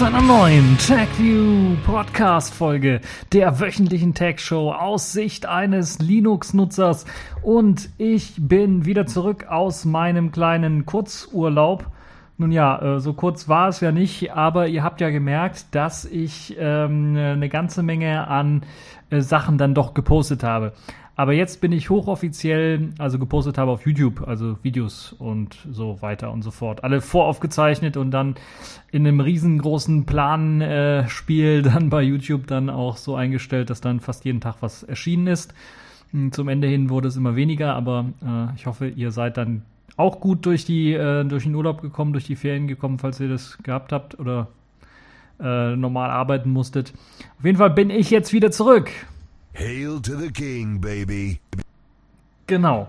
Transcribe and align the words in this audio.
zu 0.00 0.06
einer 0.06 0.22
neuen 0.22 0.78
TechView 0.78 1.76
Podcast 1.84 2.54
Folge 2.54 3.02
der 3.34 3.60
wöchentlichen 3.60 4.14
Tech 4.14 4.40
Show 4.40 4.72
aus 4.72 5.12
Sicht 5.12 5.44
eines 5.44 5.98
Linux-Nutzers. 5.98 7.04
Und 7.42 7.90
ich 7.98 8.32
bin 8.38 8.86
wieder 8.86 9.04
zurück 9.04 9.48
aus 9.50 9.84
meinem 9.84 10.32
kleinen 10.32 10.86
Kurzurlaub. 10.86 11.84
Nun 12.38 12.50
ja, 12.50 12.96
äh, 12.96 13.00
so 13.00 13.12
kurz 13.12 13.46
war 13.50 13.68
es 13.68 13.80
ja 13.80 13.92
nicht, 13.92 14.32
aber 14.32 14.68
ihr 14.68 14.82
habt 14.82 15.02
ja 15.02 15.10
gemerkt, 15.10 15.66
dass 15.72 16.06
ich 16.06 16.56
ähm, 16.58 17.14
eine 17.14 17.50
ganze 17.50 17.82
Menge 17.82 18.26
an 18.26 18.62
äh, 19.10 19.20
Sachen 19.20 19.58
dann 19.58 19.74
doch 19.74 19.92
gepostet 19.92 20.42
habe. 20.42 20.72
Aber 21.20 21.34
jetzt 21.34 21.60
bin 21.60 21.70
ich 21.70 21.90
hochoffiziell, 21.90 22.94
also 22.96 23.18
gepostet 23.18 23.58
habe 23.58 23.70
auf 23.72 23.84
YouTube, 23.84 24.26
also 24.26 24.56
Videos 24.62 25.12
und 25.12 25.54
so 25.70 26.00
weiter 26.00 26.32
und 26.32 26.40
so 26.40 26.50
fort. 26.50 26.82
Alle 26.82 27.02
voraufgezeichnet 27.02 27.98
und 27.98 28.10
dann 28.10 28.36
in 28.90 29.06
einem 29.06 29.20
riesengroßen 29.20 30.06
Planspiel 30.06 31.58
äh, 31.58 31.62
dann 31.74 31.90
bei 31.90 32.00
YouTube 32.00 32.46
dann 32.46 32.70
auch 32.70 32.96
so 32.96 33.16
eingestellt, 33.16 33.68
dass 33.68 33.82
dann 33.82 34.00
fast 34.00 34.24
jeden 34.24 34.40
Tag 34.40 34.62
was 34.62 34.82
erschienen 34.82 35.26
ist. 35.26 35.52
Hm, 36.12 36.32
zum 36.32 36.48
Ende 36.48 36.68
hin 36.68 36.88
wurde 36.88 37.08
es 37.08 37.16
immer 37.16 37.36
weniger, 37.36 37.74
aber 37.74 38.06
äh, 38.24 38.54
ich 38.56 38.64
hoffe, 38.64 38.88
ihr 38.88 39.10
seid 39.10 39.36
dann 39.36 39.60
auch 39.98 40.20
gut 40.20 40.46
durch 40.46 40.64
die 40.64 40.94
äh, 40.94 41.22
durch 41.24 41.42
den 41.42 41.54
Urlaub 41.54 41.82
gekommen, 41.82 42.14
durch 42.14 42.24
die 42.24 42.36
Ferien 42.36 42.66
gekommen, 42.66 42.98
falls 42.98 43.20
ihr 43.20 43.28
das 43.28 43.58
gehabt 43.62 43.92
habt 43.92 44.18
oder 44.18 44.48
äh, 45.38 45.76
normal 45.76 46.08
arbeiten 46.08 46.48
musstet. 46.48 46.94
Auf 47.38 47.44
jeden 47.44 47.58
Fall 47.58 47.68
bin 47.68 47.90
ich 47.90 48.10
jetzt 48.10 48.32
wieder 48.32 48.50
zurück 48.50 48.90
Hail 49.54 50.00
to 50.00 50.16
the 50.16 50.30
King, 50.30 50.80
baby. 50.80 51.40
Genau. 52.46 52.88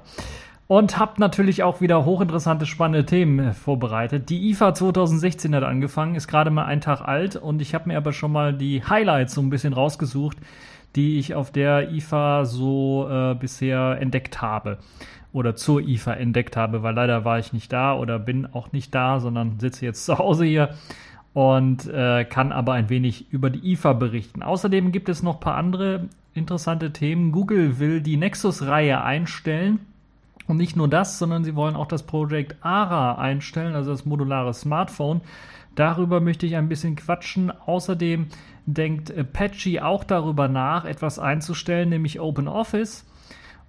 Und 0.67 0.97
habt 0.97 1.19
natürlich 1.19 1.63
auch 1.63 1.81
wieder 1.81 2.05
hochinteressante, 2.05 2.65
spannende 2.65 3.05
Themen 3.05 3.53
vorbereitet. 3.53 4.29
Die 4.29 4.49
IFA 4.49 4.73
2016 4.73 5.53
hat 5.53 5.63
angefangen, 5.63 6.15
ist 6.15 6.27
gerade 6.27 6.49
mal 6.49 6.65
einen 6.65 6.81
Tag 6.81 7.01
alt 7.01 7.35
und 7.35 7.61
ich 7.61 7.75
habe 7.75 7.89
mir 7.89 7.97
aber 7.97 8.13
schon 8.13 8.31
mal 8.31 8.53
die 8.53 8.81
Highlights 8.83 9.33
so 9.33 9.41
ein 9.41 9.49
bisschen 9.49 9.73
rausgesucht, 9.73 10.37
die 10.95 11.19
ich 11.19 11.35
auf 11.35 11.51
der 11.51 11.91
IFA 11.91 12.45
so 12.45 13.07
äh, 13.09 13.35
bisher 13.35 13.97
entdeckt 13.99 14.41
habe 14.41 14.77
oder 15.33 15.55
zur 15.55 15.81
IFA 15.81 16.13
entdeckt 16.13 16.55
habe, 16.55 16.83
weil 16.83 16.95
leider 16.95 17.25
war 17.25 17.39
ich 17.39 17.53
nicht 17.53 17.73
da 17.73 17.93
oder 17.95 18.19
bin 18.19 18.45
auch 18.45 18.71
nicht 18.71 18.95
da, 18.95 19.19
sondern 19.19 19.59
sitze 19.59 19.85
jetzt 19.85 20.05
zu 20.05 20.17
Hause 20.17 20.45
hier 20.45 20.69
und 21.33 21.87
äh, 21.87 22.25
kann 22.25 22.51
aber 22.51 22.73
ein 22.73 22.89
wenig 22.89 23.31
über 23.31 23.49
die 23.49 23.73
IFA 23.73 23.93
berichten. 23.93 24.43
Außerdem 24.43 24.91
gibt 24.91 25.09
es 25.09 25.23
noch 25.23 25.35
ein 25.35 25.39
paar 25.39 25.55
andere 25.55 26.09
interessante 26.33 26.93
Themen. 26.93 27.31
Google 27.31 27.79
will 27.79 28.01
die 28.01 28.17
Nexus-Reihe 28.17 29.03
einstellen. 29.03 29.79
Und 30.47 30.57
nicht 30.57 30.75
nur 30.75 30.87
das, 30.87 31.17
sondern 31.17 31.43
sie 31.43 31.55
wollen 31.55 31.75
auch 31.75 31.87
das 31.87 32.03
Project 32.03 32.57
ARA 32.61 33.15
einstellen, 33.15 33.75
also 33.75 33.91
das 33.91 34.05
modulare 34.05 34.53
Smartphone. 34.53 35.21
Darüber 35.75 36.19
möchte 36.19 36.45
ich 36.45 36.55
ein 36.55 36.67
bisschen 36.67 36.95
quatschen. 36.95 37.51
Außerdem 37.51 38.27
denkt 38.65 39.15
Apache 39.17 39.85
auch 39.85 40.03
darüber 40.03 40.47
nach, 40.47 40.85
etwas 40.85 41.19
einzustellen, 41.19 41.89
nämlich 41.89 42.19
OpenOffice. 42.19 43.05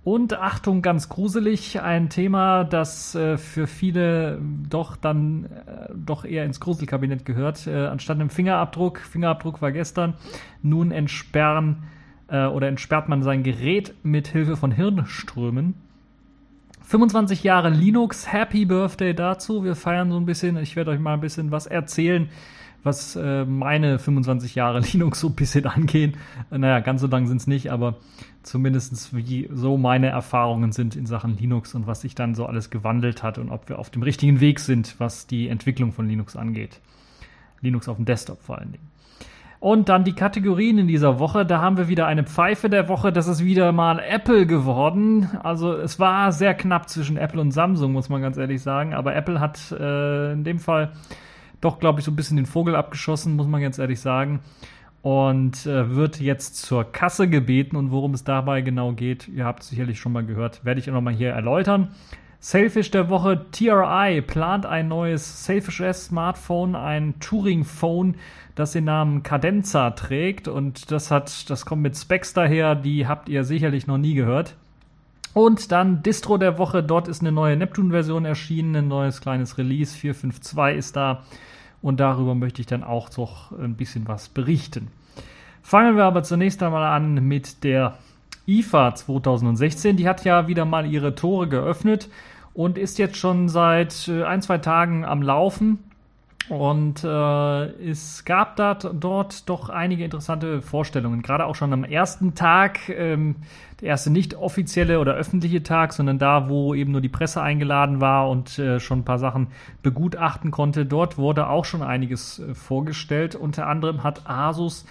Und 0.05 0.35
Achtung, 0.35 0.83
ganz 0.83 1.09
gruselig, 1.09 1.81
ein 1.81 2.09
Thema, 2.09 2.65
das 2.65 3.15
äh, 3.15 3.39
für 3.39 3.69
viele 3.69 4.41
doch 4.69 4.97
dann 4.97 5.45
äh, 5.45 5.93
doch 5.95 6.25
eher 6.25 6.45
ins 6.45 6.59
Gruselkabinett 6.59 7.25
gehört. 7.25 7.69
Äh, 7.69 7.87
anstatt 7.87 8.17
einem 8.17 8.31
Fingerabdruck, 8.31 8.99
Fingerabdruck 8.99 9.63
war 9.63 9.71
gestern, 9.71 10.15
nun 10.61 10.91
entsperren 10.91 11.85
äh, 12.33 12.47
oder 12.47 12.67
entsperrt 12.67 13.09
man 13.09 13.23
sein 13.23 13.45
Gerät 13.45 13.95
mit 14.03 14.27
Hilfe 14.27 14.57
von 14.57 14.73
Hirnströmen. 14.73 15.75
25 16.85 17.45
Jahre 17.45 17.69
Linux, 17.69 18.33
Happy 18.33 18.65
Birthday 18.65 19.15
dazu. 19.15 19.63
Wir 19.65 19.77
feiern 19.77 20.11
so 20.11 20.17
ein 20.17 20.27
bisschen. 20.27 20.57
Ich 20.57 20.75
werde 20.75 20.91
euch 20.91 20.99
mal 20.99 21.15
ein 21.15 21.21
bisschen 21.21 21.51
was 21.51 21.67
erzählen, 21.67 22.29
was 22.83 23.17
äh, 23.17 23.45
meine 23.45 23.99
25 23.99 24.55
Jahre 24.55 24.81
Linux 24.93 25.21
so 25.21 25.29
ein 25.29 25.35
bisschen 25.35 25.67
angehen. 25.67 26.17
Naja, 26.51 26.81
ganz 26.81 27.03
so 27.03 27.07
lang 27.07 27.27
sind 27.29 27.37
es 27.37 27.47
nicht, 27.47 27.71
aber 27.71 27.97
zumindest 28.43 29.15
wie 29.15 29.49
so 29.53 29.77
meine 29.77 30.09
Erfahrungen 30.09 30.73
sind 30.73 30.97
in 30.97 31.07
Sachen 31.07 31.37
Linux 31.37 31.75
und 31.75 31.87
was 31.87 32.01
sich 32.01 32.15
dann 32.15 32.35
so 32.35 32.47
alles 32.47 32.71
gewandelt 32.71 33.23
hat 33.23 33.39
und 33.39 33.51
ob 33.51 33.69
wir 33.69 33.79
auf 33.79 33.91
dem 33.91 34.03
richtigen 34.03 34.41
Weg 34.41 34.59
sind, 34.59 34.97
was 34.99 35.27
die 35.27 35.49
Entwicklung 35.49 35.93
von 35.93 36.09
Linux 36.09 36.35
angeht. 36.35 36.81
Linux 37.61 37.89
auf 37.89 37.97
dem 37.97 38.07
Desktop 38.07 38.43
vor 38.43 38.59
allen 38.59 38.73
Dingen. 38.73 38.93
Und 39.63 39.89
dann 39.89 40.03
die 40.03 40.15
Kategorien 40.15 40.77
in 40.79 40.89
dieser 40.89 41.21
Woche. 41.21 41.47
Da 41.47 41.61
haben 41.61 41.77
wir 41.77 41.87
wieder 41.87 42.09
eine 42.09 42.25
Pfeife 42.25 42.69
der 42.69 42.89
Woche. 42.89 43.13
Das 43.13 43.29
ist 43.29 43.45
wieder 43.45 43.71
mal 43.71 44.01
Apple 44.01 44.45
geworden. 44.45 45.31
Also 45.45 45.77
es 45.77 46.01
war 46.01 46.33
sehr 46.33 46.53
knapp 46.55 46.89
zwischen 46.89 47.17
Apple 47.17 47.41
und 47.41 47.53
Samsung, 47.53 47.93
muss 47.93 48.09
man 48.09 48.21
ganz 48.21 48.37
ehrlich 48.37 48.61
sagen. 48.61 48.93
Aber 48.93 49.15
Apple 49.15 49.39
hat 49.39 49.71
äh, 49.71 50.33
in 50.33 50.43
dem 50.43 50.59
Fall 50.59 50.91
doch, 51.61 51.79
glaube 51.79 52.01
ich, 52.01 52.05
so 52.05 52.11
ein 52.11 52.17
bisschen 52.17 52.39
den 52.39 52.47
Vogel 52.47 52.75
abgeschossen, 52.75 53.37
muss 53.37 53.47
man 53.47 53.63
ganz 53.63 53.79
ehrlich 53.79 54.01
sagen. 54.01 54.41
Und 55.01 55.65
äh, 55.65 55.95
wird 55.95 56.21
jetzt 56.21 56.57
zur 56.57 56.83
Kasse 56.83 57.29
gebeten. 57.29 57.77
Und 57.77 57.93
worum 57.93 58.15
es 58.15 58.25
dabei 58.25 58.63
genau 58.63 58.95
geht, 58.95 59.29
ihr 59.29 59.45
habt 59.45 59.63
es 59.63 59.69
sicherlich 59.69 60.01
schon 60.01 60.11
mal 60.11 60.27
gehört, 60.27 60.65
werde 60.65 60.81
ich 60.81 60.91
auch 60.91 60.95
nochmal 60.95 61.15
hier 61.15 61.31
erläutern. 61.31 61.91
Selfish 62.41 62.91
der 62.91 63.09
Woche, 63.09 63.47
TRI 63.53 64.21
plant 64.21 64.67
ein 64.67 64.89
neues 64.89 65.45
Selfish 65.45 65.79
S 65.79 66.07
Smartphone, 66.07 66.75
ein 66.75 67.15
Touring 67.21 67.63
Phone, 67.63 68.17
das 68.55 68.73
den 68.73 68.85
Namen 68.85 69.23
Cadenza 69.23 69.91
trägt 69.91 70.49
und 70.49 70.91
das 70.91 71.11
hat, 71.11 71.49
das 71.51 71.65
kommt 71.65 71.83
mit 71.83 71.97
Specs 71.97 72.35
daher, 72.35 72.75
die 72.75 73.07
habt 73.07 73.29
ihr 73.29 73.45
sicherlich 73.45 73.87
noch 73.87 73.99
nie 73.99 74.15
gehört. 74.15 74.57
Und 75.35 75.73
dann 75.73 76.03
Distro 76.03 76.37
der 76.37 76.59
Woche, 76.59 76.83
dort 76.83 77.09
ist 77.09 77.23
eine 77.23 77.33
neue 77.33 77.57
Neptune-Version 77.57 78.27
erschienen, 78.27 78.77
ein 78.77 78.89
neues 78.89 79.23
kleines 79.23 79.57
Release, 79.57 79.97
452 79.97 80.79
ist 80.79 80.97
da 80.97 81.23
und 81.81 82.01
darüber 82.01 82.35
möchte 82.35 82.61
ich 82.61 82.67
dann 82.67 82.85
auch 82.85 83.17
noch 83.17 83.53
ein 83.53 83.75
bisschen 83.75 84.07
was 84.07 84.29
berichten. 84.29 84.89
Fangen 85.63 85.97
wir 85.97 86.05
aber 86.05 86.23
zunächst 86.23 86.63
einmal 86.63 86.85
an 86.85 87.15
mit 87.27 87.65
der 87.65 87.97
IFA 88.47 88.95
2016. 88.95 89.97
Die 89.97 90.09
hat 90.09 90.25
ja 90.25 90.49
wieder 90.49 90.65
mal 90.65 90.87
ihre 90.87 91.15
Tore 91.15 91.49
geöffnet 91.49 92.09
und 92.53 92.79
ist 92.79 92.99
jetzt 92.99 93.17
schon 93.17 93.49
seit 93.49 94.09
äh, 94.09 94.25
ein, 94.25 94.43
zwei 94.43 94.59
Tagen 94.59 95.05
am 95.05 95.23
Laufen. 95.23 95.79
Und 96.49 97.05
äh, 97.05 97.65
es 97.89 98.25
gab 98.25 98.57
da, 98.57 98.75
dort 98.75 99.49
doch 99.49 99.69
einige 99.69 100.05
interessante 100.05 100.61
Vorstellungen. 100.61 101.23
Gerade 101.23 101.47
auch 101.47 101.55
schon 101.55 101.73
am 101.73 101.85
ersten 101.85 102.35
Tag, 102.35 102.89
ähm, 102.89 103.37
der 103.81 103.89
erste 103.89 104.11
nicht 104.11 104.35
offizielle 104.35 104.99
oder 104.99 105.15
öffentliche 105.15 105.63
Tag, 105.63 105.93
sondern 105.93 106.19
da, 106.19 106.49
wo 106.49 106.75
eben 106.75 106.93
nur 106.93 107.01
die 107.01 107.09
Presse 107.09 107.41
eingeladen 107.43 108.01
war 108.01 108.29
und 108.29 108.59
äh, 108.59 108.81
schon 108.81 109.01
ein 109.01 109.05
paar 109.05 109.19
Sachen 109.19 109.49
begutachten 109.83 110.51
konnte. 110.51 110.85
Dort 110.85 111.17
wurde 111.17 111.49
auch 111.49 111.65
schon 111.65 111.83
einiges 111.83 112.41
äh, 112.41 112.55
vorgestellt. 112.55 113.35
Unter 113.35 113.67
anderem 113.67 114.03
hat 114.03 114.29
Asus 114.29 114.85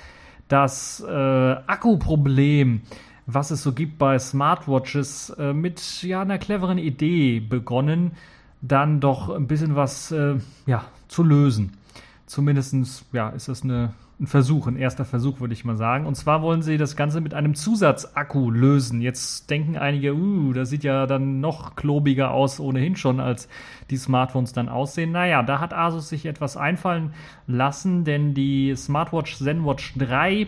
das 0.47 1.03
äh, 1.07 1.11
Akkuproblem 1.11 2.81
was 3.27 3.51
es 3.51 3.63
so 3.63 3.71
gibt 3.71 3.97
bei 3.97 4.17
Smartwatches, 4.19 5.29
äh, 5.31 5.53
mit 5.53 6.03
ja, 6.03 6.21
einer 6.21 6.37
cleveren 6.37 6.77
Idee 6.77 7.39
begonnen, 7.39 8.13
dann 8.61 8.99
doch 8.99 9.29
ein 9.29 9.47
bisschen 9.47 9.75
was 9.75 10.11
äh, 10.11 10.35
ja, 10.65 10.85
zu 11.07 11.23
lösen. 11.23 11.77
Zumindest 12.25 13.05
ja, 13.11 13.29
ist 13.29 13.49
das 13.49 13.63
eine, 13.63 13.93
ein 14.19 14.27
Versuch, 14.27 14.67
ein 14.67 14.77
erster 14.77 15.03
Versuch, 15.03 15.41
würde 15.41 15.53
ich 15.53 15.65
mal 15.65 15.75
sagen. 15.75 16.05
Und 16.05 16.15
zwar 16.15 16.41
wollen 16.41 16.61
sie 16.61 16.77
das 16.77 16.95
Ganze 16.95 17.19
mit 17.19 17.33
einem 17.33 17.55
Zusatzakku 17.55 18.51
lösen. 18.51 19.01
Jetzt 19.01 19.49
denken 19.49 19.77
einige, 19.77 20.13
uh, 20.13 20.53
das 20.53 20.69
sieht 20.69 20.83
ja 20.83 21.07
dann 21.07 21.41
noch 21.41 21.75
klobiger 21.75 22.31
aus, 22.31 22.59
ohnehin 22.59 22.95
schon, 22.95 23.19
als 23.19 23.49
die 23.89 23.97
Smartphones 23.97 24.53
dann 24.53 24.69
aussehen. 24.69 25.11
Naja, 25.11 25.43
da 25.43 25.59
hat 25.59 25.73
Asus 25.73 26.07
sich 26.07 26.25
etwas 26.25 26.55
einfallen 26.55 27.13
lassen, 27.47 28.05
denn 28.05 28.33
die 28.33 28.75
Smartwatch 28.77 29.37
ZenWatch 29.37 29.95
3 29.97 30.47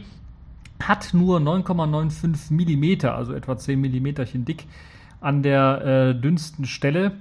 hat 0.81 1.13
nur 1.13 1.39
9,95 1.39 2.51
mm, 2.51 3.07
also 3.07 3.33
etwa 3.33 3.57
10 3.57 3.79
mm 3.79 4.45
dick 4.45 4.67
an 5.19 5.41
der 5.41 5.81
äh, 6.15 6.15
dünnsten 6.15 6.65
Stelle 6.65 7.13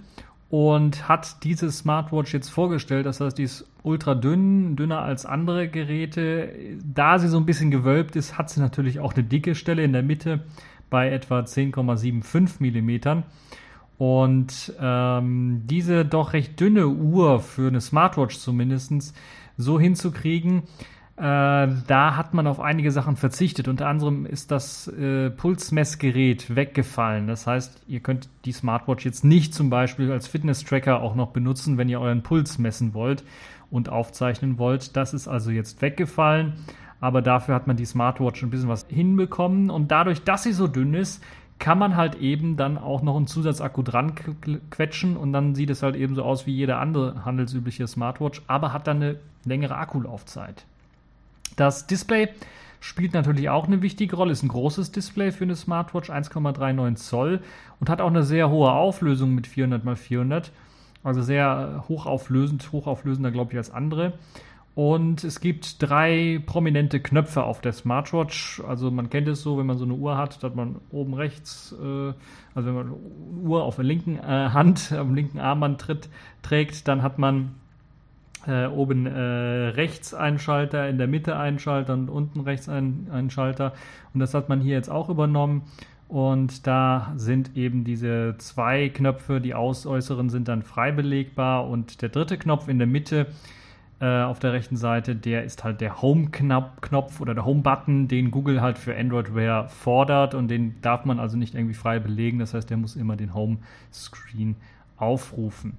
und 0.53 1.09
hat 1.09 1.45
diese 1.45 1.73
Smartwatch 1.73 2.35
jetzt 2.35 2.51
vorgestellt. 2.51 3.07
Das 3.07 3.23
heißt, 3.23 3.39
die 3.39 3.45
ist 3.45 3.65
ultra 3.83 4.15
dünn, 4.15 4.77
dünner 4.77 5.01
als 5.01 5.25
andere 5.25 5.67
Geräte. 5.67 6.53
Da 6.85 7.19
sie 7.19 7.29
so 7.29 7.39
ein 7.39 7.47
bisschen 7.47 7.71
gewölbt 7.71 8.17
ist, 8.17 8.37
hat 8.37 8.51
sie 8.51 8.61
natürlich 8.61 9.01
auch 9.01 9.15
eine 9.15 9.25
dicke 9.25 9.55
Stelle 9.55 9.83
in 9.83 9.95
der 9.95 10.03
Mitte 10.03 10.45
bei 10.91 11.11
etwa 11.11 11.39
10,75 11.41 12.83
mm. 12.83 13.23
Und 13.97 14.75
ähm, 14.79 15.63
diese 15.65 16.05
doch 16.05 16.35
recht 16.35 16.61
dünne 16.61 16.87
Uhr 16.87 17.41
für 17.41 17.69
eine 17.69 17.81
Smartwatch 17.81 18.37
zumindest 18.37 19.17
so 19.57 19.81
hinzukriegen, 19.81 20.65
da 21.17 22.17
hat 22.17 22.33
man 22.33 22.47
auf 22.47 22.59
einige 22.59 22.91
Sachen 22.91 23.17
verzichtet. 23.17 23.69
Unter 23.69 23.87
anderem 23.87 24.25
ist 24.25 24.51
das 24.51 24.89
äh, 24.89 25.31
Pulsmessgerät 25.31 26.57
weggefallen. 26.57 27.27
Das 27.27 27.47
heißt, 27.47 27.83
ihr 27.87 28.01
könnt 28.01 28.29
die 28.45 28.53
Smartwatch 28.53 29.05
jetzt 29.05 29.23
nicht 29.23 29.53
zum 29.55 29.69
Beispiel 29.69 30.11
als 30.11 30.27
Fitness-Tracker 30.27 31.03
auch 31.03 31.15
noch 31.15 31.29
benutzen, 31.29 31.77
wenn 31.77 31.89
ihr 31.89 32.01
euren 32.01 32.23
Puls 32.23 32.59
messen 32.59 32.95
wollt 32.95 33.25
und 33.71 33.91
aufzeichnen 33.91 34.59
wollt. 34.59 34.97
Das 34.97 35.13
ist 35.13 35.29
also 35.29 35.51
jetzt 35.51 35.83
weggefallen. 35.83 36.55
Aber 37.01 37.21
dafür 37.21 37.55
hat 37.57 37.67
man 37.67 37.77
die 37.77 37.85
Smartwatch 37.85 38.43
ein 38.43 38.51
bisschen 38.51 38.69
was 38.69 38.87
hinbekommen. 38.89 39.71
Und 39.71 39.91
dadurch, 39.91 40.23
dass 40.23 40.45
sie 40.45 40.53
so 40.53 40.67
dünn 40.67 40.95
ist, 40.95 41.23
kann 41.59 41.79
man 41.79 41.95
halt 41.95 42.15
eben 42.17 42.57
dann 42.57 42.79
auch 42.79 43.03
noch 43.03 43.17
einen 43.17 43.27
Zusatzakku 43.27 43.83
dran 43.83 44.15
quetschen 44.71 45.17
und 45.17 45.33
dann 45.33 45.55
sieht 45.55 45.71
es 45.71 45.83
halt 45.85 45.95
eben 45.95 46.17
so 46.17 46.25
aus 46.25 46.45
wie 46.45 46.53
jeder 46.53 46.81
andere 46.81 47.25
handelsübliche 47.25 47.87
Smartwatch, 47.87 48.43
aber 48.49 48.73
hat 48.73 48.89
dann 48.89 48.97
eine 48.97 49.21
längere 49.45 49.77
Akkulaufzeit. 49.77 50.65
Das 51.57 51.87
Display 51.87 52.29
spielt 52.81 53.15
natürlich 53.15 53.49
auch 53.49 53.67
eine 53.67 53.81
wichtige 53.81 54.17
Rolle, 54.17 54.33
ist 54.33 54.43
ein 54.43 54.49
großes 54.49 54.91
Display 54.93 55.31
für 55.31 55.45
eine 55.45 55.57
Smartwatch, 55.57 56.11
1,39 56.11 56.97
Zoll 56.97 57.41
und 57.81 57.89
hat 57.89 58.01
auch 58.01 58.11
eine 58.11 58.25
sehr 58.25 58.51
hohe 58.51 58.73
Auflösung 58.73 59.35
mit 59.35 59.47
400 59.47 59.87
x 59.87 60.01
400, 60.01 60.53
also 61.05 61.23
sehr 61.23 61.85
hochauflösend, 61.89 62.73
hochauflösender 62.73 63.31
glaube 63.31 63.53
ich 63.53 63.59
als 63.59 63.71
andere. 63.71 64.15
Und 64.75 65.23
es 65.23 65.41
gibt 65.41 65.83
drei 65.83 66.43
prominente 66.47 66.99
Knöpfe 66.99 67.45
auf 67.45 67.61
der 67.61 67.73
Smartwatch. 67.73 68.63
Also 68.67 68.91
man 68.91 69.11
kennt 69.11 69.29
es 69.29 69.43
so, 69.43 69.59
wenn 69.59 69.67
man 69.67 69.77
so 69.77 69.85
eine 69.85 69.93
Uhr 69.93 70.17
hat, 70.17 70.43
dass 70.43 70.55
man 70.55 70.77
oben 70.91 71.13
rechts, 71.13 71.75
äh, 71.79 72.13
also 72.55 72.69
wenn 72.69 72.75
man 72.75 72.87
eine 72.87 72.97
Uhr 73.43 73.65
auf 73.65 73.77
der 73.77 73.85
linken 73.85 74.17
äh, 74.19 74.23
Hand, 74.23 74.93
am 74.93 75.15
linken 75.15 75.39
Armband 75.41 75.81
tritt, 75.81 76.09
trägt, 76.41 76.89
dann 76.89 77.03
hat 77.03 77.19
man 77.19 77.55
äh, 78.47 78.67
oben 78.67 79.07
äh, 79.07 79.11
rechts 79.11 80.15
einen 80.15 80.39
Schalter, 80.39 80.89
in 80.89 80.99
der 80.99 81.07
Mitte 81.07 81.37
einen 81.37 81.59
Schalter 81.59 81.95
und 81.95 82.09
unten 82.09 82.41
rechts 82.41 82.69
einen, 82.69 83.09
einen 83.13 83.31
Schalter. 83.31 83.73
Und 84.15 84.21
das 84.21 84.35
hat 84.35 84.49
man 84.49 84.61
hier 84.61 84.75
jetzt 84.75 84.91
auch 84.91 85.09
übernommen. 85.09 85.63
Und 86.09 86.67
da 86.67 87.15
sind 87.17 87.57
eben 87.57 87.85
diese 87.85 88.35
zwei 88.37 88.91
Knöpfe, 88.91 89.41
die 89.41 89.55
ausäußeren 89.55 90.29
sind 90.29 90.47
dann 90.49 90.63
frei 90.63 90.93
belegbar 90.93 91.67
und 91.67 92.03
der 92.03 92.11
dritte 92.11 92.37
Knopf 92.37 92.69
in 92.69 92.77
der 92.77 92.87
Mitte 92.87 93.29
äh, 94.03 94.23
auf 94.23 94.39
der 94.39 94.53
rechten 94.53 94.77
Seite, 94.77 95.15
der 95.17 95.45
ist 95.45 95.65
halt 95.65 95.81
der 95.81 96.03
Home-Knopf 96.03 97.21
oder 97.21 97.35
der 97.35 97.47
Home-Button, 97.47 98.09
den 98.09 98.31
Google 98.31 98.61
halt 98.61 98.77
für 98.77 98.95
Android 98.97 99.35
Wear 99.35 99.69
fordert 99.69 100.35
und 100.35 100.49
den 100.49 100.75
darf 100.83 101.05
man 101.05 101.19
also 101.21 101.39
nicht 101.39 101.55
irgendwie 101.55 101.73
frei 101.73 101.99
belegen. 102.01 102.41
Das 102.41 102.53
heißt, 102.53 102.69
der 102.69 102.77
muss 102.77 102.97
immer 102.97 103.17
den 103.17 103.33
Home-Screen 103.33 104.57
aufrufen. 104.97 105.79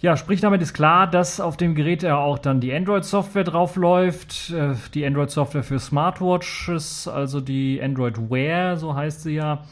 Ja, 0.00 0.16
sprich 0.16 0.40
damit 0.40 0.62
ist 0.62 0.74
klar, 0.74 1.08
dass 1.08 1.40
auf 1.40 1.56
dem 1.56 1.74
Gerät 1.74 2.04
ja 2.04 2.18
auch 2.18 2.38
dann 2.38 2.60
die 2.60 2.72
Android-Software 2.72 3.42
drauf 3.42 3.74
läuft, 3.74 4.50
äh, 4.50 4.74
die 4.94 5.04
Android-Software 5.04 5.64
für 5.64 5.80
Smartwatches, 5.80 7.08
also 7.08 7.40
die 7.40 7.82
Android 7.82 8.30
Wear, 8.30 8.76
so 8.76 8.94
heißt 8.94 9.22
sie 9.22 9.34
ja. 9.34 9.64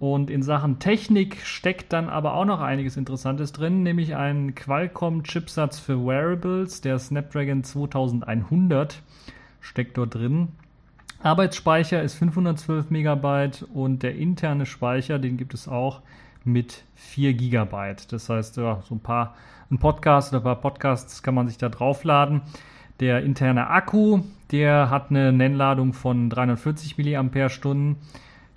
Und 0.00 0.30
in 0.30 0.42
Sachen 0.42 0.80
Technik 0.80 1.36
steckt 1.44 1.92
dann 1.92 2.08
aber 2.08 2.34
auch 2.34 2.44
noch 2.44 2.60
einiges 2.60 2.96
Interessantes 2.96 3.52
drin, 3.52 3.84
nämlich 3.84 4.16
ein 4.16 4.56
Qualcomm-Chipsatz 4.56 5.78
für 5.78 6.04
Wearables, 6.04 6.80
der 6.80 6.98
Snapdragon 6.98 7.62
2100 7.62 9.00
steckt 9.60 9.96
dort 9.96 10.14
drin. 10.14 10.48
Arbeitsspeicher 11.22 12.02
ist 12.02 12.14
512 12.14 12.90
Megabyte 12.90 13.64
und 13.74 14.02
der 14.02 14.16
interne 14.16 14.66
Speicher, 14.66 15.20
den 15.20 15.36
gibt 15.36 15.54
es 15.54 15.68
auch 15.68 16.02
mit 16.44 16.84
4 16.94 17.34
Gigabyte. 17.34 18.12
Das 18.12 18.28
heißt, 18.28 18.56
ja, 18.56 18.82
so 18.88 18.94
ein 18.94 19.00
paar, 19.00 19.36
ein 19.70 19.78
Podcast 19.78 20.32
oder 20.32 20.40
ein 20.40 20.44
paar 20.44 20.60
Podcasts 20.60 21.22
kann 21.22 21.34
man 21.34 21.48
sich 21.48 21.58
da 21.58 21.68
draufladen. 21.68 22.40
Der 23.00 23.22
interne 23.22 23.68
Akku, 23.68 24.20
der 24.50 24.90
hat 24.90 25.10
eine 25.10 25.32
Nennladung 25.32 25.92
von 25.92 26.30
340 26.30 26.96
mAh 26.98 27.94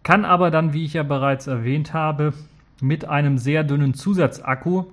kann 0.03 0.25
aber 0.25 0.49
dann, 0.49 0.73
wie 0.73 0.85
ich 0.85 0.93
ja 0.93 1.03
bereits 1.03 1.47
erwähnt 1.47 1.93
habe, 1.93 2.33
mit 2.81 3.05
einem 3.05 3.37
sehr 3.37 3.63
dünnen 3.63 3.93
Zusatzakku, 3.93 4.85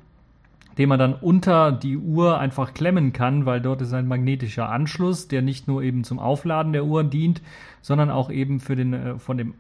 den 0.77 0.89
man 0.89 0.99
dann 0.99 1.15
unter 1.15 1.73
die 1.73 1.97
Uhr 1.97 2.39
einfach 2.39 2.75
klemmen 2.75 3.13
kann, 3.13 3.47
weil 3.47 3.61
dort 3.61 3.81
ist 3.81 3.95
ein 3.95 4.07
magnetischer 4.07 4.69
Anschluss, 4.69 5.29
der 5.29 5.41
nicht 5.41 5.67
nur 5.67 5.83
eben 5.83 6.05
zum 6.05 6.19
Aufladen 6.19 6.73
der 6.73 6.85
Uhr 6.85 7.05
dient, 7.05 7.41
sondern 7.81 8.11
auch 8.11 8.31
eben 8.31 8.61
für 8.61 8.77
den 8.77 8.93
äh, 8.93 9.19
von 9.19 9.39
dem 9.39 9.55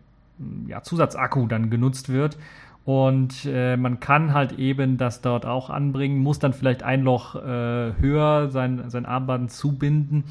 ja, 0.67 0.83
Zusatzakku 0.83 1.47
dann 1.47 1.71
genutzt 1.71 2.11
wird. 2.11 2.37
Und 2.89 3.45
äh, 3.45 3.77
man 3.77 4.01
kann 4.01 4.33
halt 4.33 4.53
eben 4.53 4.97
das 4.97 5.21
dort 5.21 5.45
auch 5.45 5.69
anbringen, 5.69 6.21
muss 6.21 6.39
dann 6.39 6.55
vielleicht 6.55 6.83
ein 6.83 7.03
Loch 7.03 7.35
äh, 7.35 7.93
höher 8.01 8.49
sein, 8.49 8.89
sein 8.89 9.05
Armband 9.05 9.53
zubinden 9.53 10.25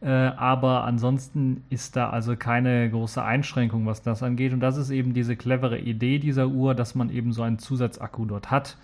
äh, 0.00 0.08
aber 0.08 0.84
ansonsten 0.84 1.64
ist 1.70 1.96
da 1.96 2.08
also 2.08 2.36
keine 2.36 2.88
große 2.88 3.22
Einschränkung, 3.22 3.84
was 3.84 4.00
das 4.00 4.22
angeht. 4.22 4.54
Und 4.54 4.60
das 4.60 4.78
ist 4.78 4.88
eben 4.90 5.12
diese 5.12 5.36
clevere 5.36 5.78
Idee 5.78 6.18
dieser 6.18 6.48
Uhr, 6.48 6.74
dass 6.74 6.94
man 6.94 7.10
eben 7.10 7.32
so 7.32 7.42
einen 7.42 7.58
Zusatzakku 7.58 8.24
dort 8.24 8.50
hat, 8.50 8.78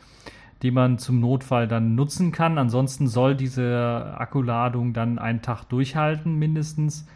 den 0.63 0.75
man 0.75 0.99
zum 0.99 1.21
Notfall 1.21 1.69
dann 1.69 1.95
nutzen 1.95 2.31
kann. 2.31 2.59
Ansonsten 2.59 3.07
soll 3.07 3.37
diese 3.37 4.17
Akkuladung 4.19 4.93
dann 4.93 5.19
einen 5.19 5.41
Tag 5.41 5.65
durchhalten, 5.65 6.39
mindestens. 6.39 7.07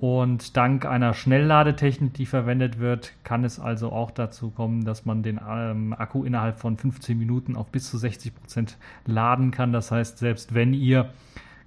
Und 0.00 0.56
dank 0.56 0.86
einer 0.86 1.14
Schnellladetechnik, 1.14 2.14
die 2.14 2.26
verwendet 2.26 2.78
wird, 2.78 3.12
kann 3.22 3.44
es 3.44 3.60
also 3.60 3.92
auch 3.92 4.10
dazu 4.10 4.50
kommen, 4.50 4.84
dass 4.84 5.06
man 5.06 5.22
den 5.22 5.40
ähm, 5.48 5.94
Akku 5.96 6.24
innerhalb 6.24 6.58
von 6.58 6.76
15 6.76 7.16
Minuten 7.16 7.56
auf 7.56 7.68
bis 7.68 7.90
zu 7.90 7.96
60 7.96 8.34
Prozent 8.34 8.76
laden 9.06 9.50
kann. 9.50 9.72
Das 9.72 9.90
heißt, 9.90 10.18
selbst 10.18 10.52
wenn 10.52 10.74
ihr 10.74 11.10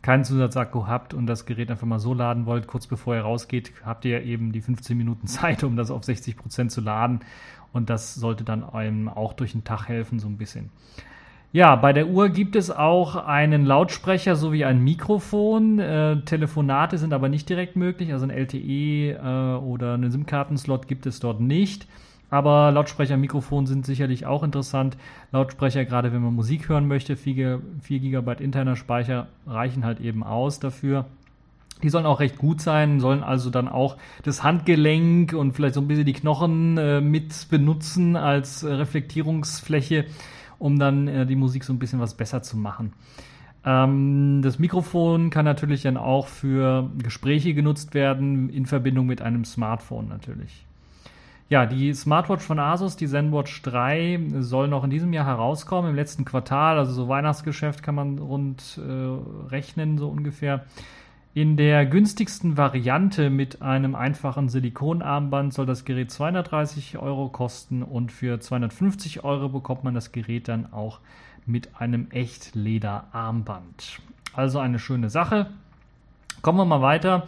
keinen 0.02 0.24
Zusatzakku 0.24 0.88
habt 0.88 1.14
und 1.14 1.26
das 1.26 1.46
Gerät 1.46 1.72
einfach 1.72 1.88
mal 1.88 2.00
so 2.00 2.14
laden 2.14 2.46
wollt, 2.46 2.68
kurz 2.68 2.86
bevor 2.86 3.16
ihr 3.16 3.22
rausgeht, 3.22 3.72
habt 3.84 4.06
ihr 4.06 4.24
eben 4.24 4.52
die 4.52 4.62
15 4.62 4.98
Minuten 4.98 5.28
Zeit, 5.28 5.64
um 5.64 5.76
das 5.76 5.90
auf 5.90 6.04
60 6.04 6.38
Prozent 6.38 6.72
zu 6.72 6.82
laden. 6.82 7.22
Und 7.74 7.90
das 7.90 8.16
sollte 8.16 8.44
dann 8.44 8.64
einem 8.64 9.10
auch 9.10 9.34
durch 9.34 9.54
den 9.54 9.64
Tag 9.64 9.88
helfen, 9.88 10.20
so 10.20 10.28
ein 10.28 10.38
bisschen. 10.38 10.70
Ja, 11.54 11.76
bei 11.78 11.94
der 11.94 12.08
Uhr 12.08 12.30
gibt 12.30 12.56
es 12.58 12.70
auch 12.70 13.16
einen 13.16 13.66
Lautsprecher 13.66 14.36
sowie 14.36 14.66
ein 14.66 14.84
Mikrofon. 14.84 15.80
Äh, 15.80 16.22
Telefonate 16.22 16.98
sind 16.98 17.14
aber 17.14 17.30
nicht 17.30 17.48
direkt 17.48 17.78
möglich, 17.78 18.12
also 18.12 18.26
ein 18.26 18.32
LTE 18.32 19.12
äh, 19.14 19.56
oder 19.58 19.94
einen 19.94 20.12
SIM-Kartenslot 20.12 20.88
gibt 20.88 21.06
es 21.06 21.22
dort 21.22 21.40
nicht. 21.40 21.88
Aber 22.30 22.72
Lautsprecher, 22.72 23.16
Mikrofon 23.16 23.66
sind 23.66 23.86
sicherlich 23.86 24.26
auch 24.26 24.44
interessant. 24.44 24.98
Lautsprecher, 25.32 25.86
gerade 25.86 26.12
wenn 26.12 26.22
man 26.22 26.34
Musik 26.34 26.68
hören 26.68 26.88
möchte, 26.88 27.16
4, 27.16 27.62
4 27.82 28.00
GB 28.00 28.44
interner 28.44 28.76
Speicher 28.76 29.28
reichen 29.46 29.86
halt 29.86 30.02
eben 30.02 30.24
aus 30.24 30.60
dafür. 30.60 31.06
Die 31.84 31.90
sollen 31.90 32.06
auch 32.06 32.20
recht 32.20 32.38
gut 32.38 32.60
sein, 32.60 33.00
sollen 33.00 33.24
also 33.24 33.50
dann 33.50 33.70
auch 33.70 33.98
das 34.24 34.44
Handgelenk 34.44 35.34
und 35.34 35.54
vielleicht 35.54 35.76
so 35.76 35.82
ein 35.82 35.88
bisschen 35.88 36.06
die 36.06 36.14
Knochen 36.14 36.78
äh, 36.78 37.00
mit 37.00 37.48
benutzen 37.50 38.18
als 38.18 38.66
Reflektierungsfläche, 38.66 40.06
um 40.60 40.80
dann 40.80 41.08
äh, 41.08 41.26
die 41.26 41.36
Musik 41.36 41.64
so 41.64 41.74
ein 41.74 41.80
bisschen 41.80 42.00
was 42.00 42.16
besser 42.16 42.42
zu 42.42 42.58
machen. 42.58 42.94
Ähm, 43.66 44.42
das 44.44 44.60
Mikrofon 44.60 45.30
kann 45.30 45.46
natürlich 45.46 45.82
dann 45.82 45.98
auch 45.98 46.28
für 46.28 46.90
Gespräche 47.02 47.54
genutzt 47.54 47.94
werden, 47.94 48.50
in 48.50 48.66
Verbindung 48.66 49.08
mit 49.08 49.22
einem 49.22 49.46
Smartphone 49.46 50.08
natürlich. 50.08 50.66
Ja, 51.50 51.66
die 51.66 51.94
Smartwatch 51.94 52.44
von 52.44 52.60
Asus, 52.60 52.98
die 52.98 53.08
ZenWatch 53.08 53.62
3, 53.62 54.20
soll 54.40 54.68
noch 54.68 54.84
in 54.84 54.90
diesem 54.90 55.14
Jahr 55.14 55.26
herauskommen, 55.26 55.92
im 55.92 55.96
letzten 55.96 56.26
Quartal, 56.26 56.78
also 56.78 56.92
so 56.92 57.08
Weihnachtsgeschäft 57.08 57.84
kann 57.84 57.96
man 57.96 58.20
rund 58.20 58.78
äh, 58.78 59.50
rechnen, 59.50 59.98
so 59.98 60.10
ungefähr. 60.10 60.66
In 61.38 61.56
der 61.56 61.86
günstigsten 61.86 62.58
Variante 62.58 63.30
mit 63.30 63.62
einem 63.62 63.94
einfachen 63.94 64.50
Silikonarmband 64.50 65.54
soll 65.54 65.68
das 65.68 65.86
Gerät 65.86 66.10
230 66.10 66.98
Euro 66.98 67.30
kosten 67.30 67.84
und 67.84 68.12
für 68.12 68.40
250 68.40 69.24
Euro 69.24 69.48
bekommt 69.48 69.84
man 69.84 69.94
das 69.94 70.12
Gerät 70.12 70.48
dann 70.48 70.74
auch 70.74 71.00
mit 71.46 71.80
einem 71.80 72.10
Echtlederarmband. 72.10 74.00
Also 74.34 74.58
eine 74.58 74.80
schöne 74.80 75.12
Sache. 75.12 75.52
Kommen 76.42 76.58
wir 76.58 76.66
mal 76.66 76.82
weiter. 76.82 77.28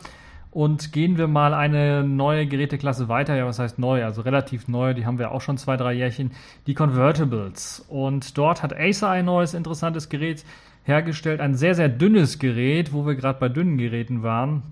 Und 0.50 0.92
gehen 0.92 1.20
wir 1.20 1.28
mal 1.28 1.54
eine 1.54 2.04
neue 2.04 2.48
Geräteklasse 2.48 3.10
weiter. 3.10 3.36
Ja, 3.36 3.46
was 3.46 3.60
heißt 3.60 3.78
neu? 3.78 4.04
Also 4.04 4.22
relativ 4.22 4.68
neu. 4.68 4.96
Die 4.96 5.06
haben 5.06 5.20
wir 5.20 5.30
auch 5.30 5.42
schon 5.42 5.60
zwei, 5.60 5.78
drei 5.78 5.94
Jährchen. 5.94 6.32
Die 6.66 6.74
Convertibles. 6.74 7.86
Und 7.88 8.36
dort 8.40 8.64
hat 8.64 8.76
Acer 8.76 9.12
ein 9.12 9.26
neues 9.26 9.54
interessantes 9.54 10.10
Gerät 10.10 10.44
hergestellt. 10.90 11.40
Ein 11.40 11.56
sehr, 11.56 11.76
sehr 11.76 11.88
dünnes 11.88 12.40
Gerät, 12.40 12.92
wo 12.92 13.06
wir 13.06 13.16
gerade 13.16 13.40
bei 13.40 13.48
dünnen 13.48 13.78
Geräten 13.78 14.24
waren. 14.24 14.64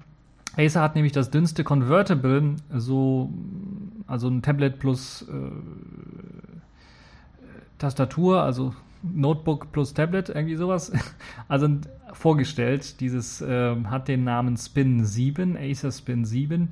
Acer 0.57 0.81
hat 0.81 0.95
nämlich 0.95 1.13
das 1.13 1.29
dünnste 1.29 1.63
Convertible, 1.63 2.55
so, 2.73 3.31
also 4.07 4.27
ein 4.27 4.41
Tablet 4.41 4.79
plus 4.79 5.21
äh, 5.21 5.51
Tastatur, 7.77 8.41
also 8.41 8.73
Notebook 9.03 9.71
plus 9.71 9.93
Tablet, 9.93 10.29
irgendwie 10.29 10.55
sowas. 10.55 10.91
Also 11.47 11.69
vorgestellt. 12.11 12.99
Dieses 12.99 13.41
äh, 13.41 13.75
hat 13.85 14.09
den 14.09 14.25
Namen 14.25 14.57
Spin 14.57 15.05
7, 15.05 15.55
Acer 15.55 15.91
Spin 15.91 16.25
7. 16.25 16.69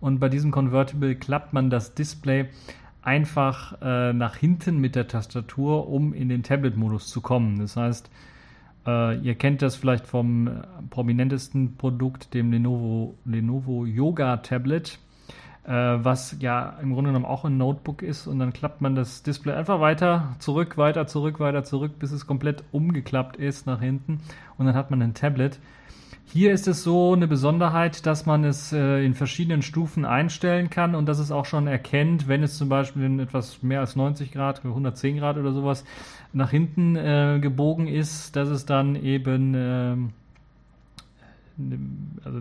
Und 0.00 0.18
bei 0.18 0.28
diesem 0.28 0.50
Convertible 0.50 1.14
klappt 1.14 1.52
man 1.52 1.70
das 1.70 1.94
Display 1.94 2.48
einfach 3.02 3.80
äh, 3.80 4.12
nach 4.12 4.34
hinten 4.36 4.78
mit 4.78 4.96
der 4.96 5.06
Tastatur, 5.06 5.88
um 5.88 6.12
in 6.12 6.28
den 6.28 6.42
Tablet-Modus 6.42 7.06
zu 7.06 7.20
kommen. 7.20 7.60
Das 7.60 7.76
heißt, 7.76 8.10
äh, 8.86 9.16
ihr 9.18 9.34
kennt 9.34 9.62
das 9.62 9.76
vielleicht 9.76 10.06
vom 10.06 10.62
prominentesten 10.90 11.76
Produkt, 11.76 12.34
dem 12.34 12.52
Lenovo, 12.52 13.14
Lenovo 13.24 13.84
Yoga 13.84 14.38
Tablet 14.38 14.98
äh, 15.66 15.72
was 15.72 16.36
ja 16.40 16.76
im 16.80 16.92
Grunde 16.92 17.10
genommen 17.10 17.24
auch 17.24 17.44
ein 17.44 17.58
Notebook 17.58 18.02
ist 18.02 18.26
und 18.26 18.38
dann 18.38 18.52
klappt 18.52 18.80
man 18.80 18.94
das 18.94 19.22
Display 19.22 19.54
einfach 19.54 19.80
weiter, 19.80 20.36
zurück, 20.38 20.78
weiter, 20.78 21.06
zurück, 21.06 21.40
weiter, 21.40 21.64
zurück, 21.64 21.98
bis 21.98 22.12
es 22.12 22.26
komplett 22.26 22.62
umgeklappt 22.72 23.36
ist 23.36 23.66
nach 23.66 23.80
hinten 23.80 24.20
und 24.58 24.66
dann 24.66 24.74
hat 24.74 24.90
man 24.90 25.02
ein 25.02 25.14
Tablet. 25.14 25.58
Hier 26.32 26.52
ist 26.52 26.66
es 26.66 26.82
so 26.82 27.12
eine 27.12 27.28
Besonderheit, 27.28 28.04
dass 28.04 28.26
man 28.26 28.42
es 28.44 28.72
äh, 28.72 29.04
in 29.04 29.14
verschiedenen 29.14 29.62
Stufen 29.62 30.04
einstellen 30.04 30.70
kann 30.70 30.96
und 30.96 31.06
dass 31.06 31.20
es 31.20 31.30
auch 31.30 31.44
schon 31.44 31.68
erkennt, 31.68 32.26
wenn 32.26 32.42
es 32.42 32.58
zum 32.58 32.68
Beispiel 32.68 33.04
in 33.04 33.20
etwas 33.20 33.62
mehr 33.62 33.80
als 33.80 33.94
90 33.94 34.32
Grad, 34.32 34.64
110 34.64 35.18
Grad 35.18 35.36
oder 35.38 35.52
sowas 35.52 35.84
nach 36.32 36.50
hinten 36.50 36.96
äh, 36.96 37.38
gebogen 37.40 37.86
ist, 37.86 38.34
dass 38.34 38.48
es 38.48 38.66
dann 38.66 38.96
eben, 38.96 39.54
äh, 39.54 39.96
also 42.24 42.40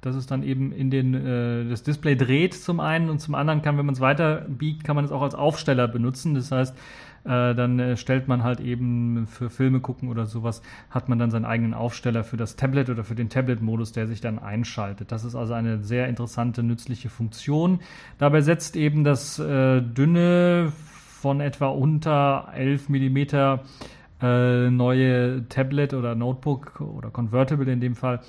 dass 0.00 0.14
es 0.14 0.26
dann 0.26 0.42
eben 0.44 0.70
in 0.72 0.90
den 0.90 1.14
äh, 1.14 1.68
das 1.68 1.82
Display 1.82 2.14
dreht 2.14 2.54
zum 2.54 2.78
einen 2.78 3.10
und 3.10 3.18
zum 3.18 3.34
anderen 3.34 3.62
kann, 3.62 3.76
wenn 3.78 3.86
man 3.86 3.94
es 3.94 4.00
weiter 4.00 4.46
biegt, 4.48 4.84
kann 4.84 4.94
man 4.94 5.04
es 5.04 5.10
auch 5.10 5.22
als 5.22 5.34
Aufsteller 5.34 5.88
benutzen. 5.88 6.34
Das 6.34 6.52
heißt, 6.52 6.76
äh, 7.24 7.54
dann 7.54 7.78
äh, 7.78 7.96
stellt 7.96 8.28
man 8.28 8.42
halt 8.42 8.60
eben 8.60 9.26
für 9.26 9.50
Filme 9.50 9.80
gucken 9.80 10.08
oder 10.08 10.26
sowas, 10.26 10.62
hat 10.90 11.08
man 11.08 11.18
dann 11.18 11.30
seinen 11.30 11.44
eigenen 11.44 11.74
Aufsteller 11.74 12.22
für 12.22 12.36
das 12.36 12.56
Tablet 12.56 12.90
oder 12.90 13.04
für 13.04 13.14
den 13.14 13.30
Tablet-Modus, 13.30 13.92
der 13.92 14.06
sich 14.06 14.20
dann 14.20 14.38
einschaltet. 14.38 15.10
Das 15.10 15.24
ist 15.24 15.34
also 15.34 15.54
eine 15.54 15.82
sehr 15.82 16.08
interessante, 16.08 16.62
nützliche 16.62 17.08
Funktion. 17.08 17.80
Dabei 18.18 18.42
setzt 18.42 18.76
eben 18.76 19.04
das 19.04 19.38
äh, 19.38 19.80
dünne 19.80 20.72
von 21.20 21.40
etwa 21.40 21.68
unter 21.68 22.48
11 22.54 22.90
Millimeter 22.90 23.64
äh, 24.20 24.68
neue 24.70 25.48
Tablet 25.48 25.94
oder 25.94 26.14
Notebook 26.14 26.80
oder 26.80 27.10
Convertible 27.10 27.72
in 27.72 27.80
dem 27.80 27.94
Fall 27.94 28.20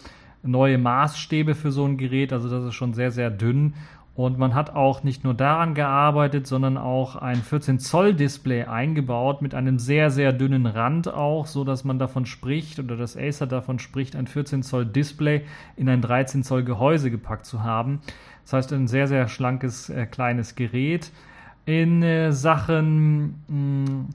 neue 0.45 0.77
Maßstäbe 0.77 1.55
für 1.55 1.71
so 1.71 1.85
ein 1.85 1.97
Gerät. 1.97 2.31
Also 2.31 2.49
das 2.49 2.63
ist 2.63 2.75
schon 2.75 2.93
sehr, 2.93 3.11
sehr 3.11 3.29
dünn. 3.29 3.73
Und 4.15 4.37
man 4.37 4.55
hat 4.55 4.73
auch 4.73 5.03
nicht 5.03 5.25
nur 5.25 5.33
daran 5.33 5.73
gearbeitet, 5.73 6.47
sondern 6.47 6.77
auch 6.77 7.17
ein 7.17 7.35
14 7.35 7.79
Zoll 7.79 8.13
Display 8.13 8.63
eingebaut 8.63 9.41
mit 9.41 9.53
einem 9.53 9.77
sehr, 9.77 10.09
sehr 10.09 10.31
dünnen 10.31 10.65
Rand 10.65 11.13
auch, 11.13 11.47
so 11.47 11.65
dass 11.65 11.83
man 11.83 11.99
davon 11.99 12.25
spricht 12.25 12.79
oder 12.79 12.95
das 12.95 13.17
Acer 13.17 13.45
davon 13.45 13.77
spricht, 13.77 14.15
ein 14.15 14.27
14 14.27 14.63
Zoll 14.63 14.85
Display 14.85 15.41
in 15.75 15.89
ein 15.89 16.01
13 16.01 16.43
Zoll 16.43 16.63
Gehäuse 16.63 17.11
gepackt 17.11 17.45
zu 17.45 17.61
haben. 17.63 17.99
Das 18.43 18.53
heißt, 18.53 18.73
ein 18.73 18.87
sehr, 18.87 19.09
sehr 19.09 19.27
schlankes, 19.27 19.89
äh, 19.89 20.05
kleines 20.05 20.55
Gerät. 20.55 21.11
In 21.65 22.01
äh, 22.01 22.31
Sachen 22.31 23.43
mh, 23.49 23.87
hm, 23.87 24.07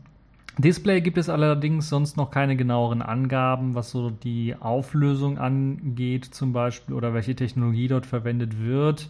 Display 0.56 1.00
gibt 1.00 1.18
es 1.18 1.28
allerdings 1.28 1.88
sonst 1.88 2.16
noch 2.16 2.30
keine 2.30 2.56
genaueren 2.56 3.02
Angaben, 3.02 3.74
was 3.74 3.90
so 3.90 4.10
die 4.10 4.54
Auflösung 4.58 5.38
angeht 5.38 6.24
zum 6.24 6.52
Beispiel 6.52 6.94
oder 6.94 7.14
welche 7.14 7.34
Technologie 7.34 7.88
dort 7.88 8.06
verwendet 8.06 8.60
wird. 8.60 9.08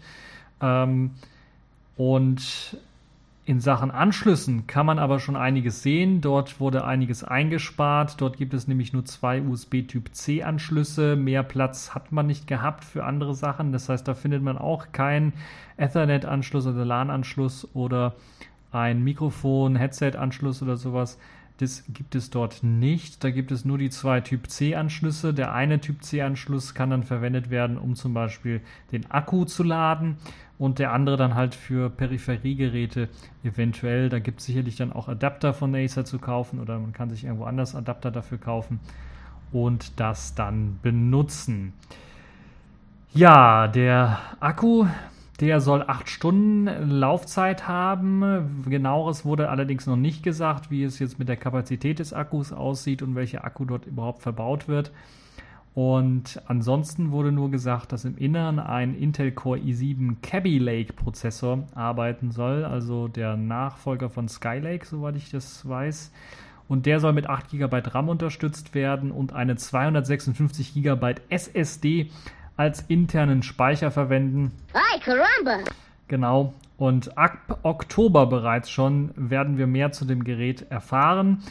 Ähm, 0.61 1.13
und 1.97 2.79
in 3.51 3.61
Sachen 3.61 3.91
Anschlüssen 3.91 4.69
kann 4.69 4.87
man 4.87 4.99
aber 4.99 5.19
schon 5.19 5.35
einiges 5.35 5.83
sehen. 5.83 6.21
Dort 6.21 6.61
wurde 6.61 6.85
einiges 6.85 7.25
eingespart. 7.25 8.21
Dort 8.21 8.37
gibt 8.37 8.55
es 8.55 8.69
nämlich 8.69 8.93
nur 8.93 9.05
zwei 9.05 9.43
USB-Typ 9.43 10.15
C-Anschlüsse. 10.15 11.17
Mehr 11.17 11.43
Platz 11.43 11.95
hat 11.95 12.13
man 12.13 12.27
nicht 12.27 12.47
gehabt 12.47 12.85
für 12.85 13.05
andere 13.05 13.35
Sachen. 13.35 13.73
Das 13.73 13.89
heißt, 13.89 14.07
da 14.07 14.15
findet 14.15 14.43
man 14.43 14.57
auch 14.57 14.93
keinen 14.93 15.33
Ethernet-Anschluss 15.79 16.67
oder 16.69 16.85
LAN-Anschluss 16.85 17.67
oder 17.75 18.15
ein 18.71 19.03
Mikrofon, 19.03 19.75
Headset-Anschluss 19.75 20.63
oder 20.63 20.77
sowas. 20.77 21.19
Das 21.59 21.85
gibt 21.93 22.15
es 22.15 22.31
dort 22.31 22.63
nicht. 22.63 23.25
Da 23.25 23.31
gibt 23.31 23.51
es 23.51 23.65
nur 23.65 23.79
die 23.79 23.91
zwei 23.91 24.21
Typ 24.21 24.49
C-Anschlüsse. 24.49 25.35
Der 25.35 25.53
eine 25.53 25.81
Typ 25.81 26.05
C-Anschluss 26.05 26.75
kann 26.75 26.91
dann 26.91 27.03
verwendet 27.03 27.51
werden, 27.51 27.79
um 27.79 27.97
zum 27.97 28.15
Beispiel 28.15 28.61
den 28.93 29.11
Akku 29.11 29.45
zu 29.45 29.65
laden 29.65 30.19
und 30.61 30.79
der 30.79 30.93
andere 30.93 31.17
dann 31.17 31.35
halt 31.35 31.55
für 31.55 31.89
Peripheriegeräte 31.89 33.09
eventuell. 33.43 34.11
Da 34.11 34.19
gibt 34.19 34.41
es 34.41 34.47
sicherlich 34.47 34.77
dann 34.77 34.93
auch 34.93 35.09
Adapter 35.09 35.55
von 35.55 35.75
Acer 35.75 36.05
zu 36.05 36.19
kaufen 36.19 36.61
oder 36.61 36.79
man 36.79 36.93
kann 36.93 37.09
sich 37.09 37.25
irgendwo 37.25 37.45
anders 37.45 37.75
Adapter 37.75 38.11
dafür 38.11 38.37
kaufen 38.39 38.79
und 39.53 39.99
das 39.99 40.35
dann 40.35 40.79
benutzen. 40.83 41.73
Ja, 43.15 43.69
der 43.69 44.19
Akku 44.39 44.87
der 45.41 45.63
soll 45.63 45.83
acht 45.87 46.11
Stunden 46.11 46.67
Laufzeit 46.91 47.67
haben. 47.67 48.63
Genaueres 48.69 49.25
wurde 49.25 49.49
allerdings 49.49 49.87
noch 49.87 49.97
nicht 49.97 50.23
gesagt, 50.23 50.71
wie 50.71 50.85
es 50.85 50.99
jetzt 50.99 51.19
mit 51.19 51.31
der 51.31 51.39
Kapazität 51.39 51.99
des 51.99 52.13
Akkus 52.13 52.53
aussieht 52.53 53.01
und 53.01 53.15
welcher 53.15 53.43
Akku 53.45 53.65
dort 53.65 53.87
überhaupt 53.87 54.21
verbaut 54.21 54.69
wird. 54.69 54.93
Und 55.75 56.43
ansonsten 56.47 57.13
wurde 57.13 57.31
nur 57.31 57.51
gesagt, 57.51 57.93
dass 57.93 58.05
im 58.05 58.19
Inneren 58.19 58.59
ein 58.59 58.95
Intel 58.95 59.31
Core 59.31 59.61
i7 59.61 60.17
Kaby 60.21 60.59
Lake 60.59 60.93
Prozessor 60.93 61.65
arbeiten 61.75 62.33
soll, 62.33 62.65
also 62.65 63.07
der 63.07 63.37
Nachfolger 63.37 64.11
von 64.11 64.29
Skylake, 64.29 64.85
soweit 64.85 65.17
ich 65.17 65.31
das 65.31 65.69
weiß. 65.69 66.13
Und 66.67 66.87
der 66.87 67.01
soll 67.01 67.13
mit 67.13 67.29
8 67.29 67.51
GB 67.51 67.83
RAM 67.87 68.09
unterstützt 68.09 68.75
werden 68.75 69.11
und 69.11 69.33
eine 69.33 69.57
256 69.57 70.75
GB 70.75 71.15
SSD 71.29 72.11
als 72.57 72.83
internen 72.83 73.43
Speicher 73.43 73.91
verwenden. 73.91 74.53
Ay, 74.73 75.01
caramba! 75.01 75.65
Genau. 76.09 76.53
Und 76.79 77.17
ab 77.17 77.61
Oktober 77.63 78.27
bereits 78.27 78.71
schon 78.71 79.13
werden 79.17 79.59
wir 79.59 79.67
mehr 79.67 79.93
zu 79.93 80.05
dem 80.05 80.25
Gerät 80.25 80.71
erfahren, 80.71 81.43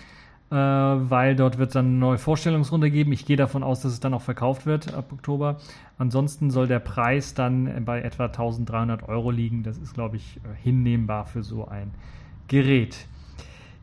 weil 0.55 1.35
dort 1.35 1.57
wird 1.57 1.69
es 1.69 1.73
dann 1.73 1.85
eine 1.85 1.95
neue 1.95 2.17
Vorstellungsrunde 2.17 2.89
geben. 2.89 3.11
Ich 3.11 3.25
gehe 3.25 3.37
davon 3.37 3.63
aus, 3.63 3.81
dass 3.81 3.91
es 3.91 3.99
dann 3.99 4.13
auch 4.13 4.21
verkauft 4.21 4.65
wird 4.65 4.93
ab 4.93 5.11
Oktober. 5.11 5.57
Ansonsten 5.97 6.49
soll 6.49 6.67
der 6.67 6.79
Preis 6.79 7.33
dann 7.33 7.85
bei 7.85 8.01
etwa 8.01 8.25
1300 8.25 9.07
Euro 9.07 9.31
liegen. 9.31 9.63
Das 9.63 9.77
ist, 9.77 9.93
glaube 9.93 10.17
ich, 10.17 10.37
äh, 10.37 10.63
hinnehmbar 10.63 11.25
für 11.25 11.43
so 11.43 11.67
ein 11.67 11.91
Gerät. 12.47 13.07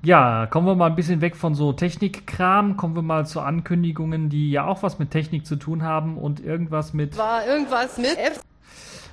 Ja, 0.03 0.47
kommen 0.47 0.67
wir 0.67 0.75
mal 0.75 0.87
ein 0.87 0.95
bisschen 0.95 1.21
weg 1.21 1.37
von 1.37 1.55
so 1.55 1.73
Technikkram, 1.73 2.77
kommen 2.77 2.95
wir 2.95 3.03
mal 3.03 3.27
zu 3.27 3.41
Ankündigungen, 3.41 4.29
die 4.29 4.51
ja 4.51 4.65
auch 4.65 4.83
was 4.83 4.99
mit 4.99 5.11
Technik 5.11 5.47
zu 5.47 5.57
tun 5.57 5.83
haben 5.83 6.17
und 6.17 6.41
irgendwas 6.41 6.93
mit. 6.93 7.17
War 7.19 7.47
irgendwas 7.47 7.97
mit 7.99 8.17
F 8.17 8.41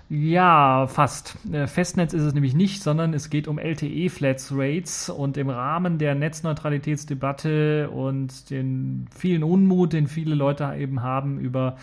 ja, 0.09 0.87
fast. 0.87 1.37
Äh, 1.51 1.67
Festnetz 1.67 2.13
ist 2.13 2.23
es 2.23 2.33
nämlich 2.33 2.53
nicht, 2.53 2.83
sondern 2.83 3.13
es 3.13 3.29
geht 3.29 3.47
um 3.47 3.57
LTE-Flatrates 3.57 5.09
und 5.09 5.37
im 5.37 5.49
Rahmen 5.49 5.97
der 5.97 6.13
Netzneutralitätsdebatte 6.15 7.89
und 7.89 8.49
den 8.49 9.07
vielen 9.15 9.43
Unmut, 9.43 9.93
den 9.93 10.07
viele 10.07 10.35
Leute 10.35 10.73
eben 10.77 11.01
haben 11.01 11.39
über 11.39 11.77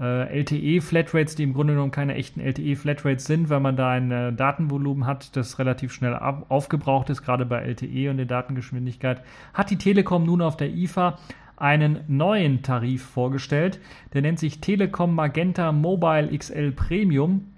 äh, 0.00 0.40
LTE-Flatrates, 0.40 1.34
die 1.34 1.42
im 1.42 1.54
Grunde 1.54 1.74
genommen 1.74 1.92
keine 1.92 2.14
echten 2.14 2.40
LTE-Flatrates 2.40 3.26
sind, 3.26 3.48
weil 3.48 3.60
man 3.60 3.76
da 3.76 3.90
ein 3.90 4.10
äh, 4.10 4.32
Datenvolumen 4.32 5.06
hat, 5.06 5.36
das 5.36 5.58
relativ 5.58 5.92
schnell 5.92 6.14
aufgebraucht 6.14 7.10
ist, 7.10 7.22
gerade 7.22 7.46
bei 7.46 7.60
LTE 7.60 8.10
und 8.10 8.16
der 8.16 8.26
Datengeschwindigkeit, 8.26 9.22
hat 9.52 9.70
die 9.70 9.78
Telekom 9.78 10.24
nun 10.24 10.42
auf 10.42 10.56
der 10.56 10.72
IFA 10.72 11.18
einen 11.56 12.00
neuen 12.08 12.62
Tarif 12.62 13.04
vorgestellt. 13.04 13.80
Der 14.12 14.22
nennt 14.22 14.38
sich 14.38 14.60
Telekom 14.60 15.14
Magenta 15.14 15.70
Mobile 15.70 16.36
XL 16.36 16.72
Premium. 16.72 17.53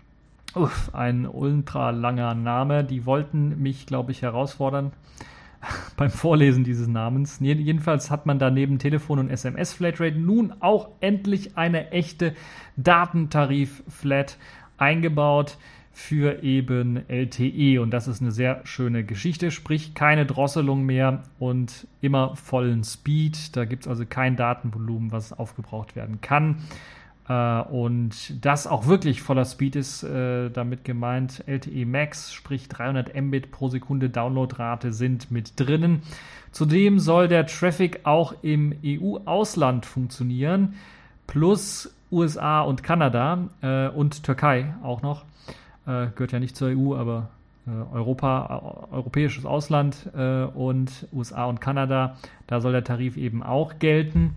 Uff, 0.56 0.94
ein 0.94 1.26
ultra 1.26 1.90
langer 1.90 2.34
Name. 2.34 2.82
Die 2.82 3.04
wollten 3.04 3.60
mich, 3.60 3.84
glaube 3.84 4.10
ich, 4.10 4.22
herausfordern 4.22 4.92
beim 5.98 6.08
Vorlesen 6.08 6.64
dieses 6.64 6.88
Namens. 6.88 7.40
Jedenfalls 7.40 8.10
hat 8.10 8.24
man 8.24 8.38
da 8.38 8.50
neben 8.50 8.78
Telefon 8.78 9.18
und 9.18 9.28
SMS 9.28 9.74
Flatrate 9.74 10.16
nun 10.18 10.54
auch 10.60 10.88
endlich 11.00 11.58
eine 11.58 11.90
echte 11.90 12.32
Datentarif-Flat 12.78 14.38
eingebaut 14.78 15.58
für 15.92 16.42
eben 16.42 17.06
LTE 17.08 17.80
und 17.82 17.90
das 17.90 18.08
ist 18.08 18.22
eine 18.22 18.30
sehr 18.30 18.60
schöne 18.64 19.04
Geschichte, 19.04 19.50
sprich 19.50 19.94
keine 19.94 20.24
Drosselung 20.24 20.84
mehr 20.84 21.22
und 21.38 21.86
immer 22.00 22.34
vollen 22.34 22.82
Speed. 22.82 23.56
Da 23.56 23.66
gibt 23.66 23.84
es 23.84 23.88
also 23.88 24.06
kein 24.06 24.36
Datenvolumen, 24.36 25.12
was 25.12 25.34
aufgebraucht 25.34 25.96
werden 25.96 26.22
kann. 26.22 26.62
Äh, 27.28 27.60
und 27.62 28.44
das 28.44 28.66
auch 28.66 28.86
wirklich 28.86 29.22
voller 29.22 29.44
Speed 29.44 29.76
ist 29.76 30.02
äh, 30.02 30.50
damit 30.50 30.84
gemeint. 30.84 31.44
LTE 31.46 31.84
Max, 31.84 32.32
sprich 32.32 32.68
300 32.68 33.14
Mbit 33.14 33.50
pro 33.50 33.68
Sekunde 33.68 34.10
Downloadrate 34.10 34.92
sind 34.92 35.30
mit 35.30 35.58
drinnen. 35.58 36.02
Zudem 36.52 36.98
soll 36.98 37.28
der 37.28 37.46
Traffic 37.46 38.00
auch 38.04 38.34
im 38.42 38.74
EU-Ausland 38.84 39.84
funktionieren, 39.84 40.74
plus 41.26 41.94
USA 42.10 42.62
und 42.62 42.82
Kanada 42.82 43.48
äh, 43.60 43.88
und 43.88 44.22
Türkei 44.22 44.74
auch 44.82 45.02
noch. 45.02 45.24
Äh, 45.86 46.08
gehört 46.14 46.32
ja 46.32 46.38
nicht 46.38 46.56
zur 46.56 46.68
EU, 46.68 46.94
aber 46.94 47.28
äh, 47.66 47.70
Europa, 47.94 48.88
europäisches 48.92 49.44
Ausland 49.44 50.08
äh, 50.16 50.44
und 50.44 51.08
USA 51.12 51.46
und 51.46 51.60
Kanada, 51.60 52.16
da 52.46 52.60
soll 52.60 52.72
der 52.72 52.84
Tarif 52.84 53.16
eben 53.16 53.42
auch 53.42 53.78
gelten. 53.78 54.36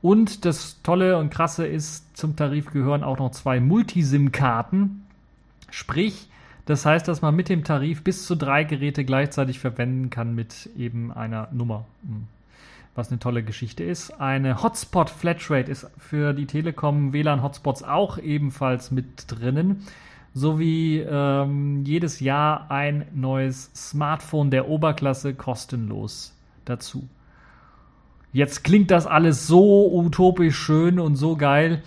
Und 0.00 0.44
das 0.44 0.80
Tolle 0.82 1.18
und 1.18 1.30
Krasse 1.30 1.66
ist, 1.66 2.16
zum 2.16 2.36
Tarif 2.36 2.70
gehören 2.70 3.02
auch 3.02 3.18
noch 3.18 3.32
zwei 3.32 3.58
Multisim-Karten. 3.58 5.04
Sprich, 5.70 6.28
das 6.66 6.86
heißt, 6.86 7.08
dass 7.08 7.22
man 7.22 7.34
mit 7.34 7.48
dem 7.48 7.64
Tarif 7.64 8.04
bis 8.04 8.26
zu 8.26 8.36
drei 8.36 8.62
Geräte 8.62 9.04
gleichzeitig 9.04 9.58
verwenden 9.58 10.10
kann 10.10 10.34
mit 10.34 10.68
eben 10.76 11.12
einer 11.12 11.48
Nummer. 11.50 11.84
Hm. 12.02 12.26
Was 12.94 13.10
eine 13.10 13.18
tolle 13.18 13.42
Geschichte 13.42 13.84
ist. 13.84 14.10
Eine 14.20 14.62
Hotspot 14.62 15.08
Flatrate 15.08 15.70
ist 15.70 15.88
für 15.98 16.32
die 16.32 16.46
Telekom 16.46 17.12
WLAN 17.12 17.42
Hotspots 17.42 17.82
auch 17.82 18.18
ebenfalls 18.18 18.90
mit 18.90 19.24
drinnen. 19.28 19.86
Sowie 20.34 20.98
ähm, 20.98 21.84
jedes 21.84 22.20
Jahr 22.20 22.70
ein 22.70 23.06
neues 23.14 23.70
Smartphone 23.74 24.50
der 24.50 24.68
Oberklasse 24.68 25.34
kostenlos 25.34 26.34
dazu. 26.64 27.08
Jetzt 28.32 28.62
klingt 28.62 28.90
das 28.90 29.06
alles 29.06 29.46
so 29.46 29.90
utopisch 29.92 30.56
schön 30.56 31.00
und 31.00 31.16
so 31.16 31.36
geil. 31.36 31.82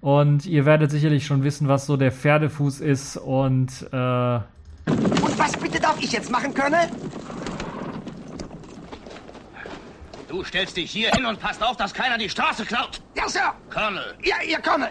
Und 0.00 0.46
ihr 0.46 0.64
werdet 0.64 0.90
sicherlich 0.90 1.26
schon 1.26 1.44
wissen, 1.44 1.68
was 1.68 1.86
so 1.86 1.96
der 1.96 2.10
Pferdefuß 2.10 2.80
ist 2.80 3.16
und 3.16 3.68
äh, 3.92 4.36
Und 4.86 5.38
was 5.38 5.56
bitte 5.56 5.78
darf 5.78 5.96
ich 6.00 6.12
jetzt 6.12 6.30
machen, 6.30 6.52
Colonel? 6.54 6.88
Du 10.28 10.42
stellst 10.42 10.76
dich 10.76 10.90
hier 10.90 11.10
hin 11.10 11.26
und 11.26 11.38
passt 11.38 11.62
auf, 11.62 11.76
dass 11.76 11.92
keiner 11.92 12.16
die 12.18 12.28
Straße 12.28 12.64
klaut. 12.64 13.00
Ja, 13.14 13.28
Sir. 13.28 13.52
Colonel. 13.70 14.14
Ja, 14.24 14.36
Ihr 14.48 14.58
Colonel. 14.60 14.88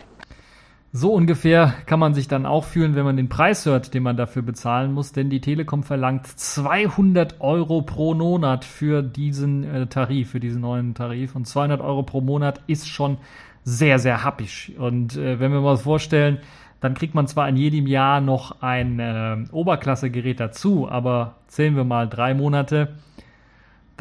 So 0.93 1.13
ungefähr 1.13 1.73
kann 1.85 1.99
man 1.99 2.13
sich 2.13 2.27
dann 2.27 2.45
auch 2.45 2.65
fühlen, 2.65 2.95
wenn 2.95 3.05
man 3.05 3.15
den 3.15 3.29
Preis 3.29 3.65
hört, 3.65 3.93
den 3.93 4.03
man 4.03 4.17
dafür 4.17 4.41
bezahlen 4.41 4.91
muss, 4.91 5.13
denn 5.13 5.29
die 5.29 5.39
Telekom 5.39 5.83
verlangt 5.83 6.27
200 6.27 7.39
Euro 7.39 7.81
pro 7.81 8.13
Monat 8.13 8.65
für 8.65 9.01
diesen 9.01 9.63
äh, 9.63 9.87
Tarif, 9.87 10.31
für 10.31 10.41
diesen 10.41 10.61
neuen 10.61 10.93
Tarif. 10.93 11.33
Und 11.33 11.47
200 11.47 11.79
Euro 11.79 12.03
pro 12.03 12.19
Monat 12.19 12.59
ist 12.67 12.89
schon 12.89 13.17
sehr, 13.63 13.99
sehr 13.99 14.25
happig. 14.25 14.73
Und 14.77 15.15
äh, 15.15 15.39
wenn 15.39 15.53
wir 15.53 15.61
mal 15.61 15.77
vorstellen, 15.77 16.39
dann 16.81 16.93
kriegt 16.93 17.15
man 17.15 17.27
zwar 17.27 17.47
in 17.47 17.55
jedem 17.55 17.87
Jahr 17.87 18.19
noch 18.19 18.61
ein 18.61 18.99
äh, 18.99 19.37
Oberklassegerät 19.53 20.41
dazu, 20.41 20.89
aber 20.89 21.35
zählen 21.47 21.77
wir 21.77 21.85
mal 21.85 22.09
drei 22.09 22.33
Monate, 22.33 22.95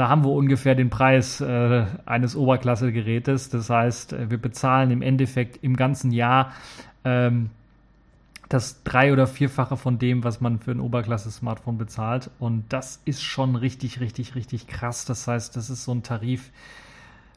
da 0.00 0.08
haben 0.08 0.24
wir 0.24 0.30
ungefähr 0.30 0.74
den 0.74 0.88
Preis 0.88 1.42
äh, 1.42 1.84
eines 2.06 2.34
Oberklasse-Gerätes. 2.34 3.50
Das 3.50 3.68
heißt, 3.68 4.14
äh, 4.14 4.30
wir 4.30 4.38
bezahlen 4.38 4.90
im 4.90 5.02
Endeffekt 5.02 5.62
im 5.62 5.76
ganzen 5.76 6.10
Jahr 6.10 6.52
ähm, 7.04 7.50
das 8.48 8.82
drei- 8.82 9.12
oder 9.12 9.26
vierfache 9.26 9.76
von 9.76 9.98
dem, 9.98 10.24
was 10.24 10.40
man 10.40 10.58
für 10.58 10.70
ein 10.70 10.80
Oberklasse-Smartphone 10.80 11.76
bezahlt. 11.76 12.30
Und 12.38 12.64
das 12.70 13.02
ist 13.04 13.22
schon 13.22 13.56
richtig, 13.56 14.00
richtig, 14.00 14.34
richtig 14.34 14.66
krass. 14.66 15.04
Das 15.04 15.28
heißt, 15.28 15.54
das 15.54 15.68
ist 15.68 15.84
so 15.84 15.92
ein 15.92 16.02
Tarif 16.02 16.50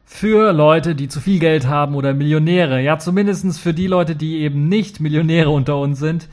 für 0.05 0.53
Leute, 0.53 0.95
die 0.95 1.09
zu 1.09 1.19
viel 1.19 1.39
Geld 1.39 1.67
haben 1.67 1.95
oder 1.95 2.13
Millionäre. 2.13 2.81
Ja, 2.81 2.97
zumindestens 2.97 3.59
für 3.59 3.73
die 3.73 3.87
Leute, 3.87 4.15
die 4.15 4.37
eben 4.37 4.69
nicht 4.69 5.01
Millionäre 5.01 5.49
unter 5.49 5.77
uns 5.79 5.99
sind. 5.99 6.29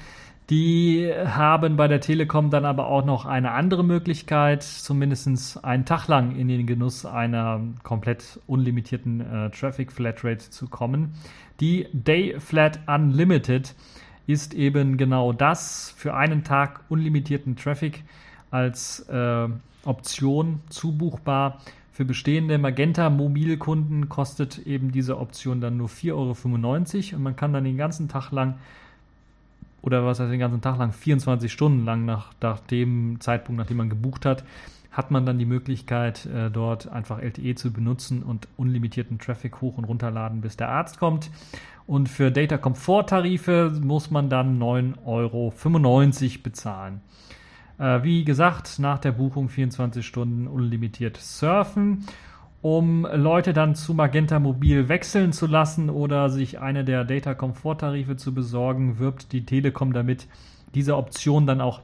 Die 0.50 1.08
haben 1.14 1.76
bei 1.76 1.86
der 1.86 2.00
Telekom 2.00 2.50
dann 2.50 2.64
aber 2.64 2.88
auch 2.88 3.04
noch 3.04 3.24
eine 3.24 3.52
andere 3.52 3.84
Möglichkeit, 3.84 4.64
zumindest 4.64 5.64
einen 5.64 5.84
Tag 5.84 6.08
lang 6.08 6.34
in 6.34 6.48
den 6.48 6.66
Genuss 6.66 7.06
einer 7.06 7.60
komplett 7.84 8.40
unlimitierten 8.48 9.20
äh, 9.20 9.50
Traffic 9.50 9.92
Flatrate 9.92 10.50
zu 10.50 10.66
kommen. 10.66 11.14
Die 11.60 11.86
Day 11.92 12.40
Flat 12.40 12.80
Unlimited 12.88 13.76
ist 14.26 14.52
eben 14.52 14.96
genau 14.96 15.32
das 15.32 15.94
für 15.96 16.14
einen 16.14 16.42
Tag 16.42 16.80
unlimitierten 16.88 17.54
Traffic 17.54 18.02
als 18.50 19.00
äh, 19.08 19.48
Option 19.84 20.62
zubuchbar. 20.68 21.60
Für 21.92 22.04
bestehende 22.04 22.58
Magenta 22.58 23.08
Mobilkunden 23.08 24.08
kostet 24.08 24.58
eben 24.66 24.90
diese 24.90 25.18
Option 25.18 25.60
dann 25.60 25.76
nur 25.76 25.88
4,95 25.88 26.12
Euro 26.12 27.16
und 27.16 27.22
man 27.22 27.36
kann 27.36 27.52
dann 27.52 27.62
den 27.62 27.76
ganzen 27.76 28.08
Tag 28.08 28.32
lang 28.32 28.58
oder 29.82 30.04
was 30.04 30.20
heißt 30.20 30.30
den 30.30 30.40
ganzen 30.40 30.60
Tag 30.60 30.78
lang, 30.78 30.92
24 30.92 31.50
Stunden 31.50 31.84
lang 31.84 32.04
nach, 32.04 32.32
nach 32.40 32.60
dem 32.60 33.20
Zeitpunkt, 33.20 33.58
nachdem 33.58 33.78
man 33.78 33.90
gebucht 33.90 34.26
hat, 34.26 34.44
hat 34.90 35.10
man 35.10 35.24
dann 35.24 35.38
die 35.38 35.46
Möglichkeit, 35.46 36.26
äh, 36.26 36.50
dort 36.50 36.88
einfach 36.88 37.20
LTE 37.20 37.54
zu 37.54 37.72
benutzen 37.72 38.22
und 38.22 38.48
unlimitierten 38.56 39.18
Traffic 39.18 39.60
hoch 39.60 39.78
und 39.78 39.84
runterladen, 39.84 40.40
bis 40.40 40.56
der 40.56 40.68
Arzt 40.68 40.98
kommt. 40.98 41.30
Und 41.86 42.08
für 42.08 42.30
Data 42.30 42.58
Komfort 42.58 43.04
Tarife 43.08 43.72
muss 43.80 44.10
man 44.10 44.28
dann 44.28 44.58
9,95 44.60 45.04
Euro 45.04 45.52
bezahlen. 46.42 47.00
Äh, 47.78 48.02
wie 48.02 48.24
gesagt, 48.24 48.78
nach 48.78 48.98
der 48.98 49.12
Buchung 49.12 49.48
24 49.48 50.04
Stunden 50.04 50.46
unlimitiert 50.46 51.16
surfen 51.16 52.04
um 52.62 53.06
Leute 53.10 53.52
dann 53.52 53.74
zu 53.74 53.94
Magenta 53.94 54.38
Mobil 54.38 54.88
wechseln 54.88 55.32
zu 55.32 55.46
lassen 55.46 55.88
oder 55.88 56.28
sich 56.28 56.60
eine 56.60 56.84
der 56.84 57.04
Data 57.04 57.34
Komfort 57.34 57.78
Tarife 57.78 58.16
zu 58.16 58.34
besorgen, 58.34 58.98
wirbt 58.98 59.32
die 59.32 59.46
Telekom 59.46 59.92
damit, 59.92 60.26
diese 60.74 60.96
Option 60.96 61.46
dann 61.46 61.60
auch 61.60 61.80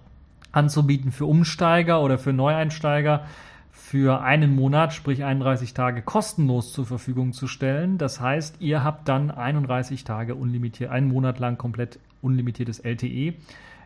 anzubieten 0.53 1.13
für 1.13 1.27
Umsteiger 1.27 2.03
oder 2.03 2.19
für 2.19 2.33
Neueinsteiger 2.33 3.25
für 3.71 4.23
einen 4.23 4.57
Monat, 4.57 4.93
sprich 4.93 5.23
31 5.23 5.73
Tage 5.75 6.03
kostenlos 6.03 6.73
zur 6.73 6.87
Verfügung 6.87 7.33
zu 7.33 7.47
stellen. 7.47 7.99
Das 7.99 8.21
heißt, 8.21 8.57
ihr 8.61 8.83
habt 8.83 9.07
dann 9.09 9.31
31 9.31 10.03
Tage 10.03 10.35
unlimitiert, 10.35 10.91
einen 10.91 11.09
Monat 11.09 11.39
lang 11.39 11.57
komplett 11.57 12.01
unlimitiertes 12.21 12.81
LTE. 12.81 13.35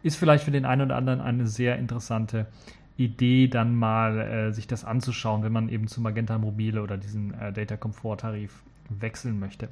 Ist 0.03 0.17
vielleicht 0.17 0.45
für 0.45 0.53
den 0.53 0.65
einen 0.65 0.83
oder 0.83 0.97
anderen 0.97 1.21
eine 1.21 1.47
sehr 1.47 1.77
interessante 1.77 2.47
Idee, 3.01 3.49
dann 3.49 3.75
mal 3.75 4.19
äh, 4.21 4.53
sich 4.53 4.67
das 4.67 4.85
anzuschauen, 4.85 5.43
wenn 5.43 5.53
man 5.53 5.69
eben 5.69 5.87
zu 5.87 6.01
Magenta 6.01 6.39
Mobile 6.39 6.83
oder 6.83 6.97
diesen 6.97 7.35
äh, 7.35 7.53
Data 7.53 7.77
Comfort 7.77 8.19
Tarif 8.19 8.63
wechseln 8.89 9.39
möchte. 9.39 9.69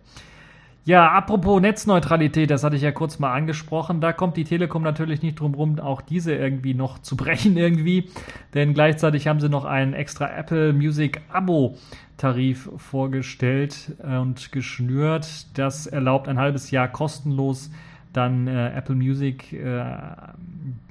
Ja, 0.85 1.11
apropos 1.11 1.61
Netzneutralität, 1.61 2.51
das 2.51 2.65
hatte 2.65 2.77
ich 2.77 2.83
ja 2.83 2.93
kurz 2.93 3.19
mal 3.19 3.35
angesprochen. 3.35 4.01
Da 4.01 4.15
kommt 4.15 4.39
die 4.39 4.45
Telekom 4.45 4.83
natürlich 4.83 5.21
nicht 5.21 5.39
drum 5.39 5.55
rum, 5.55 5.79
auch 5.81 6.01
diese 6.01 6.35
irgendwie 6.35 6.73
noch 6.73 6.99
zu 7.01 7.15
brechen 7.17 7.57
irgendwie. 7.59 8.09
Denn 8.55 8.73
gleichzeitig 8.73 9.29
haben 9.29 9.41
sie 9.41 9.51
noch 9.51 9.67
einen 9.67 9.93
extra 9.93 10.31
Apple 10.31 10.73
Music 10.73 11.21
Abo 11.31 11.77
Tarif 12.17 12.71
vorgestellt 12.79 13.95
äh, 14.03 14.17
und 14.17 14.51
geschnürt. 14.51 15.59
Das 15.59 15.87
erlaubt 15.87 16.27
ein 16.27 16.39
halbes 16.39 16.71
Jahr 16.71 16.89
kostenlos 16.89 17.71
dann 18.13 18.47
äh, 18.47 18.71
Apple 18.71 18.95
Music, 18.95 19.53
äh, 19.53 19.85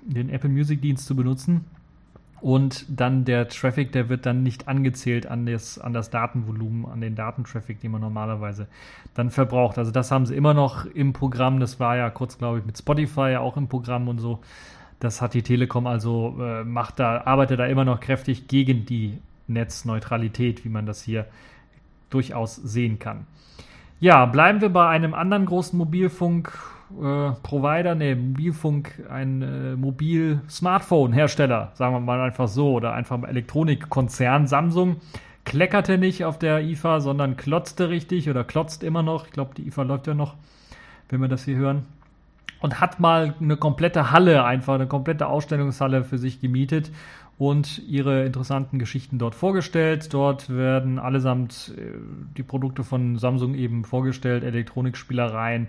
den 0.02 0.30
Apple 0.30 0.50
Music 0.50 0.82
Dienst 0.82 1.06
zu 1.06 1.15
benutzen. 1.15 1.65
Und 2.39 2.86
dann 2.88 3.26
der 3.26 3.47
Traffic, 3.47 3.91
der 3.91 4.10
wird 4.10 4.26
dann 4.26 4.43
nicht 4.43 4.67
angezählt 4.67 5.26
an 5.26 5.45
das, 5.45 5.80
an 5.80 5.93
das 5.93 6.12
Datenvolumen, 6.12 6.86
an 6.86 7.02
den 7.02 7.15
Datentraffic, 7.15 7.80
den 7.80 7.91
man 7.91 8.02
normalerweise 8.02 8.67
dann 9.15 9.32
verbraucht. 9.32 9.78
Also 9.80 9.91
das 9.91 10.12
haben 10.12 10.26
sie 10.28 10.36
immer 10.36 10.54
noch 10.54 10.86
im 10.86 11.13
Programm. 11.13 11.60
Das 11.60 11.80
war 11.80 11.97
ja 11.97 12.10
kurz, 12.12 12.38
glaube 12.38 12.60
ich, 12.60 12.65
mit 12.65 12.78
Spotify 12.78 13.32
ja 13.32 13.39
auch 13.39 13.58
im 13.58 13.67
Programm 13.67 14.08
und 14.08 14.19
so. 14.19 14.39
Das 15.00 15.21
hat 15.21 15.34
die 15.34 15.41
Telekom 15.41 15.88
also, 15.88 16.38
äh, 16.39 16.63
macht 16.63 17.00
da, 17.00 17.21
arbeitet 17.21 17.60
da 17.60 17.65
immer 17.65 17.86
noch 17.86 18.00
kräftig 18.00 18.47
gegen 18.47 18.86
die 18.86 19.19
Netzneutralität, 19.47 20.63
wie 20.65 20.69
man 20.69 20.86
das 20.86 21.02
hier 21.02 21.26
durchaus 22.10 22.56
sehen 22.56 23.00
kann. 23.00 23.26
Ja, 24.00 24.26
bleiben 24.28 24.62
wir 24.62 24.69
bei 24.69 24.88
einem 24.88 25.13
anderen 25.13 25.45
großen 25.45 25.78
Mobilfunk 25.78 26.52
äh, 26.91 27.32
Provider, 27.43 27.95
nee, 27.95 28.15
Mobilfunk, 28.15 29.04
ein 29.10 29.41
äh, 29.41 29.76
Mobil-Smartphone-Hersteller, 29.76 31.71
sagen 31.73 31.93
wir 31.93 32.00
mal 32.00 32.21
einfach 32.21 32.47
so, 32.47 32.73
oder 32.73 32.93
einfach 32.93 33.21
Elektronikkonzern 33.23 34.47
Samsung, 34.47 34.97
kleckerte 35.43 35.97
nicht 35.97 36.26
auf 36.26 36.39
der 36.39 36.62
IFA, 36.62 37.00
sondern 37.00 37.38
klotzte 37.38 37.89
richtig 37.89 38.30
oder 38.30 38.43
klotzt 38.43 38.84
immer 38.84 39.04
noch. 39.04 39.26
Ich 39.26 39.32
glaube, 39.32 39.56
die 39.56 39.67
IFA 39.67 39.84
läuft 39.84 40.08
ja 40.08 40.13
noch, 40.13 40.36
wenn 41.10 41.21
wir 41.21 41.28
das 41.28 41.43
hier 41.45 41.58
hören. 41.58 41.86
Und 42.60 42.82
hat 42.82 43.00
mal 43.00 43.36
eine 43.39 43.56
komplette 43.56 44.12
Halle, 44.12 44.43
einfach 44.43 44.73
eine 44.76 44.88
komplette 44.88 45.28
Ausstellungshalle 45.28 46.04
für 46.04 46.17
sich 46.17 46.41
gemietet 46.41 46.91
und 47.38 47.84
ihre 47.88 48.26
interessanten 48.26 48.80
Geschichten 48.80 49.19
dort 49.19 49.36
vorgestellt. 49.36 50.13
Dort 50.13 50.50
werden 50.50 51.00
allesamt 51.00 51.73
äh, 51.78 51.91
die 52.36 52.43
Produkte 52.43 52.84
von 52.84 53.17
Samsung 53.17 53.54
eben 53.56 53.84
vorgestellt, 53.84 54.43
Elektronikspielereien, 54.43 55.67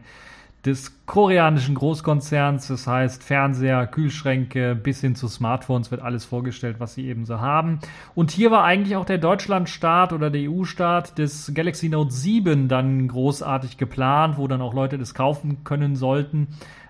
des 0.65 1.07
koreanischen 1.07 1.75
Großkonzerns. 1.75 2.69
Das 2.69 2.87
heißt, 2.87 3.23
Fernseher, 3.23 3.87
Kühlschränke 3.87 4.75
bis 4.75 5.01
hin 5.01 5.15
zu 5.15 5.29
Smartphones 5.29 5.91
wird 5.91 6.03
alles 6.03 6.25
vorgestellt, 6.25 6.77
was 6.79 6.95
sie 6.95 7.07
eben 7.07 7.25
so 7.25 7.41
haben. 7.41 7.79
Und 8.15 8.31
hier 8.31 8.51
war 8.51 8.65
eigentlich 8.65 8.97
auch 8.97 9.05
der 9.05 9.19
Deutschlandstart 9.19 10.13
oder 10.13 10.31
der 10.31 10.51
EU-Start 10.51 11.19
des 11.19 11.53
Galaxy 11.55 11.89
Note 11.89 12.13
7 12.13 12.69
dann 12.69 13.09
großartig 13.09 13.79
geplant, 13.79 14.37
wo 14.37 14.49
dann 14.49 14.61
auch 14.61 14.75
Leute 14.75 14.99
das 14.99 15.15
kaufen 15.15 15.65
können 15.65 15.97
sollten 15.97 16.49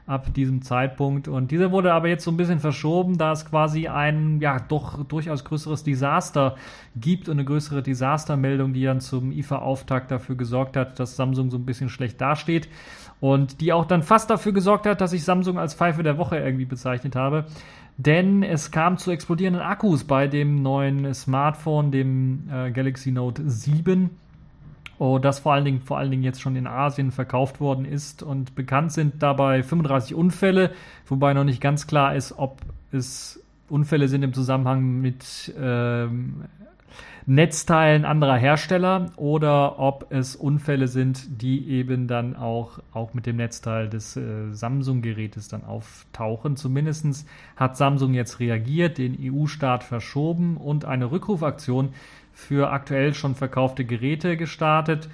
ab 0.09 0.33
diesem 0.33 0.63
Zeitpunkt. 0.63 1.29
Und 1.29 1.51
dieser 1.51 1.71
wurde 1.71 1.93
aber 1.93 2.09
jetzt 2.09 2.25
so 2.25 2.31
ein 2.31 2.39
bisschen 2.39 2.61
verschoben, 2.61 3.19
da 3.19 3.33
es 3.33 3.45
quasi 3.45 3.89
ein, 3.89 4.41
ja, 4.41 4.59
doch 4.59 5.05
durchaus 5.05 5.45
größeres 5.45 5.85
Desaster 5.85 6.57
gibt 6.97 7.29
und 7.29 7.37
eine 7.37 7.45
größere 7.45 7.83
Desastermeldung, 7.83 8.73
die 8.73 8.85
dann 8.85 9.01
zum 9.01 9.31
IFA-Auftakt 9.33 10.11
dafür 10.11 10.37
gesorgt 10.37 10.77
hat, 10.77 10.99
dass 10.99 11.17
Samsung 11.17 11.51
so 11.51 11.59
ein 11.59 11.67
bisschen 11.67 11.91
schlecht 11.91 12.21
dasteht. 12.23 12.69
Und 13.21 13.61
die 13.61 13.73
auch 13.73 13.85
dann 13.85 14.03
fast 14.03 14.31
dafür 14.31 14.53
gesorgt 14.53 14.87
hat, 14.87 15.01
dass 15.01 15.13
ich 15.13 15.25
Samsung 15.25 15.59
als 15.59 15.75
Pfeife 15.75 16.03
der 16.03 16.19
Woche 16.19 16.39
irgendwie 16.39 16.67
bezeichnet 16.67 17.17
habe. 17.17 17.47
Denn 17.97 18.45
es 18.45 18.71
kam 18.71 18.97
zu 18.97 19.11
explodierenden 19.11 19.63
Akkus 19.63 20.05
bei 20.05 20.29
dem 20.29 20.63
neuen 20.63 21.13
Smartphone, 21.15 21.91
dem 21.91 22.49
äh, 22.53 22.71
Galaxy 22.71 23.11
Note 23.11 23.43
7 23.49 24.11
oh, 24.99 25.19
das 25.19 25.41
vor 25.41 25.53
allen 25.55 25.65
Dingen 25.65 25.81
vor 25.81 25.99
allen 25.99 26.11
Dingen 26.11 26.23
jetzt 26.23 26.41
schon 26.41 26.57
in 26.57 26.67
Asien 26.67 27.11
verkauft 27.11 27.61
worden 27.61 27.85
ist 27.85 28.23
und 28.23 28.55
bekannt 28.55 28.93
sind 28.93 29.23
dabei 29.23 29.63
35 29.63 30.15
Unfälle, 30.15 30.73
wobei 31.07 31.35
noch 31.35 31.45
nicht 31.45 31.61
ganz 31.61 31.87
klar 31.87 32.15
ist, 32.15 32.35
ob 32.37 32.61
es 32.93 33.41
Unfälle 33.69 34.09
sind 34.09 34.23
im 34.23 34.33
Zusammenhang 34.33 35.01
mit 35.01 35.55
ähm, 35.59 36.45
Netzteilen 37.31 38.07
anderer 38.07 38.39
Hersteller 38.39 39.11
oder 39.17 39.79
ob 39.79 40.11
es 40.11 40.35
Unfälle 40.35 40.89
sind, 40.89 41.43
die 41.43 41.69
eben 41.69 42.09
dann 42.09 42.35
auch, 42.35 42.79
auch 42.95 43.13
mit 43.13 43.27
dem 43.27 43.37
Netzteil 43.37 43.91
des 43.91 44.17
äh, 44.17 44.51
Samsung-Gerätes 44.51 45.47
dann 45.49 45.63
auftauchen. 45.63 46.57
Zumindest 46.57 47.29
hat 47.55 47.77
Samsung 47.77 48.15
jetzt 48.15 48.41
reagiert, 48.41 48.97
den 48.97 49.15
EU-Start 49.21 49.85
verschoben 49.85 50.57
und 50.57 50.87
eine 50.87 51.11
Rückrufaktion 51.11 51.91
für 52.33 52.71
aktuell 52.71 53.13
schon 53.13 53.35
verkaufte 53.35 53.85
Geräte 53.85 54.39
gestartet. 54.39 55.11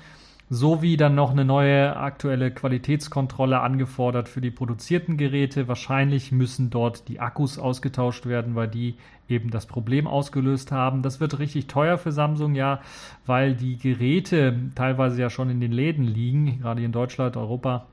Sowie 0.51 0.97
dann 0.97 1.15
noch 1.15 1.31
eine 1.31 1.45
neue 1.45 1.97
aktuelle 1.97 2.51
Qualitätskontrolle 2.51 3.61
angefordert 3.61 4.29
für 4.29 4.41
die 4.41 4.51
produzierten 4.51 5.17
Geräte. 5.17 5.69
Wahrscheinlich 5.69 6.33
müssen 6.33 6.71
dort 6.71 7.09
die 7.09 7.21
Akkus 7.21 7.59
ausgetauscht 7.59 8.27
werden, 8.27 8.55
weil 8.55 8.69
die 8.69 8.97
eben 9.29 9.51
das 9.51 9.67
Problem 9.67 10.07
ausgelöst 10.07 10.71
haben. 10.71 11.03
Das 11.03 11.19
wird 11.19 11.39
richtig 11.39 11.67
teuer 11.67 11.97
für 11.97 12.13
Samsung, 12.13 12.55
ja, 12.55 12.81
weil 13.25 13.55
die 13.55 13.79
Geräte 13.79 14.55
teilweise 14.75 15.21
ja 15.21 15.31
schon 15.31 15.49
in 15.49 15.61
den 15.61 15.73
Läden 15.73 16.05
liegen, 16.05 16.61
gerade 16.61 16.83
in 16.83 16.93
Deutschland, 16.93 17.37
Europa 17.37 17.87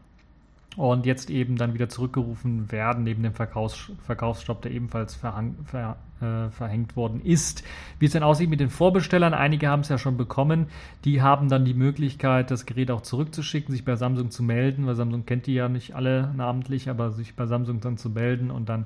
und 0.77 1.05
jetzt 1.05 1.29
eben 1.29 1.57
dann 1.57 1.73
wieder 1.73 1.89
zurückgerufen 1.89 2.71
werden 2.71 3.03
neben 3.03 3.23
dem 3.23 3.33
Verkaufs 3.33 3.91
Verkaufsstopp, 4.05 4.61
der 4.61 4.71
ebenfalls 4.71 5.15
verhang, 5.15 5.55
ver, 5.65 5.97
äh, 6.21 6.49
verhängt 6.49 6.95
worden 6.95 7.21
ist. 7.21 7.63
Wie 7.99 8.05
es 8.05 8.13
denn 8.13 8.23
aussieht 8.23 8.49
mit 8.49 8.61
den 8.61 8.69
Vorbestellern, 8.69 9.33
einige 9.33 9.67
haben 9.67 9.81
es 9.81 9.89
ja 9.89 9.97
schon 9.97 10.15
bekommen, 10.15 10.67
die 11.03 11.21
haben 11.21 11.49
dann 11.49 11.65
die 11.65 11.73
Möglichkeit, 11.73 12.51
das 12.51 12.65
Gerät 12.65 12.89
auch 12.89 13.01
zurückzuschicken, 13.01 13.73
sich 13.73 13.83
bei 13.83 13.97
Samsung 13.97 14.31
zu 14.31 14.43
melden, 14.43 14.85
weil 14.85 14.95
Samsung 14.95 15.25
kennt 15.25 15.45
die 15.45 15.55
ja 15.55 15.67
nicht 15.67 15.93
alle 15.93 16.33
namentlich, 16.35 16.89
aber 16.89 17.11
sich 17.11 17.35
bei 17.35 17.45
Samsung 17.47 17.81
dann 17.81 17.97
zu 17.97 18.09
melden 18.09 18.49
und 18.49 18.69
dann 18.69 18.85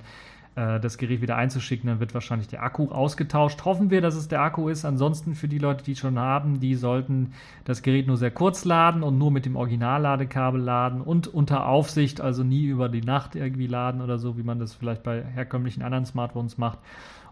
äh, 0.56 0.80
das 0.80 0.98
Gerät 0.98 1.22
wieder 1.22 1.36
einzuschicken, 1.36 1.88
dann 1.88 2.00
wird 2.00 2.14
wahrscheinlich 2.14 2.48
der 2.48 2.64
Akku 2.64 2.90
ausgetauscht. 2.90 3.64
Hoffen 3.66 3.90
wir, 3.90 4.02
dass 4.02 4.16
es 4.16 4.28
der 4.28 4.42
Akku 4.42 4.70
ist. 4.70 4.86
Ansonsten 4.86 5.36
für 5.36 5.48
die 5.48 5.58
Leute, 5.58 5.84
die 5.84 5.96
schon 5.96 6.18
haben, 6.18 6.60
die 6.60 6.76
sollten 6.76 7.34
das 7.66 7.82
Gerät 7.82 8.08
nur 8.08 8.18
sehr 8.18 8.32
kurz 8.32 8.66
laden 8.66 9.04
und 9.04 9.18
nur 9.18 9.32
mit 9.32 9.46
dem 9.46 9.56
Originalladekabel 9.56 10.62
laden 10.62 11.02
und 11.02 11.28
unter 11.28 11.68
Aufsicht, 11.68 12.22
also 12.22 12.44
nie 12.44 12.66
über 12.66 12.90
die 12.90 13.02
Nacht 13.02 13.36
irgendwie 13.36 13.68
laden 13.68 14.02
oder 14.02 14.18
so, 14.18 14.38
wie 14.38 14.44
man 14.44 14.60
das 14.60 14.74
vielleicht 14.74 15.04
bei 15.04 15.24
herkömmlichen 15.24 15.84
anderen 15.84 16.06
Smartphones 16.06 16.58
macht. 16.58 16.80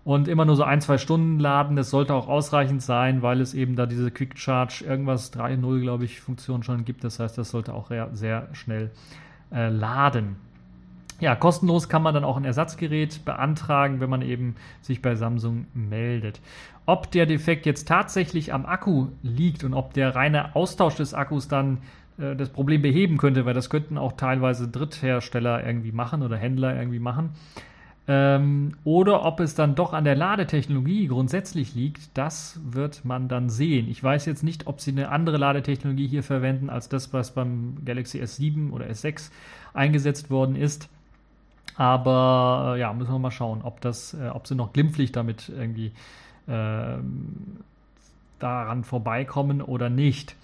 Und 0.04 0.28
immer 0.28 0.44
nur 0.44 0.58
so 0.58 0.64
ein, 0.64 0.82
zwei 0.82 0.98
Stunden 0.98 1.40
laden, 1.40 1.78
das 1.78 1.90
sollte 1.90 2.14
auch 2.14 2.28
ausreichend 2.28 2.82
sein, 2.82 3.22
weil 3.22 3.40
es 3.40 3.54
eben 3.54 3.78
da 3.78 3.86
diese 3.86 4.12
Quick 4.12 4.38
Charge 4.38 4.84
irgendwas 4.86 5.34
3.0, 5.34 5.80
glaube 5.80 6.04
ich, 6.04 6.20
Funktion 6.20 6.62
schon 6.62 6.84
gibt. 6.84 7.06
Das 7.06 7.22
heißt, 7.22 7.38
das 7.38 7.52
sollte 7.52 7.74
auch 7.74 7.90
sehr 8.12 8.50
schnell 8.52 8.92
äh, 9.54 9.70
laden. 9.70 10.36
Ja, 11.19 11.36
kostenlos 11.36 11.89
kann 11.89 12.04
man 12.04 12.13
dann 12.13 12.23
auch 12.23 12.38
ein 12.38 12.45
Ersatzgerät 12.45 13.23
beantragen, 13.23 13.99
wenn 13.99 14.10
man 14.10 14.21
eben 14.21 14.56
sich 14.82 15.02
bei 15.02 15.15
Samsung 15.15 15.67
meldet. 15.73 16.41
Ob 16.86 17.12
der 17.12 17.26
Defekt 17.26 17.65
jetzt 17.65 17.88
tatsächlich 17.88 18.54
am 18.54 18.65
Akku 18.65 19.08
liegt 19.21 19.63
und 19.63 19.73
ob 19.73 19.93
der 19.93 20.15
reine 20.15 20.56
Austausch 20.56 20.95
des 20.95 21.13
Akkus 21.13 21.47
dann 21.47 21.78
äh, 22.17 22.36
das 22.36 22.49
Problem 22.49 22.82
beheben 22.82 23.17
könnte, 23.17 23.45
weil 23.45 23.54
das 23.54 23.69
könnten 23.69 23.97
auch 23.97 24.13
teilweise 24.13 24.67
Dritthersteller 24.67 25.65
irgendwie 25.65 25.91
machen 25.91 26.23
oder 26.23 26.38
Händler 26.38 26.76
irgendwie 26.76 26.99
machen. 26.99 27.30
Ähm, 28.06 28.73
oder 28.84 29.23
ob 29.23 29.39
es 29.39 29.56
dann 29.56 29.76
doch 29.76 29.93
an 29.93 30.04
der 30.04 30.15
Ladetechnologie 30.15 31.08
grundsätzlich 31.08 31.73
liegt, 31.73 32.17
das 32.17 32.60
wird 32.65 33.06
man 33.06 33.30
dann 33.30 33.49
sehen. 33.49 33.88
Ich 33.89 34.04
weiß 34.04 34.26
jetzt 34.26 34.43
nicht, 34.43 34.67
ob 34.67 34.82
sie 34.82 34.91
eine 34.91 35.08
andere 35.10 35.38
Ladetechnologie 35.38 36.08
hier 36.08 36.23
verwenden 36.23 36.69
als 36.69 36.89
das, 36.89 37.13
was 37.13 37.34
beim 37.34 37.78
Galaxy 37.86 38.21
S7 38.21 38.71
oder 38.71 38.88
S6 38.88 39.32
eingesetzt 39.73 40.30
worden 40.30 40.58
ist. 40.58 40.89
Aber 41.76 42.74
äh, 42.76 42.80
ja, 42.80 42.94
müssen 42.94 43.12
wir 43.12 43.20
mal 43.20 43.32
schauen, 43.32 43.62
ob 43.64 43.82
das, 43.82 44.14
äh, 44.14 44.30
ob 44.30 44.48
sie 44.48 44.56
noch 44.56 44.74
glimpflich 44.74 45.12
damit 45.12 45.50
irgendwie 45.50 45.92
äh, 46.48 46.98
daran 48.40 48.84
vorbeikommen 48.84 49.62
oder 49.62 49.90
nicht. 49.90 50.36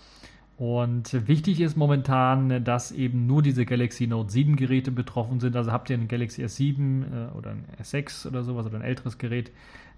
Und 0.58 1.26
wichtig 1.28 1.62
ist 1.62 1.78
momentan, 1.78 2.66
dass 2.66 2.92
eben 2.92 3.28
nur 3.28 3.42
diese 3.42 3.66
Galaxy 3.66 4.08
Note 4.08 4.30
7 4.30 4.58
Geräte 4.58 4.92
betroffen 4.92 5.40
sind. 5.40 5.56
Also 5.56 5.72
habt 5.72 5.90
ihr 5.90 5.98
ein 5.98 6.10
Galaxy 6.10 6.44
S7 6.44 7.04
äh, 7.04 7.38
oder 7.38 7.52
ein 7.52 7.66
S6 7.82 8.28
oder 8.28 8.44
sowas 8.44 8.66
oder 8.66 8.76
ein 8.76 8.82
älteres 8.82 9.18
Gerät, 9.18 9.52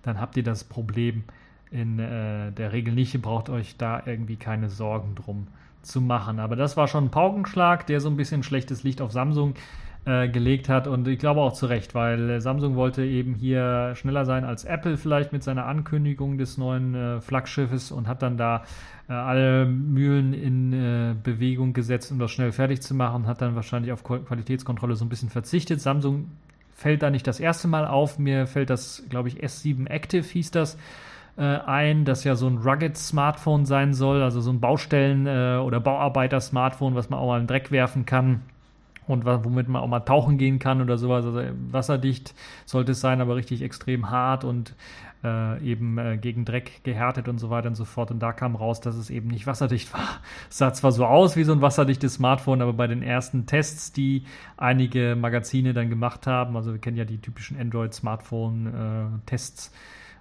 dann 0.03 0.19
habt 0.19 0.37
ihr 0.37 0.43
das 0.43 0.63
Problem 0.63 1.23
in 1.71 1.97
äh, 1.97 2.51
der 2.51 2.73
Regel 2.73 2.93
nicht. 2.93 3.13
Ihr 3.13 3.21
braucht 3.21 3.49
euch 3.49 3.77
da 3.77 4.03
irgendwie 4.05 4.35
keine 4.35 4.69
Sorgen 4.69 5.15
drum 5.15 5.47
zu 5.81 5.99
machen. 5.99 6.39
Aber 6.39 6.55
das 6.55 6.77
war 6.77 6.87
schon 6.87 7.05
ein 7.05 7.11
Paukenschlag, 7.11 7.87
der 7.87 7.99
so 7.99 8.09
ein 8.09 8.17
bisschen 8.17 8.43
schlechtes 8.43 8.83
Licht 8.83 9.01
auf 9.01 9.11
Samsung 9.11 9.55
äh, 10.03 10.29
gelegt 10.29 10.67
hat. 10.67 10.87
Und 10.87 11.07
ich 11.07 11.19
glaube 11.19 11.41
auch 11.41 11.53
zu 11.53 11.67
Recht, 11.67 11.93
weil 11.93 12.41
Samsung 12.41 12.75
wollte 12.75 13.03
eben 13.03 13.35
hier 13.35 13.93
schneller 13.95 14.25
sein 14.25 14.45
als 14.45 14.65
Apple 14.65 14.97
vielleicht 14.97 15.31
mit 15.31 15.43
seiner 15.43 15.67
Ankündigung 15.67 16.39
des 16.39 16.57
neuen 16.57 16.95
äh, 16.95 17.21
Flaggschiffes 17.21 17.91
und 17.91 18.07
hat 18.07 18.23
dann 18.23 18.35
da 18.35 18.63
äh, 19.07 19.13
alle 19.13 19.67
Mühlen 19.67 20.33
in 20.33 20.73
äh, 20.73 21.15
Bewegung 21.21 21.73
gesetzt, 21.73 22.11
um 22.11 22.17
das 22.17 22.31
schnell 22.31 22.51
fertig 22.51 22.81
zu 22.81 22.95
machen, 22.95 23.27
hat 23.27 23.43
dann 23.43 23.53
wahrscheinlich 23.53 23.91
auf 23.91 24.03
Qualitätskontrolle 24.03 24.95
so 24.95 25.05
ein 25.05 25.09
bisschen 25.09 25.29
verzichtet. 25.29 25.81
Samsung 25.81 26.31
fällt 26.73 27.03
da 27.03 27.11
nicht 27.11 27.27
das 27.27 27.39
erste 27.39 27.67
Mal 27.67 27.85
auf, 27.85 28.17
mir 28.17 28.47
fällt 28.47 28.71
das, 28.71 29.03
glaube 29.09 29.27
ich, 29.27 29.43
S7 29.43 29.87
Active 29.87 30.23
hieß 30.23 30.49
das 30.49 30.79
äh, 31.37 31.43
ein, 31.43 32.05
das 32.05 32.23
ja 32.23 32.33
so 32.33 32.47
ein 32.47 32.57
Rugged-Smartphone 32.57 33.67
sein 33.67 33.93
soll, 33.93 34.23
also 34.23 34.41
so 34.41 34.49
ein 34.49 34.59
Baustellen- 34.59 35.27
oder 35.27 35.79
Bauarbeiter-Smartphone, 35.79 36.95
was 36.95 37.11
man 37.11 37.19
auch 37.19 37.27
mal 37.27 37.39
in 37.39 37.43
den 37.43 37.49
Dreck 37.49 37.69
werfen 37.69 38.07
kann 38.07 38.41
und 39.11 39.25
womit 39.25 39.67
man 39.67 39.81
auch 39.81 39.87
mal 39.87 40.01
tauchen 40.01 40.37
gehen 40.37 40.59
kann 40.59 40.81
oder 40.81 40.97
sowas. 40.97 41.25
Also 41.25 41.41
wasserdicht 41.71 42.33
sollte 42.65 42.93
es 42.93 43.01
sein, 43.01 43.21
aber 43.21 43.35
richtig 43.35 43.61
extrem 43.61 44.09
hart 44.09 44.43
und 44.43 44.75
äh, 45.23 45.63
eben 45.63 45.97
äh, 45.97 46.17
gegen 46.17 46.45
Dreck 46.45 46.83
gehärtet 46.83 47.27
und 47.27 47.37
so 47.37 47.49
weiter 47.49 47.69
und 47.69 47.75
so 47.75 47.85
fort. 47.85 48.11
Und 48.11 48.19
da 48.19 48.33
kam 48.33 48.55
raus, 48.55 48.81
dass 48.81 48.95
es 48.95 49.09
eben 49.09 49.27
nicht 49.27 49.47
wasserdicht 49.47 49.93
war. 49.93 50.19
Es 50.49 50.57
sah 50.57 50.73
zwar 50.73 50.91
so 50.91 51.05
aus 51.05 51.35
wie 51.35 51.43
so 51.43 51.51
ein 51.51 51.61
wasserdichtes 51.61 52.15
Smartphone, 52.15 52.61
aber 52.61 52.73
bei 52.73 52.87
den 52.87 53.03
ersten 53.03 53.45
Tests, 53.45 53.91
die 53.91 54.23
einige 54.57 55.15
Magazine 55.15 55.73
dann 55.73 55.89
gemacht 55.89 56.27
haben, 56.27 56.55
also 56.55 56.71
wir 56.71 56.79
kennen 56.79 56.97
ja 56.97 57.05
die 57.05 57.19
typischen 57.19 57.59
Android-Smartphone-Tests, 57.59 59.67
äh, 59.67 59.71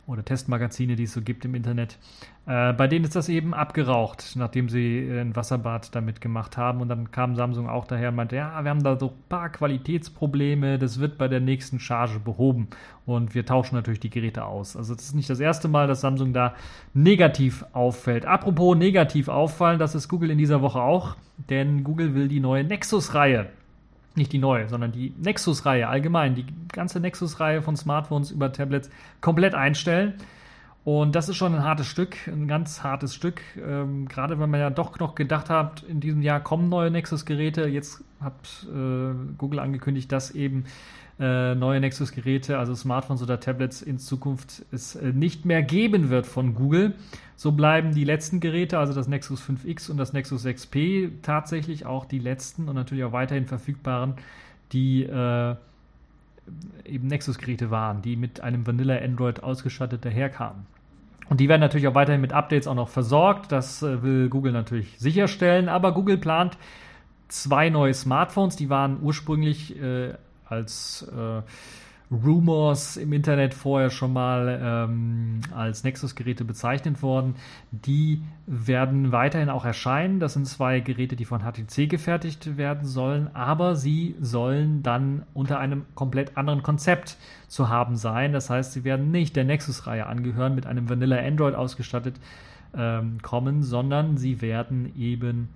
oder 0.07 0.25
Testmagazine, 0.25 0.97
die 0.97 1.05
es 1.05 1.13
so 1.13 1.23
gibt 1.23 1.45
im 1.45 1.55
Internet. 1.55 1.99
Äh, 2.47 2.73
bei 2.73 2.89
denen 2.89 3.05
ist 3.05 3.15
das 3.15 3.29
eben 3.29 3.55
abgeraucht, 3.55 4.33
nachdem 4.37 4.69
sie 4.69 5.09
ein 5.09 5.37
Wasserbad 5.37 5.95
damit 5.95 6.21
gemacht 6.21 6.57
haben. 6.57 6.81
Und 6.81 6.89
dann 6.89 7.11
kam 7.11 7.37
Samsung 7.37 7.69
auch 7.69 7.87
daher 7.87 8.09
und 8.09 8.17
meinte, 8.17 8.37
ja, 8.37 8.63
wir 8.63 8.71
haben 8.71 8.83
da 8.83 8.99
so 8.99 9.09
ein 9.09 9.29
paar 9.29 9.51
Qualitätsprobleme, 9.51 10.79
das 10.79 10.99
wird 10.99 11.19
bei 11.19 11.29
der 11.29 11.41
nächsten 11.41 11.79
Charge 11.79 12.19
behoben. 12.19 12.69
Und 13.07 13.35
wir 13.35 13.47
tauschen 13.47 13.77
natürlich 13.77 14.01
die 14.01 14.11
Geräte 14.11 14.45
aus. 14.45 14.77
Also 14.77 14.95
das 14.95 15.05
ist 15.05 15.15
nicht 15.15 15.31
das 15.31 15.41
erste 15.41 15.69
Mal, 15.69 15.87
dass 15.87 16.01
Samsung 16.01 16.33
da 16.33 16.55
negativ 16.93 17.65
auffällt. 17.73 18.25
Apropos 18.25 18.77
negativ 18.77 19.29
auffallen, 19.29 19.79
das 19.79 19.95
ist 19.95 20.09
Google 20.09 20.31
in 20.31 20.39
dieser 20.39 20.63
Woche 20.63 20.81
auch, 20.81 21.17
denn 21.49 21.85
Google 21.85 22.15
will 22.15 22.29
die 22.29 22.41
neue 22.41 22.65
Nexus-Reihe 22.65 23.51
nicht 24.15 24.33
die 24.33 24.39
neue, 24.39 24.69
sondern 24.69 24.93
die 24.93 25.13
Nexus-Reihe 25.19 25.89
allgemein, 25.89 26.35
die 26.35 26.47
ganze 26.73 27.01
Nexus-Reihe 27.01 27.63
von 27.63 27.77
Smartphones 27.77 28.31
über 28.31 28.53
Tablets 28.53 28.91
komplett 29.21 29.55
einstellen. 29.55 30.15
Und 30.83 31.15
das 31.15 31.29
ist 31.29 31.37
schon 31.37 31.55
ein 31.55 31.63
hartes 31.63 31.87
Stück, 31.87 32.17
ein 32.27 32.49
ganz 32.49 32.83
hartes 32.83 33.15
Stück. 33.15 33.43
Ähm, 33.57 34.09
gerade 34.09 34.41
wenn 34.41 34.51
man 34.51 34.61
ja 34.61 34.71
doch 34.71 34.99
noch 34.99 35.15
gedacht 35.15 35.51
hat, 35.51 35.83
in 35.83 36.01
diesem 36.01 36.23
Jahr 36.23 36.41
kommen 36.41 36.69
neue 36.69 36.91
Nexus-Geräte. 36.91 37.67
Jetzt 37.67 38.03
hat 38.21 38.67
äh, 38.67 39.15
Google 39.37 39.59
angekündigt, 39.59 40.11
dass 40.11 40.31
eben 40.31 40.65
äh, 41.21 41.55
neue 41.55 41.81
Nexus-Geräte, 41.81 42.59
also 42.59 42.75
Smartphones 42.75 43.23
oder 43.23 43.39
Tablets 43.39 43.83
in 43.83 43.99
Zukunft 43.99 44.65
es 44.73 44.97
äh, 44.97 45.13
nicht 45.13 45.45
mehr 45.45 45.63
geben 45.63 46.09
wird 46.09 46.27
von 46.27 46.55
Google. 46.55 46.95
So 47.37 47.53
bleiben 47.53 47.95
die 47.95 48.05
letzten 48.05 48.41
Geräte, 48.41 48.79
also 48.79 48.95
das 48.95 49.07
Nexus 49.07 49.43
5X 49.43 49.91
und 49.91 49.99
das 49.99 50.13
Nexus 50.13 50.47
6P, 50.47 51.11
tatsächlich 51.23 51.85
auch 51.85 52.07
die 52.07 52.19
letzten 52.19 52.69
und 52.69 52.75
natürlich 52.75 53.05
auch 53.05 53.13
weiterhin 53.13 53.47
verfügbaren, 53.47 54.15
die 54.73 55.03
äh, 55.03 55.57
eben 56.85 57.07
Nexus-Geräte 57.07 57.71
waren, 57.71 58.01
die 58.01 58.17
mit 58.17 58.41
einem 58.41 58.67
Vanilla 58.67 58.97
Android 58.97 59.43
ausgestattet 59.43 60.05
daherkamen. 60.05 60.65
Und 61.29 61.39
die 61.39 61.49
werden 61.49 61.61
natürlich 61.61 61.87
auch 61.87 61.95
weiterhin 61.95 62.21
mit 62.21 62.33
Updates 62.33 62.67
auch 62.67 62.75
noch 62.75 62.89
versorgt. 62.89 63.53
Das 63.53 63.83
äh, 63.83 64.03
will 64.03 64.29
Google 64.31 64.53
natürlich 64.53 64.99
sicherstellen. 64.99 65.69
Aber 65.69 65.93
Google 65.93 66.17
plant 66.19 66.57
zwei 67.29 67.69
neue 67.69 67.95
Smartphones. 67.95 68.57
Die 68.57 68.69
waren 68.69 68.99
ursprünglich 69.03 69.81
äh, 69.81 70.15
als 70.51 71.07
äh, 71.17 71.43
Rumors 72.11 72.97
im 72.97 73.13
Internet 73.13 73.55
vorher 73.55 73.89
schon 73.89 74.13
mal 74.13 74.61
ähm, 74.61 75.43
als 75.55 75.85
Nexus-Geräte 75.85 76.45
bezeichnet 76.45 77.03
worden. 77.03 77.37
Die 77.71 78.23
werden 78.47 79.13
weiterhin 79.13 79.49
auch 79.49 79.65
erscheinen. 79.65 80.19
Das 80.19 80.33
sind 80.33 80.47
zwei 80.47 80.81
Geräte, 80.81 81.15
die 81.15 81.25
von 81.25 81.43
HTC 81.43 81.89
gefertigt 81.89 82.57
werden 82.57 82.85
sollen, 82.85 83.31
aber 83.35 83.77
sie 83.77 84.17
sollen 84.21 84.83
dann 84.83 85.23
unter 85.35 85.61
einem 85.61 85.87
komplett 85.95 86.37
anderen 86.37 86.65
Konzept 86.65 87.17
zu 87.47 87.69
haben 87.69 87.95
sein. 87.95 88.33
Das 88.33 88.51
heißt, 88.51 88.73
sie 88.73 88.83
werden 88.83 89.13
nicht 89.13 89.37
der 89.37 89.45
Nexus-Reihe 89.45 90.07
angehören, 90.07 90.57
mit 90.57 90.67
einem 90.67 90.89
Vanilla 90.89 91.19
Android 91.19 91.55
ausgestattet 91.55 92.17
ähm, 92.77 93.23
kommen, 93.23 93.63
sondern 93.63 94.17
sie 94.17 94.41
werden 94.41 94.93
eben 94.97 95.49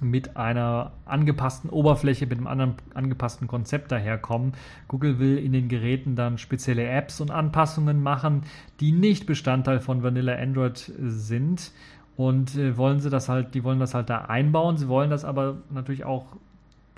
mit 0.00 0.36
einer 0.36 0.92
angepassten 1.04 1.70
Oberfläche, 1.70 2.26
mit 2.26 2.38
einem 2.38 2.46
anderen 2.46 2.74
angepassten 2.94 3.48
Konzept 3.48 3.92
daherkommen. 3.92 4.52
Google 4.86 5.18
will 5.18 5.38
in 5.38 5.52
den 5.52 5.68
Geräten 5.68 6.16
dann 6.16 6.38
spezielle 6.38 6.86
Apps 6.88 7.20
und 7.20 7.30
Anpassungen 7.30 8.02
machen, 8.02 8.42
die 8.80 8.92
nicht 8.92 9.26
Bestandteil 9.26 9.80
von 9.80 10.02
Vanilla 10.02 10.34
Android 10.34 10.92
sind. 10.98 11.72
Und 12.16 12.56
äh, 12.56 12.76
wollen 12.76 12.98
sie 12.98 13.10
das 13.10 13.28
halt, 13.28 13.54
die 13.54 13.62
wollen 13.62 13.78
das 13.78 13.94
halt 13.94 14.10
da 14.10 14.22
einbauen. 14.22 14.76
Sie 14.76 14.88
wollen 14.88 15.10
das 15.10 15.24
aber 15.24 15.58
natürlich 15.70 16.04
auch 16.04 16.26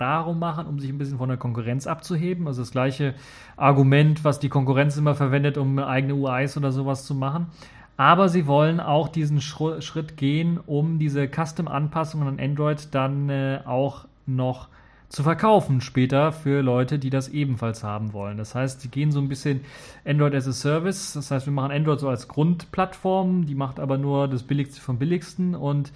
darum 0.01 0.39
machen, 0.39 0.65
um 0.65 0.79
sich 0.79 0.89
ein 0.89 0.97
bisschen 0.97 1.19
von 1.19 1.29
der 1.29 1.37
Konkurrenz 1.37 1.85
abzuheben. 1.85 2.47
Also 2.47 2.63
das 2.63 2.71
gleiche 2.71 3.13
Argument, 3.55 4.23
was 4.23 4.39
die 4.39 4.49
Konkurrenz 4.49 4.97
immer 4.97 5.13
verwendet, 5.13 5.59
um 5.59 5.77
eigene 5.77 6.15
UIs 6.15 6.57
oder 6.57 6.71
sowas 6.71 7.05
zu 7.05 7.13
machen. 7.13 7.47
Aber 8.01 8.29
sie 8.29 8.47
wollen 8.47 8.79
auch 8.79 9.09
diesen 9.09 9.41
Schritt 9.41 10.17
gehen, 10.17 10.59
um 10.65 10.97
diese 10.97 11.27
Custom-Anpassungen 11.27 12.27
an 12.27 12.39
Android 12.39 12.87
dann 12.95 13.29
äh, 13.29 13.59
auch 13.63 14.05
noch 14.25 14.69
zu 15.07 15.21
verkaufen 15.21 15.81
später 15.81 16.31
für 16.31 16.63
Leute, 16.63 16.97
die 16.97 17.11
das 17.11 17.29
ebenfalls 17.29 17.83
haben 17.83 18.11
wollen. 18.11 18.39
Das 18.39 18.55
heißt, 18.55 18.81
sie 18.81 18.87
gehen 18.87 19.11
so 19.11 19.19
ein 19.19 19.29
bisschen 19.29 19.61
Android 20.03 20.33
as 20.33 20.47
a 20.47 20.51
Service. 20.51 21.13
Das 21.13 21.29
heißt, 21.29 21.45
wir 21.45 21.53
machen 21.53 21.71
Android 21.71 21.99
so 21.99 22.09
als 22.09 22.27
Grundplattform, 22.27 23.45
die 23.45 23.53
macht 23.53 23.79
aber 23.79 23.99
nur 23.99 24.27
das 24.27 24.41
Billigste 24.41 24.81
vom 24.81 24.97
Billigsten 24.97 25.53
und 25.53 25.91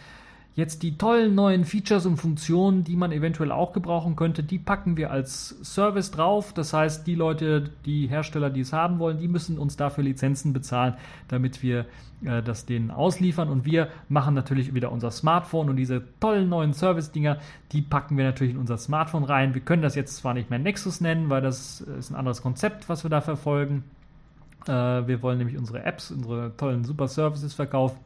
Jetzt 0.55 0.83
die 0.83 0.97
tollen 0.97 1.35
neuen 1.35 1.65
Features 1.65 2.05
und 2.05 2.15
Funktionen, 2.15 2.85
die 2.85 2.95
man 2.95 3.11
eventuell 3.11 3.51
auch 3.51 3.73
gebrauchen 3.73 4.15
könnte, 4.15 4.41
die 4.41 4.57
packen 4.57 4.95
wir 4.95 5.11
als 5.11 5.49
Service 5.63 6.11
drauf. 6.11 6.53
Das 6.53 6.71
heißt, 6.71 7.05
die 7.05 7.15
Leute, 7.15 7.71
die 7.85 8.07
Hersteller, 8.07 8.49
die 8.49 8.61
es 8.61 8.71
haben 8.71 8.97
wollen, 8.99 9.19
die 9.19 9.27
müssen 9.27 9.57
uns 9.57 9.75
dafür 9.75 10.05
Lizenzen 10.05 10.53
bezahlen, 10.53 10.93
damit 11.27 11.61
wir 11.61 11.85
äh, 12.23 12.41
das 12.41 12.65
denen 12.65 12.89
ausliefern. 12.89 13.49
Und 13.49 13.65
wir 13.65 13.89
machen 14.07 14.33
natürlich 14.33 14.73
wieder 14.73 14.93
unser 14.93 15.11
Smartphone 15.11 15.69
und 15.69 15.75
diese 15.75 16.03
tollen 16.21 16.47
neuen 16.47 16.73
Service-Dinger, 16.73 17.37
die 17.73 17.81
packen 17.81 18.15
wir 18.15 18.23
natürlich 18.23 18.53
in 18.53 18.59
unser 18.59 18.77
Smartphone 18.77 19.25
rein. 19.25 19.55
Wir 19.55 19.61
können 19.61 19.81
das 19.81 19.95
jetzt 19.95 20.15
zwar 20.15 20.33
nicht 20.33 20.49
mehr 20.49 20.59
Nexus 20.59 21.01
nennen, 21.01 21.29
weil 21.29 21.41
das 21.41 21.81
ist 21.81 22.11
ein 22.11 22.15
anderes 22.15 22.41
Konzept, 22.41 22.87
was 22.87 23.03
wir 23.03 23.09
da 23.09 23.19
verfolgen. 23.19 23.83
Äh, 24.67 24.71
wir 24.71 25.21
wollen 25.21 25.37
nämlich 25.37 25.57
unsere 25.57 25.83
Apps, 25.83 26.11
unsere 26.11 26.55
tollen 26.55 26.85
Super 26.85 27.09
Services 27.09 27.53
verkaufen. 27.53 27.99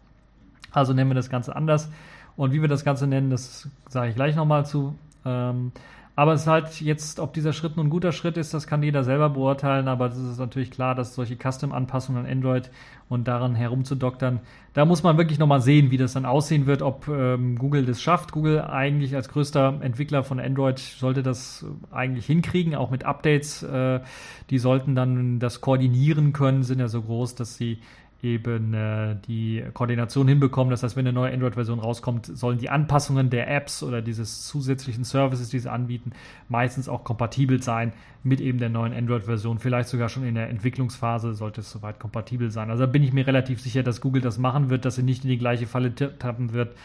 Also 0.72 0.94
nennen 0.94 1.12
wir 1.12 1.16
das 1.16 1.30
Ganze 1.30 1.56
anders. 1.56 1.90
Und 2.36 2.54
wie 2.54 2.62
wir 2.62 2.70
das 2.70 2.86
Ganze 2.86 3.08
nennen, 3.08 3.30
das 3.30 3.68
sage 3.88 4.10
ich 4.10 4.16
gleich 4.16 4.36
nochmal 4.36 4.66
zu. 4.66 4.96
Ähm, 5.26 5.72
aber 6.20 6.34
es 6.34 6.42
ist 6.42 6.48
halt 6.48 6.82
jetzt, 6.82 7.22
ob 7.22 7.32
dieser 7.34 7.54
Schritt 7.54 7.78
nun 7.78 7.88
ein 7.88 7.90
guter 7.90 8.12
Schritt 8.12 8.36
ist, 8.36 8.54
das 8.54 8.68
kann 8.68 8.84
jeder 8.84 9.06
selber 9.06 9.30
beurteilen. 9.30 9.88
Aber 9.88 10.08
es 10.08 10.18
ist 10.18 10.38
natürlich 10.38 10.70
klar, 10.70 10.94
dass 10.94 11.16
solche 11.16 11.38
Custom-Anpassungen 11.38 12.26
an 12.26 12.30
Android 12.30 12.72
und 13.08 13.30
daran 13.30 13.56
herumzudoktern, 13.56 14.42
da 14.74 14.84
muss 14.84 15.02
man 15.02 15.18
wirklich 15.18 15.40
nochmal 15.40 15.62
sehen, 15.62 15.92
wie 15.92 15.98
das 15.98 16.12
dann 16.12 16.26
aussehen 16.26 16.66
wird, 16.66 16.82
ob 16.82 17.08
ähm, 17.08 17.58
Google 17.58 17.86
das 17.86 18.02
schafft. 18.02 18.34
Google 18.34 18.60
eigentlich 18.60 19.16
als 19.16 19.30
größter 19.30 19.80
Entwickler 19.80 20.26
von 20.26 20.42
Android 20.42 20.80
sollte 20.80 21.24
das 21.24 21.66
eigentlich 21.90 22.26
hinkriegen, 22.26 22.76
auch 22.76 22.92
mit 22.92 23.06
Updates. 23.06 23.64
Äh, 23.64 24.02
die 24.50 24.60
sollten 24.60 24.96
dann 24.96 25.40
das 25.40 25.62
koordinieren 25.62 26.34
können, 26.34 26.64
sind 26.64 26.80
ja 26.80 26.90
so 26.90 27.02
groß, 27.02 27.36
dass 27.36 27.56
sie 27.56 27.80
eben 28.22 28.74
äh, 28.74 29.16
die 29.28 29.64
Koordination 29.74 30.28
hinbekommen. 30.28 30.72
Das 30.72 30.84
heißt, 30.84 30.96
wenn 30.96 31.08
eine 31.08 31.14
neue 31.14 31.34
Android-Version 31.34 31.80
rauskommt, 31.80 32.26
sollen 32.26 32.58
die 32.58 32.70
Anpassungen 32.70 33.30
der 33.30 33.50
Apps 33.50 33.82
oder 33.82 34.02
dieses 34.02 34.46
zusätzlichen 34.46 35.04
Services, 35.04 35.50
die 35.50 35.60
sie 35.60 35.72
anbieten, 35.72 36.12
meistens 36.50 36.90
auch 36.90 37.04
kompatibel 37.04 37.62
sein 37.64 37.94
mit 38.24 38.42
eben 38.42 38.58
der 38.58 38.70
neuen 38.70 38.94
Android-Version. 38.94 39.60
Vielleicht 39.60 39.90
sogar 39.90 40.10
schon 40.10 40.26
in 40.26 40.36
der 40.36 40.50
Entwicklungsphase 40.50 41.34
sollte 41.34 41.62
es 41.62 41.72
soweit 41.72 42.00
kompatibel 42.00 42.52
sein. 42.52 42.70
Also 42.70 42.86
da 42.86 42.92
bin 42.92 43.04
ich 43.04 43.14
mir 43.14 43.26
relativ 43.26 43.62
sicher, 43.62 43.84
dass 43.84 44.02
Google 44.02 44.22
das 44.22 44.38
machen 44.38 44.70
wird, 44.70 44.84
dass 44.84 44.96
sie 44.96 45.04
nicht 45.04 45.24
in 45.24 45.30
die 45.30 45.38
gleiche 45.38 45.68
Falle 45.68 45.96
tappen 45.96 46.52
wird, 46.52 46.76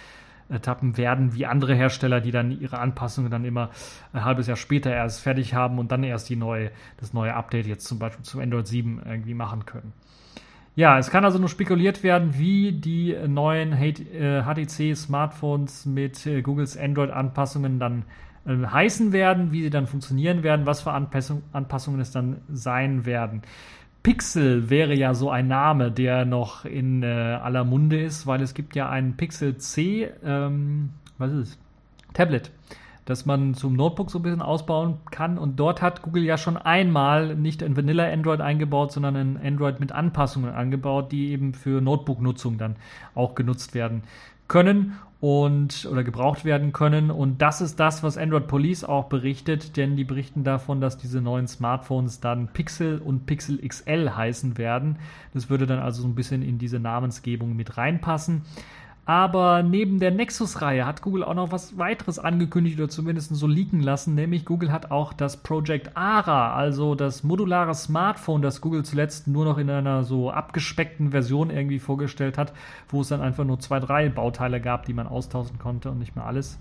äh, 0.49 0.61
tappen 0.61 0.97
werden 0.97 1.35
wie 1.35 1.47
andere 1.47 1.75
Hersteller, 1.75 2.21
die 2.21 2.31
dann 2.31 2.53
ihre 2.53 2.79
Anpassungen 2.79 3.31
dann 3.31 3.45
immer 3.45 3.71
ein 4.13 4.25
halbes 4.25 4.47
Jahr 4.47 4.57
später 4.57 4.93
erst 4.93 5.21
fertig 5.21 5.55
haben 5.55 5.79
und 5.79 5.91
dann 5.91 6.05
erst 6.05 6.29
die 6.29 6.37
neue, 6.37 6.71
das 6.99 7.13
neue 7.13 7.35
Update 7.35 7.67
jetzt 7.67 7.87
zum 7.87 7.99
Beispiel 7.99 8.25
zu 8.25 8.41
Android 8.41 8.69
7 8.69 9.03
irgendwie 9.05 9.35
machen 9.35 9.67
können. 9.67 9.93
Ja, 10.77 10.99
es 10.99 11.11
kann 11.11 11.25
also 11.25 11.39
nur 11.39 11.49
spekuliert 11.49 12.03
werden, 12.03 12.37
wie 12.37 12.73
die 12.73 13.17
neuen 13.29 13.75
HTC-Smartphones 13.75 15.87
mit 15.87 16.27
äh, 16.27 16.43
Googles 16.43 16.77
Android-Anpassungen 16.77 17.79
dann 17.79 18.03
äh, 18.45 18.57
heißen 18.67 19.13
werden, 19.13 19.53
wie 19.53 19.63
sie 19.63 19.71
dann 19.71 19.87
funktionieren 19.87 20.43
werden, 20.43 20.67
was 20.67 20.83
für 20.83 20.91
Anpassung, 20.91 21.45
Anpassungen 21.53 22.01
es 22.01 22.11
dann 22.11 22.39
sein 22.49 23.07
werden. 23.07 23.43
Pixel 24.03 24.69
wäre 24.69 24.97
ja 24.97 25.15
so 25.15 25.31
ein 25.31 25.47
Name, 25.47 25.93
der 25.93 26.25
noch 26.25 26.65
in 26.65 27.05
äh, 27.05 27.07
aller 27.07 27.63
Munde 27.63 28.03
ist, 28.03 28.27
weil 28.27 28.43
es 28.43 28.53
gibt 28.53 28.75
ja 28.75 28.91
einen 28.91 29.17
Pixel 29.17 29.57
C, 29.59 30.11
ähm, 30.25 30.91
was 31.19 31.31
ist 31.31 31.51
es? 31.51 31.59
Tablet 32.15 32.51
dass 33.05 33.27
man 33.27 33.55
zum 33.55 33.75
Notebook 33.75 34.11
so 34.11 34.19
ein 34.19 34.23
bisschen 34.23 34.43
ausbauen 34.43 34.99
kann. 35.11 35.39
Und 35.39 35.61
dort 35.61 35.83
hat 35.83 36.03
Google 36.03 36.25
ja 36.25 36.39
schon 36.39 36.57
einmal 36.57 37.37
nicht 37.37 37.63
ein 37.63 37.77
Vanilla 37.77 38.11
Android 38.11 38.41
eingebaut, 38.41 38.93
sondern 38.93 39.17
ein 39.17 39.41
Android 39.43 39.81
mit 39.81 39.93
Anpassungen 39.93 40.55
angebaut, 40.55 41.13
die 41.13 41.31
eben 41.31 41.55
für 41.55 41.81
Notebook-Nutzung 41.81 42.59
dann 42.59 42.77
auch 43.15 43.35
genutzt 43.35 43.75
werden 43.75 44.03
können 44.49 44.97
und 45.25 45.89
oder 45.91 46.05
gebraucht 46.05 46.45
werden 46.45 46.75
können. 46.75 47.11
Und 47.11 47.41
das 47.41 47.63
ist 47.63 47.81
das, 47.81 48.03
was 48.03 48.19
Android 48.19 48.47
Police 48.47 48.85
auch 48.85 49.05
berichtet, 49.05 49.79
denn 49.79 49.97
die 49.97 50.05
berichten 50.05 50.45
davon, 50.45 50.83
dass 50.83 50.99
diese 50.99 51.23
neuen 51.23 51.47
Smartphones 51.47 52.21
dann 52.21 52.49
Pixel 52.49 52.99
und 52.99 53.25
Pixel 53.25 53.67
XL 53.67 54.11
heißen 54.11 54.59
werden. 54.59 54.99
Das 55.33 55.49
würde 55.49 55.67
dann 55.67 55.79
also 55.79 56.03
so 56.03 56.09
ein 56.09 56.15
bisschen 56.15 56.43
in 56.43 56.59
diese 56.59 56.79
Namensgebung 56.79 57.57
mit 57.57 57.79
reinpassen. 57.79 58.43
Aber 59.07 59.63
neben 59.63 60.01
der 60.01 60.11
Nexus-Reihe 60.11 60.87
hat 60.87 61.03
Google 61.03 61.25
auch 61.25 61.35
noch 61.35 61.53
was 61.53 61.77
weiteres 61.77 62.19
angekündigt 62.19 62.79
oder 62.79 62.89
zumindest 62.89 63.35
so 63.35 63.47
leaken 63.47 63.81
lassen, 63.81 64.15
nämlich 64.15 64.47
Google 64.47 64.73
hat 64.73 64.91
auch 64.91 65.13
das 65.13 65.37
Project 65.37 65.95
ARA, 65.95 66.55
also 66.55 66.95
das 66.95 67.23
modulare 67.23 67.75
Smartphone, 67.75 68.41
das 68.41 68.63
Google 68.63 68.83
zuletzt 68.85 69.29
nur 69.29 69.45
noch 69.45 69.59
in 69.59 69.69
einer 69.69 70.05
so 70.05 70.31
abgespeckten 70.31 71.11
Version 71.11 71.51
irgendwie 71.51 71.81
vorgestellt 71.81 72.39
hat, 72.39 72.55
wo 72.89 73.03
es 73.03 73.09
dann 73.09 73.21
einfach 73.21 73.45
nur 73.45 73.61
zwei, 73.61 73.79
drei 73.79 74.09
Bauteile 74.09 74.59
gab, 74.61 74.87
die 74.87 74.95
man 74.95 75.07
austauschen 75.07 75.59
konnte 75.59 75.91
und 75.91 75.99
nicht 75.99 76.17
mehr 76.17 76.25
alles. 76.25 76.59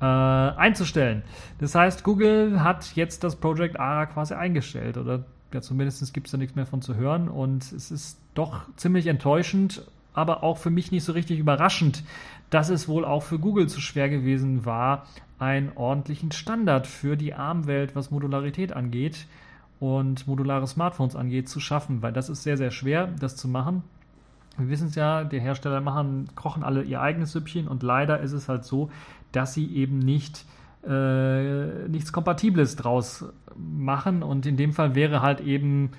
Äh, 0.00 0.04
einzustellen. 0.04 1.22
Das 1.58 1.74
heißt, 1.74 2.02
Google 2.04 2.62
hat 2.62 2.96
jetzt 2.96 3.22
das 3.22 3.36
Project 3.36 3.78
ARA 3.78 4.06
quasi 4.06 4.34
eingestellt 4.34 4.96
oder 4.96 5.24
ja, 5.52 5.60
zumindest 5.60 6.12
gibt 6.14 6.28
es 6.28 6.32
da 6.32 6.38
nichts 6.38 6.56
mehr 6.56 6.66
von 6.66 6.80
zu 6.80 6.96
hören 6.96 7.28
und 7.28 7.72
es 7.72 7.90
ist 7.90 8.18
doch 8.34 8.62
ziemlich 8.76 9.06
enttäuschend 9.06 9.84
aber 10.14 10.42
auch 10.42 10.58
für 10.58 10.70
mich 10.70 10.92
nicht 10.92 11.04
so 11.04 11.12
richtig 11.12 11.38
überraschend, 11.38 12.02
dass 12.50 12.68
es 12.68 12.88
wohl 12.88 13.04
auch 13.04 13.22
für 13.22 13.38
Google 13.38 13.68
zu 13.68 13.80
schwer 13.80 14.08
gewesen 14.08 14.64
war, 14.66 15.06
einen 15.38 15.72
ordentlichen 15.74 16.32
Standard 16.32 16.86
für 16.86 17.16
die 17.16 17.34
ARM-Welt, 17.34 17.96
was 17.96 18.10
Modularität 18.10 18.72
angeht 18.72 19.26
und 19.80 20.28
modulare 20.28 20.66
Smartphones 20.66 21.16
angeht, 21.16 21.48
zu 21.48 21.58
schaffen, 21.58 22.02
weil 22.02 22.12
das 22.12 22.28
ist 22.28 22.42
sehr, 22.42 22.56
sehr 22.56 22.70
schwer, 22.70 23.08
das 23.18 23.36
zu 23.36 23.48
machen. 23.48 23.82
Wir 24.58 24.68
wissen 24.68 24.88
es 24.88 24.94
ja, 24.94 25.24
die 25.24 25.40
Hersteller 25.40 25.80
machen, 25.80 26.28
kochen 26.34 26.62
alle 26.62 26.82
ihr 26.82 27.00
eigenes 27.00 27.32
Süppchen 27.32 27.66
und 27.66 27.82
leider 27.82 28.20
ist 28.20 28.32
es 28.32 28.48
halt 28.48 28.64
so, 28.64 28.90
dass 29.32 29.54
sie 29.54 29.74
eben 29.74 29.98
nicht 29.98 30.44
äh, 30.86 31.88
nichts 31.88 32.12
Kompatibles 32.12 32.76
draus 32.76 33.24
machen 33.56 34.22
und 34.22 34.46
in 34.46 34.56
dem 34.56 34.72
Fall 34.72 34.94
wäre 34.94 35.22
halt 35.22 35.40
eben 35.40 35.92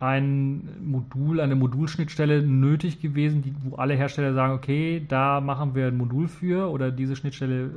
ein 0.00 0.62
Modul, 0.82 1.40
eine 1.40 1.54
Modulschnittstelle 1.54 2.42
nötig 2.42 3.00
gewesen, 3.00 3.42
die, 3.42 3.54
wo 3.62 3.76
alle 3.76 3.94
Hersteller 3.94 4.32
sagen, 4.32 4.54
okay, 4.54 5.04
da 5.06 5.42
machen 5.42 5.74
wir 5.74 5.88
ein 5.88 5.96
Modul 5.98 6.26
für 6.26 6.70
oder 6.70 6.90
diese 6.90 7.16
Schnittstelle, 7.16 7.70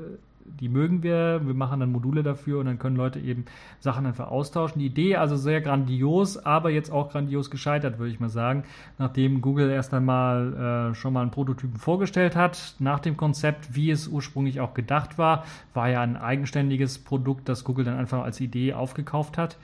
die 0.45 0.69
mögen 0.69 1.03
wir, 1.03 1.41
wir 1.43 1.53
machen 1.53 1.81
dann 1.81 1.91
Module 1.91 2.23
dafür 2.23 2.59
und 2.59 2.67
dann 2.67 2.79
können 2.79 2.95
Leute 2.95 3.19
eben 3.19 3.43
Sachen 3.81 4.05
einfach 4.05 4.31
austauschen. 4.31 4.79
Die 4.79 4.85
Idee 4.85 5.17
also 5.17 5.35
sehr 5.35 5.59
grandios, 5.59 6.37
aber 6.37 6.69
jetzt 6.69 6.91
auch 6.91 7.11
grandios 7.11 7.51
gescheitert, 7.51 7.99
würde 7.99 8.13
ich 8.13 8.21
mal 8.21 8.29
sagen, 8.29 8.63
nachdem 8.97 9.41
Google 9.41 9.69
erst 9.69 9.93
einmal 9.93 10.91
äh, 10.91 10.95
schon 10.95 11.11
mal 11.11 11.23
einen 11.23 11.31
Prototypen 11.31 11.77
vorgestellt 11.77 12.37
hat, 12.37 12.75
nach 12.79 12.99
dem 12.99 13.17
Konzept, 13.17 13.75
wie 13.75 13.91
es 13.91 14.07
ursprünglich 14.07 14.61
auch 14.61 14.73
gedacht 14.73 15.17
war, 15.17 15.43
war 15.73 15.89
ja 15.89 15.99
ein 15.99 16.15
eigenständiges 16.15 16.99
Produkt, 16.99 17.49
das 17.49 17.65
Google 17.65 17.83
dann 17.83 17.97
einfach 17.97 18.23
als 18.23 18.39
Idee 18.39 18.73
aufgekauft 18.73 19.37
hat. 19.37 19.57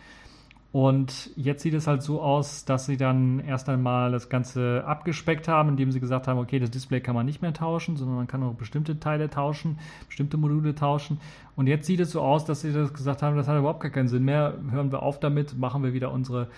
Und 0.71 1.31
jetzt 1.35 1.63
sieht 1.63 1.73
es 1.73 1.87
halt 1.87 2.03
so 2.03 2.21
aus, 2.21 2.63
dass 2.63 2.85
sie 2.85 2.95
dann 2.95 3.39
erst 3.39 3.69
einmal 3.69 4.11
das 4.11 4.29
Ganze 4.29 4.83
abgespeckt 4.85 5.47
haben, 5.47 5.69
indem 5.69 5.91
sie 5.91 5.99
gesagt 5.99 6.27
haben, 6.27 6.37
okay, 6.37 6.59
das 6.59 6.69
Display 6.69 7.01
kann 7.01 7.15
man 7.15 7.25
nicht 7.25 7.41
mehr 7.41 7.53
tauschen, 7.53 7.97
sondern 7.97 8.17
man 8.17 8.27
kann 8.27 8.43
auch 8.43 8.53
bestimmte 8.53 8.99
Teile 8.99 9.31
tauschen, 9.31 9.79
bestimmte 10.07 10.37
Module 10.37 10.75
tauschen. 10.75 11.19
Und 11.55 11.65
jetzt 11.65 11.87
sieht 11.87 11.99
es 11.99 12.11
so 12.11 12.21
aus, 12.21 12.45
dass 12.45 12.61
sie 12.61 12.71
das 12.71 12.93
gesagt 12.93 13.23
haben, 13.23 13.35
das 13.35 13.47
hat 13.47 13.57
überhaupt 13.57 13.79
gar 13.79 13.89
keinen 13.89 14.09
Sinn 14.09 14.25
mehr. 14.25 14.53
Hören 14.69 14.91
wir 14.91 15.01
auf 15.01 15.19
damit, 15.19 15.57
machen 15.57 15.81
wir 15.81 15.93
wieder 15.93 16.11
unsere 16.11 16.49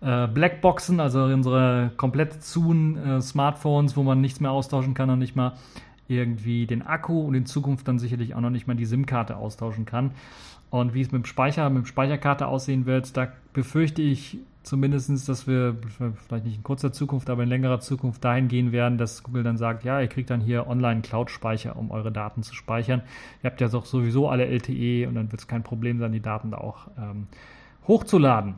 äh, 0.00 0.26
Blackboxen, 0.26 0.98
also 0.98 1.22
unsere 1.22 1.92
komplett 1.96 2.42
zuen 2.42 2.96
äh, 2.96 3.20
Smartphones, 3.20 3.96
wo 3.96 4.02
man 4.02 4.20
nichts 4.20 4.40
mehr 4.40 4.50
austauschen 4.50 4.94
kann 4.94 5.10
und 5.10 5.20
nicht 5.20 5.36
mal 5.36 5.52
irgendwie 6.08 6.66
den 6.66 6.82
Akku 6.82 7.20
und 7.20 7.34
in 7.34 7.46
Zukunft 7.46 7.86
dann 7.86 8.00
sicherlich 8.00 8.34
auch 8.34 8.40
noch 8.40 8.50
nicht 8.50 8.66
mal 8.66 8.74
die 8.74 8.84
SIM-Karte 8.84 9.36
austauschen 9.36 9.84
kann. 9.84 10.10
Und 10.70 10.94
wie 10.94 11.00
es 11.00 11.10
mit 11.10 11.24
dem 11.24 11.26
Speicher, 11.26 11.68
mit 11.68 11.84
dem 11.84 11.86
Speicherkarte 11.86 12.46
aussehen 12.46 12.86
wird, 12.86 13.16
da 13.16 13.32
befürchte 13.52 14.02
ich 14.02 14.38
zumindest, 14.62 15.28
dass 15.28 15.46
wir 15.46 15.76
vielleicht 16.26 16.44
nicht 16.44 16.56
in 16.56 16.62
kurzer 16.62 16.92
Zukunft, 16.92 17.30
aber 17.30 17.42
in 17.42 17.48
längerer 17.48 17.80
Zukunft 17.80 18.24
dahin 18.24 18.48
gehen 18.48 18.72
werden, 18.72 18.98
dass 18.98 19.22
Google 19.22 19.42
dann 19.42 19.56
sagt, 19.56 19.84
ja, 19.84 20.00
ihr 20.00 20.08
kriegt 20.08 20.30
dann 20.30 20.40
hier 20.40 20.66
Online-Cloud-Speicher, 20.66 21.76
um 21.76 21.90
eure 21.90 22.12
Daten 22.12 22.42
zu 22.42 22.54
speichern. 22.54 23.02
Ihr 23.42 23.50
habt 23.50 23.60
ja 23.60 23.68
doch 23.68 23.86
sowieso 23.86 24.28
alle 24.28 24.46
LTE 24.46 25.08
und 25.08 25.14
dann 25.14 25.32
wird 25.32 25.40
es 25.40 25.48
kein 25.48 25.62
Problem 25.62 25.98
sein, 25.98 26.12
die 26.12 26.20
Daten 26.20 26.50
da 26.50 26.58
auch 26.58 26.88
ähm, 26.98 27.26
hochzuladen. 27.88 28.54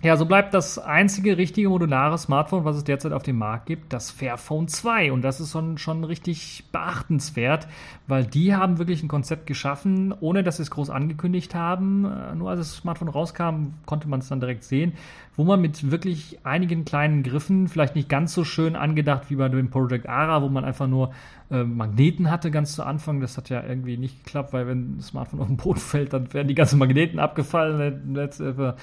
Ja, 0.00 0.16
so 0.16 0.26
bleibt 0.26 0.54
das 0.54 0.78
einzige 0.78 1.36
richtige 1.38 1.68
modulare 1.68 2.16
Smartphone, 2.18 2.64
was 2.64 2.76
es 2.76 2.84
derzeit 2.84 3.10
auf 3.10 3.24
dem 3.24 3.36
Markt 3.36 3.66
gibt, 3.66 3.92
das 3.92 4.12
Fairphone 4.12 4.68
2. 4.68 5.10
Und 5.10 5.22
das 5.22 5.40
ist 5.40 5.50
schon, 5.50 5.76
schon 5.76 6.04
richtig 6.04 6.62
beachtenswert, 6.70 7.66
weil 8.06 8.24
die 8.24 8.54
haben 8.54 8.78
wirklich 8.78 9.02
ein 9.02 9.08
Konzept 9.08 9.48
geschaffen, 9.48 10.14
ohne 10.20 10.44
dass 10.44 10.58
sie 10.58 10.62
es 10.62 10.70
groß 10.70 10.90
angekündigt 10.90 11.56
haben. 11.56 12.04
Äh, 12.04 12.36
nur 12.36 12.50
als 12.50 12.60
das 12.60 12.76
Smartphone 12.76 13.08
rauskam, 13.08 13.72
konnte 13.86 14.08
man 14.08 14.20
es 14.20 14.28
dann 14.28 14.38
direkt 14.38 14.62
sehen, 14.62 14.92
wo 15.34 15.42
man 15.42 15.60
mit 15.60 15.90
wirklich 15.90 16.38
einigen 16.44 16.84
kleinen 16.84 17.24
Griffen, 17.24 17.66
vielleicht 17.66 17.96
nicht 17.96 18.08
ganz 18.08 18.32
so 18.34 18.44
schön 18.44 18.76
angedacht 18.76 19.30
wie 19.30 19.36
bei 19.36 19.48
dem 19.48 19.68
Project 19.68 20.08
Ara, 20.08 20.42
wo 20.42 20.48
man 20.48 20.64
einfach 20.64 20.86
nur 20.86 21.10
äh, 21.50 21.64
Magneten 21.64 22.30
hatte 22.30 22.52
ganz 22.52 22.74
zu 22.74 22.84
Anfang. 22.84 23.20
Das 23.20 23.36
hat 23.36 23.48
ja 23.48 23.64
irgendwie 23.64 23.96
nicht 23.96 24.24
geklappt, 24.24 24.52
weil 24.52 24.68
wenn 24.68 24.98
das 24.98 25.08
Smartphone 25.08 25.40
auf 25.40 25.46
den 25.48 25.56
Boden 25.56 25.80
fällt, 25.80 26.12
dann 26.12 26.32
werden 26.32 26.46
die 26.46 26.54
ganzen 26.54 26.78
Magneten 26.78 27.18
abgefallen. 27.18 28.14
Jetzt, 28.14 28.40
äh, 28.40 28.74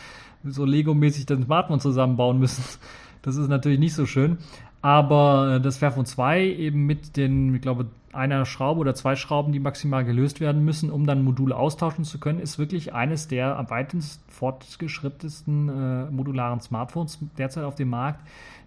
so 0.46 0.66
Lego-mäßig 0.66 1.26
das 1.26 1.42
Smartphone 1.42 1.80
zusammenbauen 1.80 2.40
müssen. 2.40 2.64
Das 3.22 3.38
ist 3.38 3.48
natürlich 3.48 3.80
nicht 3.80 3.96
so 3.96 4.06
schön. 4.06 4.38
Aber 4.84 5.56
äh, 5.56 5.60
das 5.60 5.78
Fairphone 5.78 6.06
2 6.06 6.44
eben 6.44 6.86
mit 6.86 7.18
den, 7.18 7.56
ich 7.56 7.62
glaube, 7.62 7.88
einer 8.16 8.46
Schraube 8.46 8.80
oder 8.80 8.96
zwei 8.96 9.16
Schrauben, 9.16 9.52
die 9.52 9.60
maximal 9.60 10.06
gelöst 10.06 10.40
werden 10.40 10.64
müssen, 10.64 10.90
um 10.92 11.06
dann 11.06 11.24
Module 11.24 11.56
austauschen 11.56 12.06
zu 12.06 12.20
können, 12.20 12.40
ist 12.40 12.58
wirklich 12.58 12.94
eines 12.94 13.28
der 13.28 13.58
am 13.58 13.70
weitest 13.70 14.22
fortgeschrittensten 14.32 15.70
äh, 15.70 16.12
modularen 16.12 16.62
Smartphones 16.62 17.20
derzeit 17.38 17.64
auf 17.64 17.76
dem 17.76 17.90
Markt, 17.90 18.22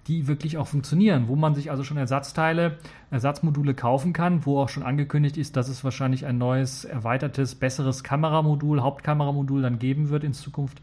die 0.08 0.26
wirklich 0.26 0.58
auch 0.58 0.66
funktionieren, 0.66 1.28
wo 1.28 1.36
man 1.36 1.54
sich 1.54 1.70
also 1.70 1.84
schon 1.84 1.96
Ersatzteile, 1.96 2.78
Ersatzmodule 3.10 3.74
kaufen 3.74 4.12
kann, 4.12 4.44
wo 4.44 4.58
auch 4.58 4.68
schon 4.68 4.82
angekündigt 4.82 5.36
ist, 5.36 5.56
dass 5.56 5.68
es 5.68 5.84
wahrscheinlich 5.84 6.26
ein 6.26 6.38
neues, 6.38 6.84
erweitertes, 6.84 7.54
besseres 7.54 8.04
Kameramodul, 8.04 8.80
Hauptkameramodul 8.80 9.62
dann 9.62 9.78
geben 9.78 10.08
wird 10.08 10.24
in 10.24 10.32
Zukunft 10.32 10.80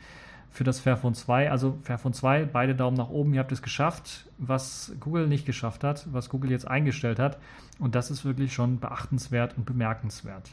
für 0.56 0.64
das 0.64 0.80
Fairphone 0.80 1.14
2. 1.14 1.52
Also 1.52 1.78
Fairphone 1.84 2.14
2, 2.14 2.46
beide 2.46 2.76
Daumen 2.76 2.96
nach 2.96 3.10
oben, 3.10 3.34
ihr 3.34 3.42
habt 3.42 3.52
es 3.52 3.62
geschafft, 3.62 4.26
was 4.38 4.94
Google 5.02 5.28
nicht 5.28 5.46
geschafft 5.46 5.84
hat, 5.84 6.08
was 6.12 6.30
Google 6.30 6.50
jetzt 6.50 6.66
eingestellt 6.66 7.20
hat. 7.20 7.38
Und 7.78 7.94
das 7.94 8.10
ist 8.10 8.24
wirklich 8.24 8.54
schon 8.54 8.80
beachtenswert 8.80 9.58
und 9.58 9.66
bemerkenswert. 9.66 10.50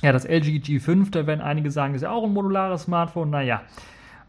Ja, 0.00 0.12
das 0.12 0.24
LG 0.24 0.62
G5, 0.64 1.10
da 1.10 1.26
werden 1.26 1.42
einige 1.42 1.70
sagen, 1.70 1.94
ist 1.94 2.00
ja 2.00 2.10
auch 2.10 2.24
ein 2.24 2.32
modulares 2.32 2.84
Smartphone. 2.84 3.28
Naja, 3.28 3.60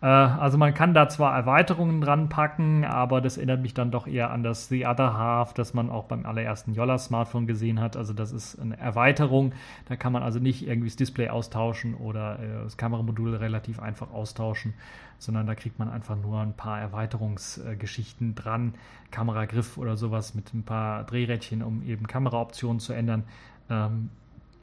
also 0.08 0.58
man 0.58 0.74
kann 0.74 0.96
da 0.96 1.10
zwar 1.10 1.36
Erweiterungen 1.36 2.02
dran 2.02 2.28
packen, 2.28 2.84
aber 2.86 3.22
das 3.22 3.38
erinnert 3.38 3.62
mich 3.62 3.76
dann 3.76 3.92
doch 3.92 4.08
eher 4.08 4.32
an 4.32 4.42
das 4.42 4.68
The 4.68 4.88
Other 4.88 5.16
Half, 5.16 5.54
das 5.54 5.76
man 5.76 5.92
auch 5.92 6.06
beim 6.06 6.26
allerersten 6.26 6.74
Yolla 6.74 6.98
Smartphone 6.98 7.46
gesehen 7.46 7.80
hat. 7.80 7.96
Also 7.96 8.12
das 8.12 8.32
ist 8.32 8.60
eine 8.60 8.80
Erweiterung. 8.80 9.54
Da 9.88 9.96
kann 9.96 10.12
man 10.12 10.24
also 10.24 10.40
nicht 10.40 10.66
irgendwie 10.68 10.88
das 10.88 10.96
Display 10.96 11.30
austauschen 11.30 11.94
oder 11.94 12.40
äh, 12.40 12.64
das 12.64 12.78
Kameramodul 12.78 13.36
relativ 13.36 13.80
einfach 13.80 14.12
austauschen, 14.12 14.74
sondern 15.20 15.46
da 15.46 15.54
kriegt 15.54 15.78
man 15.78 15.88
einfach 15.88 16.16
nur 16.16 16.40
ein 16.40 16.54
paar 16.54 16.82
Erweiterungsgeschichten 16.82 18.34
dran. 18.34 18.74
Kameragriff 19.12 19.78
oder 19.78 19.98
sowas 19.98 20.34
mit 20.34 20.52
ein 20.56 20.64
paar 20.64 21.04
Drehrädchen, 21.04 21.62
um 21.62 21.84
eben 21.84 22.08
Kameraoptionen 22.08 22.80
zu 22.80 22.94
ändern. 22.94 23.24
Ähm, 23.70 24.10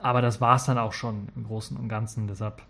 aber 0.01 0.21
das 0.21 0.41
war 0.41 0.57
es 0.57 0.65
dann 0.65 0.79
auch 0.79 0.93
schon 0.93 1.29
im 1.37 1.45
Großen 1.45 1.77
und 1.77 1.89
Ganzen. 1.89 2.27
Deshalb 2.27 2.63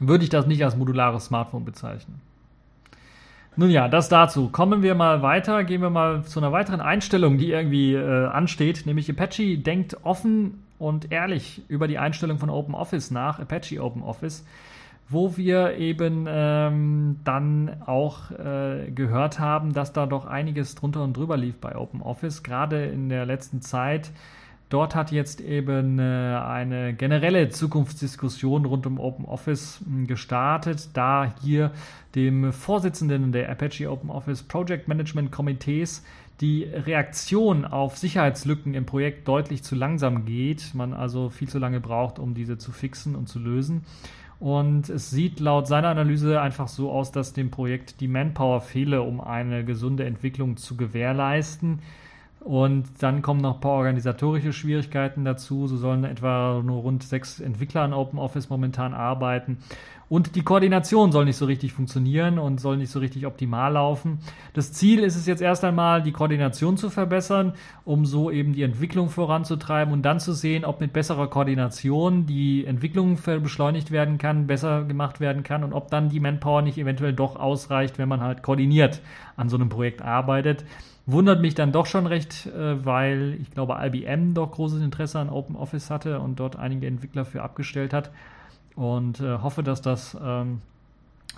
würde 0.00 0.24
ich 0.24 0.30
das 0.30 0.46
nicht 0.46 0.64
als 0.64 0.76
modulares 0.76 1.26
Smartphone 1.26 1.64
bezeichnen. 1.64 2.20
Nun 3.56 3.70
ja, 3.70 3.88
das 3.88 4.08
dazu. 4.08 4.50
Kommen 4.50 4.82
wir 4.82 4.94
mal 4.94 5.20
weiter, 5.22 5.64
gehen 5.64 5.82
wir 5.82 5.90
mal 5.90 6.22
zu 6.22 6.38
einer 6.38 6.52
weiteren 6.52 6.80
Einstellung, 6.80 7.38
die 7.38 7.50
irgendwie 7.50 7.94
äh, 7.94 8.26
ansteht, 8.26 8.86
nämlich 8.86 9.10
Apache 9.10 9.58
denkt 9.58 9.96
offen 10.04 10.62
und 10.78 11.10
ehrlich 11.10 11.62
über 11.66 11.88
die 11.88 11.98
Einstellung 11.98 12.38
von 12.38 12.50
OpenOffice 12.50 13.10
nach, 13.10 13.40
Apache 13.40 13.82
OpenOffice, 13.82 14.44
wo 15.08 15.36
wir 15.36 15.76
eben 15.76 16.26
ähm, 16.28 17.16
dann 17.24 17.82
auch 17.84 18.30
äh, 18.30 18.92
gehört 18.94 19.40
haben, 19.40 19.72
dass 19.72 19.92
da 19.92 20.06
doch 20.06 20.26
einiges 20.26 20.76
drunter 20.76 21.02
und 21.02 21.16
drüber 21.16 21.36
lief 21.36 21.56
bei 21.56 21.76
OpenOffice, 21.76 22.44
gerade 22.44 22.84
in 22.84 23.08
der 23.08 23.26
letzten 23.26 23.60
Zeit 23.60 24.12
Dort 24.68 24.94
hat 24.94 25.12
jetzt 25.12 25.40
eben 25.40 25.98
äh, 25.98 26.02
eine 26.02 26.92
generelle 26.92 27.48
Zukunftsdiskussion 27.48 28.66
rund 28.66 28.86
um 28.86 29.00
Open 29.00 29.24
Office 29.24 29.80
hm, 29.84 30.06
gestartet, 30.06 30.90
da 30.92 31.32
hier 31.42 31.70
dem 32.14 32.52
Vorsitzenden 32.52 33.32
der 33.32 33.50
Apache 33.50 33.90
Open 33.90 34.10
Office 34.10 34.42
Project 34.42 34.88
Management 34.88 35.32
Komitees 35.32 36.04
die 36.40 36.64
Reaktion 36.64 37.64
auf 37.64 37.96
Sicherheitslücken 37.96 38.74
im 38.74 38.86
Projekt 38.86 39.26
deutlich 39.26 39.64
zu 39.64 39.74
langsam 39.74 40.24
geht, 40.24 40.72
man 40.74 40.92
also 40.92 41.30
viel 41.30 41.48
zu 41.48 41.58
lange 41.58 41.80
braucht, 41.80 42.18
um 42.18 42.34
diese 42.34 42.58
zu 42.58 42.70
fixen 42.70 43.16
und 43.16 43.28
zu 43.28 43.38
lösen. 43.38 43.84
Und 44.38 44.88
es 44.88 45.10
sieht 45.10 45.40
laut 45.40 45.66
seiner 45.66 45.88
Analyse 45.88 46.40
einfach 46.40 46.68
so 46.68 46.92
aus, 46.92 47.10
dass 47.10 47.32
dem 47.32 47.50
Projekt 47.50 48.00
die 48.00 48.06
Manpower 48.06 48.60
fehle, 48.60 49.02
um 49.02 49.20
eine 49.20 49.64
gesunde 49.64 50.04
Entwicklung 50.04 50.56
zu 50.56 50.76
gewährleisten. 50.76 51.80
Und 52.40 52.86
dann 53.00 53.20
kommen 53.20 53.40
noch 53.40 53.56
ein 53.56 53.60
paar 53.60 53.72
organisatorische 53.72 54.52
Schwierigkeiten 54.52 55.24
dazu. 55.24 55.66
So 55.66 55.76
sollen 55.76 56.04
etwa 56.04 56.62
nur 56.64 56.82
rund 56.82 57.02
sechs 57.02 57.40
Entwickler 57.40 57.82
an 57.82 57.92
OpenOffice 57.92 58.48
momentan 58.48 58.94
arbeiten. 58.94 59.58
Und 60.10 60.36
die 60.36 60.42
Koordination 60.42 61.12
soll 61.12 61.26
nicht 61.26 61.36
so 61.36 61.44
richtig 61.44 61.74
funktionieren 61.74 62.38
und 62.38 62.60
soll 62.60 62.78
nicht 62.78 62.90
so 62.90 62.98
richtig 62.98 63.26
optimal 63.26 63.74
laufen. 63.74 64.20
Das 64.54 64.72
Ziel 64.72 65.00
ist 65.00 65.16
es 65.16 65.26
jetzt 65.26 65.42
erst 65.42 65.64
einmal, 65.64 66.02
die 66.02 66.12
Koordination 66.12 66.78
zu 66.78 66.88
verbessern, 66.88 67.52
um 67.84 68.06
so 68.06 68.30
eben 68.30 68.54
die 68.54 68.62
Entwicklung 68.62 69.10
voranzutreiben 69.10 69.92
und 69.92 70.02
dann 70.02 70.18
zu 70.18 70.32
sehen, 70.32 70.64
ob 70.64 70.80
mit 70.80 70.94
besserer 70.94 71.28
Koordination 71.28 72.24
die 72.24 72.64
Entwicklung 72.64 73.18
beschleunigt 73.42 73.90
werden 73.90 74.16
kann, 74.16 74.46
besser 74.46 74.84
gemacht 74.84 75.20
werden 75.20 75.42
kann 75.42 75.62
und 75.62 75.74
ob 75.74 75.90
dann 75.90 76.08
die 76.08 76.20
Manpower 76.20 76.62
nicht 76.62 76.78
eventuell 76.78 77.12
doch 77.12 77.36
ausreicht, 77.36 77.98
wenn 77.98 78.08
man 78.08 78.22
halt 78.22 78.42
koordiniert 78.42 79.02
an 79.36 79.50
so 79.50 79.56
einem 79.56 79.68
Projekt 79.68 80.00
arbeitet. 80.00 80.64
Wundert 81.10 81.40
mich 81.40 81.54
dann 81.54 81.72
doch 81.72 81.86
schon 81.86 82.06
recht, 82.06 82.44
äh, 82.48 82.84
weil 82.84 83.38
ich 83.40 83.50
glaube, 83.50 83.78
IBM 83.80 84.34
doch 84.34 84.50
großes 84.52 84.82
Interesse 84.82 85.18
an 85.18 85.30
Open 85.30 85.56
Office 85.56 85.88
hatte 85.88 86.20
und 86.20 86.38
dort 86.38 86.56
einige 86.56 86.86
Entwickler 86.86 87.24
für 87.24 87.42
abgestellt 87.42 87.94
hat. 87.94 88.10
Und 88.76 89.18
äh, 89.20 89.38
hoffe, 89.38 89.62
dass 89.62 89.80
das 89.80 90.14
ähm, 90.22 90.60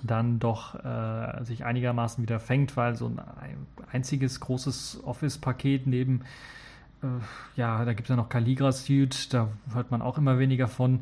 dann 0.03 0.41
doch 0.41 0.75
äh, 0.75 1.45
sich 1.45 1.65
einigermaßen 1.65 2.21
wieder 2.21 2.41
fängt, 2.41 2.77
weil 2.77 2.97
so 2.97 3.07
ein 3.07 3.21
einziges 3.93 4.41
großes 4.41 5.03
Office-Paket 5.05 5.87
neben, 5.87 6.23
ja, 7.57 7.83
da 7.87 7.95
gibt 7.95 8.09
es 8.09 8.11
ja 8.11 8.17
noch 8.17 8.29
Calligra 8.29 8.73
Suite, 8.73 9.33
da 9.33 9.49
hört 9.73 9.91
man 9.91 10.03
auch 10.03 10.19
immer 10.19 10.39
weniger 10.39 10.69
von. 10.69 11.01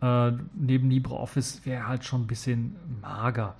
Neben 0.00 0.90
LibreOffice 0.90 1.64
wäre 1.64 1.86
halt 1.86 2.04
schon 2.04 2.22
ein 2.22 2.26
bisschen 2.26 2.74
mager. 3.00 3.54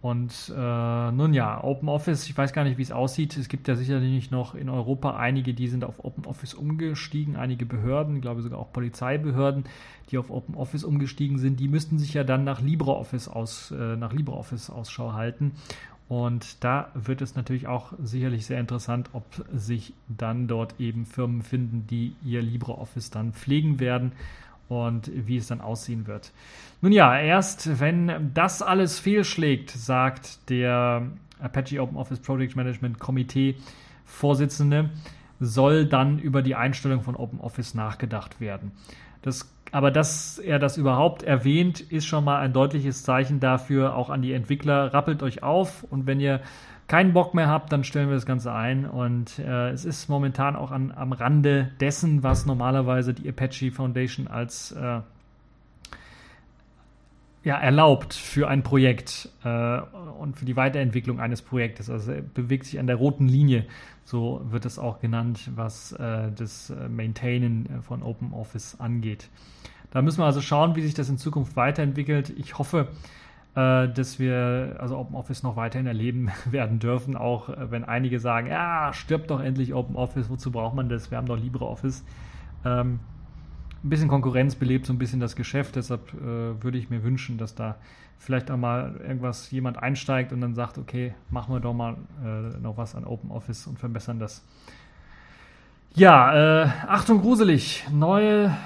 Und 0.00 0.52
äh, 0.56 1.10
nun 1.10 1.34
ja, 1.34 1.62
OpenOffice, 1.62 2.28
ich 2.28 2.38
weiß 2.38 2.52
gar 2.52 2.62
nicht, 2.62 2.78
wie 2.78 2.82
es 2.82 2.92
aussieht. 2.92 3.36
Es 3.36 3.48
gibt 3.48 3.66
ja 3.66 3.74
sicherlich 3.74 4.30
noch 4.30 4.54
in 4.54 4.68
Europa 4.68 5.16
einige, 5.16 5.54
die 5.54 5.66
sind 5.66 5.82
auf 5.82 6.04
OpenOffice 6.04 6.54
umgestiegen, 6.54 7.34
einige 7.34 7.66
Behörden, 7.66 8.16
ich 8.16 8.22
glaube 8.22 8.42
sogar 8.42 8.60
auch 8.60 8.72
Polizeibehörden, 8.72 9.64
die 10.10 10.18
auf 10.18 10.30
OpenOffice 10.30 10.84
umgestiegen 10.84 11.38
sind. 11.38 11.58
Die 11.58 11.66
müssten 11.66 11.98
sich 11.98 12.14
ja 12.14 12.22
dann 12.22 12.44
nach 12.44 12.60
LibreOffice 12.60 13.26
aus, 13.26 13.72
äh, 13.72 13.96
nach 13.96 14.12
LibreOffice 14.12 14.70
Ausschau 14.70 15.14
halten. 15.14 15.52
Und 16.08 16.62
da 16.64 16.90
wird 16.94 17.20
es 17.20 17.34
natürlich 17.34 17.66
auch 17.66 17.92
sicherlich 18.02 18.46
sehr 18.46 18.60
interessant, 18.60 19.10
ob 19.12 19.24
sich 19.52 19.94
dann 20.06 20.46
dort 20.46 20.80
eben 20.80 21.06
Firmen 21.06 21.42
finden, 21.42 21.86
die 21.88 22.14
ihr 22.24 22.40
LibreOffice 22.40 23.10
dann 23.10 23.32
pflegen 23.32 23.80
werden 23.80 24.12
und 24.68 25.10
wie 25.14 25.36
es 25.36 25.48
dann 25.48 25.60
aussehen 25.60 26.06
wird. 26.06 26.32
Nun 26.80 26.92
ja, 26.92 27.18
erst 27.18 27.80
wenn 27.80 28.30
das 28.34 28.62
alles 28.62 28.98
fehlschlägt, 28.98 29.70
sagt 29.70 30.48
der 30.50 31.08
Apache 31.40 31.80
Open 31.80 31.96
Office 31.96 32.20
Project 32.20 32.56
Management 32.56 32.98
Komitee 32.98 33.56
Vorsitzende, 34.04 34.90
soll 35.40 35.86
dann 35.86 36.18
über 36.18 36.42
die 36.42 36.54
Einstellung 36.54 37.02
von 37.02 37.16
Open 37.16 37.40
Office 37.40 37.74
nachgedacht 37.74 38.40
werden. 38.40 38.72
Das, 39.22 39.52
aber 39.72 39.90
dass 39.90 40.38
er 40.38 40.58
das 40.58 40.76
überhaupt 40.76 41.22
erwähnt, 41.22 41.80
ist 41.80 42.06
schon 42.06 42.24
mal 42.24 42.40
ein 42.40 42.52
deutliches 42.52 43.02
Zeichen 43.02 43.40
dafür, 43.40 43.94
auch 43.94 44.10
an 44.10 44.22
die 44.22 44.32
Entwickler, 44.32 44.92
rappelt 44.92 45.22
euch 45.22 45.42
auf 45.42 45.84
und 45.84 46.06
wenn 46.06 46.20
ihr 46.20 46.40
keinen 46.88 47.12
Bock 47.12 47.34
mehr 47.34 47.48
habt, 47.48 47.70
dann 47.70 47.84
stellen 47.84 48.08
wir 48.08 48.14
das 48.14 48.26
Ganze 48.26 48.52
ein. 48.52 48.86
Und 48.86 49.38
äh, 49.38 49.70
es 49.70 49.84
ist 49.84 50.08
momentan 50.08 50.56
auch 50.56 50.70
an, 50.70 50.90
am 50.90 51.12
Rande 51.12 51.70
dessen, 51.80 52.22
was 52.22 52.46
normalerweise 52.46 53.14
die 53.14 53.28
Apache 53.28 53.70
Foundation 53.70 54.26
als 54.26 54.72
äh, 54.72 55.00
ja, 57.44 57.56
erlaubt 57.56 58.14
für 58.14 58.48
ein 58.48 58.62
Projekt 58.62 59.28
äh, 59.44 59.78
und 60.18 60.36
für 60.36 60.44
die 60.44 60.56
Weiterentwicklung 60.56 61.20
eines 61.20 61.42
Projektes. 61.42 61.88
Also 61.88 62.12
bewegt 62.34 62.64
sich 62.64 62.78
an 62.80 62.86
der 62.86 62.96
roten 62.96 63.28
Linie, 63.28 63.66
so 64.04 64.40
wird 64.50 64.64
es 64.64 64.78
auch 64.78 65.00
genannt, 65.00 65.50
was 65.54 65.92
äh, 65.92 66.32
das 66.34 66.70
äh, 66.70 66.88
Maintainen 66.88 67.82
von 67.82 68.02
Open 68.02 68.32
Office 68.32 68.76
angeht. 68.80 69.28
Da 69.90 70.02
müssen 70.02 70.18
wir 70.20 70.26
also 70.26 70.40
schauen, 70.40 70.74
wie 70.76 70.82
sich 70.82 70.94
das 70.94 71.08
in 71.08 71.18
Zukunft 71.18 71.56
weiterentwickelt. 71.56 72.30
Ich 72.36 72.58
hoffe, 72.58 72.88
äh, 73.58 73.88
dass 73.88 74.20
wir 74.20 74.76
also 74.78 74.96
OpenOffice 74.96 75.42
noch 75.42 75.56
weiterhin 75.56 75.86
erleben 75.86 76.30
werden 76.44 76.78
dürfen, 76.78 77.16
auch 77.16 77.48
äh, 77.48 77.70
wenn 77.72 77.84
einige 77.84 78.20
sagen, 78.20 78.46
ja, 78.46 78.92
stirbt 78.92 79.30
doch 79.30 79.40
endlich 79.40 79.74
OpenOffice, 79.74 80.30
wozu 80.30 80.52
braucht 80.52 80.76
man 80.76 80.88
das? 80.88 81.10
Wir 81.10 81.18
haben 81.18 81.26
doch 81.26 81.38
LibreOffice. 81.38 82.04
Ähm, 82.64 83.00
ein 83.82 83.90
bisschen 83.90 84.08
Konkurrenz 84.08 84.54
belebt 84.54 84.86
so 84.86 84.92
ein 84.92 84.98
bisschen 84.98 85.18
das 85.18 85.34
Geschäft. 85.34 85.76
Deshalb 85.76 86.12
äh, 86.14 86.62
würde 86.62 86.78
ich 86.78 86.90
mir 86.90 87.02
wünschen, 87.02 87.38
dass 87.38 87.54
da 87.54 87.76
vielleicht 88.18 88.50
auch 88.50 88.56
mal 88.56 89.00
irgendwas 89.00 89.50
jemand 89.50 89.82
einsteigt 89.82 90.32
und 90.32 90.40
dann 90.40 90.54
sagt, 90.54 90.78
okay, 90.78 91.14
machen 91.30 91.54
wir 91.54 91.60
doch 91.60 91.74
mal 91.74 91.96
äh, 92.24 92.58
noch 92.60 92.76
was 92.76 92.94
an 92.94 93.04
Open 93.04 93.30
Office 93.30 93.66
und 93.66 93.78
verbessern 93.78 94.18
das. 94.20 94.44
Ja, 95.94 96.62
äh, 96.62 96.68
Achtung 96.86 97.20
gruselig, 97.20 97.86
neue 97.92 98.56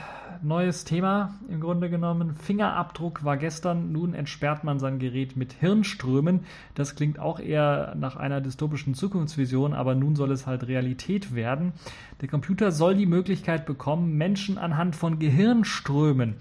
neues 0.44 0.84
Thema 0.84 1.34
im 1.48 1.60
Grunde 1.60 1.90
genommen. 1.90 2.34
Fingerabdruck 2.34 3.24
war 3.24 3.36
gestern, 3.36 3.92
nun 3.92 4.14
entsperrt 4.14 4.64
man 4.64 4.78
sein 4.78 4.98
Gerät 4.98 5.36
mit 5.36 5.52
Hirnströmen. 5.52 6.40
Das 6.74 6.96
klingt 6.96 7.18
auch 7.18 7.40
eher 7.40 7.94
nach 7.98 8.16
einer 8.16 8.40
dystopischen 8.40 8.94
Zukunftsvision, 8.94 9.74
aber 9.74 9.94
nun 9.94 10.16
soll 10.16 10.30
es 10.32 10.46
halt 10.46 10.66
Realität 10.66 11.34
werden. 11.34 11.72
Der 12.20 12.28
Computer 12.28 12.72
soll 12.72 12.94
die 12.94 13.06
Möglichkeit 13.06 13.66
bekommen, 13.66 14.16
Menschen 14.16 14.58
anhand 14.58 14.96
von 14.96 15.18
Gehirnströmen 15.18 16.36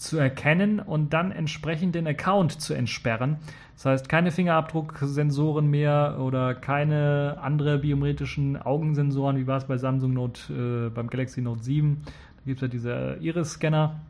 zu 0.00 0.16
erkennen 0.16 0.80
und 0.80 1.12
dann 1.12 1.30
entsprechend 1.30 1.94
den 1.94 2.06
Account 2.06 2.60
zu 2.60 2.72
entsperren. 2.72 3.36
Das 3.74 3.84
heißt, 3.84 4.08
keine 4.08 4.30
Fingerabdrucksensoren 4.30 5.68
mehr 5.68 6.16
oder 6.20 6.54
keine 6.54 7.38
andere 7.40 7.78
biometrischen 7.78 8.60
Augensensoren, 8.60 9.36
wie 9.36 9.46
war 9.46 9.58
es 9.58 9.66
bei 9.66 9.76
Samsung 9.76 10.14
Note, 10.14 10.88
äh, 10.88 10.90
beim 10.90 11.08
Galaxy 11.08 11.42
Note 11.42 11.62
7 11.62 12.02
gibt 12.46 12.58
es 12.58 12.62
ja 12.62 12.68
diese 12.68 13.16
Iris-Scanner, 13.20 14.00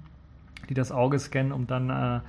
die 0.69 0.75
das 0.75 0.93
Auge 0.93 1.19
scannen, 1.19 1.53
um 1.53 1.67
dann 1.67 1.91
äh, 1.91 2.21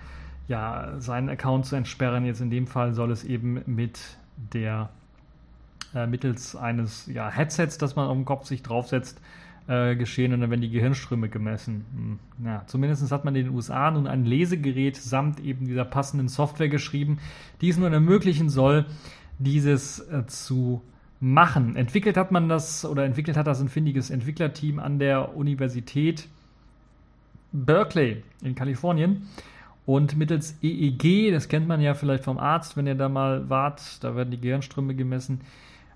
ja, 0.48 0.94
seinen 1.00 1.30
Account 1.30 1.66
zu 1.66 1.76
entsperren. 1.76 2.26
Jetzt 2.26 2.42
in 2.42 2.50
dem 2.50 2.68
Fall 2.68 2.94
soll 2.94 3.12
es 3.12 3.24
eben 3.24 3.62
mit 3.66 4.00
der 4.54 4.90
äh, 5.94 6.08
mittels 6.08 6.56
eines 6.56 7.08
ja, 7.08 7.30
Headsets, 7.30 7.78
das 7.78 7.96
man 7.96 8.08
auf 8.08 8.16
dem 8.16 8.26
Kopf 8.26 8.46
sich 8.46 8.64
draufsetzt, 8.64 9.22
äh, 9.68 9.96
geschehen 9.96 10.34
und 10.34 10.42
dann 10.42 10.50
werden 10.50 10.62
die 10.62 10.70
Gehirnströme 10.70 11.30
gemessen. 11.30 11.86
Hm. 11.96 12.46
Ja, 12.46 12.64
zumindest 12.68 13.12
hat 13.12 13.26
man 13.26 13.36
in 13.36 13.46
den 13.46 13.54
USA 13.54 13.92
nun 13.92 14.08
ein 14.08 14.26
Lesegerät 14.26 14.98
samt 14.98 15.40
eben 15.40 15.66
dieser 15.66 15.86
passenden 15.86 16.28
Software 16.28 16.70
geschrieben, 16.70 17.20
die 17.62 17.70
es 17.70 17.78
nun 17.78 17.94
ermöglichen 17.94 18.50
soll, 18.50 18.86
dieses 19.40 20.00
äh, 20.00 20.26
zu 20.28 20.82
machen. 21.22 21.76
Entwickelt 21.76 22.18
hat 22.18 22.32
man 22.32 22.50
das 22.50 22.84
oder 22.84 23.06
entwickelt 23.06 23.38
hat 23.38 23.48
das 23.48 23.62
ein 23.62 23.70
findiges 23.70 24.10
Entwicklerteam 24.10 24.80
an 24.80 25.00
der 25.00 25.38
Universität 25.38 26.28
Berkeley 27.54 28.24
in 28.44 28.56
Kalifornien. 28.56 29.28
Und 29.86 30.18
mittels 30.18 30.58
EEG, 30.62 31.32
das 31.32 31.48
kennt 31.48 31.68
man 31.68 31.82
ja 31.82 31.94
vielleicht 31.94 32.24
vom 32.24 32.38
Arzt, 32.38 32.76
wenn 32.78 32.88
ihr 32.88 32.96
da 32.96 33.10
mal 33.10 33.50
wart, 33.50 34.04
da 34.04 34.16
werden 34.16 34.32
die 34.32 34.40
Gehirnströme 34.40 34.96
gemessen, 34.96 35.42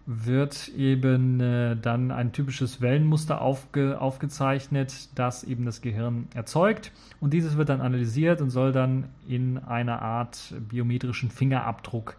wird 0.06 0.68
eben 0.70 1.40
äh, 1.40 1.76
dann 1.76 2.12
ein 2.12 2.32
typisches 2.32 2.82
Wellenmuster 2.82 3.42
aufge, 3.42 4.00
aufgezeichnet, 4.00 5.10
das 5.16 5.44
eben 5.44 5.66
das 5.66 5.82
Gehirn 5.82 6.28
erzeugt. 6.36 6.92
Und 7.20 7.34
dieses 7.34 7.58
wird 7.58 7.70
dann 7.70 7.82
analysiert 7.82 8.42
und 8.42 8.50
soll 8.52 8.72
dann 8.72 9.06
in 9.28 9.58
einer 9.58 10.02
Art 10.02 10.54
biometrischen 10.70 11.32
Fingerabdruck 11.32 12.18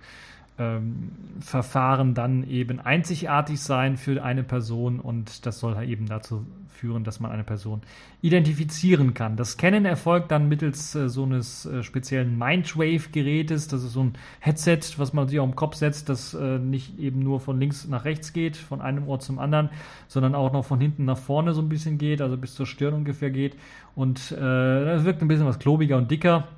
ähm, 0.59 1.11
Verfahren 1.41 2.15
dann 2.15 2.49
eben 2.49 2.81
einzigartig 2.81 3.61
sein 3.61 3.97
für 3.97 4.23
eine 4.23 4.43
Person 4.43 5.01
und 5.01 5.47
das 5.47 5.61
soll 5.61 5.77
halt 5.77 5.89
eben 5.89 6.07
dazu 6.07 6.47
führen, 6.77 7.05
dass 7.05 7.21
man 7.21 7.31
eine 7.31 7.45
Person 7.45 7.81
identifizieren 8.23 9.15
kann. 9.15 9.37
Das 9.37 9.53
Scannen 9.53 9.85
erfolgt 9.85 10.31
dann 10.31 10.49
mittels 10.49 10.95
äh, 10.95 11.09
so 11.09 11.25
eines 11.25 11.67
äh, 11.67 11.83
speziellen 11.83 12.39
Mindwave-Gerätes. 12.39 13.69
Das 13.69 13.83
ist 13.83 13.93
so 13.93 14.05
ein 14.05 14.13
Headset, 14.41 14.81
was 14.99 15.13
man 15.13 15.27
sich 15.29 15.41
auf 15.41 15.49
den 15.49 15.57
Kopf 15.57 15.75
setzt, 15.75 16.09
das 16.09 16.35
äh, 16.35 16.59
nicht 16.59 16.99
eben 16.99 17.21
nur 17.21 17.41
von 17.41 17.59
links 17.59 17.87
nach 17.89 18.05
rechts 18.05 18.33
geht, 18.33 18.57
von 18.57 18.81
einem 18.81 19.09
Ort 19.09 19.23
zum 19.23 19.39
anderen, 19.39 19.71
sondern 20.07 20.35
auch 20.35 20.53
noch 20.53 20.65
von 20.65 20.81
hinten 20.81 21.05
nach 21.07 21.19
vorne 21.19 21.55
so 21.55 21.63
ein 21.63 21.69
bisschen 21.69 21.99
geht, 21.99 22.21
also 22.21 22.37
bis 22.37 22.55
zur 22.55 22.67
Stirn 22.67 22.95
ungefähr 22.95 23.31
geht. 23.31 23.57
Und 23.95 24.33
äh, 24.33 24.37
das 24.37 25.05
wirkt 25.05 25.23
ein 25.23 25.29
bisschen 25.29 25.47
was 25.47 25.59
klobiger 25.59 25.97
und 25.97 26.11
dicker 26.11 26.49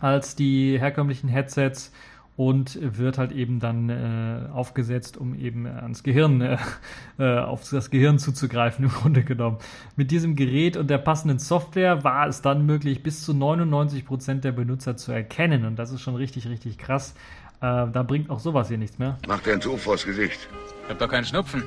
als 0.00 0.36
die 0.36 0.78
herkömmlichen 0.78 1.28
Headsets 1.28 1.92
und 2.36 2.78
wird 2.80 3.16
halt 3.16 3.30
eben 3.32 3.60
dann 3.60 3.88
äh, 3.88 4.48
aufgesetzt, 4.52 5.16
um 5.16 5.34
eben 5.34 5.66
ans 5.66 6.02
Gehirn, 6.02 6.40
äh, 6.40 6.58
äh, 7.18 7.38
auf 7.38 7.68
das 7.68 7.90
Gehirn 7.90 8.18
zuzugreifen, 8.18 8.84
im 8.84 8.90
Grunde 8.92 9.22
genommen. 9.22 9.58
Mit 9.96 10.10
diesem 10.10 10.34
Gerät 10.34 10.76
und 10.76 10.88
der 10.90 10.98
passenden 10.98 11.38
Software 11.38 12.02
war 12.02 12.26
es 12.26 12.42
dann 12.42 12.66
möglich, 12.66 13.02
bis 13.02 13.24
zu 13.24 13.34
99 13.34 14.04
Prozent 14.04 14.44
der 14.44 14.52
Benutzer 14.52 14.96
zu 14.96 15.12
erkennen. 15.12 15.64
Und 15.64 15.76
das 15.76 15.92
ist 15.92 16.00
schon 16.00 16.16
richtig, 16.16 16.48
richtig 16.48 16.78
krass. 16.78 17.14
Äh, 17.60 17.86
da 17.92 18.02
bringt 18.02 18.30
auch 18.30 18.40
sowas 18.40 18.68
hier 18.68 18.78
nichts 18.78 18.98
mehr. 18.98 19.16
Macht 19.28 19.46
er 19.46 19.54
ein 19.54 19.60
Tuch 19.60 19.78
vors 19.78 20.04
Gesicht. 20.04 20.48
Ich 20.84 20.90
hab 20.90 20.98
doch 20.98 21.08
keinen 21.08 21.24
Schnupfen. 21.24 21.62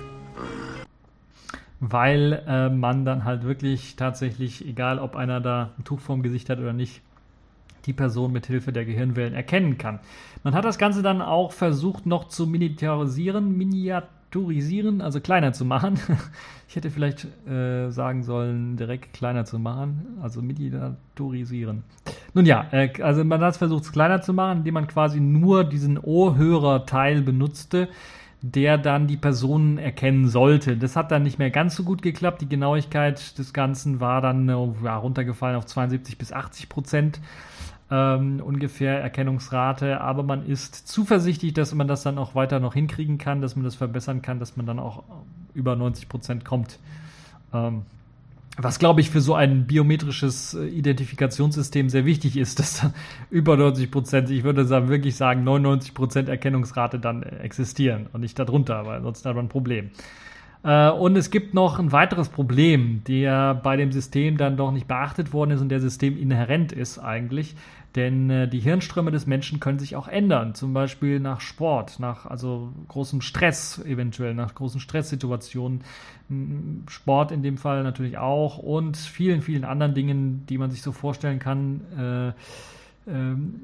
Weil 1.80 2.43
äh, 2.45 2.70
man 2.70 3.05
dann 3.05 3.24
halt 3.24 3.43
wirklich 3.43 3.95
tatsächlich, 3.95 4.68
egal 4.68 4.99
ob 4.99 5.15
einer 5.15 5.39
da 5.39 5.72
ein 5.78 5.86
Tuch 5.86 5.99
vorm 5.99 6.24
Gesicht 6.24 6.49
hat 6.49 6.59
oder 6.59 6.74
nicht, 6.74 7.01
die 7.88 7.93
Person 7.93 8.32
mit 8.32 8.45
Hilfe 8.45 8.72
der 8.72 8.86
Gehirnwellen 8.86 9.34
erkennen 9.34 9.78
kann. 9.78 9.99
Man 10.47 10.55
hat 10.55 10.63
das 10.63 10.77
Ganze 10.77 11.01
dann 11.01 11.21
auch 11.21 11.51
versucht 11.51 12.05
noch 12.05 12.29
zu 12.29 12.47
miniaturisieren, 12.47 13.57
miniaturisieren, 13.57 15.01
also 15.01 15.19
kleiner 15.19 15.51
zu 15.51 15.65
machen. 15.65 15.99
Ich 16.69 16.75
hätte 16.75 16.89
vielleicht 16.89 17.25
äh, 17.47 17.89
sagen 17.91 18.23
sollen, 18.23 18.75
direkt 18.75 19.13
kleiner 19.13 19.45
zu 19.45 19.57
machen, 19.57 20.17
also 20.21 20.41
miniaturisieren. 20.41 21.83
Nun 22.33 22.45
ja, 22.45 22.65
äh, 22.71 22.89
also 23.01 23.23
man 23.23 23.41
hat 23.41 23.57
versucht, 23.57 23.83
es 23.83 23.91
kleiner 23.91 24.21
zu 24.21 24.33
machen, 24.33 24.59
indem 24.59 24.73
man 24.75 24.87
quasi 24.87 25.19
nur 25.19 25.65
diesen 25.65 25.97
Ohrhörerteil 25.97 27.21
benutzte 27.21 27.89
der 28.41 28.77
dann 28.77 29.07
die 29.07 29.17
Personen 29.17 29.79
erkennen 29.79 30.27
sollte. 30.27 30.77
Das 30.77 30.95
hat 30.95 31.11
dann 31.11 31.23
nicht 31.23 31.39
mehr 31.39 31.49
ganz 31.49 31.75
so 31.75 31.83
gut 31.83 32.03
geklappt. 32.03 32.39
Die 32.41 32.47
Genauigkeit 32.47 33.37
des 33.39 33.51
Ganzen 33.51 33.99
war 33.99 34.21
dann 34.21 34.47
äh, 34.47 34.55
ja, 34.83 34.95
runtergefallen 34.95 35.57
auf 35.57 35.65
72 35.65 36.17
bis 36.19 36.31
80 36.31 36.69
Prozent 36.69 37.19
ähm, 37.89 38.41
ungefähr 38.43 39.01
Erkennungsrate, 39.01 40.01
aber 40.01 40.23
man 40.23 40.45
ist 40.45 40.88
zuversichtlich, 40.88 41.53
dass 41.53 41.73
man 41.73 41.88
das 41.88 42.03
dann 42.03 42.17
auch 42.17 42.35
weiter 42.35 42.59
noch 42.59 42.73
hinkriegen 42.73 43.17
kann, 43.17 43.41
dass 43.41 43.55
man 43.55 43.63
das 43.63 43.75
verbessern 43.75 44.21
kann, 44.21 44.39
dass 44.39 44.57
man 44.57 44.65
dann 44.65 44.79
auch 44.79 45.03
über 45.53 45.75
90 45.75 46.09
Prozent 46.09 46.45
kommt. 46.45 46.79
Ähm, 47.53 47.83
was 48.59 48.79
glaube 48.79 49.01
ich 49.01 49.11
für 49.11 49.21
so 49.21 49.35
ein 49.35 49.67
biometrisches 49.67 50.55
äh, 50.55 50.65
Identifikationssystem 50.65 51.89
sehr 51.89 52.05
wichtig 52.05 52.38
ist, 52.38 52.59
dass 52.59 52.81
dann 52.81 52.93
über 53.29 53.55
90 53.55 53.89
Prozent, 53.91 54.29
ich 54.29 54.43
würde 54.43 54.65
sagen, 54.65 54.89
wirklich 54.89 55.15
sagen 55.15 55.43
99 55.43 55.93
Prozent 55.93 56.29
Erkennungsrate 56.29 56.99
dann 56.99 57.23
existieren 57.23 58.07
und 58.11 58.21
nicht 58.21 58.38
darunter, 58.38 58.85
weil 58.85 59.01
sonst 59.01 59.25
hat 59.25 59.35
man 59.35 59.45
ein 59.45 59.49
Problem. 59.49 59.91
Äh, 60.63 60.89
und 60.89 61.15
es 61.15 61.29
gibt 61.29 61.53
noch 61.53 61.79
ein 61.79 61.91
weiteres 61.91 62.29
Problem, 62.29 63.03
der 63.07 63.53
bei 63.55 63.77
dem 63.77 63.91
System 63.91 64.38
dann 64.38 64.57
doch 64.57 64.71
nicht 64.71 64.88
beachtet 64.88 65.33
worden 65.33 65.51
ist 65.51 65.61
und 65.61 65.69
der 65.69 65.79
System 65.79 66.17
inhärent 66.17 66.71
ist 66.71 66.99
eigentlich. 66.99 67.55
Denn 67.97 68.29
äh, 68.29 68.47
die 68.47 68.59
Hirnströme 68.59 69.09
des 69.09 69.25
Menschen 69.25 69.59
können 69.59 69.79
sich 69.79 69.95
auch 69.95 70.07
ändern, 70.07 70.53
zum 70.53 70.71
Beispiel 70.71 71.19
nach 71.19 71.41
Sport, 71.41 71.99
nach 71.99 72.27
also 72.27 72.71
großem 72.89 73.21
Stress 73.21 73.83
eventuell, 73.83 74.35
nach 74.35 74.53
großen 74.53 74.79
Stresssituationen. 74.79 75.81
Sport 76.87 77.31
in 77.31 77.41
dem 77.41 77.57
Fall 77.57 77.81
natürlich 77.81 78.19
auch 78.19 78.59
und 78.59 78.97
vielen, 78.97 79.41
vielen 79.41 79.65
anderen 79.65 79.95
Dingen, 79.95 80.45
die 80.45 80.59
man 80.59 80.69
sich 80.69 80.83
so 80.83 80.91
vorstellen 80.91 81.39
kann. 81.39 82.35
Äh, 83.07 83.11
ähm, 83.11 83.61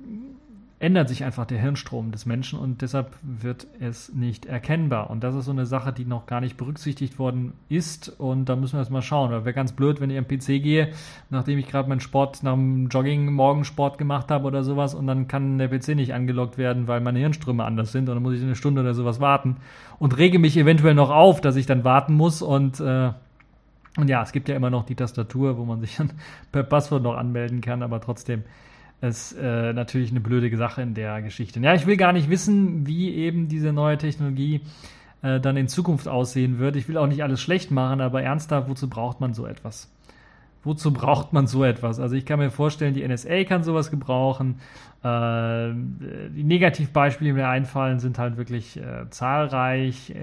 ändert 0.83 1.07
sich 1.07 1.23
einfach 1.23 1.45
der 1.45 1.61
Hirnstrom 1.61 2.11
des 2.11 2.25
Menschen 2.25 2.59
und 2.59 2.81
deshalb 2.81 3.15
wird 3.21 3.67
es 3.79 4.13
nicht 4.13 4.45
erkennbar. 4.45 5.09
Und 5.09 5.23
das 5.23 5.33
ist 5.33 5.45
so 5.45 5.51
eine 5.51 5.65
Sache, 5.65 5.93
die 5.93 6.03
noch 6.03 6.25
gar 6.25 6.41
nicht 6.41 6.57
berücksichtigt 6.57 7.17
worden 7.19 7.53
ist. 7.69 8.09
Und 8.19 8.49
da 8.49 8.57
müssen 8.57 8.73
wir 8.73 8.81
jetzt 8.81 8.89
mal 8.89 9.01
schauen. 9.01 9.31
Weil 9.31 9.45
wäre 9.45 9.53
ganz 9.53 9.71
blöd, 9.71 10.01
wenn 10.01 10.09
ich 10.09 10.17
am 10.17 10.27
PC 10.27 10.61
gehe, 10.61 10.89
nachdem 11.29 11.57
ich 11.57 11.69
gerade 11.69 11.87
meinen 11.87 12.01
Sport 12.01 12.43
nach 12.43 12.55
dem 12.55 12.89
Jogging 12.89 13.31
Morgensport 13.31 13.97
gemacht 13.97 14.29
habe 14.29 14.45
oder 14.45 14.65
sowas 14.65 14.93
und 14.93 15.07
dann 15.07 15.29
kann 15.29 15.57
der 15.57 15.69
PC 15.69 15.95
nicht 15.95 16.13
angelockt 16.13 16.57
werden, 16.57 16.85
weil 16.85 16.99
meine 16.99 17.19
Hirnströme 17.19 17.63
anders 17.63 17.93
sind 17.93 18.09
und 18.09 18.15
dann 18.15 18.23
muss 18.23 18.33
ich 18.33 18.43
eine 18.43 18.57
Stunde 18.57 18.81
oder 18.81 18.93
sowas 18.93 19.21
warten 19.21 19.57
und 19.99 20.17
rege 20.17 20.37
mich 20.37 20.57
eventuell 20.57 20.95
noch 20.95 21.11
auf, 21.11 21.39
dass 21.39 21.55
ich 21.55 21.65
dann 21.65 21.85
warten 21.85 22.13
muss 22.13 22.41
und 22.41 22.81
äh, 22.81 23.11
und 23.95 24.09
ja, 24.09 24.23
es 24.23 24.31
gibt 24.31 24.49
ja 24.49 24.55
immer 24.55 24.71
noch 24.71 24.85
die 24.85 24.95
Tastatur, 24.95 25.57
wo 25.57 25.65
man 25.65 25.79
sich 25.79 25.95
dann 25.97 26.11
per 26.51 26.63
Passwort 26.63 27.03
noch 27.03 27.15
anmelden 27.15 27.61
kann, 27.61 27.83
aber 27.83 28.01
trotzdem 28.01 28.43
ist 29.03 29.33
äh, 29.33 29.73
natürlich 29.73 30.11
eine 30.11 30.21
blöde 30.21 30.55
Sache 30.55 30.81
in 30.81 30.93
der 30.93 31.21
Geschichte. 31.21 31.59
Ja, 31.59 31.73
ich 31.73 31.85
will 31.85 31.97
gar 31.97 32.13
nicht 32.13 32.29
wissen, 32.29 32.87
wie 32.87 33.13
eben 33.13 33.49
diese 33.49 33.73
neue 33.73 33.97
Technologie 33.97 34.61
äh, 35.21 35.41
dann 35.41 35.57
in 35.57 35.67
Zukunft 35.67 36.07
aussehen 36.07 36.57
wird. 36.57 36.77
Ich 36.77 36.87
will 36.87 36.97
auch 36.97 37.07
nicht 37.07 37.21
alles 37.21 37.41
schlecht 37.41 37.69
machen, 37.69 37.99
aber 37.99 38.23
ernsthaft, 38.23 38.69
wozu 38.69 38.89
braucht 38.89 39.19
man 39.19 39.33
so 39.33 39.45
etwas? 39.45 39.91
Wozu 40.63 40.93
braucht 40.93 41.33
man 41.33 41.47
so 41.47 41.65
etwas? 41.65 41.99
Also 41.99 42.15
ich 42.15 42.25
kann 42.25 42.39
mir 42.39 42.49
vorstellen, 42.49 42.93
die 42.93 43.05
NSA 43.05 43.43
kann 43.43 43.63
sowas 43.63 43.91
gebrauchen. 43.91 44.61
Äh, 45.03 45.73
die 46.29 46.43
Negativbeispiele, 46.45 47.31
die 47.31 47.33
mir 47.33 47.49
einfallen, 47.49 47.99
sind 47.99 48.17
halt 48.17 48.37
wirklich 48.37 48.77
äh, 48.77 49.09
zahlreich. 49.09 50.13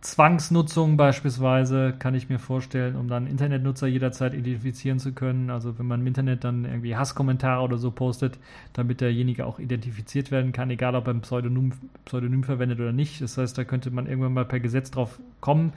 Zwangsnutzung 0.00 0.96
beispielsweise 0.96 1.94
kann 1.98 2.14
ich 2.14 2.28
mir 2.28 2.38
vorstellen, 2.38 2.96
um 2.96 3.08
dann 3.08 3.26
Internetnutzer 3.26 3.86
jederzeit 3.86 4.34
identifizieren 4.34 4.98
zu 4.98 5.12
können. 5.12 5.50
Also 5.50 5.78
wenn 5.78 5.86
man 5.86 6.00
im 6.00 6.06
Internet 6.06 6.44
dann 6.44 6.64
irgendwie 6.64 6.96
Hasskommentare 6.96 7.62
oder 7.62 7.78
so 7.78 7.90
postet, 7.90 8.38
damit 8.72 9.00
derjenige 9.00 9.46
auch 9.46 9.58
identifiziert 9.58 10.30
werden 10.30 10.52
kann, 10.52 10.70
egal 10.70 10.94
ob 10.94 11.06
er 11.06 11.14
ein 11.14 11.22
Pseudonym, 11.22 11.72
Pseudonym 12.04 12.44
verwendet 12.44 12.80
oder 12.80 12.92
nicht. 12.92 13.20
Das 13.20 13.38
heißt, 13.38 13.56
da 13.56 13.64
könnte 13.64 13.90
man 13.90 14.06
irgendwann 14.06 14.34
mal 14.34 14.44
per 14.44 14.60
Gesetz 14.60 14.90
drauf 14.90 15.18
kommen. 15.40 15.72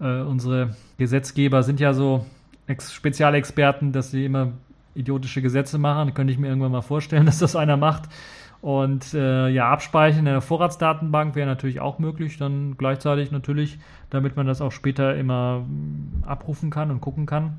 Äh, 0.00 0.20
unsere 0.20 0.76
Gesetzgeber 0.98 1.62
sind 1.62 1.80
ja 1.80 1.94
so 1.94 2.26
Spezialexperten, 2.78 3.92
dass 3.92 4.10
sie 4.10 4.24
immer 4.24 4.52
idiotische 4.94 5.42
Gesetze 5.42 5.78
machen. 5.78 6.14
Könnte 6.14 6.32
ich 6.32 6.38
mir 6.38 6.48
irgendwann 6.48 6.72
mal 6.72 6.82
vorstellen, 6.82 7.26
dass 7.26 7.38
das 7.38 7.56
einer 7.56 7.76
macht. 7.76 8.08
Und 8.64 9.12
äh, 9.12 9.50
ja, 9.50 9.68
abspeichern 9.68 10.20
in 10.20 10.24
der 10.24 10.40
Vorratsdatenbank 10.40 11.34
wäre 11.34 11.46
natürlich 11.46 11.80
auch 11.80 11.98
möglich, 11.98 12.38
dann 12.38 12.78
gleichzeitig 12.78 13.30
natürlich, 13.30 13.78
damit 14.08 14.36
man 14.36 14.46
das 14.46 14.62
auch 14.62 14.72
später 14.72 15.14
immer 15.16 15.66
mm, 15.68 16.24
abrufen 16.24 16.70
kann 16.70 16.90
und 16.90 17.02
gucken 17.02 17.26
kann. 17.26 17.58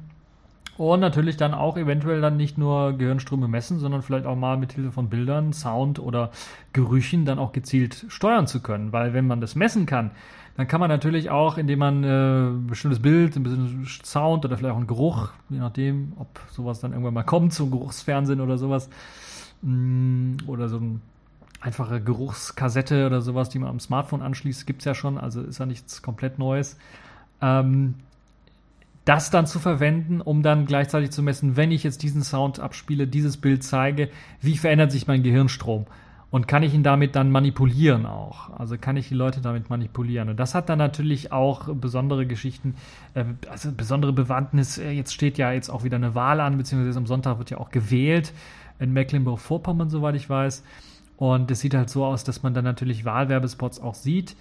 Und 0.79 1.01
natürlich 1.01 1.37
dann 1.37 1.53
auch 1.53 1.77
eventuell 1.77 2.21
dann 2.21 2.37
nicht 2.37 2.57
nur 2.57 2.93
Gehirnströme 2.93 3.47
messen, 3.47 3.77
sondern 3.77 4.01
vielleicht 4.01 4.25
auch 4.25 4.35
mal 4.35 4.57
mit 4.57 4.73
Hilfe 4.73 4.91
von 4.91 5.07
Bildern, 5.07 5.53
Sound 5.53 5.99
oder 5.99 6.31
Gerüchen 6.73 7.23
dann 7.23 7.37
auch 7.37 7.51
gezielt 7.51 8.07
steuern 8.07 8.47
zu 8.47 8.63
können. 8.63 8.91
Weil 8.91 9.13
wenn 9.13 9.27
man 9.27 9.41
das 9.41 9.53
messen 9.53 9.85
kann, 9.85 10.09
dann 10.57 10.67
kann 10.67 10.79
man 10.79 10.89
natürlich 10.89 11.29
auch, 11.29 11.59
indem 11.59 11.77
man 11.77 12.03
äh, 12.03 12.47
ein 12.47 12.65
bestimmtes 12.65 13.03
Bild, 13.03 13.35
ein 13.35 13.43
bisschen 13.43 13.85
Sound 14.03 14.43
oder 14.43 14.57
vielleicht 14.57 14.73
auch 14.73 14.79
einen 14.79 14.87
Geruch, 14.87 15.29
je 15.49 15.59
nachdem, 15.59 16.13
ob 16.17 16.39
sowas 16.49 16.79
dann 16.79 16.93
irgendwann 16.93 17.13
mal 17.13 17.21
kommt, 17.21 17.53
zum 17.53 17.69
Geruchsfernsehen 17.69 18.41
oder 18.41 18.57
sowas, 18.57 18.89
oder 20.47 20.69
so 20.69 20.77
eine 20.77 20.99
einfache 21.59 22.01
Geruchskassette 22.01 23.07
oder 23.07 23.21
sowas, 23.21 23.49
die 23.49 23.59
man 23.59 23.69
am 23.69 23.79
Smartphone 23.79 24.21
anschließt, 24.21 24.67
gibt 24.67 24.81
es 24.81 24.85
ja 24.85 24.93
schon, 24.93 25.17
also 25.17 25.41
ist 25.41 25.59
ja 25.59 25.65
nichts 25.65 26.01
komplett 26.01 26.37
Neues. 26.37 26.77
Ähm, 27.41 27.95
das 29.05 29.29
dann 29.29 29.45
zu 29.45 29.59
verwenden, 29.59 30.21
um 30.21 30.41
dann 30.41 30.65
gleichzeitig 30.65 31.11
zu 31.11 31.21
messen, 31.21 31.55
wenn 31.55 31.71
ich 31.71 31.83
jetzt 31.83 32.01
diesen 32.03 32.23
Sound 32.23 32.59
abspiele, 32.59 33.07
dieses 33.07 33.37
Bild 33.37 33.63
zeige, 33.63 34.09
wie 34.41 34.57
verändert 34.57 34.91
sich 34.91 35.07
mein 35.07 35.23
Gehirnstrom? 35.23 35.85
Und 36.31 36.47
kann 36.47 36.63
ich 36.63 36.73
ihn 36.73 36.83
damit 36.83 37.15
dann 37.15 37.31
manipulieren 37.31 38.05
auch? 38.05 38.49
Also 38.49 38.77
kann 38.77 38.97
ich 38.97 39.07
die 39.07 39.13
Leute 39.13 39.41
damit 39.41 39.69
manipulieren? 39.69 40.27
Und 40.27 40.37
das 40.37 40.53
hat 40.53 40.69
dann 40.69 40.79
natürlich 40.79 41.31
auch 41.31 41.73
besondere 41.73 42.25
Geschichten, 42.25 42.75
äh, 43.13 43.25
also 43.49 43.71
besondere 43.71 44.11
Bewandtnis. 44.11 44.77
Äh, 44.77 44.91
jetzt 44.91 45.13
steht 45.13 45.37
ja 45.37 45.51
jetzt 45.51 45.69
auch 45.69 45.83
wieder 45.83 45.95
eine 45.95 46.13
Wahl 46.13 46.41
an, 46.41 46.57
beziehungsweise 46.57 46.97
am 46.97 47.05
Sonntag 47.05 47.37
wird 47.37 47.51
ja 47.51 47.57
auch 47.57 47.69
gewählt 47.69 48.33
in 48.79 48.93
Mecklenburg-Vorpommern, 48.93 49.89
soweit 49.89 50.15
ich 50.15 50.29
weiß. 50.29 50.63
Und 51.17 51.49
es 51.51 51.61
sieht 51.61 51.73
halt 51.73 51.89
so 51.89 52.05
aus, 52.05 52.23
dass 52.23 52.43
man 52.43 52.53
dann 52.53 52.65
natürlich 52.65 53.05
Wahlwerbespots 53.05 53.79
auch 53.79 53.95
sieht. 53.95 54.35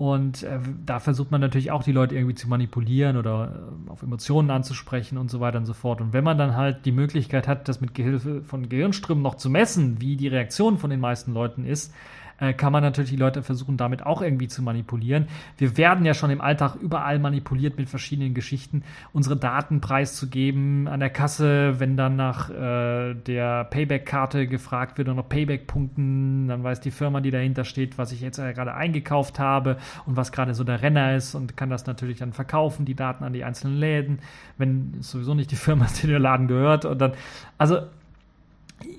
Und 0.00 0.44
äh, 0.44 0.58
da 0.86 0.98
versucht 0.98 1.30
man 1.30 1.42
natürlich 1.42 1.70
auch 1.70 1.82
die 1.82 1.92
Leute 1.92 2.14
irgendwie 2.14 2.34
zu 2.34 2.48
manipulieren 2.48 3.18
oder 3.18 3.52
äh, 3.86 3.90
auf 3.90 4.02
Emotionen 4.02 4.50
anzusprechen 4.50 5.18
und 5.18 5.30
so 5.30 5.40
weiter 5.40 5.58
und 5.58 5.66
so 5.66 5.74
fort. 5.74 6.00
Und 6.00 6.14
wenn 6.14 6.24
man 6.24 6.38
dann 6.38 6.56
halt 6.56 6.86
die 6.86 6.92
Möglichkeit 6.92 7.46
hat, 7.46 7.68
das 7.68 7.82
mit 7.82 7.94
Gehilfe 7.94 8.42
von 8.42 8.70
Gehirnströmen 8.70 9.22
noch 9.22 9.34
zu 9.34 9.50
messen, 9.50 10.00
wie 10.00 10.16
die 10.16 10.28
Reaktion 10.28 10.78
von 10.78 10.88
den 10.88 11.00
meisten 11.00 11.34
Leuten 11.34 11.66
ist, 11.66 11.92
äh, 12.40 12.52
kann 12.52 12.72
man 12.72 12.82
natürlich 12.82 13.10
die 13.10 13.16
Leute 13.16 13.42
versuchen, 13.42 13.76
damit 13.76 14.04
auch 14.04 14.22
irgendwie 14.22 14.48
zu 14.48 14.62
manipulieren. 14.62 15.28
Wir 15.58 15.76
werden 15.76 16.04
ja 16.04 16.14
schon 16.14 16.30
im 16.30 16.40
Alltag 16.40 16.76
überall 16.76 17.18
manipuliert 17.18 17.76
mit 17.78 17.88
verschiedenen 17.88 18.34
Geschichten, 18.34 18.82
unsere 19.12 19.36
Daten 19.36 19.80
preiszugeben 19.80 20.88
an 20.88 21.00
der 21.00 21.10
Kasse, 21.10 21.78
wenn 21.78 21.96
dann 21.96 22.16
nach 22.16 22.50
äh, 22.50 23.14
der 23.14 23.64
Payback-Karte 23.64 24.46
gefragt 24.46 24.98
wird 24.98 25.08
und 25.08 25.16
noch 25.16 25.28
Payback-Punkten, 25.28 26.48
dann 26.48 26.64
weiß 26.64 26.80
die 26.80 26.90
Firma, 26.90 27.20
die 27.20 27.30
dahinter 27.30 27.64
steht, 27.64 27.98
was 27.98 28.12
ich 28.12 28.20
jetzt 28.20 28.38
äh, 28.38 28.52
gerade 28.52 28.74
eingekauft 28.74 29.38
habe 29.38 29.76
und 30.06 30.16
was 30.16 30.32
gerade 30.32 30.54
so 30.54 30.64
der 30.64 30.82
Renner 30.82 31.14
ist 31.14 31.34
und 31.34 31.56
kann 31.56 31.70
das 31.70 31.86
natürlich 31.86 32.18
dann 32.18 32.32
verkaufen, 32.32 32.84
die 32.84 32.94
Daten 32.94 33.24
an 33.24 33.32
die 33.32 33.44
einzelnen 33.44 33.76
Läden, 33.76 34.20
wenn 34.58 34.94
sowieso 35.00 35.34
nicht 35.34 35.50
die 35.50 35.56
Firma 35.56 35.86
die 36.02 36.06
der 36.06 36.18
Laden 36.18 36.48
gehört 36.48 36.84
und 36.84 36.98
dann, 37.00 37.12
also 37.58 37.80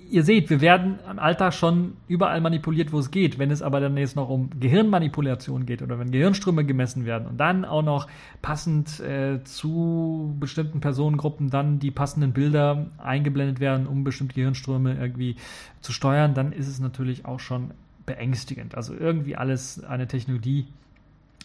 ihr 0.10 0.24
seht, 0.24 0.50
wir 0.50 0.62
werden 0.62 1.00
im 1.10 1.20
Alltag 1.20 1.54
schon 1.54 1.94
überall 2.08 2.42
manipuliert, 2.42 2.92
wo 2.92 3.00
es 3.00 3.12
geht. 3.12 3.40
Wenn 3.40 3.50
es 3.50 3.62
aber 3.62 3.80
dann 3.80 3.96
jetzt 3.98 4.16
noch 4.16 4.30
um 4.30 4.50
Gehirnmanipulation 4.60 5.66
geht 5.66 5.82
oder 5.82 5.98
wenn 6.00 6.12
Gehirnströme 6.12 6.66
gemessen 6.66 7.06
werden 7.06 7.28
und 7.28 7.38
dann 7.38 7.66
auch 7.66 7.82
noch 7.82 8.08
passend 8.42 9.00
äh, 9.00 9.44
zu 9.44 10.36
bestimmten 10.40 10.82
Personengruppen 10.82 11.50
dann 11.50 11.80
die 11.80 11.92
passenden 11.92 12.34
Bilder 12.34 12.88
eingeblendet 12.98 13.60
werden, 13.60 13.88
um 13.88 14.04
bestimmte 14.04 14.36
Gehirnströme 14.36 14.96
irgendwie 14.96 15.38
zu 15.80 15.94
steuern, 15.94 16.34
dann 16.34 16.52
ist 16.52 16.68
es 16.68 16.80
natürlich 16.80 17.26
auch 17.26 17.40
schon 17.40 17.72
beängstigend. 18.06 18.76
Also 18.76 18.94
irgendwie 18.94 19.36
alles 19.36 19.84
eine 19.84 20.08
Technologie, 20.08 20.68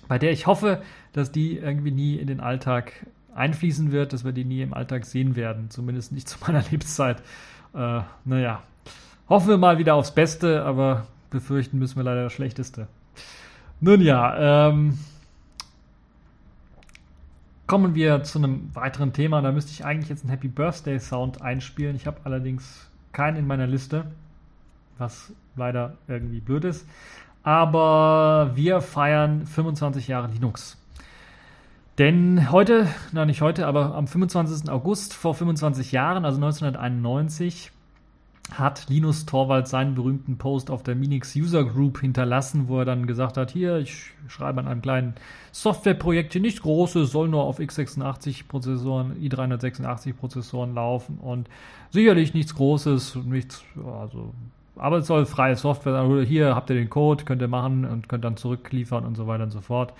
bei 0.08 0.18
der 0.18 0.32
ich 0.32 0.46
hoffe, 0.46 0.82
dass 1.12 1.30
die 1.30 1.56
irgendwie 1.56 1.90
nie 1.90 2.16
in 2.16 2.26
den 2.26 2.40
Alltag 2.40 3.06
einfließen 3.34 3.92
wird, 3.92 4.12
dass 4.12 4.24
wir 4.24 4.32
die 4.32 4.44
nie 4.44 4.62
im 4.62 4.72
Alltag 4.74 5.04
sehen 5.04 5.36
werden, 5.36 5.70
zumindest 5.70 6.12
nicht 6.12 6.28
zu 6.28 6.38
meiner 6.40 6.62
Lebenszeit. 6.70 7.22
Äh, 7.74 8.00
naja, 8.24 8.62
hoffen 9.28 9.48
wir 9.48 9.58
mal 9.58 9.78
wieder 9.78 9.94
aufs 9.94 10.12
Beste, 10.12 10.64
aber 10.64 11.06
befürchten 11.30 11.78
müssen 11.78 11.96
wir 11.96 12.04
leider 12.04 12.24
das 12.24 12.32
Schlechteste. 12.32 12.88
Nun 13.80 14.00
ja, 14.00 14.68
ähm, 14.68 14.98
kommen 17.66 17.94
wir 17.94 18.22
zu 18.22 18.38
einem 18.38 18.74
weiteren 18.74 19.12
Thema. 19.12 19.42
Da 19.42 19.52
müsste 19.52 19.72
ich 19.72 19.84
eigentlich 19.84 20.08
jetzt 20.08 20.22
einen 20.22 20.30
Happy 20.30 20.48
Birthday 20.48 20.98
Sound 20.98 21.42
einspielen. 21.42 21.96
Ich 21.96 22.06
habe 22.06 22.20
allerdings 22.24 22.88
keinen 23.12 23.36
in 23.36 23.46
meiner 23.46 23.66
Liste, 23.66 24.04
was 24.98 25.32
leider 25.56 25.94
irgendwie 26.08 26.40
blöd 26.40 26.64
ist. 26.64 26.86
Aber 27.42 28.52
wir 28.54 28.80
feiern 28.80 29.46
25 29.46 30.08
Jahre 30.08 30.28
Linux. 30.28 30.78
Denn 31.98 32.50
heute, 32.52 32.88
na 33.12 33.24
nicht 33.24 33.40
heute, 33.40 33.66
aber 33.66 33.94
am 33.94 34.06
25. 34.06 34.70
August 34.70 35.14
vor 35.14 35.34
25 35.34 35.92
Jahren, 35.92 36.26
also 36.26 36.36
1991, 36.36 37.70
hat 38.52 38.88
Linus 38.88 39.26
Torvalds 39.26 39.70
seinen 39.70 39.94
berühmten 39.94 40.36
Post 40.36 40.70
auf 40.70 40.82
der 40.82 40.94
Minix 40.94 41.34
User 41.34 41.64
Group 41.64 42.00
hinterlassen, 42.00 42.68
wo 42.68 42.78
er 42.78 42.84
dann 42.84 43.06
gesagt 43.06 43.36
hat, 43.38 43.50
hier, 43.50 43.78
ich 43.78 44.12
schreibe 44.28 44.60
an 44.60 44.68
einem 44.68 44.82
kleinen 44.82 45.14
Softwareprojekt 45.52 46.32
hier 46.32 46.42
nicht 46.42 46.62
große, 46.62 47.06
soll 47.06 47.28
nur 47.28 47.42
auf 47.42 47.58
x86-Prozessoren, 47.58 49.16
i386-Prozessoren 49.20 50.74
laufen 50.74 51.18
und 51.18 51.48
sicherlich 51.90 52.34
nichts 52.34 52.54
Großes, 52.54 53.16
nichts, 53.24 53.64
also, 53.84 54.32
aber 54.76 54.98
es 54.98 55.06
soll 55.06 55.26
freie 55.26 55.56
Software 55.56 55.94
sein. 55.94 56.24
Hier 56.26 56.54
habt 56.54 56.70
ihr 56.70 56.76
den 56.76 56.90
Code, 56.90 57.24
könnt 57.24 57.42
ihr 57.42 57.48
machen 57.48 57.84
und 57.84 58.08
könnt 58.08 58.24
dann 58.24 58.36
zurückliefern 58.36 59.04
und 59.04 59.16
so 59.16 59.26
weiter 59.26 59.44
und 59.44 59.50
so 59.50 59.62
fort. 59.62 59.92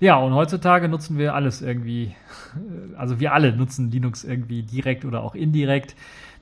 Ja, 0.00 0.16
und 0.16 0.32
heutzutage 0.32 0.88
nutzen 0.88 1.18
wir 1.18 1.34
alles 1.34 1.60
irgendwie, 1.60 2.14
also 2.96 3.20
wir 3.20 3.34
alle 3.34 3.54
nutzen 3.54 3.90
Linux 3.90 4.24
irgendwie 4.24 4.62
direkt 4.62 5.04
oder 5.04 5.22
auch 5.22 5.34
indirekt. 5.34 5.94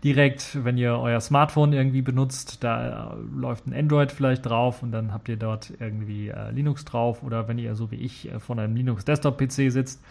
Direkt, 0.04 0.64
wenn 0.64 0.78
ihr 0.78 0.92
euer 0.92 1.20
Smartphone 1.20 1.72
irgendwie 1.72 2.02
benutzt, 2.02 2.62
da 2.62 3.14
äh, 3.14 3.36
läuft 3.36 3.66
ein 3.66 3.74
Android 3.74 4.12
vielleicht 4.12 4.46
drauf 4.46 4.84
und 4.84 4.92
dann 4.92 5.12
habt 5.12 5.28
ihr 5.28 5.36
dort 5.36 5.72
irgendwie 5.80 6.28
äh, 6.28 6.52
Linux 6.52 6.84
drauf. 6.84 7.24
Oder 7.24 7.48
wenn 7.48 7.58
ihr 7.58 7.74
so 7.74 7.90
wie 7.90 7.96
ich 7.96 8.30
äh, 8.30 8.38
von 8.38 8.60
einem 8.60 8.76
Linux 8.76 9.04
Desktop-PC 9.04 9.72
sitzt 9.72 10.04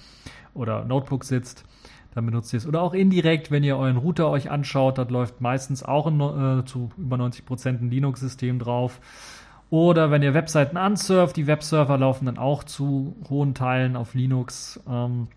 oder 0.53 0.83
Notebook 0.83 1.23
sitzt, 1.23 1.63
dann 2.13 2.25
benutzt 2.25 2.51
ihr 2.51 2.57
es. 2.57 2.67
Oder 2.67 2.81
auch 2.81 2.93
indirekt, 2.93 3.49
wenn 3.49 3.63
ihr 3.63 3.77
euren 3.77 3.95
Router 3.95 4.29
euch 4.29 4.51
anschaut, 4.51 4.97
dort 4.97 5.09
läuft 5.09 5.39
meistens 5.39 5.83
auch 5.83 6.07
ein, 6.07 6.19
äh, 6.19 6.65
zu 6.65 6.89
über 6.97 7.15
90 7.15 7.45
Prozent 7.45 7.81
ein 7.81 7.91
Linux-System 7.91 8.59
drauf. 8.59 8.99
Oder 9.70 10.11
wenn 10.11 10.24
ihr 10.24 10.34
Webseiten 10.34 10.78
ansurft, 10.78 11.36
die 11.36 11.47
Webserver 11.47 11.97
laufen 11.97 12.26
dann 12.26 12.38
auch 12.38 12.63
zu 12.63 13.15
hohen 13.30 13.53
Teilen 13.53 13.95
auf 13.95 14.13
Linux. 14.13 14.80
Ähm, 14.89 15.28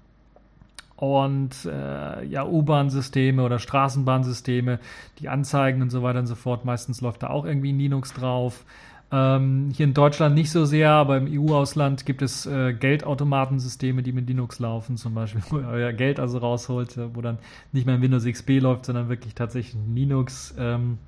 und 0.97 1.65
äh, 1.65 2.25
ja, 2.27 2.47
U-Bahn-Systeme 2.47 3.43
oder 3.43 3.59
Straßenbahnsysteme, 3.59 4.79
die 5.19 5.29
Anzeigen 5.29 5.81
und 5.81 5.91
so 5.91 6.03
weiter 6.03 6.19
und 6.21 6.27
so 6.27 6.35
fort. 6.35 6.65
Meistens 6.65 7.01
läuft 7.01 7.23
da 7.23 7.31
auch 7.31 7.47
irgendwie 7.47 7.73
Linux 7.73 8.13
drauf. 8.13 8.65
Ähm, 9.11 9.71
hier 9.75 9.85
in 9.87 9.95
Deutschland 9.95 10.37
nicht 10.37 10.53
so 10.53 10.65
sehr, 10.65 10.91
aber 10.91 11.17
im 11.17 11.27
EU-Ausland 11.27 12.07
gibt 12.07 12.23
es 12.23 12.47
äh, 12.47 12.75
Geldautomatensysteme, 12.75 14.03
die 14.03 14.13
mit 14.13 14.29
Linux 14.29 14.61
laufen, 14.61 14.97
zum 14.97 15.15
Beispiel, 15.15 15.43
wo 15.51 15.59
ihr 15.59 15.69
euer 15.69 15.93
Geld 15.93 16.21
also 16.21 16.39
rausholt, 16.39 16.97
wo 17.15 17.21
dann 17.21 17.39
nicht 17.73 17.87
mehr 17.87 18.01
Windows 18.01 18.25
XP 18.25 18.61
läuft, 18.61 18.85
sondern 18.85 19.09
wirklich 19.09 19.35
tatsächlich 19.35 19.77
Linux. 19.93 20.55
Ähm, 20.59 20.99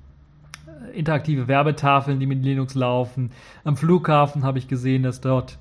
interaktive 0.93 1.47
Werbetafeln, 1.47 2.19
die 2.19 2.25
mit 2.25 2.43
Linux 2.43 2.75
laufen. 2.75 3.31
Am 3.63 3.77
Flughafen 3.77 4.43
habe 4.43 4.57
ich 4.57 4.67
gesehen, 4.67 5.03
dass 5.03 5.21
dort 5.21 5.57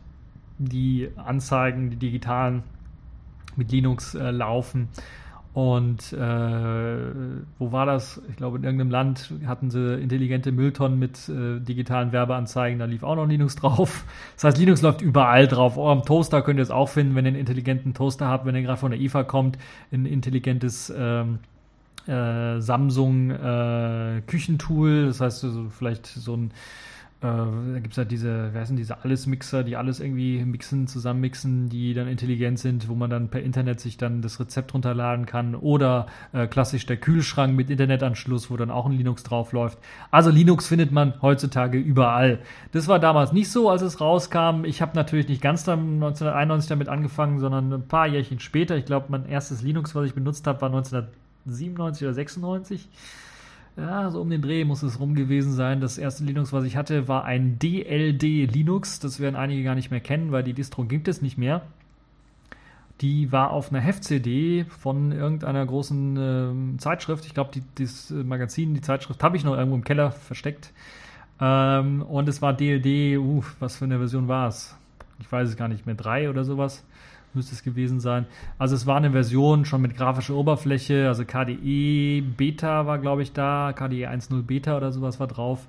die 0.59 1.09
Anzeigen, 1.16 1.91
die 1.91 1.97
digitalen, 1.97 2.62
mit 3.57 3.70
Linux 3.70 4.14
äh, 4.14 4.31
laufen. 4.31 4.89
Und 5.55 6.14
äh, 6.14 6.97
wo 7.59 7.73
war 7.73 7.85
das? 7.85 8.23
Ich 8.31 8.37
glaube, 8.37 8.57
in 8.57 8.64
irgendeinem 8.64 8.91
Land 8.91 9.35
hatten 9.47 9.70
sie 9.70 10.01
intelligente 10.01 10.51
Mülltonnen 10.51 10.99
mit 10.99 11.29
äh, 11.29 11.61
digitalen 11.61 12.11
Werbeanzeigen, 12.11 12.79
da 12.79 12.87
lief 12.87 13.03
auch 13.03 13.16
noch 13.16 13.27
Linux 13.27 13.57
drauf. 13.57 14.05
Das 14.35 14.45
heißt, 14.45 14.59
Linux 14.59 14.81
läuft 14.81 15.03
überall 15.03 15.47
drauf. 15.47 15.77
Eurem 15.77 16.05
Toaster 16.05 16.41
könnt 16.41 16.59
ihr 16.59 16.62
es 16.62 16.70
auch 16.70 16.89
finden, 16.89 17.14
wenn 17.14 17.27
ihr 17.27 17.31
einen 17.31 17.41
intelligenten 17.41 17.93
Toaster 17.93 18.29
habt, 18.29 18.47
wenn 18.47 18.55
ihr 18.55 18.62
gerade 18.62 18.79
von 18.79 18.93
der 18.93 19.01
IFA 19.01 19.25
kommt, 19.25 19.59
ein 19.93 20.07
intelligentes 20.07 20.93
ähm, 20.97 21.41
äh, 22.07 22.61
Samsung 22.61 23.31
äh, 23.31 24.23
Küchentool, 24.27 25.07
das 25.07 25.21
heißt 25.21 25.45
also 25.45 25.69
vielleicht 25.71 26.07
so 26.07 26.37
ein 26.37 26.53
äh, 27.23 27.27
da 27.27 27.79
gibt 27.79 27.93
es 27.93 27.99
halt 27.99 28.11
diese, 28.11 28.51
wer 28.53 28.67
sind 28.67 28.77
diese 28.77 29.05
Alles-Mixer, 29.05 29.63
die 29.63 29.77
alles 29.77 30.01
irgendwie 30.01 30.45
mixen, 30.45 30.89
zusammenmixen, 30.89 31.69
die 31.69 31.95
dann 31.95 32.09
intelligent 32.09 32.59
sind, 32.59 32.89
wo 32.89 32.97
man 32.97 33.11
dann 33.11 33.29
per 33.29 33.43
Internet 33.43 33.79
sich 33.79 33.97
dann 33.97 34.23
das 34.23 34.41
Rezept 34.41 34.75
runterladen 34.75 35.25
kann. 35.25 35.55
Oder 35.55 36.07
äh, 36.33 36.49
klassisch 36.49 36.85
der 36.85 36.97
Kühlschrank 36.97 37.55
mit 37.55 37.71
Internetanschluss, 37.71 38.51
wo 38.51 38.57
dann 38.57 38.73
auch 38.73 38.87
ein 38.87 38.93
Linux 38.93 39.23
drauf 39.23 39.53
läuft. 39.53 39.79
Also 40.11 40.31
Linux 40.31 40.67
findet 40.67 40.91
man 40.91 41.15
heutzutage 41.23 41.79
überall. 41.79 42.41
Das 42.73 42.89
war 42.89 42.99
damals 42.99 43.33
nicht 43.33 43.51
so, 43.51 43.71
als 43.71 43.83
es 43.83 44.01
rauskam. 44.01 44.65
Ich 44.65 44.83
habe 44.83 44.97
natürlich 44.97 45.29
nicht 45.29 45.43
ganz 45.43 45.63
dann 45.63 45.95
1991 45.95 46.69
damit 46.69 46.89
angefangen, 46.89 47.39
sondern 47.39 47.73
ein 47.73 47.87
paar 47.87 48.09
Jährchen 48.09 48.41
später. 48.41 48.77
Ich 48.77 48.85
glaube, 48.85 49.07
mein 49.11 49.27
erstes 49.27 49.63
Linux, 49.63 49.95
was 49.95 50.07
ich 50.07 50.15
benutzt 50.15 50.47
habe, 50.49 50.61
war 50.61 50.71
1997 51.47 52.03
oder 52.07 52.14
96 52.14 52.88
ja, 53.76 54.11
so 54.11 54.20
um 54.20 54.28
den 54.28 54.43
Dreh 54.43 54.64
muss 54.64 54.82
es 54.82 55.01
rum 55.01 55.14
gewesen 55.14 55.53
sein. 55.53 55.80
Das 55.80 55.97
erste 55.97 56.24
Linux, 56.24 56.53
was 56.53 56.64
ich 56.64 56.76
hatte, 56.76 57.09
war 57.09 57.24
ein 57.24 57.59
DLD 57.59 58.22
Linux. 58.53 59.01
Das 59.01 59.18
werden 59.18 59.36
einige 59.36 59.64
gar 59.64 59.74
nicht 59.74 59.90
mehr 59.90 60.01
kennen, 60.01 60.30
weil 60.30 60.43
die 60.43 60.53
Distro 60.53 60.84
gibt 60.84 61.09
es 61.09 61.22
nicht 61.22 61.38
mehr. 61.38 61.62
Die 63.01 63.32
war 63.32 63.51
auf 63.51 63.70
einer 63.70 63.80
Heft-CD 63.80 64.66
von 64.68 65.11
irgendeiner 65.11 65.64
großen 65.64 66.74
äh, 66.74 66.78
Zeitschrift. 66.78 67.24
Ich 67.24 67.34
glaube, 67.34 67.51
das 67.76 68.11
Magazin, 68.11 68.74
die 68.74 68.82
Zeitschrift 68.82 69.22
habe 69.22 69.36
ich 69.36 69.45
noch 69.45 69.57
irgendwo 69.57 69.76
im 69.76 69.84
Keller 69.84 70.11
versteckt. 70.11 70.72
Ähm, 71.40 72.03
und 72.03 72.28
es 72.28 72.43
war 72.43 72.53
DLD, 72.53 73.18
uh, 73.18 73.43
was 73.59 73.76
für 73.76 73.86
eine 73.86 73.99
Version 73.99 74.28
war 74.28 74.49
es? 74.49 74.76
Ich 75.18 75.32
weiß 75.32 75.49
es 75.49 75.57
gar 75.57 75.68
nicht 75.68 75.86
mehr, 75.86 75.95
drei 75.95 76.28
oder 76.28 76.45
sowas 76.45 76.84
müsste 77.35 77.55
es 77.55 77.62
gewesen 77.62 78.01
sein. 78.01 78.26
Also 78.59 78.74
es 78.74 78.87
war 78.87 78.97
eine 78.97 79.12
Version 79.12 79.64
schon 79.64 79.83
mit 79.83 79.97
grafischer 79.97 80.35
Oberfläche, 80.35 81.09
also 81.09 81.24
KDE 81.24 82.22
Beta 82.37 82.87
war, 82.87 82.99
glaube 82.99 83.22
ich, 83.22 83.33
da, 83.33 83.72
KDE 83.72 84.09
1.0 84.09 84.43
Beta 84.43 84.76
oder 84.76 84.93
sowas 84.93 85.20
war 85.20 85.26
drauf. 85.26 85.66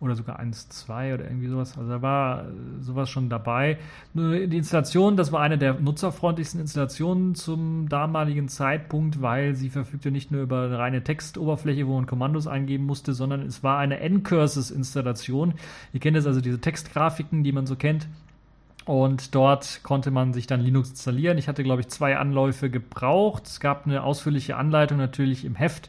Oder 0.00 0.16
sogar 0.16 0.40
1.2 0.40 1.14
oder 1.14 1.24
irgendwie 1.26 1.46
sowas. 1.46 1.78
Also 1.78 1.88
da 1.88 2.02
war 2.02 2.46
sowas 2.80 3.08
schon 3.08 3.28
dabei. 3.28 3.78
Die 4.14 4.56
Installation, 4.56 5.16
das 5.16 5.30
war 5.30 5.42
eine 5.42 5.58
der 5.58 5.74
nutzerfreundlichsten 5.74 6.60
Installationen 6.60 7.36
zum 7.36 7.88
damaligen 7.88 8.48
Zeitpunkt, 8.48 9.22
weil 9.22 9.54
sie 9.54 9.70
verfügte 9.70 10.10
nicht 10.10 10.32
nur 10.32 10.42
über 10.42 10.64
eine 10.64 10.76
reine 10.76 11.04
Textoberfläche, 11.04 11.86
wo 11.86 11.94
man 11.94 12.06
Kommandos 12.06 12.48
eingeben 12.48 12.84
musste, 12.84 13.12
sondern 13.12 13.42
es 13.42 13.62
war 13.62 13.78
eine 13.78 14.00
N-Curses-Installation. 14.00 15.54
Ihr 15.92 16.00
kennt 16.00 16.16
jetzt 16.16 16.26
also 16.26 16.40
diese 16.40 16.60
Textgrafiken, 16.60 17.44
die 17.44 17.52
man 17.52 17.66
so 17.66 17.76
kennt 17.76 18.08
und 18.84 19.34
dort 19.34 19.80
konnte 19.82 20.10
man 20.10 20.32
sich 20.32 20.46
dann 20.46 20.60
Linux 20.60 20.90
installieren. 20.90 21.38
Ich 21.38 21.48
hatte, 21.48 21.62
glaube 21.62 21.82
ich, 21.82 21.88
zwei 21.88 22.16
Anläufe 22.16 22.68
gebraucht. 22.70 23.46
Es 23.46 23.60
gab 23.60 23.86
eine 23.86 24.02
ausführliche 24.02 24.56
Anleitung 24.56 24.98
natürlich 24.98 25.44
im 25.44 25.54
Heft, 25.54 25.88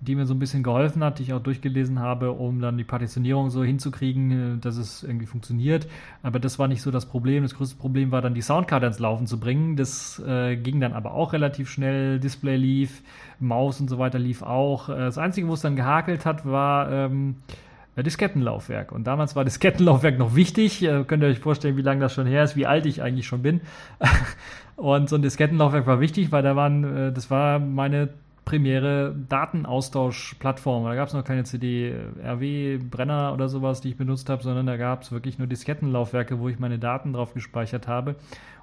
die 0.00 0.14
mir 0.14 0.26
so 0.26 0.34
ein 0.34 0.38
bisschen 0.38 0.62
geholfen 0.62 1.02
hat, 1.04 1.18
die 1.18 1.24
ich 1.24 1.32
auch 1.32 1.42
durchgelesen 1.42 1.98
habe, 1.98 2.32
um 2.32 2.60
dann 2.60 2.78
die 2.78 2.84
Partitionierung 2.84 3.50
so 3.50 3.64
hinzukriegen, 3.64 4.56
äh, 4.56 4.58
dass 4.60 4.76
es 4.76 5.02
irgendwie 5.02 5.26
funktioniert. 5.26 5.88
Aber 6.22 6.38
das 6.38 6.58
war 6.58 6.68
nicht 6.68 6.82
so 6.82 6.90
das 6.90 7.06
Problem. 7.06 7.42
Das 7.42 7.54
größte 7.54 7.76
Problem 7.76 8.12
war 8.12 8.22
dann, 8.22 8.34
die 8.34 8.42
Soundkarte 8.42 8.86
ins 8.86 8.98
Laufen 9.00 9.26
zu 9.26 9.40
bringen. 9.40 9.76
Das 9.76 10.18
äh, 10.20 10.56
ging 10.56 10.80
dann 10.80 10.92
aber 10.92 11.12
auch 11.12 11.32
relativ 11.32 11.68
schnell. 11.68 12.20
Display 12.20 12.56
lief, 12.56 13.02
Maus 13.40 13.80
und 13.80 13.88
so 13.88 13.98
weiter 13.98 14.18
lief 14.18 14.42
auch. 14.42 14.88
Äh, 14.88 14.96
das 14.96 15.18
Einzige, 15.18 15.48
wo 15.48 15.54
es 15.54 15.62
dann 15.62 15.76
gehakelt 15.76 16.24
hat, 16.24 16.46
war... 16.46 16.90
Ähm, 16.90 17.36
Diskettenlaufwerk. 18.02 18.92
Und 18.92 19.06
damals 19.06 19.36
war 19.36 19.44
Diskettenlaufwerk 19.44 20.18
noch 20.18 20.34
wichtig. 20.34 20.82
Äh, 20.82 21.04
könnt 21.04 21.22
ihr 21.22 21.28
euch 21.28 21.40
vorstellen, 21.40 21.76
wie 21.76 21.82
lange 21.82 22.00
das 22.00 22.14
schon 22.14 22.26
her 22.26 22.44
ist, 22.44 22.56
wie 22.56 22.66
alt 22.66 22.86
ich 22.86 23.02
eigentlich 23.02 23.26
schon 23.26 23.42
bin. 23.42 23.60
und 24.76 25.08
so 25.08 25.16
ein 25.16 25.22
Diskettenlaufwerk 25.22 25.86
war 25.86 26.00
wichtig, 26.00 26.32
weil 26.32 26.42
da 26.42 26.56
waren, 26.56 26.84
äh, 27.08 27.12
das 27.12 27.30
war 27.30 27.58
meine 27.58 28.10
primäre 28.44 29.14
Datenaustauschplattform. 29.28 30.84
Da 30.84 30.94
gab 30.96 31.08
es 31.08 31.14
noch 31.14 31.24
keine 31.24 31.44
CD, 31.44 31.90
äh, 31.90 32.78
oder 33.32 33.48
sowas, 33.48 33.80
die 33.80 33.90
ich 33.90 33.96
benutzt 33.96 34.28
habe, 34.28 34.42
sondern 34.42 34.66
da 34.66 34.76
gab 34.76 35.02
es 35.02 35.12
wirklich 35.12 35.38
nur 35.38 35.46
Diskettenlaufwerke, 35.46 36.40
wo 36.40 36.48
ich 36.48 36.58
meine 36.58 36.78
Daten 36.78 37.12
drauf 37.12 37.32
gespeichert 37.32 37.86
habe 37.86 38.16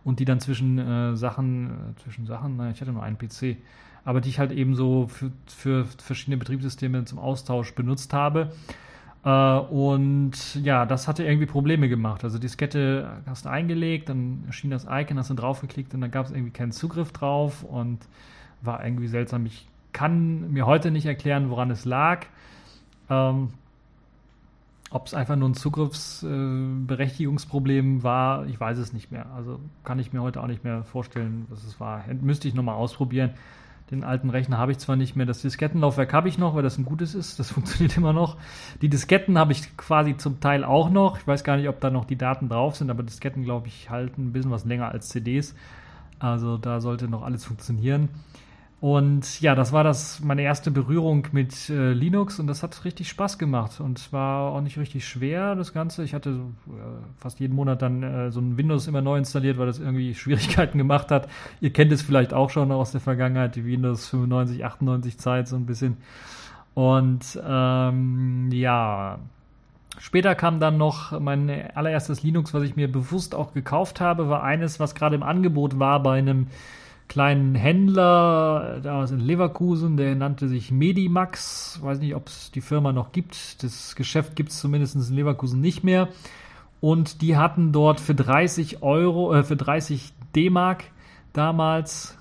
und 0.04 0.20
die 0.20 0.26
dann 0.26 0.40
zwischen 0.40 0.78
äh, 0.78 1.16
Sachen, 1.16 1.68
äh, 1.70 2.02
zwischen 2.04 2.26
Sachen, 2.26 2.58
nein, 2.58 2.72
ich 2.74 2.82
hatte 2.82 2.92
nur 2.92 3.04
einen 3.04 3.18
PC, 3.18 3.58
aber 4.04 4.22
die 4.22 4.30
ich 4.30 4.40
halt 4.40 4.52
eben 4.52 4.76
so 4.76 5.08
für, 5.08 5.32
für 5.48 5.86
verschiedene 5.86 6.38
Betriebssysteme 6.38 7.06
zum 7.06 7.20
Austausch 7.20 7.74
benutzt 7.74 8.14
habe. 8.14 8.52
Äh, 9.24 9.30
und 9.30 10.56
ja, 10.64 10.86
das 10.86 11.08
hatte 11.08 11.24
irgendwie 11.24 11.48
Probleme 11.48 11.90
gemacht. 11.90 12.24
Also 12.24 12.40
Diskette 12.40 13.22
hast 13.26 13.46
du 13.46 13.50
eingelegt, 13.50 14.10
dann 14.10 14.44
erschien 14.48 14.72
das 14.72 14.86
Icon, 14.90 15.18
hast 15.18 15.30
du 15.30 15.34
draufgeklickt 15.34 15.94
und 15.94 16.02
dann 16.02 16.12
gab 16.12 16.26
es 16.26 16.32
irgendwie 16.32 16.52
keinen 16.52 16.72
Zugriff 16.72 17.12
drauf 17.12 17.64
und 17.64 18.00
war 18.62 18.84
irgendwie 18.84 19.08
seltsam. 19.08 19.46
Ich 19.46 19.68
kann 19.94 20.52
mir 20.52 20.66
heute 20.66 20.92
nicht 20.92 21.06
erklären, 21.06 21.50
woran 21.50 21.72
es 21.72 21.86
lag. 21.86 22.26
Ähm, 23.10 23.50
ob 24.90 25.08
es 25.08 25.14
einfach 25.14 25.36
nur 25.36 25.50
ein 25.50 25.54
Zugriffsberechtigungsproblem 25.54 28.00
äh, 28.00 28.04
war, 28.04 28.46
ich 28.46 28.58
weiß 28.58 28.78
es 28.78 28.94
nicht 28.94 29.12
mehr. 29.12 29.26
Also 29.36 29.60
kann 29.84 30.00
ich 30.00 30.14
mir 30.14 30.22
heute 30.22 30.42
auch 30.42 30.48
nicht 30.48 30.64
mehr 30.64 30.86
vorstellen, 30.86 31.46
was 31.50 31.66
es 31.66 31.78
war. 31.80 32.06
Müsste 32.22 32.48
ich 32.48 32.54
nochmal 32.54 32.76
ausprobieren. 32.76 33.32
Den 33.90 34.04
alten 34.04 34.30
Rechner 34.30 34.58
habe 34.58 34.74
ich 34.74 34.80
zwar 34.80 34.98
nicht 34.98 35.16
mehr, 35.16 35.26
das 35.26 35.42
Diskettenlaufwerk 35.42 36.12
habe 36.12 36.28
ich 36.28 36.38
noch, 36.38 36.56
weil 36.56 36.64
das 36.64 36.78
ein 36.78 36.84
gutes 36.84 37.16
ist, 37.16 37.40
das 37.40 37.52
funktioniert 37.54 37.96
immer 37.96 38.12
noch. 38.12 38.38
Die 38.82 38.90
Disketten 38.90 39.38
habe 39.38 39.54
ich 39.54 39.78
quasi 39.78 40.18
zum 40.18 40.42
Teil 40.42 40.66
auch 40.66 40.90
noch. 40.90 41.20
Ich 41.20 41.28
weiß 41.28 41.44
gar 41.44 41.56
nicht, 41.56 41.70
ob 41.70 41.80
da 41.80 41.90
noch 41.90 42.06
die 42.06 42.18
Daten 42.18 42.50
drauf 42.50 42.76
sind, 42.76 42.90
aber 42.90 43.04
Disketten, 43.04 43.44
glaube 43.44 43.68
ich, 43.68 43.90
halten 43.90 44.28
ein 44.28 44.34
bisschen 44.34 44.52
was 44.52 44.66
länger 44.66 44.92
als 44.92 45.10
CDs. 45.10 45.56
Also 46.20 46.58
da 46.58 46.82
sollte 46.82 47.08
noch 47.08 47.24
alles 47.24 47.46
funktionieren. 47.46 48.10
Und 48.80 49.42
ja, 49.42 49.56
das 49.56 49.74
war 49.74 49.84
das 49.84 50.20
meine 50.20 50.44
erste 50.44 50.70
Berührung 50.70 51.28
mit 51.32 51.68
äh, 51.70 51.94
Linux 51.94 52.40
und 52.40 52.46
das 52.46 52.62
hat 52.62 52.86
richtig 52.86 53.10
Spaß 53.10 53.40
gemacht 53.40 53.80
und 53.80 54.14
war 54.14 54.52
auch 54.52 54.62
nicht 54.62 54.78
richtig 54.78 55.08
schwer 55.08 55.56
das 55.56 55.74
Ganze. 55.74 56.04
Ich 56.04 56.14
hatte 56.14 56.30
äh, 56.30 56.72
fast 57.18 57.40
jeden 57.40 57.56
Monat 57.56 57.82
dann 57.82 58.04
äh, 58.04 58.32
so 58.32 58.40
ein 58.40 58.56
Windows 58.56 58.88
immer 58.88 59.02
neu 59.02 59.18
installiert, 59.18 59.58
weil 59.58 59.66
das 59.66 59.80
irgendwie 59.80 60.14
Schwierigkeiten 60.16 60.78
gemacht 60.78 61.10
hat. 61.10 61.28
Ihr 61.60 61.74
kennt 61.74 61.92
es 61.92 62.04
vielleicht 62.04 62.36
auch 62.36 62.52
schon 62.52 62.72
aus 62.72 62.92
der 62.92 63.02
Vergangenheit, 63.02 63.56
die 63.56 63.66
Windows 63.66 64.10
95, 64.10 64.64
98 64.64 65.18
Zeit 65.18 65.48
so 65.48 65.56
ein 65.56 65.66
bisschen. 65.66 65.98
Und 66.76 67.40
ähm, 67.44 68.50
ja, 68.52 69.20
Später 70.00 70.36
kam 70.36 70.60
dann 70.60 70.78
noch 70.78 71.20
mein 71.20 71.50
allererstes 71.74 72.22
Linux, 72.22 72.54
was 72.54 72.62
ich 72.62 72.76
mir 72.76 72.92
bewusst 72.92 73.34
auch 73.34 73.54
gekauft 73.54 74.00
habe, 74.00 74.30
war 74.30 74.44
eines, 74.44 74.80
was 74.80 74.94
gerade 74.94 75.16
im 75.16 75.24
Angebot 75.24 75.80
war 75.80 76.04
bei 76.04 76.20
einem 76.20 76.48
kleinen 77.08 77.56
Händler 77.56 78.80
da 78.84 79.04
in 79.06 79.20
Leverkusen, 79.20 79.98
der 79.98 80.16
nannte 80.16 80.48
sich 80.48 80.72
Medimax. 80.72 81.80
Weiß 81.82 82.00
nicht, 82.00 82.16
ob 82.16 82.28
es 82.28 82.52
die 82.52 82.62
Firma 82.62 82.92
noch 82.92 83.12
gibt. 83.12 83.64
Das 83.64 83.96
Geschäft 83.96 84.36
gibt 84.36 84.50
es 84.50 84.60
zumindest 84.60 84.96
in 84.96 85.16
Leverkusen 85.16 85.62
nicht 85.62 85.84
mehr. 85.84 86.10
Und 86.82 87.22
die 87.22 87.38
hatten 87.38 87.72
dort 87.72 88.00
für 88.00 88.14
30 88.14 88.84
Euro, 88.84 89.34
äh, 89.34 89.44
für 89.44 89.56
30 89.56 90.14
D-Mark 90.36 90.84
damals, 91.34 92.18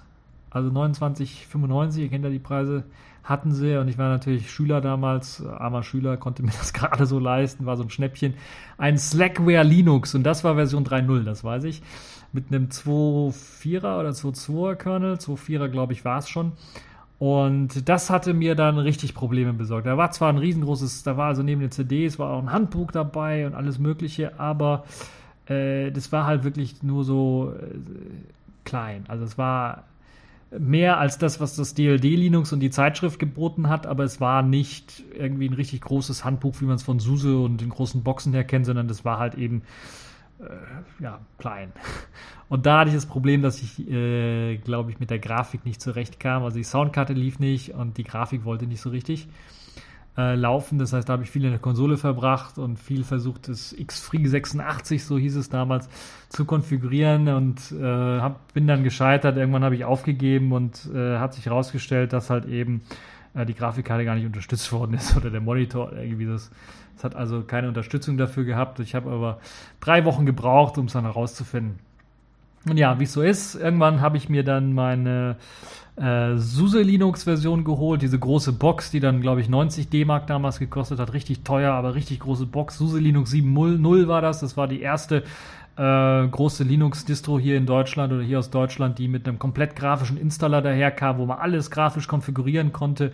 also 0.50 0.70
29,95, 0.70 1.98
ihr 1.98 2.08
kennt 2.08 2.24
ja 2.24 2.30
die 2.30 2.38
Preise, 2.38 2.84
hatten 3.22 3.52
sie. 3.52 3.76
Und 3.76 3.88
ich 3.88 3.98
war 3.98 4.08
natürlich 4.08 4.50
Schüler 4.50 4.80
damals, 4.80 5.44
armer 5.44 5.82
Schüler, 5.82 6.16
konnte 6.16 6.42
mir 6.42 6.52
das 6.58 6.72
gerade 6.72 7.06
so 7.06 7.18
leisten, 7.18 7.66
war 7.66 7.76
so 7.76 7.82
ein 7.82 7.90
Schnäppchen. 7.90 8.34
Ein 8.78 8.98
Slackware 8.98 9.64
Linux 9.64 10.14
und 10.14 10.22
das 10.22 10.44
war 10.44 10.54
Version 10.54 10.84
3.0, 10.84 11.24
das 11.24 11.44
weiß 11.44 11.64
ich 11.64 11.82
mit 12.32 12.48
einem 12.48 12.66
2.4er 12.66 13.98
oder 13.98 14.10
2.2er 14.10 14.74
Kernel. 14.74 15.14
2.4er, 15.14 15.68
glaube 15.68 15.92
ich, 15.92 16.04
war 16.04 16.18
es 16.18 16.28
schon. 16.28 16.52
Und 17.18 17.88
das 17.88 18.10
hatte 18.10 18.34
mir 18.34 18.54
dann 18.54 18.78
richtig 18.78 19.14
Probleme 19.14 19.54
besorgt. 19.54 19.86
Da 19.86 19.96
war 19.96 20.10
zwar 20.10 20.28
ein 20.28 20.38
riesengroßes, 20.38 21.02
da 21.02 21.16
war 21.16 21.28
also 21.28 21.42
neben 21.42 21.62
den 21.62 21.70
CDs 21.70 22.18
war 22.18 22.30
auch 22.30 22.42
ein 22.42 22.52
Handbuch 22.52 22.92
dabei 22.92 23.46
und 23.46 23.54
alles 23.54 23.78
Mögliche, 23.78 24.38
aber 24.38 24.84
äh, 25.46 25.90
das 25.92 26.12
war 26.12 26.26
halt 26.26 26.44
wirklich 26.44 26.82
nur 26.82 27.04
so 27.04 27.54
äh, 27.58 27.78
klein. 28.64 29.04
Also 29.08 29.24
es 29.24 29.38
war 29.38 29.84
mehr 30.58 30.98
als 30.98 31.16
das, 31.16 31.40
was 31.40 31.56
das 31.56 31.74
DLD 31.74 32.04
Linux 32.04 32.52
und 32.52 32.60
die 32.60 32.70
Zeitschrift 32.70 33.18
geboten 33.18 33.68
hat, 33.68 33.86
aber 33.86 34.04
es 34.04 34.20
war 34.20 34.42
nicht 34.42 35.02
irgendwie 35.18 35.48
ein 35.48 35.54
richtig 35.54 35.80
großes 35.80 36.24
Handbuch, 36.24 36.60
wie 36.60 36.66
man 36.66 36.76
es 36.76 36.82
von 36.82 37.00
SUSE 37.00 37.38
und 37.38 37.62
den 37.62 37.70
großen 37.70 38.02
Boxen 38.02 38.32
her 38.34 38.44
kennt, 38.44 38.66
sondern 38.66 38.88
das 38.88 39.04
war 39.04 39.18
halt 39.18 39.36
eben 39.36 39.62
ja, 41.00 41.20
klein. 41.38 41.72
Und 42.48 42.66
da 42.66 42.80
hatte 42.80 42.90
ich 42.90 42.94
das 42.94 43.06
Problem, 43.06 43.42
dass 43.42 43.60
ich, 43.60 43.88
äh, 43.88 44.56
glaube 44.58 44.90
ich, 44.90 45.00
mit 45.00 45.10
der 45.10 45.18
Grafik 45.18 45.64
nicht 45.64 45.80
zurechtkam. 45.80 46.44
Also 46.44 46.58
die 46.58 46.64
Soundkarte 46.64 47.12
lief 47.12 47.38
nicht 47.38 47.74
und 47.74 47.98
die 47.98 48.04
Grafik 48.04 48.44
wollte 48.44 48.66
nicht 48.66 48.80
so 48.80 48.90
richtig 48.90 49.28
äh, 50.16 50.34
laufen. 50.34 50.78
Das 50.78 50.92
heißt, 50.92 51.08
da 51.08 51.14
habe 51.14 51.24
ich 51.24 51.30
viel 51.30 51.44
in 51.44 51.50
der 51.50 51.58
Konsole 51.58 51.96
verbracht 51.96 52.58
und 52.58 52.78
viel 52.78 53.04
versucht, 53.04 53.48
das 53.48 53.74
Xfree 53.74 54.26
86, 54.26 55.04
so 55.04 55.18
hieß 55.18 55.36
es 55.36 55.48
damals, 55.48 55.88
zu 56.28 56.44
konfigurieren 56.44 57.28
und 57.28 57.72
äh, 57.72 58.20
hab, 58.20 58.52
bin 58.54 58.66
dann 58.66 58.84
gescheitert. 58.84 59.36
Irgendwann 59.36 59.64
habe 59.64 59.74
ich 59.74 59.84
aufgegeben 59.84 60.52
und 60.52 60.88
äh, 60.94 61.18
hat 61.18 61.34
sich 61.34 61.46
herausgestellt, 61.46 62.12
dass 62.12 62.30
halt 62.30 62.46
eben 62.46 62.82
äh, 62.82 63.25
die 63.44 63.54
Grafikkarte 63.54 64.04
gar 64.04 64.14
nicht 64.14 64.26
unterstützt 64.26 64.72
worden 64.72 64.94
ist 64.94 65.16
oder 65.18 65.30
der 65.30 65.40
Monitor 65.40 65.92
irgendwie 65.92 66.26
das 66.26 66.50
es 66.96 67.04
hat 67.04 67.14
also 67.14 67.42
keine 67.42 67.68
Unterstützung 67.68 68.16
dafür 68.16 68.44
gehabt. 68.44 68.80
Ich 68.80 68.94
habe 68.94 69.10
aber 69.10 69.38
drei 69.80 70.04
Wochen 70.04 70.24
gebraucht, 70.24 70.78
um 70.78 70.86
es 70.86 70.94
dann 70.94 71.04
herauszufinden. 71.04 71.78
Und 72.68 72.78
ja, 72.78 72.98
wie 72.98 73.04
es 73.04 73.12
so 73.12 73.22
ist, 73.22 73.54
irgendwann 73.54 74.00
habe 74.00 74.16
ich 74.16 74.28
mir 74.28 74.42
dann 74.42 74.72
meine 74.72 75.36
äh, 75.96 76.36
SUSE 76.36 76.80
Linux-Version 76.80 77.64
geholt, 77.64 78.02
diese 78.02 78.18
große 78.18 78.52
Box, 78.52 78.90
die 78.90 79.00
dann, 79.00 79.20
glaube 79.20 79.40
ich, 79.40 79.48
90 79.48 79.88
D-Mark 79.88 80.26
damals 80.26 80.58
gekostet 80.58 80.98
hat. 80.98 81.12
Richtig 81.12 81.44
teuer, 81.44 81.74
aber 81.74 81.94
richtig 81.94 82.20
große 82.20 82.46
Box. 82.46 82.78
SUSE 82.78 82.98
Linux 82.98 83.30
7.0 83.30 84.08
war 84.08 84.22
das. 84.22 84.40
Das 84.40 84.56
war 84.56 84.66
die 84.66 84.80
erste 84.80 85.22
äh, 85.76 86.26
große 86.28 86.64
Linux-Distro 86.64 87.38
hier 87.38 87.56
in 87.56 87.66
Deutschland 87.66 88.12
oder 88.12 88.22
hier 88.22 88.38
aus 88.38 88.50
Deutschland, 88.50 88.98
die 88.98 89.08
mit 89.08 89.28
einem 89.28 89.38
komplett 89.38 89.76
grafischen 89.76 90.16
Installer 90.16 90.62
daherkam, 90.62 91.18
wo 91.18 91.26
man 91.26 91.38
alles 91.38 91.70
grafisch 91.70 92.08
konfigurieren 92.08 92.72
konnte 92.72 93.12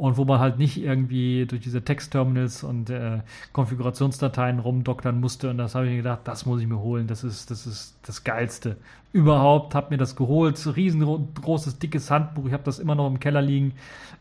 und 0.00 0.16
wo 0.16 0.24
man 0.24 0.40
halt 0.40 0.58
nicht 0.58 0.82
irgendwie 0.82 1.44
durch 1.46 1.60
diese 1.60 1.82
Textterminals 1.82 2.64
und 2.64 2.88
äh, 2.88 3.20
Konfigurationsdateien 3.52 4.58
rumdoktern 4.58 5.20
musste. 5.20 5.50
Und 5.50 5.58
das 5.58 5.74
habe 5.74 5.84
ich 5.86 5.90
mir 5.90 5.98
gedacht, 5.98 6.20
das 6.24 6.46
muss 6.46 6.62
ich 6.62 6.66
mir 6.66 6.78
holen. 6.78 7.06
Das 7.06 7.22
ist 7.22 7.50
das, 7.50 7.66
ist 7.66 7.96
das 8.06 8.24
Geilste 8.24 8.78
überhaupt. 9.12 9.74
Habe 9.74 9.90
mir 9.90 9.98
das 9.98 10.16
geholt. 10.16 10.58
Riesengroßes, 10.74 11.78
dickes 11.80 12.10
Handbuch. 12.10 12.46
Ich 12.46 12.52
habe 12.54 12.62
das 12.62 12.78
immer 12.78 12.94
noch 12.94 13.08
im 13.08 13.20
Keller 13.20 13.42
liegen 13.42 13.74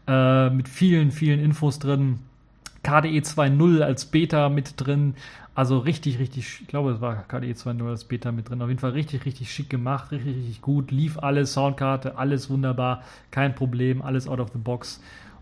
äh, 0.05 0.49
mit 0.49 0.67
vielen, 0.67 1.11
vielen 1.11 1.39
Infos 1.39 1.79
drin. 1.79 2.19
KDE 2.83 3.19
2.0 3.19 3.81
als 3.81 4.05
Beta 4.05 4.49
mit 4.49 4.73
drin. 4.75 5.15
Also 5.59 5.77
richtig, 5.77 6.19
richtig, 6.19 6.61
ich 6.61 6.67
glaube, 6.67 6.91
es 6.91 7.01
war 7.01 7.17
KDE 7.27 7.51
2.0 7.51 7.89
als 7.89 8.05
Beta 8.05 8.31
mit 8.31 8.49
drin. 8.49 8.61
Auf 8.61 8.69
jeden 8.69 8.79
Fall 8.79 8.91
richtig, 8.91 9.25
richtig 9.25 9.51
schick 9.51 9.69
gemacht, 9.69 10.09
richtig, 10.09 10.37
richtig 10.37 10.61
gut. 10.61 10.89
Lief 10.89 11.19
alles, 11.19 11.51
Soundkarte, 11.51 12.17
alles 12.17 12.49
wunderbar, 12.49 13.03
kein 13.29 13.53
Problem, 13.55 14.01
alles 14.01 14.29
out 14.29 14.39
of 14.39 14.51
the 14.53 14.57
box. 14.57 15.01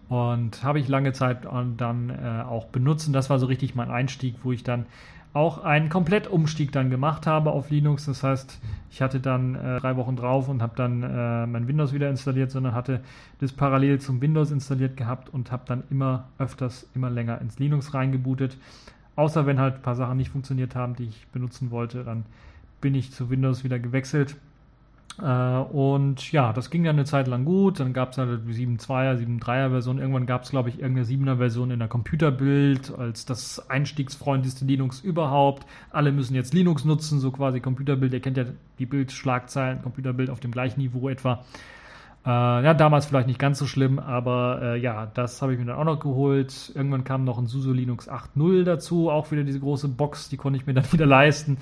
Und 0.09 0.63
habe 0.63 0.79
ich 0.79 0.87
lange 0.87 1.13
Zeit 1.13 1.45
dann 1.45 2.09
äh, 2.09 2.41
auch 2.49 2.65
benutzt. 2.65 3.05
Und 3.05 3.13
das 3.13 3.29
war 3.29 3.37
so 3.37 3.45
richtig 3.45 3.75
mein 3.75 3.91
Einstieg, 3.91 4.37
wo 4.41 4.51
ich 4.51 4.63
dann 4.63 4.87
auch 5.33 5.63
einen 5.63 5.89
Komplettumstieg 5.89 6.71
dann 6.71 6.89
gemacht 6.89 7.27
habe 7.27 7.51
auf 7.51 7.69
Linux. 7.69 8.05
Das 8.05 8.23
heißt, 8.23 8.59
ich 8.89 9.03
hatte 9.03 9.19
dann 9.19 9.53
äh, 9.53 9.79
drei 9.79 9.97
Wochen 9.97 10.15
drauf 10.15 10.49
und 10.49 10.63
habe 10.63 10.73
dann 10.75 11.03
äh, 11.03 11.45
mein 11.45 11.67
Windows 11.67 11.93
wieder 11.93 12.09
installiert, 12.09 12.49
sondern 12.49 12.73
hatte 12.73 13.01
das 13.39 13.53
parallel 13.53 13.99
zum 13.99 14.19
Windows 14.19 14.49
installiert 14.49 14.97
gehabt 14.97 15.29
und 15.29 15.51
habe 15.51 15.61
dann 15.67 15.83
immer 15.91 16.29
öfters, 16.39 16.89
immer 16.95 17.11
länger 17.11 17.39
ins 17.39 17.59
Linux 17.59 17.93
reingebootet. 17.93 18.57
Außer 19.17 19.45
wenn 19.45 19.59
halt 19.59 19.75
ein 19.75 19.81
paar 19.81 19.95
Sachen 19.95 20.15
nicht 20.15 20.29
funktioniert 20.29 20.75
haben, 20.75 20.95
die 20.95 21.05
ich 21.05 21.27
benutzen 21.33 21.71
wollte, 21.71 22.05
dann 22.05 22.25
bin 22.79 22.95
ich 22.95 23.11
zu 23.11 23.29
Windows 23.29 23.65
wieder 23.65 23.79
gewechselt 23.79 24.37
äh, 25.21 25.25
und 25.25 26.31
ja, 26.31 26.53
das 26.53 26.69
ging 26.69 26.83
dann 26.83 26.95
eine 26.95 27.05
Zeit 27.05 27.27
lang 27.27 27.45
gut. 27.45 27.79
Dann 27.79 27.93
gab 27.93 28.11
es 28.11 28.17
halt 28.17 28.41
die 28.47 28.53
7.2er, 28.53 29.17
7.3er 29.17 29.69
Version. 29.69 29.97
Irgendwann 29.97 30.25
gab 30.25 30.43
es, 30.43 30.51
glaube 30.51 30.69
ich, 30.69 30.79
irgendeine 30.79 31.07
7er 31.07 31.37
Version 31.37 31.71
in 31.71 31.79
der 31.79 31.87
Computerbild 31.87 32.93
als 32.97 33.25
das 33.25 33.69
einstiegsfreundlichste 33.69 34.65
Linux 34.65 34.99
überhaupt. 34.99 35.65
Alle 35.89 36.11
müssen 36.11 36.35
jetzt 36.35 36.53
Linux 36.53 36.85
nutzen, 36.85 37.19
so 37.19 37.31
quasi 37.31 37.59
Computerbild. 37.59 38.13
Ihr 38.13 38.19
kennt 38.19 38.37
ja 38.37 38.45
die 38.79 38.85
Bildschlagzeilen, 38.85 39.81
Computerbild 39.81 40.29
auf 40.29 40.39
dem 40.39 40.51
gleichen 40.51 40.79
Niveau 40.79 41.09
etwa. 41.09 41.43
Äh, 42.27 42.29
ja, 42.29 42.73
damals 42.73 43.05
vielleicht 43.05 43.27
nicht 43.27 43.39
ganz 43.39 43.57
so 43.57 43.65
schlimm, 43.65 43.99
aber 43.99 44.59
äh, 44.61 44.79
ja, 44.79 45.05
das 45.13 45.41
habe 45.41 45.53
ich 45.53 45.59
mir 45.59 45.65
dann 45.65 45.77
auch 45.77 45.85
noch 45.85 45.99
geholt. 46.01 46.73
Irgendwann 46.75 47.05
kam 47.05 47.23
noch 47.23 47.37
ein 47.37 47.47
SUSE 47.47 47.71
Linux 47.71 48.09
8.0 48.09 48.65
dazu, 48.65 49.09
auch 49.09 49.31
wieder 49.31 49.45
diese 49.45 49.61
große 49.61 49.87
Box, 49.87 50.27
die 50.27 50.35
konnte 50.35 50.59
ich 50.59 50.67
mir 50.67 50.73
dann 50.75 50.91
wieder 50.91 51.05
leisten 51.05 51.57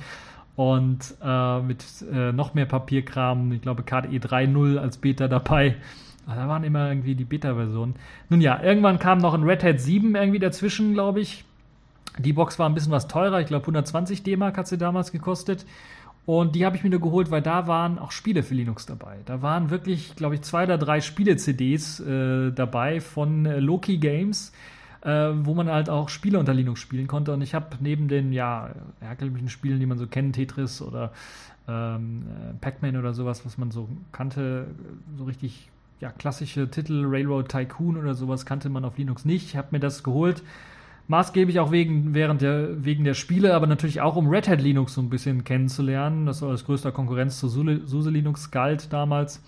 und 0.56 1.14
äh, 1.24 1.60
mit 1.60 1.86
äh, 2.12 2.32
noch 2.32 2.56
mehr 2.56 2.66
Papierkram, 2.66 3.52
ich 3.52 3.62
glaube 3.62 3.84
KDE 3.84 4.18
3.0 4.18 4.80
als 4.80 4.98
Beta 4.98 5.28
dabei. 5.28 5.76
Aber 6.26 6.36
da 6.36 6.48
waren 6.48 6.64
immer 6.64 6.90
irgendwie 6.90 7.14
die 7.14 7.26
Beta-Versionen. 7.26 7.94
Nun 8.30 8.42
ja, 8.42 8.60
irgendwann 8.64 8.98
kam 8.98 9.20
noch 9.20 9.36
ein 9.36 9.44
Red 9.44 9.64
Hat 9.64 9.80
7 9.80 10.16
irgendwie 10.16 10.40
dazwischen, 10.40 10.94
glaube 10.94 11.20
ich. 11.20 11.46
Die 12.18 12.34
Box 12.34 12.58
war 12.58 12.68
ein 12.68 12.74
bisschen 12.74 12.92
was 12.92 13.08
teurer, 13.08 13.40
ich 13.40 13.48
glaube 13.48 13.64
120 13.64 14.24
D-Mark 14.24 14.58
hat 14.58 14.68
sie 14.68 14.80
damals 14.80 15.12
gekostet. 15.12 15.64
Und 16.26 16.56
die 16.56 16.66
habe 16.66 16.76
ich 16.76 16.84
mir 16.84 16.90
nur 16.90 17.02
geholt, 17.02 17.30
weil 17.30 17.42
da 17.42 17.68
waren 17.68 18.00
auch 18.00 18.12
Spiele 18.12 18.42
für 18.42 18.56
Linux 18.56 18.86
dabei. 18.86 19.18
Da 19.26 19.42
waren 19.42 19.70
wirklich, 19.70 20.16
glaube 20.16 20.36
ich, 20.36 20.42
zwei 20.42 20.64
oder 20.64 20.78
drei 20.78 21.00
Spiele-CDs 21.02 22.00
äh, 22.00 22.52
dabei 22.52 23.00
von 23.00 23.46
äh, 23.46 23.60
Loki 23.60 23.98
Games 23.98 24.52
äh, 25.06 25.46
wo 25.46 25.54
man 25.54 25.70
halt 25.70 25.90
auch 25.90 26.10
Spiele 26.10 26.40
unter 26.40 26.54
Linux 26.54 26.80
spielen 26.80 27.08
konnte. 27.08 27.32
Und 27.32 27.42
ich 27.42 27.54
habe 27.54 27.68
neben 27.80 28.08
den 28.08 28.34
ja 28.34 28.72
herkömmlichen 29.00 29.50
Spielen, 29.50 29.80
die 29.80 29.86
man 29.86 29.98
so 29.98 30.08
kennt, 30.08 30.36
Tetris 30.36 30.82
oder 30.82 31.12
ähm, 31.68 32.24
äh, 32.28 32.54
Pac-Man 32.60 32.98
oder 32.98 33.14
sowas, 33.14 33.46
was 33.46 33.58
man 33.58 33.72
so 33.72 33.88
kannte, 34.12 34.68
so 35.16 35.26
richtig 35.26 35.70
ja, 36.02 36.12
klassische 36.12 36.70
Titel, 36.70 37.06
Railroad 37.06 37.50
Tycoon 37.50 37.98
oder 37.98 38.16
sowas 38.16 38.46
kannte 38.46 38.70
man 38.70 38.84
auf 38.84 38.98
Linux 38.98 39.26
nicht. 39.26 39.46
Ich 39.46 39.56
habe 39.56 39.70
mir 39.72 39.80
das 39.80 40.04
geholt. 40.04 40.44
Maßgeblich 41.08 41.60
auch 41.60 41.72
wegen, 41.72 42.16
während 42.16 42.42
der, 42.42 42.84
wegen 42.84 43.04
der 43.04 43.14
Spiele, 43.14 43.54
aber 43.54 43.68
natürlich 43.68 44.02
auch 44.02 44.16
um 44.16 44.28
Red 44.28 44.48
Hat 44.48 44.62
Linux 44.62 44.96
so 44.96 45.02
ein 45.02 45.10
bisschen 45.10 45.44
kennenzulernen. 45.44 46.26
Das 46.26 46.42
war 46.42 46.50
als 46.50 46.66
größter 46.66 46.92
Konkurrenz 46.92 47.40
zu 47.40 47.48
SUSE 47.48 48.10
Linux 48.10 48.50
galt 48.50 48.92
damals. 48.92 49.44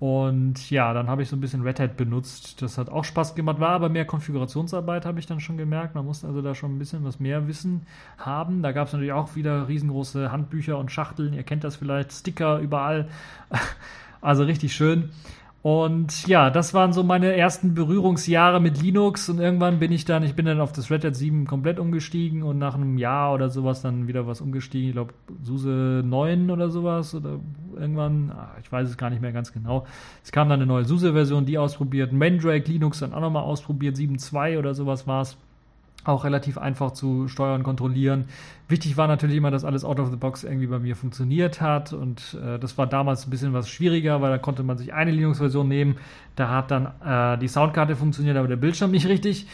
Und 0.00 0.70
ja, 0.70 0.94
dann 0.94 1.08
habe 1.08 1.22
ich 1.22 1.28
so 1.28 1.36
ein 1.36 1.42
bisschen 1.42 1.60
Red 1.60 1.78
Hat 1.78 1.98
benutzt. 1.98 2.62
Das 2.62 2.78
hat 2.78 2.88
auch 2.88 3.04
Spaß 3.04 3.34
gemacht, 3.34 3.60
war 3.60 3.72
aber 3.72 3.90
mehr 3.90 4.06
Konfigurationsarbeit, 4.06 5.04
habe 5.04 5.18
ich 5.18 5.26
dann 5.26 5.40
schon 5.40 5.58
gemerkt. 5.58 5.94
Man 5.94 6.06
musste 6.06 6.26
also 6.26 6.40
da 6.40 6.54
schon 6.54 6.74
ein 6.74 6.78
bisschen 6.78 7.04
was 7.04 7.20
mehr 7.20 7.46
Wissen 7.46 7.82
haben. 8.16 8.62
Da 8.62 8.72
gab 8.72 8.86
es 8.86 8.94
natürlich 8.94 9.12
auch 9.12 9.36
wieder 9.36 9.68
riesengroße 9.68 10.32
Handbücher 10.32 10.78
und 10.78 10.90
Schachteln. 10.90 11.34
Ihr 11.34 11.42
kennt 11.42 11.64
das 11.64 11.76
vielleicht, 11.76 12.12
Sticker 12.12 12.58
überall. 12.58 13.08
Also 14.22 14.44
richtig 14.44 14.74
schön. 14.74 15.12
Und 15.62 16.26
ja, 16.26 16.48
das 16.48 16.72
waren 16.72 16.94
so 16.94 17.02
meine 17.02 17.36
ersten 17.36 17.74
Berührungsjahre 17.74 18.60
mit 18.60 18.80
Linux 18.80 19.28
und 19.28 19.40
irgendwann 19.40 19.78
bin 19.78 19.92
ich 19.92 20.06
dann, 20.06 20.22
ich 20.22 20.34
bin 20.34 20.46
dann 20.46 20.58
auf 20.58 20.72
das 20.72 20.90
Red 20.90 21.04
Hat 21.04 21.14
7 21.14 21.46
komplett 21.46 21.78
umgestiegen 21.78 22.42
und 22.42 22.58
nach 22.58 22.76
einem 22.76 22.96
Jahr 22.96 23.34
oder 23.34 23.50
sowas 23.50 23.82
dann 23.82 24.08
wieder 24.08 24.26
was 24.26 24.40
umgestiegen. 24.40 24.88
Ich 24.88 24.94
glaube, 24.94 25.12
SUSE 25.42 26.02
9 26.02 26.50
oder 26.50 26.70
sowas 26.70 27.14
oder 27.14 27.40
irgendwann, 27.78 28.30
ah, 28.30 28.56
ich 28.62 28.72
weiß 28.72 28.88
es 28.88 28.96
gar 28.96 29.10
nicht 29.10 29.20
mehr 29.20 29.32
ganz 29.32 29.52
genau. 29.52 29.86
Es 30.24 30.32
kam 30.32 30.48
dann 30.48 30.60
eine 30.60 30.66
neue 30.66 30.86
SUSE-Version, 30.86 31.44
die 31.44 31.58
ausprobiert. 31.58 32.10
Mandrake 32.10 32.70
Linux 32.70 33.00
dann 33.00 33.12
auch 33.12 33.20
nochmal 33.20 33.42
ausprobiert, 33.42 33.96
7.2 33.96 34.58
oder 34.58 34.72
sowas 34.72 35.06
war 35.06 35.20
es 35.20 35.36
auch 36.04 36.24
relativ 36.24 36.58
einfach 36.58 36.92
zu 36.92 37.28
steuern, 37.28 37.62
kontrollieren. 37.62 38.26
Wichtig 38.68 38.96
war 38.96 39.06
natürlich 39.06 39.36
immer, 39.36 39.50
dass 39.50 39.64
alles 39.64 39.84
out 39.84 40.00
of 40.00 40.10
the 40.10 40.16
box 40.16 40.44
irgendwie 40.44 40.66
bei 40.66 40.78
mir 40.78 40.96
funktioniert 40.96 41.60
hat 41.60 41.92
und 41.92 42.38
äh, 42.42 42.58
das 42.58 42.78
war 42.78 42.86
damals 42.86 43.26
ein 43.26 43.30
bisschen 43.30 43.52
was 43.52 43.68
schwieriger, 43.68 44.20
weil 44.22 44.30
da 44.30 44.38
konnte 44.38 44.62
man 44.62 44.78
sich 44.78 44.94
eine 44.94 45.10
Linux-Version 45.10 45.68
nehmen, 45.68 45.96
da 46.36 46.48
hat 46.48 46.70
dann 46.70 46.86
äh, 47.04 47.38
die 47.38 47.48
Soundkarte 47.48 47.96
funktioniert, 47.96 48.36
aber 48.36 48.48
der 48.48 48.56
Bildschirm 48.56 48.90
nicht 48.90 49.06
richtig. 49.06 49.46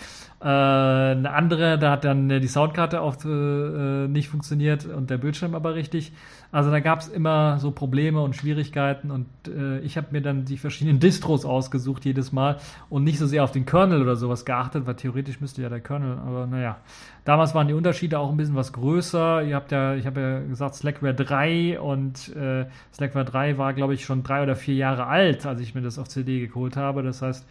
Äh, 0.47 0.49
eine 0.49 1.33
andere, 1.33 1.77
da 1.77 1.91
hat 1.91 2.05
dann 2.05 2.29
die 2.29 2.47
Soundkarte 2.47 3.01
auch 3.01 3.17
äh, 3.25 4.07
nicht 4.07 4.29
funktioniert 4.29 4.87
und 4.87 5.11
der 5.11 5.19
Bildschirm 5.19 5.57
aber 5.57 5.75
richtig. 5.75 6.13
Also 6.53 6.71
da 6.71 6.79
gab 6.79 7.01
es 7.01 7.09
immer 7.09 7.59
so 7.59 7.73
Probleme 7.73 8.21
und 8.21 8.37
Schwierigkeiten 8.37 9.11
und 9.11 9.27
äh, 9.49 9.81
ich 9.81 9.97
habe 9.97 10.07
mir 10.13 10.23
dann 10.23 10.45
die 10.45 10.57
verschiedenen 10.57 11.01
Distros 11.01 11.45
ausgesucht 11.45 12.05
jedes 12.05 12.31
Mal 12.31 12.59
und 12.89 13.03
nicht 13.03 13.19
so 13.19 13.27
sehr 13.27 13.43
auf 13.43 13.51
den 13.51 13.67
Kernel 13.67 14.01
oder 14.01 14.15
sowas 14.15 14.45
geachtet, 14.45 14.87
weil 14.87 14.95
theoretisch 14.95 15.41
müsste 15.41 15.63
ja 15.63 15.69
der 15.69 15.81
Kernel, 15.81 16.17
aber 16.19 16.47
naja. 16.47 16.77
Damals 17.25 17.53
waren 17.57 17.67
die 17.67 17.75
Unterschiede 17.75 18.21
auch 18.21 18.31
ein 18.31 18.37
bisschen 18.37 18.55
was 18.55 18.73
größer. 18.73 19.43
Ihr 19.43 19.57
habt 19.57 19.73
ja, 19.73 19.97
ich 19.97 20.07
habe 20.07 20.21
ja 20.21 20.39
gesagt, 20.39 20.77
Slackware 20.77 21.13
3 21.13 21.81
und 21.81 22.37
äh, 22.37 22.67
Slackware 22.95 23.25
3 23.25 23.59
war, 23.59 23.75
glaube 23.75 23.95
ich, 23.95 24.05
schon 24.05 24.23
drei 24.23 24.45
oder 24.45 24.55
vier 24.55 24.77
Jahre 24.77 25.09
alt, 25.09 25.45
als 25.45 25.61
ich 25.61 25.75
mir 25.75 25.83
das 25.83 25.99
auf 25.99 26.07
CD 26.07 26.47
geholt 26.47 26.77
habe. 26.77 27.03
Das 27.03 27.21
heißt, 27.23 27.45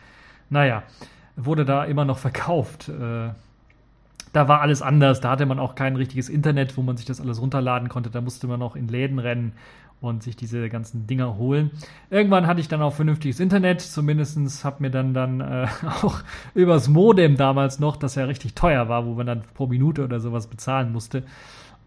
naja, 0.49 0.83
wurde 1.35 1.65
da 1.65 1.83
immer 1.83 2.05
noch 2.05 2.17
verkauft. 2.17 2.89
Äh, 2.89 3.29
da 4.33 4.47
war 4.47 4.61
alles 4.61 4.81
anders. 4.81 5.21
Da 5.21 5.31
hatte 5.31 5.45
man 5.45 5.59
auch 5.59 5.75
kein 5.75 5.95
richtiges 5.95 6.27
Internet, 6.29 6.75
wo 6.77 6.81
man 6.81 6.97
sich 6.97 7.05
das 7.05 7.21
alles 7.21 7.41
runterladen 7.41 7.87
konnte. 7.87 8.09
Da 8.09 8.21
musste 8.21 8.47
man 8.47 8.59
noch 8.59 8.75
in 8.75 8.87
Läden 8.87 9.19
rennen 9.19 9.53
und 10.01 10.23
sich 10.23 10.35
diese 10.35 10.69
ganzen 10.69 11.07
Dinger 11.07 11.37
holen. 11.37 11.71
Irgendwann 12.09 12.45
hatte 12.45 12.59
ich 12.59 12.67
dann 12.67 12.81
auch 12.81 12.93
vernünftiges 12.93 13.39
Internet. 13.39 13.81
Zumindest 13.81 14.65
habe 14.65 14.83
mir 14.83 14.91
dann 14.91 15.13
dann 15.13 15.41
äh, 15.41 15.67
auch 16.01 16.19
übers 16.53 16.87
Modem 16.87 17.37
damals 17.37 17.79
noch, 17.79 17.97
das 17.97 18.15
ja 18.15 18.25
richtig 18.25 18.55
teuer 18.55 18.89
war, 18.89 19.05
wo 19.05 19.13
man 19.13 19.25
dann 19.25 19.43
pro 19.53 19.67
Minute 19.67 20.03
oder 20.03 20.19
sowas 20.19 20.47
bezahlen 20.47 20.91
musste, 20.91 21.23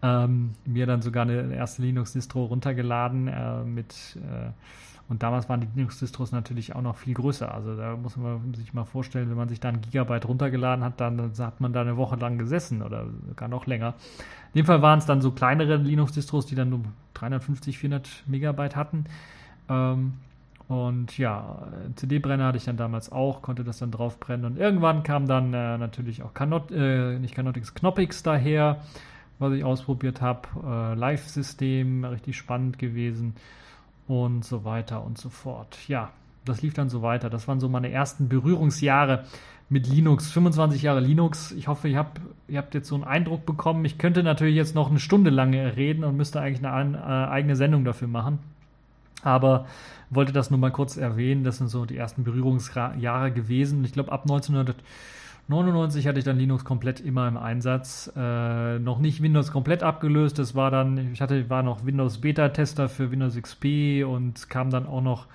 ähm, 0.01 0.55
mir 0.65 0.85
dann 0.85 1.01
sogar 1.01 1.23
eine 1.23 1.53
erste 1.53 1.81
Linux-Distro 1.81 2.45
runtergeladen 2.45 3.27
äh, 3.27 3.63
mit 3.63 4.17
äh, 4.17 4.49
und 5.09 5.23
damals 5.23 5.49
waren 5.49 5.61
die 5.61 5.67
Linux-Distros 5.75 6.31
natürlich 6.31 6.75
auch 6.75 6.83
noch 6.83 6.95
viel 6.95 7.15
größer. 7.15 7.51
Also 7.51 7.75
da 7.75 7.97
muss 7.97 8.15
man 8.15 8.53
sich 8.53 8.75
mal 8.75 8.85
vorstellen, 8.85 9.27
wenn 9.31 9.37
man 9.37 9.49
sich 9.49 9.59
da 9.59 9.69
ein 9.69 9.81
Gigabyte 9.81 10.27
runtergeladen 10.27 10.85
hat, 10.85 11.01
dann 11.01 11.31
hat 11.35 11.59
man 11.59 11.73
da 11.73 11.81
eine 11.81 11.97
Woche 11.97 12.15
lang 12.15 12.37
gesessen 12.37 12.83
oder 12.83 13.07
gar 13.35 13.49
noch 13.49 13.65
länger. 13.65 13.95
In 14.53 14.59
dem 14.59 14.65
Fall 14.67 14.83
waren 14.83 14.99
es 14.99 15.07
dann 15.07 15.21
so 15.21 15.31
kleinere 15.31 15.77
Linux-Distros, 15.77 16.45
die 16.45 16.53
dann 16.53 16.69
nur 16.69 16.81
350, 17.15 17.79
400 17.79 18.23
Megabyte 18.27 18.75
hatten. 18.75 19.05
Ähm, 19.67 20.13
und 20.67 21.17
ja, 21.17 21.67
CD-Brenner 21.95 22.45
hatte 22.45 22.59
ich 22.59 22.65
dann 22.65 22.77
damals 22.77 23.11
auch, 23.11 23.41
konnte 23.41 23.63
das 23.63 23.79
dann 23.79 23.89
draufbrennen. 23.89 24.45
Und 24.45 24.57
irgendwann 24.59 25.01
kam 25.01 25.27
dann 25.27 25.51
äh, 25.55 25.79
natürlich 25.79 26.21
auch 26.21 26.35
Canot, 26.35 26.69
äh, 26.69 27.17
nicht 27.17 27.33
Canotix, 27.33 27.73
Knoppix 27.73 28.21
daher, 28.21 28.81
was 29.39 29.53
ich 29.53 29.63
ausprobiert 29.63 30.21
habe. 30.21 30.41
Äh, 30.63 30.93
Live-System, 30.93 32.05
richtig 32.05 32.37
spannend 32.37 32.77
gewesen 32.77 33.33
und 34.09 34.43
so 34.43 34.65
weiter 34.65 35.03
und 35.05 35.19
so 35.19 35.29
fort. 35.29 35.77
Ja, 35.87 36.09
das 36.43 36.63
lief 36.63 36.73
dann 36.73 36.89
so 36.89 37.03
weiter. 37.03 37.29
Das 37.29 37.47
waren 37.47 37.59
so 37.59 37.69
meine 37.69 37.91
ersten 37.91 38.27
Berührungsjahre 38.27 39.25
mit 39.69 39.87
Linux. 39.87 40.31
25 40.31 40.81
Jahre 40.81 40.99
Linux. 40.99 41.51
Ich 41.51 41.67
hoffe, 41.67 41.87
ihr 41.87 41.99
habt, 41.99 42.19
ihr 42.47 42.57
habt 42.57 42.73
jetzt 42.73 42.87
so 42.87 42.95
einen 42.95 43.03
Eindruck 43.03 43.45
bekommen. 43.45 43.85
Ich 43.85 43.99
könnte 43.99 44.23
natürlich 44.23 44.55
jetzt 44.55 44.73
noch 44.73 44.89
eine 44.89 44.99
Stunde 44.99 45.29
lang 45.29 45.53
reden 45.53 46.03
und 46.03 46.17
müsste 46.17 46.41
eigentlich 46.41 46.65
eine, 46.65 47.03
eine 47.03 47.29
eigene 47.29 47.55
Sendung 47.55 47.85
dafür 47.85 48.07
machen. 48.07 48.39
Aber 49.21 49.67
wollte 50.09 50.33
das 50.33 50.49
nur 50.49 50.59
mal 50.59 50.71
kurz 50.71 50.97
erwähnen. 50.97 51.43
Das 51.43 51.59
sind 51.59 51.67
so 51.67 51.85
die 51.85 51.97
ersten 51.97 52.23
Berührungsjahre 52.23 53.31
gewesen. 53.31 53.85
Ich 53.85 53.93
glaube, 53.93 54.11
ab 54.11 54.25
1999 55.49 56.07
hatte 56.07 56.19
ich 56.19 56.25
dann 56.25 56.37
Linux 56.37 56.63
komplett 56.63 56.99
immer 56.99 57.27
im 57.27 57.35
Einsatz. 57.35 58.11
Äh, 58.15 58.77
noch 58.77 58.99
nicht 58.99 59.23
Windows 59.23 59.51
komplett 59.51 59.81
abgelöst. 59.81 60.37
Das 60.37 60.53
war 60.53 60.69
dann, 60.69 61.11
ich 61.11 61.21
hatte, 61.21 61.49
war 61.49 61.63
noch 61.63 61.85
Windows 61.85 62.19
Beta-Tester 62.21 62.87
für 62.87 63.09
Windows 63.09 63.35
XP 63.35 64.05
und 64.05 64.47
kam 64.49 64.69
dann 64.69 64.85
auch 64.85 65.01
noch 65.01 65.25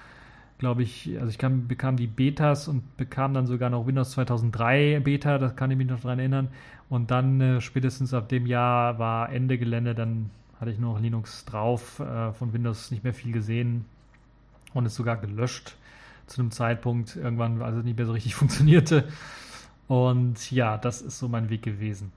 glaube 0.59 0.83
ich, 0.83 1.17
also 1.19 1.29
ich 1.29 1.39
kam, 1.39 1.67
bekam 1.69 1.97
die 1.97 2.07
Betas 2.07 2.69
und 2.69 2.97
bekam 2.97 3.35
dann 3.35 3.47
sogar 3.47 3.71
noch 3.71 3.87
Windows 3.87 4.13
2003 4.13 5.01
Beta, 5.01 5.39
das 5.39 5.57
kann 5.57 5.71
ich 5.71 5.77
mich 5.77 5.89
noch 5.89 6.01
daran 6.01 6.19
erinnern. 6.19 6.49
Und 6.89 7.11
dann 7.11 7.41
äh, 7.41 7.61
spätestens 7.61 8.15
ab 8.15 8.29
dem 8.29 8.47
Jahr 8.47 8.99
war 8.99 9.31
Ende 9.31 9.59
Gelände, 9.59 9.95
dann 9.95 10.31
hatte 10.61 10.71
ich 10.71 10.79
nur 10.79 10.95
noch 10.95 11.01
Linux 11.01 11.45
drauf, 11.45 12.01
äh, 12.01 12.33
von 12.33 12.53
Windows 12.53 12.91
nicht 12.91 13.05
mehr 13.05 13.15
viel 13.15 13.33
gesehen 13.33 13.85
und 14.75 14.87
es 14.87 14.95
sogar 14.95 15.17
gelöscht 15.17 15.77
zu 16.27 16.41
einem 16.41 16.51
Zeitpunkt 16.51 17.17
irgendwann, 17.17 17.61
als 17.61 17.77
es 17.77 17.85
nicht 17.85 17.97
mehr 17.97 18.07
so 18.07 18.13
richtig 18.13 18.35
funktionierte. 18.37 19.05
Und 19.89 20.51
ja, 20.51 20.77
das 20.79 21.03
ist 21.03 21.19
so 21.19 21.29
mein 21.29 21.51
Weg 21.51 21.63
gewesen. 21.63 22.13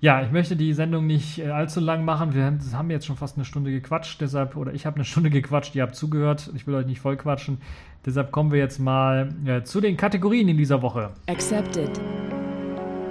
Ja, 0.00 0.22
ich 0.22 0.30
möchte 0.30 0.54
die 0.54 0.74
Sendung 0.74 1.06
nicht 1.06 1.38
äh, 1.38 1.48
allzu 1.48 1.80
lang 1.80 2.04
machen. 2.04 2.34
Wir 2.34 2.44
haben 2.74 2.90
jetzt 2.90 3.06
schon 3.06 3.16
fast 3.16 3.36
eine 3.36 3.46
Stunde 3.46 3.70
gequatscht, 3.70 4.20
deshalb, 4.20 4.54
oder 4.54 4.74
ich 4.74 4.84
habe 4.84 4.96
eine 4.96 5.04
Stunde 5.06 5.30
gequatscht, 5.30 5.74
ihr 5.74 5.82
habt 5.82 5.96
zugehört. 5.96 6.50
Ich 6.54 6.66
will 6.66 6.74
euch 6.74 6.86
nicht 6.86 7.00
voll 7.00 7.16
quatschen. 7.16 7.58
Deshalb 8.04 8.30
kommen 8.30 8.52
wir 8.52 8.58
jetzt 8.58 8.78
mal 8.78 9.34
äh, 9.46 9.62
zu 9.62 9.80
den 9.80 9.96
Kategorien 9.96 10.48
in 10.48 10.58
dieser 10.58 10.82
Woche. 10.82 11.10
Accepted. 11.26 11.98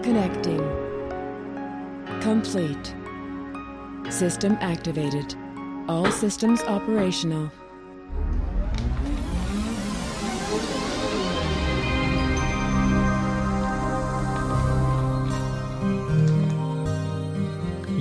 Connecting. 0.03 0.61
Complete. 2.23 2.93
System 4.09 4.55
activated. 4.61 5.35
All 5.87 6.11
systems 6.11 6.63
operational. 6.67 7.49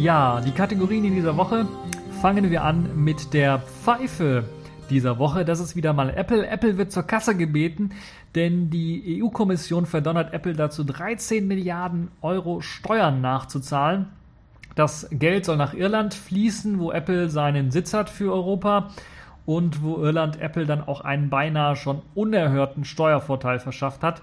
Ja, 0.03 0.41
die 0.41 0.51
Kategorien 0.51 1.05
in 1.05 1.15
dieser 1.15 1.37
Woche 1.37 1.65
fangen 2.21 2.51
wir 2.51 2.65
an 2.65 3.05
mit 3.05 3.33
der 3.33 3.61
Pfeife 3.61 4.43
dieser 4.91 5.21
Woche. 5.21 5.45
Das 5.45 5.61
ist 5.61 5.77
wieder 5.77 5.93
mal 5.93 6.11
Apple. 6.11 6.45
Apple 6.45 6.77
wird 6.77 6.91
zur 6.91 7.05
Kasse 7.05 7.37
gebeten, 7.37 7.91
denn 8.35 8.69
die 8.69 9.23
EU-Kommission 9.23 9.87
verdonnert 9.87 10.35
Apple 10.35 10.55
dazu, 10.55 10.83
13 10.83 11.47
Milliarden 11.47 12.11
Euro 12.21 12.63
Steuern 12.63 13.21
nachzuzahlen. 13.21 14.07
Das 14.75 15.07
Geld 15.13 15.45
soll 15.45 15.57
nach 15.57 15.73
Irland 15.73 16.15
fließen, 16.15 16.81
wo 16.81 16.91
Apple 16.91 17.31
seinen 17.31 17.71
Sitz 17.71 17.95
hat 17.95 18.11
für 18.11 18.33
Europa 18.33 18.91
und 19.47 19.85
wo 19.85 19.99
Irland 19.99 20.41
Apple 20.41 20.67
dann 20.67 20.83
auch 20.83 21.03
einen 21.03 21.31
beinahe 21.31 21.77
schon 21.77 22.03
unerhörten 22.17 22.85
Steuervorteil 22.85 23.61
verschafft 23.61 24.03
hat. 24.03 24.21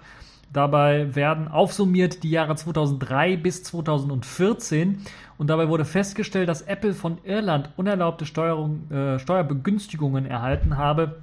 Dabei 0.52 1.16
werden 1.16 1.48
aufsummiert 1.48 2.24
die 2.24 2.32
Jahre 2.32 2.56
2003 2.56 3.38
bis 3.38 3.64
2014 3.64 5.02
und 5.38 5.48
dabei 5.48 5.70
wurde 5.70 5.86
festgestellt, 5.86 6.50
dass 6.50 6.64
Apple 6.64 6.94
von 6.94 7.20
Irland 7.24 7.70
unerlaubte 7.78 8.26
Steuerung, 8.26 8.90
äh, 8.92 9.20
Steuerbegünstigungen 9.20 10.26
erhalten 10.26 10.78
habe. 10.78 11.18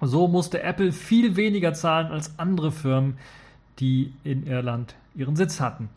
So 0.00 0.28
musste 0.28 0.62
Apple 0.62 0.92
viel 0.92 1.36
weniger 1.36 1.72
zahlen 1.72 2.08
als 2.08 2.38
andere 2.38 2.70
Firmen, 2.70 3.16
die 3.80 4.12
in 4.22 4.46
Irland 4.46 4.94
ihren 5.14 5.34
Sitz 5.34 5.60
hatten. 5.60 5.88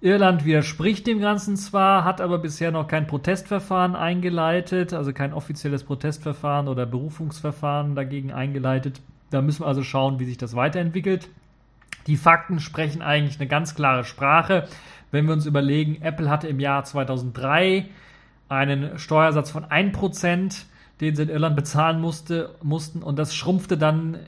Irland 0.00 0.44
widerspricht 0.44 1.06
dem 1.06 1.20
Ganzen 1.20 1.56
zwar, 1.56 2.04
hat 2.04 2.20
aber 2.20 2.36
bisher 2.36 2.70
noch 2.70 2.86
kein 2.86 3.06
Protestverfahren 3.06 3.96
eingeleitet, 3.96 4.92
also 4.92 5.14
kein 5.14 5.32
offizielles 5.32 5.84
Protestverfahren 5.84 6.68
oder 6.68 6.84
Berufungsverfahren 6.84 7.94
dagegen 7.94 8.30
eingeleitet. 8.30 9.00
Da 9.30 9.40
müssen 9.40 9.62
wir 9.62 9.66
also 9.66 9.82
schauen, 9.82 10.18
wie 10.18 10.26
sich 10.26 10.36
das 10.36 10.54
weiterentwickelt. 10.54 11.30
Die 12.06 12.16
Fakten 12.16 12.60
sprechen 12.60 13.02
eigentlich 13.02 13.40
eine 13.40 13.48
ganz 13.48 13.74
klare 13.74 14.04
Sprache. 14.04 14.68
Wenn 15.10 15.26
wir 15.26 15.32
uns 15.32 15.46
überlegen, 15.46 16.02
Apple 16.02 16.28
hatte 16.28 16.48
im 16.48 16.60
Jahr 16.60 16.84
2003 16.84 17.86
einen 18.48 18.98
Steuersatz 18.98 19.50
von 19.50 19.64
1%, 19.64 20.64
den 21.00 21.16
sie 21.16 21.22
in 21.22 21.28
Irland 21.28 21.56
bezahlen 21.56 22.00
musste, 22.00 22.54
mussten 22.62 23.02
und 23.02 23.18
das 23.18 23.34
schrumpfte 23.34 23.76
dann 23.78 24.18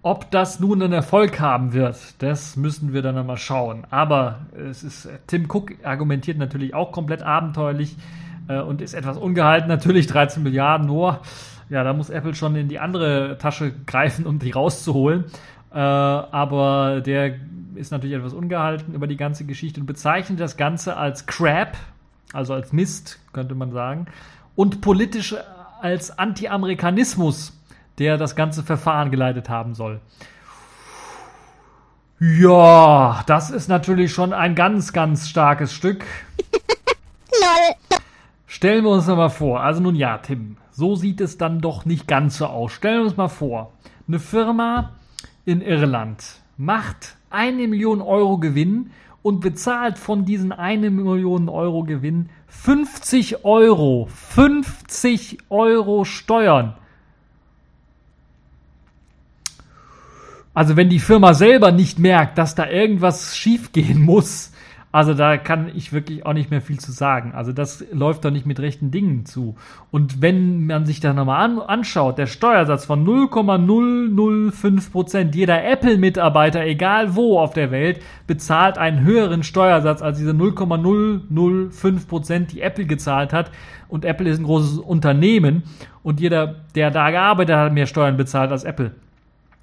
Ob 0.00 0.30
das 0.30 0.60
nun 0.60 0.82
einen 0.82 0.94
Erfolg 0.94 1.40
haben 1.40 1.74
wird, 1.74 2.22
das 2.22 2.56
müssen 2.56 2.94
wir 2.94 3.02
dann 3.02 3.16
nochmal 3.16 3.36
schauen. 3.36 3.86
Aber 3.90 4.46
es 4.70 4.82
ist, 4.82 5.10
Tim 5.26 5.44
Cook 5.44 5.72
argumentiert 5.82 6.38
natürlich 6.38 6.72
auch 6.72 6.90
komplett 6.90 7.22
abenteuerlich 7.22 7.98
äh, 8.48 8.58
und 8.58 8.80
ist 8.80 8.94
etwas 8.94 9.18
ungehalten. 9.18 9.68
Natürlich 9.68 10.06
13 10.06 10.42
Milliarden 10.42 10.86
nur. 10.86 11.20
Ja, 11.68 11.84
da 11.84 11.92
muss 11.92 12.08
Apple 12.08 12.34
schon 12.34 12.56
in 12.56 12.68
die 12.68 12.78
andere 12.78 13.36
Tasche 13.36 13.74
greifen, 13.84 14.24
um 14.24 14.38
die 14.38 14.52
rauszuholen. 14.52 15.26
Äh, 15.70 15.76
aber 15.76 17.02
der 17.02 17.34
ist 17.76 17.90
natürlich 17.90 18.16
etwas 18.16 18.34
ungehalten 18.34 18.94
über 18.94 19.06
die 19.06 19.16
ganze 19.16 19.44
Geschichte 19.44 19.80
und 19.80 19.86
bezeichnet 19.86 20.40
das 20.40 20.56
Ganze 20.56 20.96
als 20.96 21.26
Crap, 21.26 21.76
also 22.32 22.54
als 22.54 22.72
Mist, 22.72 23.18
könnte 23.32 23.54
man 23.54 23.72
sagen 23.72 24.06
und 24.54 24.80
politisch 24.80 25.34
als 25.80 26.16
Anti-Amerikanismus, 26.18 27.58
der 27.98 28.16
das 28.16 28.36
ganze 28.36 28.62
Verfahren 28.62 29.10
geleitet 29.10 29.48
haben 29.48 29.74
soll. 29.74 30.00
Ja, 32.20 33.24
das 33.26 33.50
ist 33.50 33.68
natürlich 33.68 34.12
schon 34.12 34.32
ein 34.32 34.54
ganz, 34.54 34.92
ganz 34.92 35.28
starkes 35.28 35.72
Stück. 35.72 36.04
Stellen 38.46 38.84
wir 38.84 38.90
uns 38.90 39.06
mal 39.08 39.28
vor, 39.28 39.62
also 39.62 39.80
nun 39.80 39.96
ja, 39.96 40.18
Tim, 40.18 40.56
so 40.70 40.94
sieht 40.94 41.20
es 41.20 41.36
dann 41.36 41.60
doch 41.60 41.84
nicht 41.84 42.06
ganz 42.06 42.38
so 42.38 42.46
aus. 42.46 42.72
Stellen 42.72 43.00
wir 43.00 43.04
uns 43.06 43.16
mal 43.16 43.28
vor, 43.28 43.72
eine 44.06 44.20
Firma 44.20 44.90
in 45.44 45.60
Irland 45.60 46.22
macht 46.56 47.16
eine 47.32 47.68
Million 47.68 48.00
Euro 48.00 48.38
Gewinn 48.38 48.90
und 49.22 49.40
bezahlt 49.40 49.98
von 49.98 50.24
diesen 50.24 50.52
eine 50.52 50.90
Million 50.90 51.48
Euro 51.48 51.84
Gewinn 51.84 52.28
50 52.48 53.44
Euro. 53.44 54.08
50 54.10 55.38
Euro 55.48 56.04
Steuern. 56.04 56.74
Also 60.54 60.76
wenn 60.76 60.90
die 60.90 60.98
Firma 60.98 61.32
selber 61.34 61.72
nicht 61.72 61.98
merkt, 61.98 62.36
dass 62.36 62.54
da 62.54 62.68
irgendwas 62.68 63.36
schiefgehen 63.36 64.02
muss, 64.02 64.51
also 64.92 65.14
da 65.14 65.38
kann 65.38 65.70
ich 65.74 65.94
wirklich 65.94 66.26
auch 66.26 66.34
nicht 66.34 66.50
mehr 66.50 66.60
viel 66.60 66.78
zu 66.78 66.92
sagen. 66.92 67.32
Also 67.34 67.52
das 67.52 67.82
läuft 67.92 68.26
doch 68.26 68.30
nicht 68.30 68.44
mit 68.44 68.60
rechten 68.60 68.90
Dingen 68.90 69.24
zu. 69.24 69.56
Und 69.90 70.20
wenn 70.20 70.66
man 70.66 70.84
sich 70.84 71.00
da 71.00 71.14
nochmal 71.14 71.42
an, 71.42 71.58
anschaut, 71.58 72.18
der 72.18 72.26
Steuersatz 72.26 72.84
von 72.84 73.02
0,005 73.02 74.92
Prozent, 74.92 75.34
jeder 75.34 75.64
Apple-Mitarbeiter, 75.64 76.66
egal 76.66 77.16
wo 77.16 77.38
auf 77.38 77.54
der 77.54 77.70
Welt, 77.70 78.02
bezahlt 78.26 78.76
einen 78.76 79.00
höheren 79.00 79.42
Steuersatz 79.42 80.02
als 80.02 80.18
diese 80.18 80.34
0,005 80.34 82.06
Prozent, 82.06 82.52
die 82.52 82.60
Apple 82.60 82.84
gezahlt 82.84 83.32
hat. 83.32 83.50
Und 83.88 84.04
Apple 84.04 84.28
ist 84.28 84.40
ein 84.40 84.44
großes 84.44 84.78
Unternehmen 84.78 85.62
und 86.02 86.20
jeder, 86.20 86.56
der 86.74 86.90
da 86.90 87.10
gearbeitet 87.10 87.56
hat, 87.56 87.72
mehr 87.72 87.86
Steuern 87.86 88.18
bezahlt 88.18 88.52
als 88.52 88.64
Apple. 88.64 88.92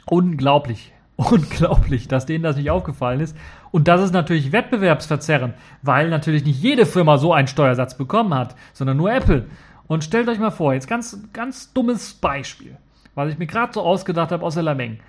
Unglaublich. 0.08 0.92
Unglaublich, 1.20 2.08
dass 2.08 2.26
denen 2.26 2.46
das 2.46 2.56
nicht 2.56 2.72
aufgefallen 2.72 3.20
ist. 3.20 3.36
Und 3.72 3.90
das 3.90 4.02
ist 4.02 4.14
natürlich 4.14 4.54
wettbewerbsverzerrend, 4.54 5.54
weil 5.82 6.10
natürlich 6.10 6.46
nicht 6.46 6.64
jede 6.64 6.86
Firma 6.86 7.18
so 7.18 7.34
einen 7.34 7.50
Steuersatz 7.50 7.98
bekommen 7.98 8.34
hat, 8.34 8.56
sondern 8.72 8.96
nur 8.96 9.12
Apple. 9.12 9.48
Und 9.86 10.06
stellt 10.06 10.30
euch 10.30 10.40
mal 10.40 10.50
vor, 10.50 10.74
jetzt 10.74 10.88
ganz, 10.88 11.22
ganz 11.34 11.74
dummes 11.74 12.14
Beispiel, 12.14 12.78
was 13.16 13.34
ich 13.34 13.38
mir 13.38 13.48
gerade 13.48 13.74
so 13.74 13.82
ausgedacht 13.82 14.32
habe 14.32 14.46
aus 14.46 14.54
der 14.54 14.64
Lameng. 14.64 15.02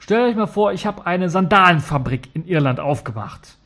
Stellt 0.00 0.28
euch 0.28 0.34
mal 0.34 0.48
vor, 0.48 0.72
ich 0.72 0.86
habe 0.86 1.06
eine 1.06 1.28
Sandalenfabrik 1.28 2.30
in 2.34 2.48
Irland 2.48 2.80
aufgemacht 2.80 3.56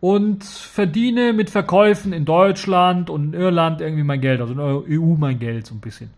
und 0.00 0.44
verdiene 0.44 1.34
mit 1.34 1.50
Verkäufen 1.50 2.14
in 2.14 2.24
Deutschland 2.24 3.10
und 3.10 3.34
in 3.34 3.40
Irland 3.40 3.82
irgendwie 3.82 4.02
mein 4.02 4.22
Geld, 4.22 4.40
also 4.40 4.54
in 4.54 4.58
der 4.86 4.98
EU 4.98 5.14
mein 5.18 5.38
Geld 5.38 5.66
so 5.66 5.74
ein 5.74 5.80
bisschen. 5.80 6.08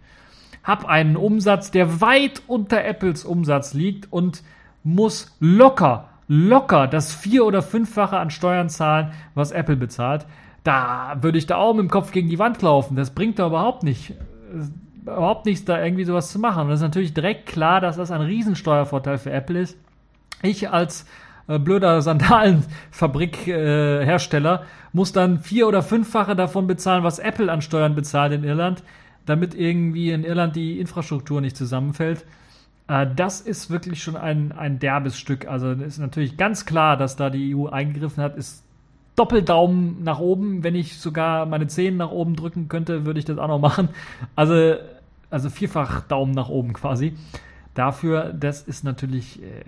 Hab 0.62 0.84
einen 0.84 1.16
Umsatz, 1.16 1.72
der 1.72 2.00
weit 2.00 2.42
unter 2.46 2.84
Apples 2.84 3.24
Umsatz 3.24 3.74
liegt 3.74 4.12
und 4.12 4.44
muss 4.82 5.36
locker 5.40 6.06
locker 6.32 6.86
das 6.86 7.12
vier- 7.12 7.44
oder 7.44 7.60
fünffache 7.60 8.16
an 8.16 8.30
Steuern 8.30 8.68
zahlen, 8.68 9.10
was 9.34 9.50
Apple 9.50 9.76
bezahlt. 9.76 10.26
da 10.62 11.16
würde 11.20 11.38
ich 11.38 11.46
da 11.46 11.56
auch 11.56 11.74
mit 11.74 11.82
dem 11.82 11.90
Kopf 11.90 12.12
gegen 12.12 12.28
die 12.28 12.38
Wand 12.38 12.62
laufen. 12.62 12.94
Das 12.94 13.10
bringt 13.10 13.38
da 13.38 13.46
überhaupt 13.46 13.82
nicht. 13.82 14.14
Überhaupt 15.02 15.46
nichts, 15.46 15.64
da 15.64 15.82
irgendwie 15.82 16.04
sowas 16.04 16.30
zu 16.30 16.38
machen. 16.38 16.64
Und 16.64 16.68
das 16.68 16.80
ist 16.80 16.84
natürlich 16.84 17.14
direkt 17.14 17.46
klar, 17.46 17.80
dass 17.80 17.96
das 17.96 18.10
ein 18.10 18.20
Riesensteuervorteil 18.20 19.16
für 19.18 19.32
Apple 19.32 19.60
ist. 19.60 19.78
Ich 20.42 20.70
als 20.70 21.06
äh, 21.48 21.58
blöder 21.58 22.02
Sandalenfabrik-Hersteller 22.02 24.60
äh, 24.60 24.64
muss 24.92 25.12
dann 25.12 25.40
vier- 25.40 25.68
oder 25.68 25.82
fünffache 25.82 26.36
davon 26.36 26.66
bezahlen, 26.66 27.04
was 27.04 27.18
Apple 27.18 27.50
an 27.50 27.62
Steuern 27.62 27.94
bezahlt 27.94 28.32
in 28.32 28.44
Irland, 28.44 28.82
damit 29.24 29.54
irgendwie 29.54 30.10
in 30.10 30.24
Irland 30.24 30.56
die 30.56 30.78
Infrastruktur 30.78 31.40
nicht 31.40 31.56
zusammenfällt. 31.56 32.26
Äh, 32.90 33.06
das 33.14 33.40
ist 33.40 33.70
wirklich 33.70 34.02
schon 34.02 34.16
ein, 34.16 34.52
ein 34.52 34.80
derbes 34.80 35.16
Stück. 35.16 35.46
Also 35.46 35.70
ist 35.70 35.98
natürlich 35.98 36.36
ganz 36.36 36.66
klar, 36.66 36.96
dass 36.96 37.16
da 37.16 37.30
die 37.30 37.54
EU 37.54 37.68
eingegriffen 37.68 38.22
hat, 38.22 38.36
ist 38.36 38.64
Doppeldaumen 39.14 40.02
nach 40.02 40.18
oben. 40.18 40.64
Wenn 40.64 40.74
ich 40.74 40.98
sogar 40.98 41.46
meine 41.46 41.68
Zehen 41.68 41.96
nach 41.96 42.10
oben 42.10 42.34
drücken 42.34 42.68
könnte, 42.68 43.06
würde 43.06 43.20
ich 43.20 43.24
das 43.24 43.38
auch 43.38 43.48
noch 43.48 43.60
machen. 43.60 43.90
Also, 44.34 44.74
also 45.30 45.50
vierfach 45.50 46.02
Daumen 46.02 46.32
nach 46.32 46.48
oben 46.48 46.72
quasi. 46.72 47.14
Dafür, 47.74 48.32
das 48.32 48.62
ist 48.62 48.82
natürlich 48.82 49.40
äh, 49.40 49.62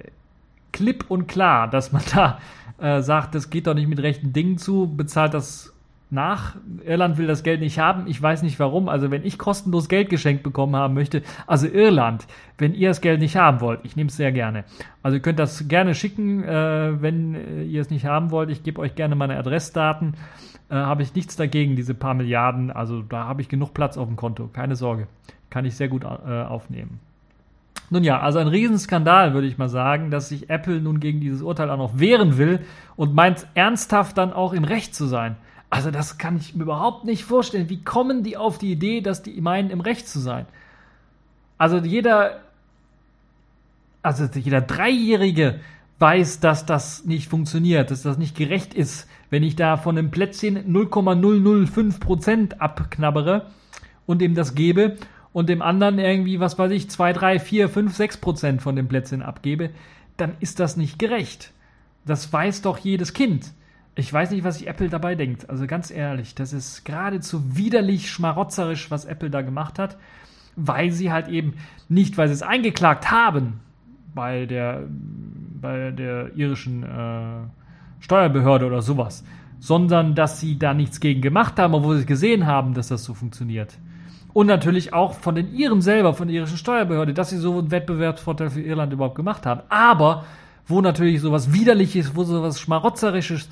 klipp 0.72 1.04
und 1.08 1.28
klar, 1.28 1.68
dass 1.68 1.92
man 1.92 2.02
da 2.12 2.40
äh, 2.78 3.02
sagt, 3.02 3.36
das 3.36 3.50
geht 3.50 3.68
doch 3.68 3.74
nicht 3.74 3.88
mit 3.88 4.00
rechten 4.00 4.32
Dingen 4.32 4.58
zu, 4.58 4.92
bezahlt 4.92 5.34
das 5.34 5.71
nach. 6.12 6.56
Irland 6.84 7.18
will 7.18 7.26
das 7.26 7.42
Geld 7.42 7.60
nicht 7.60 7.78
haben. 7.78 8.06
Ich 8.06 8.20
weiß 8.20 8.42
nicht 8.42 8.60
warum. 8.60 8.88
Also 8.88 9.10
wenn 9.10 9.24
ich 9.24 9.38
kostenlos 9.38 9.88
Geld 9.88 10.10
geschenkt 10.10 10.42
bekommen 10.42 10.76
haben 10.76 10.94
möchte, 10.94 11.22
also 11.46 11.66
Irland, 11.66 12.26
wenn 12.58 12.74
ihr 12.74 12.88
das 12.88 13.00
Geld 13.00 13.20
nicht 13.20 13.36
haben 13.36 13.60
wollt, 13.60 13.80
ich 13.82 13.96
nehme 13.96 14.08
es 14.08 14.16
sehr 14.16 14.32
gerne. 14.32 14.64
Also 15.02 15.16
ihr 15.16 15.22
könnt 15.22 15.38
das 15.38 15.66
gerne 15.68 15.94
schicken, 15.94 16.44
äh, 16.44 17.02
wenn 17.02 17.34
äh, 17.34 17.62
ihr 17.64 17.80
es 17.80 17.90
nicht 17.90 18.04
haben 18.04 18.30
wollt. 18.30 18.50
Ich 18.50 18.62
gebe 18.62 18.80
euch 18.80 18.94
gerne 18.94 19.14
meine 19.16 19.36
Adressdaten. 19.36 20.14
Äh, 20.68 20.74
habe 20.74 21.02
ich 21.02 21.14
nichts 21.14 21.36
dagegen, 21.36 21.76
diese 21.76 21.94
paar 21.94 22.14
Milliarden. 22.14 22.70
Also 22.70 23.02
da 23.02 23.24
habe 23.24 23.40
ich 23.40 23.48
genug 23.48 23.74
Platz 23.74 23.96
auf 23.96 24.06
dem 24.06 24.16
Konto. 24.16 24.48
Keine 24.52 24.76
Sorge. 24.76 25.08
Kann 25.50 25.64
ich 25.64 25.76
sehr 25.76 25.88
gut 25.88 26.04
äh, 26.04 26.06
aufnehmen. 26.06 27.00
Nun 27.90 28.04
ja, 28.04 28.20
also 28.20 28.38
ein 28.38 28.48
Riesenskandal, 28.48 29.34
würde 29.34 29.46
ich 29.46 29.58
mal 29.58 29.68
sagen, 29.68 30.10
dass 30.10 30.30
sich 30.30 30.48
Apple 30.48 30.80
nun 30.80 30.98
gegen 30.98 31.20
dieses 31.20 31.42
Urteil 31.42 31.68
auch 31.70 31.76
noch 31.76 31.98
wehren 31.98 32.38
will 32.38 32.60
und 32.96 33.14
meint 33.14 33.46
ernsthaft 33.52 34.16
dann 34.16 34.32
auch 34.32 34.54
im 34.54 34.64
Recht 34.64 34.94
zu 34.94 35.04
sein. 35.04 35.36
Also 35.72 35.90
das 35.90 36.18
kann 36.18 36.36
ich 36.36 36.54
mir 36.54 36.64
überhaupt 36.64 37.06
nicht 37.06 37.24
vorstellen. 37.24 37.70
Wie 37.70 37.82
kommen 37.82 38.22
die 38.22 38.36
auf 38.36 38.58
die 38.58 38.72
Idee, 38.72 39.00
dass 39.00 39.22
die 39.22 39.40
meinen, 39.40 39.70
im 39.70 39.80
Recht 39.80 40.06
zu 40.06 40.20
sein? 40.20 40.44
Also 41.56 41.78
jeder, 41.78 42.42
also 44.02 44.28
jeder 44.34 44.60
Dreijährige 44.60 45.60
weiß, 45.98 46.40
dass 46.40 46.66
das 46.66 47.06
nicht 47.06 47.26
funktioniert, 47.26 47.90
dass 47.90 48.02
das 48.02 48.18
nicht 48.18 48.36
gerecht 48.36 48.74
ist, 48.74 49.08
wenn 49.30 49.42
ich 49.42 49.56
da 49.56 49.78
von 49.78 49.96
einem 49.96 50.10
Plätzchen 50.10 50.70
0,005 50.70 52.00
Prozent 52.00 52.60
abknabbere 52.60 53.46
und 54.04 54.20
ihm 54.20 54.34
das 54.34 54.54
gebe 54.54 54.98
und 55.32 55.48
dem 55.48 55.62
anderen 55.62 55.98
irgendwie, 55.98 56.38
was 56.38 56.58
weiß 56.58 56.70
ich, 56.72 56.90
2, 56.90 57.14
3, 57.14 57.38
4, 57.38 57.70
5, 57.70 57.96
6 57.96 58.16
Prozent 58.18 58.60
von 58.60 58.76
dem 58.76 58.88
Plätzchen 58.88 59.22
abgebe, 59.22 59.70
dann 60.18 60.34
ist 60.40 60.60
das 60.60 60.76
nicht 60.76 60.98
gerecht. 60.98 61.50
Das 62.04 62.30
weiß 62.30 62.60
doch 62.60 62.76
jedes 62.76 63.14
Kind. 63.14 63.52
Ich 63.94 64.10
weiß 64.10 64.30
nicht, 64.30 64.42
was 64.42 64.58
sich 64.58 64.66
Apple 64.66 64.88
dabei 64.88 65.14
denkt. 65.14 65.50
Also 65.50 65.66
ganz 65.66 65.90
ehrlich, 65.90 66.34
das 66.34 66.52
ist 66.52 66.84
geradezu 66.84 67.56
widerlich 67.56 68.10
schmarotzerisch, 68.10 68.90
was 68.90 69.04
Apple 69.04 69.28
da 69.28 69.42
gemacht 69.42 69.78
hat, 69.78 69.98
weil 70.56 70.90
sie 70.90 71.12
halt 71.12 71.28
eben 71.28 71.54
nicht, 71.88 72.16
weil 72.16 72.28
sie 72.28 72.34
es 72.34 72.42
eingeklagt 72.42 73.10
haben 73.10 73.60
bei 74.14 74.46
der, 74.46 74.84
bei 74.88 75.90
der 75.90 76.34
irischen 76.36 76.84
äh, 76.84 77.46
Steuerbehörde 78.00 78.66
oder 78.66 78.80
sowas, 78.80 79.24
sondern 79.60 80.14
dass 80.14 80.40
sie 80.40 80.58
da 80.58 80.72
nichts 80.72 80.98
gegen 80.98 81.20
gemacht 81.20 81.58
haben, 81.58 81.74
obwohl 81.74 81.98
sie 81.98 82.06
gesehen 82.06 82.46
haben, 82.46 82.74
dass 82.74 82.88
das 82.88 83.04
so 83.04 83.12
funktioniert. 83.12 83.76
Und 84.32 84.46
natürlich 84.46 84.94
auch 84.94 85.12
von 85.12 85.34
den 85.34 85.54
Iren 85.54 85.82
selber, 85.82 86.14
von 86.14 86.28
der 86.28 86.36
irischen 86.38 86.56
Steuerbehörde, 86.56 87.12
dass 87.12 87.28
sie 87.28 87.36
so 87.36 87.58
einen 87.58 87.70
Wettbewerbsvorteil 87.70 88.48
für 88.48 88.62
Irland 88.62 88.92
überhaupt 88.92 89.14
gemacht 89.14 89.44
haben. 89.44 89.60
Aber 89.68 90.24
wo 90.66 90.80
natürlich 90.80 91.20
sowas 91.20 91.52
Widerliches, 91.52 92.16
wo 92.16 92.24
sowas 92.24 92.60
Schmarotzerisches 92.60 93.48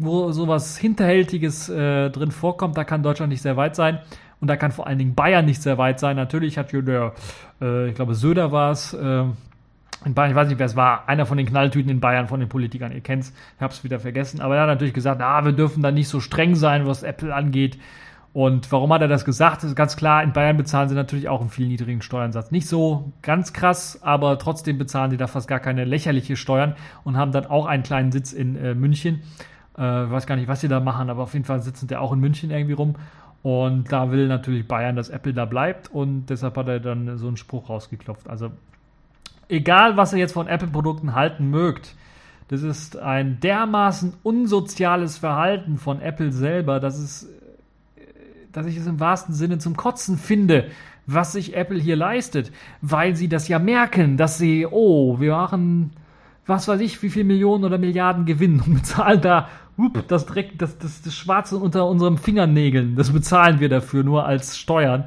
wo 0.00 0.32
sowas 0.32 0.78
Hinterhältiges 0.78 1.68
äh, 1.68 2.10
drin 2.10 2.30
vorkommt, 2.30 2.76
da 2.76 2.84
kann 2.84 3.02
Deutschland 3.02 3.30
nicht 3.30 3.42
sehr 3.42 3.56
weit 3.56 3.76
sein. 3.76 4.00
Und 4.40 4.48
da 4.48 4.56
kann 4.56 4.72
vor 4.72 4.86
allen 4.86 4.98
Dingen 4.98 5.14
Bayern 5.14 5.44
nicht 5.44 5.62
sehr 5.62 5.76
weit 5.76 6.00
sein. 6.00 6.16
Natürlich 6.16 6.56
hat 6.56 6.72
der, 6.72 7.12
äh, 7.60 7.88
ich 7.88 7.94
glaube, 7.94 8.14
Söder 8.14 8.50
war 8.50 8.70
es, 8.70 8.94
äh, 8.94 9.24
in 10.04 10.14
Bayern, 10.14 10.30
ich 10.30 10.36
weiß 10.36 10.48
nicht, 10.48 10.58
wer 10.58 10.66
es 10.66 10.76
war, 10.76 11.06
einer 11.08 11.26
von 11.26 11.36
den 11.36 11.46
Knalltüten 11.46 11.90
in 11.90 12.00
Bayern, 12.00 12.26
von 12.26 12.40
den 12.40 12.48
Politikern, 12.48 12.90
ihr 12.92 13.02
kennt's, 13.02 13.34
ich 13.56 13.62
hab's 13.62 13.84
wieder 13.84 14.00
vergessen, 14.00 14.40
aber 14.40 14.56
er 14.56 14.62
hat 14.62 14.68
natürlich 14.68 14.94
gesagt, 14.94 15.20
ah, 15.20 15.44
wir 15.44 15.52
dürfen 15.52 15.82
da 15.82 15.90
nicht 15.90 16.08
so 16.08 16.20
streng 16.20 16.54
sein, 16.54 16.86
was 16.86 17.02
Apple 17.02 17.34
angeht. 17.34 17.78
Und 18.32 18.70
warum 18.70 18.92
hat 18.92 19.02
er 19.02 19.08
das 19.08 19.24
gesagt? 19.24 19.58
Das 19.58 19.64
ist 19.64 19.76
ganz 19.76 19.96
klar, 19.96 20.22
in 20.22 20.32
Bayern 20.32 20.56
bezahlen 20.56 20.88
sie 20.88 20.94
natürlich 20.94 21.28
auch 21.28 21.40
einen 21.40 21.50
viel 21.50 21.66
niedrigen 21.66 22.00
Steuersatz. 22.00 22.52
Nicht 22.52 22.68
so 22.68 23.12
ganz 23.22 23.52
krass, 23.52 24.00
aber 24.02 24.38
trotzdem 24.38 24.78
bezahlen 24.78 25.10
sie 25.10 25.16
da 25.16 25.26
fast 25.26 25.48
gar 25.48 25.58
keine 25.58 25.84
lächerliche 25.84 26.36
Steuern 26.36 26.76
und 27.02 27.16
haben 27.16 27.32
dann 27.32 27.46
auch 27.46 27.66
einen 27.66 27.82
kleinen 27.82 28.12
Sitz 28.12 28.32
in 28.32 28.56
äh, 28.56 28.74
München. 28.74 29.22
Äh, 29.76 29.82
weiß 29.82 30.26
gar 30.26 30.36
nicht, 30.36 30.48
was 30.48 30.60
sie 30.60 30.68
da 30.68 30.80
machen, 30.80 31.10
aber 31.10 31.22
auf 31.22 31.32
jeden 31.32 31.44
Fall 31.44 31.62
sitzen 31.62 31.88
der 31.88 32.00
auch 32.00 32.12
in 32.12 32.20
München 32.20 32.50
irgendwie 32.50 32.74
rum. 32.74 32.96
Und 33.42 33.90
da 33.90 34.10
will 34.10 34.28
natürlich 34.28 34.68
Bayern, 34.68 34.96
dass 34.96 35.08
Apple 35.08 35.32
da 35.32 35.46
bleibt 35.46 35.88
und 35.88 36.26
deshalb 36.26 36.56
hat 36.56 36.68
er 36.68 36.80
dann 36.80 37.16
so 37.16 37.26
einen 37.26 37.38
Spruch 37.38 37.70
rausgeklopft. 37.70 38.28
Also 38.28 38.50
egal, 39.48 39.96
was 39.96 40.12
ihr 40.12 40.18
jetzt 40.18 40.32
von 40.32 40.46
Apple-Produkten 40.46 41.14
halten 41.14 41.48
mögt, 41.48 41.94
das 42.48 42.62
ist 42.62 42.98
ein 42.98 43.40
dermaßen 43.40 44.14
unsoziales 44.22 45.18
Verhalten 45.18 45.78
von 45.78 46.00
Apple 46.00 46.32
selber, 46.32 46.80
dass 46.80 46.98
es, 46.98 47.28
dass 48.52 48.66
ich 48.66 48.76
es 48.76 48.86
im 48.86 49.00
wahrsten 49.00 49.34
Sinne 49.34 49.58
zum 49.58 49.76
Kotzen 49.76 50.18
finde, 50.18 50.68
was 51.06 51.32
sich 51.32 51.56
Apple 51.56 51.78
hier 51.78 51.96
leistet, 51.96 52.52
weil 52.82 53.16
sie 53.16 53.28
das 53.28 53.48
ja 53.48 53.58
merken, 53.58 54.16
dass 54.16 54.36
sie, 54.36 54.66
oh, 54.68 55.20
wir 55.20 55.32
machen 55.32 55.92
was 56.46 56.68
weiß 56.68 56.80
ich, 56.80 57.02
wie 57.02 57.10
viel 57.10 57.24
Millionen 57.24 57.64
oder 57.64 57.78
Milliarden 57.78 58.24
Gewinn 58.24 58.60
und 58.60 58.74
bezahlen 58.74 59.20
da 59.20 59.48
hup, 59.78 60.06
das 60.08 60.26
Dreck, 60.26 60.58
das, 60.58 60.78
das, 60.78 61.02
das 61.02 61.14
Schwarze 61.14 61.56
unter 61.56 61.86
unseren 61.86 62.18
Fingernägeln. 62.18 62.96
Das 62.96 63.12
bezahlen 63.12 63.60
wir 63.60 63.68
dafür 63.68 64.04
nur 64.04 64.26
als 64.26 64.58
Steuern. 64.58 65.04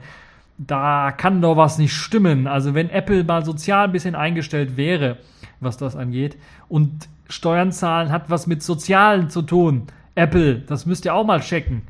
Da 0.57 1.11
kann 1.11 1.41
doch 1.41 1.57
was 1.57 1.77
nicht 1.77 1.93
stimmen. 1.93 2.47
Also 2.47 2.73
wenn 2.73 2.89
Apple 2.89 3.23
mal 3.23 3.43
sozial 3.45 3.85
ein 3.85 3.91
bisschen 3.91 4.15
eingestellt 4.15 4.77
wäre, 4.77 5.17
was 5.59 5.77
das 5.77 5.95
angeht, 5.95 6.37
und 6.69 7.07
Steuern 7.29 7.71
zahlen 7.71 8.11
hat 8.11 8.29
was 8.29 8.47
mit 8.47 8.61
Sozialen 8.61 9.29
zu 9.29 9.41
tun. 9.41 9.87
Apple, 10.15 10.59
das 10.59 10.85
müsst 10.85 11.05
ihr 11.05 11.15
auch 11.15 11.25
mal 11.25 11.39
checken. 11.39 11.83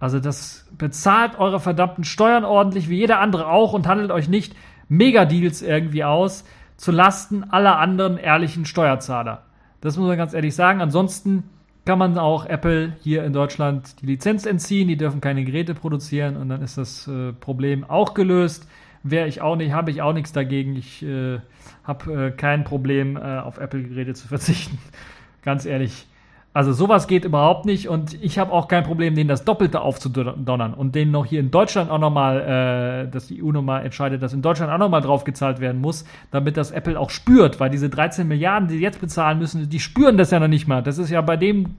Also 0.00 0.18
das 0.18 0.68
bezahlt 0.76 1.38
eure 1.38 1.60
verdammten 1.60 2.04
Steuern 2.04 2.44
ordentlich, 2.44 2.88
wie 2.88 2.96
jeder 2.96 3.20
andere 3.20 3.46
auch, 3.48 3.72
und 3.72 3.86
handelt 3.86 4.10
euch 4.10 4.28
nicht 4.28 4.54
Megadeals 4.88 5.62
irgendwie 5.62 6.04
aus 6.04 6.44
zu 6.76 6.92
Lasten 6.92 7.44
aller 7.44 7.78
anderen 7.78 8.18
ehrlichen 8.18 8.64
Steuerzahler. 8.64 9.44
Das 9.80 9.96
muss 9.96 10.06
man 10.06 10.16
ganz 10.16 10.32
ehrlich 10.32 10.54
sagen. 10.54 10.80
Ansonsten 10.80 11.44
kann 11.84 11.98
man 11.98 12.18
auch 12.18 12.46
Apple 12.46 12.96
hier 13.02 13.24
in 13.24 13.32
Deutschland 13.32 14.00
die 14.00 14.06
Lizenz 14.06 14.46
entziehen. 14.46 14.88
Die 14.88 14.96
dürfen 14.96 15.20
keine 15.20 15.44
Geräte 15.44 15.74
produzieren 15.74 16.36
und 16.36 16.48
dann 16.48 16.62
ist 16.62 16.78
das 16.78 17.08
äh, 17.08 17.32
Problem 17.32 17.84
auch 17.84 18.14
gelöst. 18.14 18.68
Wäre 19.02 19.26
ich 19.26 19.40
auch 19.40 19.56
nicht, 19.56 19.72
habe 19.72 19.90
ich 19.90 20.00
auch 20.00 20.12
nichts 20.12 20.32
dagegen. 20.32 20.76
Ich 20.76 21.02
äh, 21.02 21.40
habe 21.82 22.26
äh, 22.26 22.30
kein 22.30 22.62
Problem, 22.62 23.16
äh, 23.16 23.38
auf 23.38 23.58
Apple-Geräte 23.58 24.14
zu 24.14 24.28
verzichten. 24.28 24.78
Ganz 25.42 25.66
ehrlich. 25.66 26.06
Also 26.54 26.74
sowas 26.74 27.06
geht 27.06 27.24
überhaupt 27.24 27.64
nicht 27.64 27.88
und 27.88 28.22
ich 28.22 28.38
habe 28.38 28.52
auch 28.52 28.68
kein 28.68 28.84
Problem, 28.84 29.14
denen 29.14 29.28
das 29.28 29.44
Doppelte 29.44 29.80
aufzudonnern 29.80 30.74
und 30.74 30.94
denen 30.94 31.10
noch 31.10 31.24
hier 31.24 31.40
in 31.40 31.50
Deutschland 31.50 31.90
auch 31.90 31.98
nochmal, 31.98 33.06
äh, 33.06 33.10
dass 33.10 33.28
die 33.28 33.42
EU 33.42 33.52
nochmal 33.52 33.86
entscheidet, 33.86 34.22
dass 34.22 34.34
in 34.34 34.42
Deutschland 34.42 34.70
auch 34.70 34.76
nochmal 34.76 35.00
draufgezahlt 35.00 35.60
werden 35.60 35.80
muss, 35.80 36.04
damit 36.30 36.58
das 36.58 36.70
Apple 36.70 37.00
auch 37.00 37.08
spürt, 37.08 37.58
weil 37.58 37.70
diese 37.70 37.88
13 37.88 38.28
Milliarden, 38.28 38.68
die 38.68 38.76
sie 38.76 38.82
jetzt 38.82 39.00
bezahlen 39.00 39.38
müssen, 39.38 39.70
die 39.70 39.80
spüren 39.80 40.18
das 40.18 40.30
ja 40.30 40.40
noch 40.40 40.48
nicht 40.48 40.68
mal. 40.68 40.82
Das 40.82 40.98
ist 40.98 41.08
ja 41.08 41.22
bei 41.22 41.38
dem, 41.38 41.76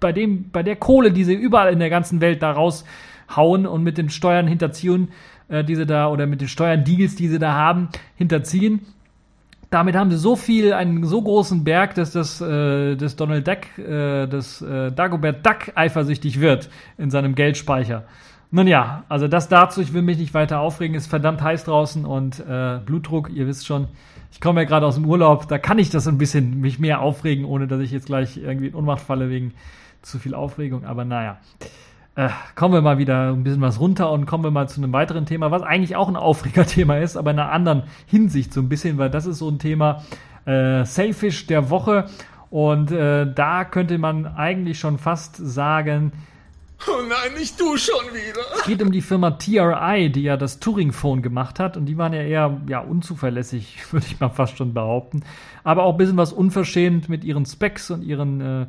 bei 0.00 0.12
dem, 0.12 0.50
bei 0.50 0.64
der 0.64 0.74
Kohle, 0.74 1.12
die 1.12 1.22
sie 1.22 1.34
überall 1.34 1.72
in 1.72 1.78
der 1.78 1.90
ganzen 1.90 2.20
Welt 2.20 2.42
da 2.42 2.50
raushauen 2.50 3.66
und 3.66 3.84
mit 3.84 3.98
den 3.98 4.10
Steuern 4.10 4.48
hinterziehen, 4.48 5.10
äh, 5.46 5.62
die 5.62 5.76
sie 5.76 5.86
da, 5.86 6.08
oder 6.08 6.26
mit 6.26 6.40
den 6.40 6.48
Steuerdeals, 6.48 7.14
die 7.14 7.28
sie 7.28 7.38
da 7.38 7.52
haben, 7.52 7.88
hinterziehen, 8.16 8.80
damit 9.70 9.96
haben 9.96 10.10
sie 10.10 10.16
so 10.16 10.36
viel, 10.36 10.72
einen 10.72 11.04
so 11.04 11.20
großen 11.20 11.64
Berg, 11.64 11.94
dass 11.94 12.12
das, 12.12 12.40
äh, 12.40 12.96
das 12.96 13.16
Donald 13.16 13.46
Duck, 13.46 13.78
äh, 13.78 14.26
das 14.26 14.62
äh, 14.62 14.90
Dagobert 14.92 15.44
Duck 15.44 15.72
eifersüchtig 15.74 16.40
wird 16.40 16.70
in 16.96 17.10
seinem 17.10 17.34
Geldspeicher. 17.34 18.04
Nun 18.50 18.66
ja, 18.66 19.04
also 19.10 19.28
das 19.28 19.48
dazu, 19.48 19.82
ich 19.82 19.92
will 19.92 20.00
mich 20.00 20.16
nicht 20.16 20.32
weiter 20.32 20.60
aufregen, 20.60 20.96
ist 20.96 21.06
verdammt 21.06 21.42
heiß 21.42 21.64
draußen 21.64 22.06
und 22.06 22.40
äh, 22.40 22.78
Blutdruck, 22.84 23.28
ihr 23.30 23.46
wisst 23.46 23.66
schon, 23.66 23.88
ich 24.32 24.40
komme 24.40 24.62
ja 24.62 24.66
gerade 24.66 24.86
aus 24.86 24.94
dem 24.94 25.04
Urlaub, 25.04 25.48
da 25.48 25.58
kann 25.58 25.78
ich 25.78 25.90
das 25.90 26.08
ein 26.08 26.16
bisschen 26.16 26.60
mich 26.60 26.78
mehr 26.78 27.00
aufregen, 27.00 27.44
ohne 27.44 27.66
dass 27.66 27.80
ich 27.80 27.90
jetzt 27.90 28.06
gleich 28.06 28.38
irgendwie 28.38 28.68
in 28.68 28.74
Ohnmacht 28.74 29.02
falle 29.02 29.28
wegen 29.28 29.52
zu 30.00 30.18
viel 30.18 30.34
Aufregung, 30.34 30.86
aber 30.86 31.04
naja 31.04 31.38
äh, 32.18 32.30
kommen 32.56 32.74
wir 32.74 32.82
mal 32.82 32.98
wieder 32.98 33.30
ein 33.30 33.44
bisschen 33.44 33.60
was 33.60 33.78
runter 33.78 34.10
und 34.10 34.26
kommen 34.26 34.42
wir 34.42 34.50
mal 34.50 34.68
zu 34.68 34.80
einem 34.80 34.92
weiteren 34.92 35.24
Thema, 35.24 35.52
was 35.52 35.62
eigentlich 35.62 35.94
auch 35.94 36.08
ein 36.08 36.16
Aufregerthema 36.16 36.96
ist, 36.98 37.16
aber 37.16 37.30
in 37.30 37.38
einer 37.38 37.52
anderen 37.52 37.84
Hinsicht 38.06 38.52
so 38.52 38.60
ein 38.60 38.68
bisschen, 38.68 38.98
weil 38.98 39.08
das 39.08 39.24
ist 39.24 39.38
so 39.38 39.48
ein 39.48 39.60
Thema 39.60 40.02
äh, 40.44 40.84
Selfish 40.84 41.46
der 41.46 41.70
Woche 41.70 42.06
und 42.50 42.90
äh, 42.90 43.32
da 43.32 43.64
könnte 43.64 43.98
man 43.98 44.26
eigentlich 44.26 44.80
schon 44.80 44.98
fast 44.98 45.36
sagen, 45.36 46.10
Oh 46.86 47.02
nein, 47.02 47.36
nicht 47.36 47.60
du 47.60 47.76
schon 47.76 47.94
wieder. 48.12 48.40
Es 48.54 48.64
geht 48.64 48.80
um 48.82 48.92
die 48.92 49.02
Firma 49.02 49.32
TRI, 49.32 50.10
die 50.10 50.22
ja 50.22 50.36
das 50.36 50.60
Turing-Phone 50.60 51.22
gemacht 51.22 51.58
hat. 51.58 51.76
Und 51.76 51.86
die 51.86 51.98
waren 51.98 52.12
ja 52.12 52.22
eher 52.22 52.60
ja, 52.68 52.78
unzuverlässig, 52.78 53.78
würde 53.90 54.06
ich 54.06 54.20
mal 54.20 54.28
fast 54.28 54.56
schon 54.58 54.74
behaupten. 54.74 55.24
Aber 55.64 55.82
auch 55.82 55.94
ein 55.94 55.98
bisschen 55.98 56.16
was 56.16 56.32
unverschämt 56.32 57.08
mit 57.08 57.24
ihren 57.24 57.46
Specs 57.46 57.90
und 57.90 58.02
ihren 58.02 58.40
äh, 58.40 58.66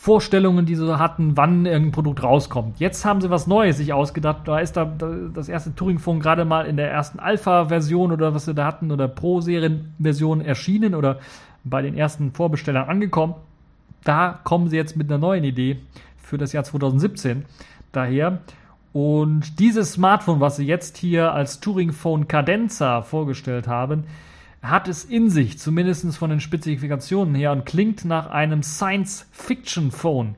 Vorstellungen, 0.00 0.64
die 0.64 0.76
sie 0.76 0.98
hatten, 1.00 1.36
wann 1.36 1.66
irgendein 1.66 1.90
Produkt 1.90 2.22
rauskommt. 2.22 2.78
Jetzt 2.78 3.04
haben 3.04 3.20
sie 3.20 3.30
was 3.30 3.48
Neues 3.48 3.78
sich 3.78 3.92
ausgedacht. 3.92 4.46
Da 4.46 4.60
ist 4.60 4.76
da, 4.76 4.84
da 4.84 5.12
das 5.34 5.48
erste 5.48 5.74
Turing-Phone 5.74 6.20
gerade 6.20 6.44
mal 6.44 6.66
in 6.66 6.76
der 6.76 6.88
ersten 6.88 7.18
Alpha-Version 7.18 8.12
oder 8.12 8.32
was 8.32 8.44
sie 8.44 8.54
da 8.54 8.64
hatten 8.64 8.92
oder 8.92 9.08
Pro-Serien-Version 9.08 10.40
erschienen 10.40 10.94
oder 10.94 11.18
bei 11.64 11.82
den 11.82 11.96
ersten 11.96 12.30
Vorbestellern 12.30 12.88
angekommen. 12.88 13.34
Da 14.04 14.38
kommen 14.44 14.68
sie 14.68 14.76
jetzt 14.76 14.96
mit 14.96 15.10
einer 15.10 15.18
neuen 15.18 15.42
Idee 15.42 15.80
für 16.16 16.38
das 16.38 16.52
Jahr 16.52 16.62
2017 16.62 17.44
daher. 17.90 18.38
Und 18.92 19.58
dieses 19.58 19.94
Smartphone, 19.94 20.38
was 20.38 20.58
sie 20.58 20.66
jetzt 20.66 20.96
hier 20.96 21.32
als 21.32 21.58
Turing 21.58 21.90
Phone 21.90 22.28
Cadenza 22.28 23.02
vorgestellt 23.02 23.66
haben, 23.66 24.04
hat 24.62 24.88
es 24.88 25.04
in 25.04 25.30
sich, 25.30 25.58
zumindest 25.58 26.16
von 26.16 26.30
den 26.30 26.40
Spezifikationen 26.40 27.34
her, 27.34 27.52
und 27.52 27.64
klingt 27.64 28.04
nach 28.04 28.26
einem 28.26 28.62
Science-Fiction-Phone. 28.62 30.34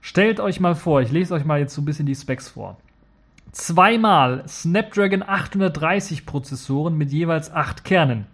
Stellt 0.00 0.40
euch 0.40 0.60
mal 0.60 0.74
vor, 0.74 1.02
ich 1.02 1.10
lese 1.10 1.34
euch 1.34 1.44
mal 1.44 1.60
jetzt 1.60 1.74
so 1.74 1.82
ein 1.82 1.84
bisschen 1.84 2.06
die 2.06 2.14
Specs 2.14 2.48
vor. 2.48 2.78
Zweimal 3.52 4.44
Snapdragon 4.46 5.22
830 5.22 6.24
Prozessoren 6.24 6.96
mit 6.96 7.10
jeweils 7.10 7.50
8 7.50 7.84
Kernen. 7.84 8.26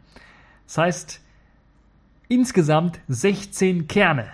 Das 0.67 0.79
heißt, 0.79 1.21
insgesamt 2.29 3.01
16 3.09 3.89
Kerne. 3.89 4.29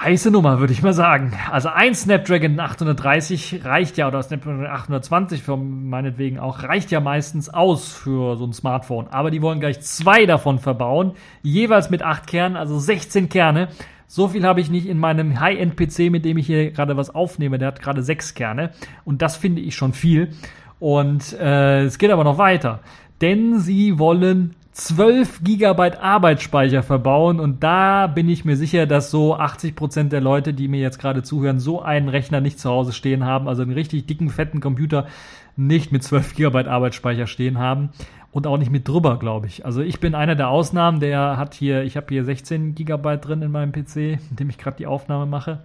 Heiße 0.00 0.30
Nummer, 0.30 0.60
würde 0.60 0.72
ich 0.72 0.80
mal 0.80 0.92
sagen. 0.92 1.32
Also 1.50 1.70
ein 1.70 1.92
Snapdragon 1.92 2.60
830 2.60 3.64
reicht 3.64 3.96
ja, 3.96 4.06
oder 4.06 4.22
Snapdragon 4.22 4.64
820 4.64 5.42
für 5.42 5.56
meinetwegen 5.56 6.38
auch, 6.38 6.62
reicht 6.62 6.92
ja 6.92 7.00
meistens 7.00 7.48
aus 7.48 7.92
für 7.94 8.36
so 8.36 8.46
ein 8.46 8.52
Smartphone. 8.52 9.08
Aber 9.08 9.32
die 9.32 9.42
wollen 9.42 9.58
gleich 9.58 9.80
zwei 9.80 10.24
davon 10.24 10.60
verbauen, 10.60 11.14
jeweils 11.42 11.90
mit 11.90 12.04
acht 12.04 12.28
Kernen, 12.28 12.56
also 12.56 12.78
16 12.78 13.28
Kerne. 13.28 13.70
So 14.06 14.28
viel 14.28 14.46
habe 14.46 14.60
ich 14.60 14.70
nicht 14.70 14.86
in 14.86 15.00
meinem 15.00 15.40
High-End-PC, 15.40 16.12
mit 16.12 16.24
dem 16.24 16.38
ich 16.38 16.46
hier 16.46 16.70
gerade 16.70 16.96
was 16.96 17.12
aufnehme. 17.12 17.58
Der 17.58 17.66
hat 17.66 17.82
gerade 17.82 18.04
sechs 18.04 18.34
Kerne. 18.34 18.70
Und 19.04 19.20
das 19.20 19.36
finde 19.36 19.62
ich 19.62 19.74
schon 19.74 19.94
viel. 19.94 20.30
Und 20.78 21.32
äh, 21.32 21.82
es 21.82 21.98
geht 21.98 22.12
aber 22.12 22.22
noch 22.22 22.38
weiter. 22.38 22.80
Denn 23.20 23.58
sie 23.58 23.98
wollen 23.98 24.54
12 24.78 25.42
Gigabyte 25.42 26.00
Arbeitsspeicher 26.00 26.84
verbauen 26.84 27.40
und 27.40 27.64
da 27.64 28.06
bin 28.06 28.28
ich 28.28 28.44
mir 28.44 28.56
sicher, 28.56 28.86
dass 28.86 29.10
so 29.10 29.34
80 29.34 29.74
Prozent 29.74 30.12
der 30.12 30.20
Leute, 30.20 30.54
die 30.54 30.68
mir 30.68 30.78
jetzt 30.78 31.00
gerade 31.00 31.24
zuhören, 31.24 31.58
so 31.58 31.82
einen 31.82 32.08
Rechner 32.08 32.40
nicht 32.40 32.60
zu 32.60 32.70
Hause 32.70 32.92
stehen 32.92 33.24
haben, 33.24 33.48
also 33.48 33.62
einen 33.62 33.72
richtig 33.72 34.06
dicken, 34.06 34.30
fetten 34.30 34.60
Computer 34.60 35.08
nicht 35.56 35.90
mit 35.90 36.04
12 36.04 36.36
Gigabyte 36.36 36.68
Arbeitsspeicher 36.68 37.26
stehen 37.26 37.58
haben 37.58 37.90
und 38.30 38.46
auch 38.46 38.56
nicht 38.56 38.70
mit 38.70 38.86
drüber, 38.86 39.18
glaube 39.18 39.48
ich. 39.48 39.66
Also 39.66 39.82
ich 39.82 39.98
bin 39.98 40.14
einer 40.14 40.36
der 40.36 40.48
Ausnahmen, 40.48 41.00
der 41.00 41.36
hat 41.36 41.54
hier, 41.54 41.82
ich 41.82 41.96
habe 41.96 42.06
hier 42.10 42.22
16 42.22 42.76
Gigabyte 42.76 43.26
drin 43.26 43.42
in 43.42 43.50
meinem 43.50 43.72
PC, 43.72 44.20
mit 44.30 44.38
dem 44.38 44.48
ich 44.48 44.58
gerade 44.58 44.76
die 44.76 44.86
Aufnahme 44.86 45.26
mache. 45.26 45.58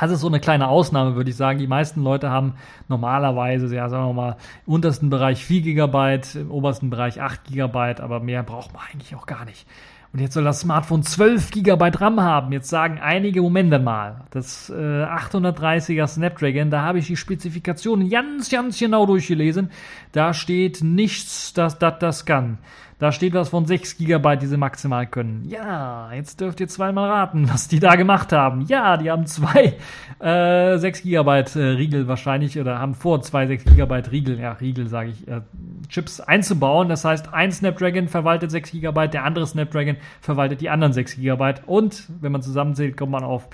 Das 0.00 0.10
ist 0.10 0.20
so 0.20 0.28
eine 0.28 0.40
kleine 0.40 0.68
Ausnahme, 0.68 1.16
würde 1.16 1.30
ich 1.30 1.36
sagen. 1.36 1.58
Die 1.58 1.66
meisten 1.66 2.02
Leute 2.02 2.30
haben 2.30 2.54
normalerweise, 2.88 3.74
ja, 3.74 3.88
sagen 3.88 4.06
wir 4.06 4.12
mal, 4.12 4.36
im 4.66 4.74
untersten 4.74 5.10
Bereich 5.10 5.44
4 5.44 5.62
GB, 5.62 6.20
im 6.34 6.50
obersten 6.50 6.90
Bereich 6.90 7.20
8 7.20 7.44
GB, 7.44 8.00
aber 8.00 8.20
mehr 8.20 8.42
braucht 8.42 8.72
man 8.72 8.82
eigentlich 8.92 9.14
auch 9.14 9.26
gar 9.26 9.44
nicht. 9.44 9.66
Und 10.12 10.20
jetzt 10.20 10.32
soll 10.32 10.44
das 10.44 10.60
Smartphone 10.60 11.02
12 11.02 11.50
GB 11.50 11.90
RAM 11.96 12.20
haben. 12.20 12.50
Jetzt 12.52 12.70
sagen 12.70 12.98
einige, 12.98 13.42
Moment 13.42 13.84
mal, 13.84 14.22
das 14.30 14.70
äh, 14.70 14.72
830er 14.72 16.06
Snapdragon, 16.06 16.70
da 16.70 16.82
habe 16.82 16.98
ich 16.98 17.06
die 17.06 17.16
Spezifikationen 17.16 18.08
ganz, 18.08 18.48
ganz 18.48 18.78
genau 18.78 19.04
durchgelesen. 19.04 19.70
Da 20.12 20.32
steht 20.32 20.82
nichts, 20.82 21.52
dass 21.52 21.78
das 21.78 21.98
das 21.98 22.24
kann. 22.24 22.56
Da 22.98 23.12
steht 23.12 23.32
was 23.34 23.50
von 23.50 23.64
6 23.64 23.96
GB, 23.96 24.36
die 24.38 24.46
sie 24.46 24.56
maximal 24.56 25.06
können. 25.06 25.44
Ja, 25.48 26.12
jetzt 26.12 26.40
dürft 26.40 26.58
ihr 26.58 26.66
zweimal 26.66 27.08
raten, 27.08 27.48
was 27.48 27.68
die 27.68 27.78
da 27.78 27.94
gemacht 27.94 28.32
haben. 28.32 28.62
Ja, 28.62 28.96
die 28.96 29.08
haben 29.08 29.24
zwei 29.26 29.74
äh, 30.18 30.78
6 30.78 31.02
GB 31.02 31.30
äh, 31.30 31.58
Riegel 31.58 32.08
wahrscheinlich 32.08 32.58
oder 32.58 32.80
haben 32.80 32.96
vor, 32.96 33.22
zwei 33.22 33.46
6 33.46 33.66
GB 33.66 33.94
Riegel, 34.10 34.40
ja, 34.40 34.52
Riegel 34.52 34.88
sage 34.88 35.10
ich, 35.10 35.28
äh, 35.28 35.42
Chips 35.88 36.20
einzubauen. 36.20 36.88
Das 36.88 37.04
heißt, 37.04 37.32
ein 37.32 37.52
Snapdragon 37.52 38.08
verwaltet 38.08 38.50
6 38.50 38.72
GB, 38.72 39.08
der 39.08 39.24
andere 39.24 39.46
Snapdragon 39.46 39.96
verwaltet 40.20 40.60
die 40.60 40.68
anderen 40.68 40.92
6 40.92 41.16
GB. 41.16 41.54
Und 41.66 42.04
wenn 42.20 42.32
man 42.32 42.42
zusammenzählt, 42.42 42.96
kommt 42.96 43.12
man 43.12 43.22
auf 43.22 43.48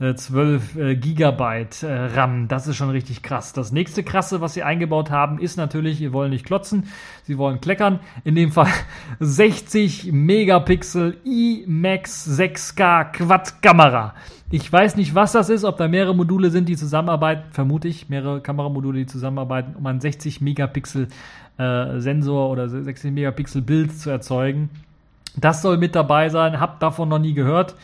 äh, 0.00 0.14
12 0.14 0.76
äh, 0.76 0.96
Gigabyte 0.96 1.82
äh, 1.82 2.06
RAM. 2.06 2.48
Das 2.48 2.66
ist 2.66 2.76
schon 2.76 2.90
richtig 2.90 3.22
krass. 3.22 3.52
Das 3.52 3.70
nächste 3.70 4.02
krasse, 4.02 4.40
was 4.40 4.54
sie 4.54 4.62
eingebaut 4.62 5.10
haben, 5.10 5.38
ist 5.38 5.56
natürlich, 5.56 5.98
sie 5.98 6.12
wollen 6.12 6.30
nicht 6.30 6.46
klotzen, 6.46 6.88
sie 7.24 7.38
wollen 7.38 7.60
kleckern. 7.60 8.00
In 8.24 8.34
dem 8.34 8.50
Fall 8.50 8.68
60 9.20 10.10
Megapixel 10.12 11.18
IMAX 11.24 12.28
6K 12.28 13.12
Quad-Kamera. 13.12 14.14
Ich 14.50 14.72
weiß 14.72 14.96
nicht, 14.96 15.14
was 15.14 15.32
das 15.32 15.48
ist, 15.48 15.64
ob 15.64 15.76
da 15.76 15.86
mehrere 15.86 16.14
Module 16.14 16.50
sind, 16.50 16.68
die 16.68 16.76
zusammenarbeiten, 16.76 17.52
vermute 17.52 17.86
ich, 17.86 18.08
mehrere 18.08 18.40
Kameramodule, 18.40 18.98
die 18.98 19.06
zusammenarbeiten, 19.06 19.76
um 19.76 19.86
einen 19.86 20.00
60 20.00 20.40
Megapixel 20.40 21.06
äh, 21.58 22.00
Sensor 22.00 22.50
oder 22.50 22.68
60 22.68 23.12
Megapixel 23.12 23.62
Bild 23.62 23.96
zu 23.96 24.10
erzeugen. 24.10 24.70
Das 25.36 25.62
soll 25.62 25.78
mit 25.78 25.94
dabei 25.94 26.30
sein, 26.30 26.58
hab 26.58 26.80
davon 26.80 27.08
noch 27.08 27.20
nie 27.20 27.34
gehört. 27.34 27.76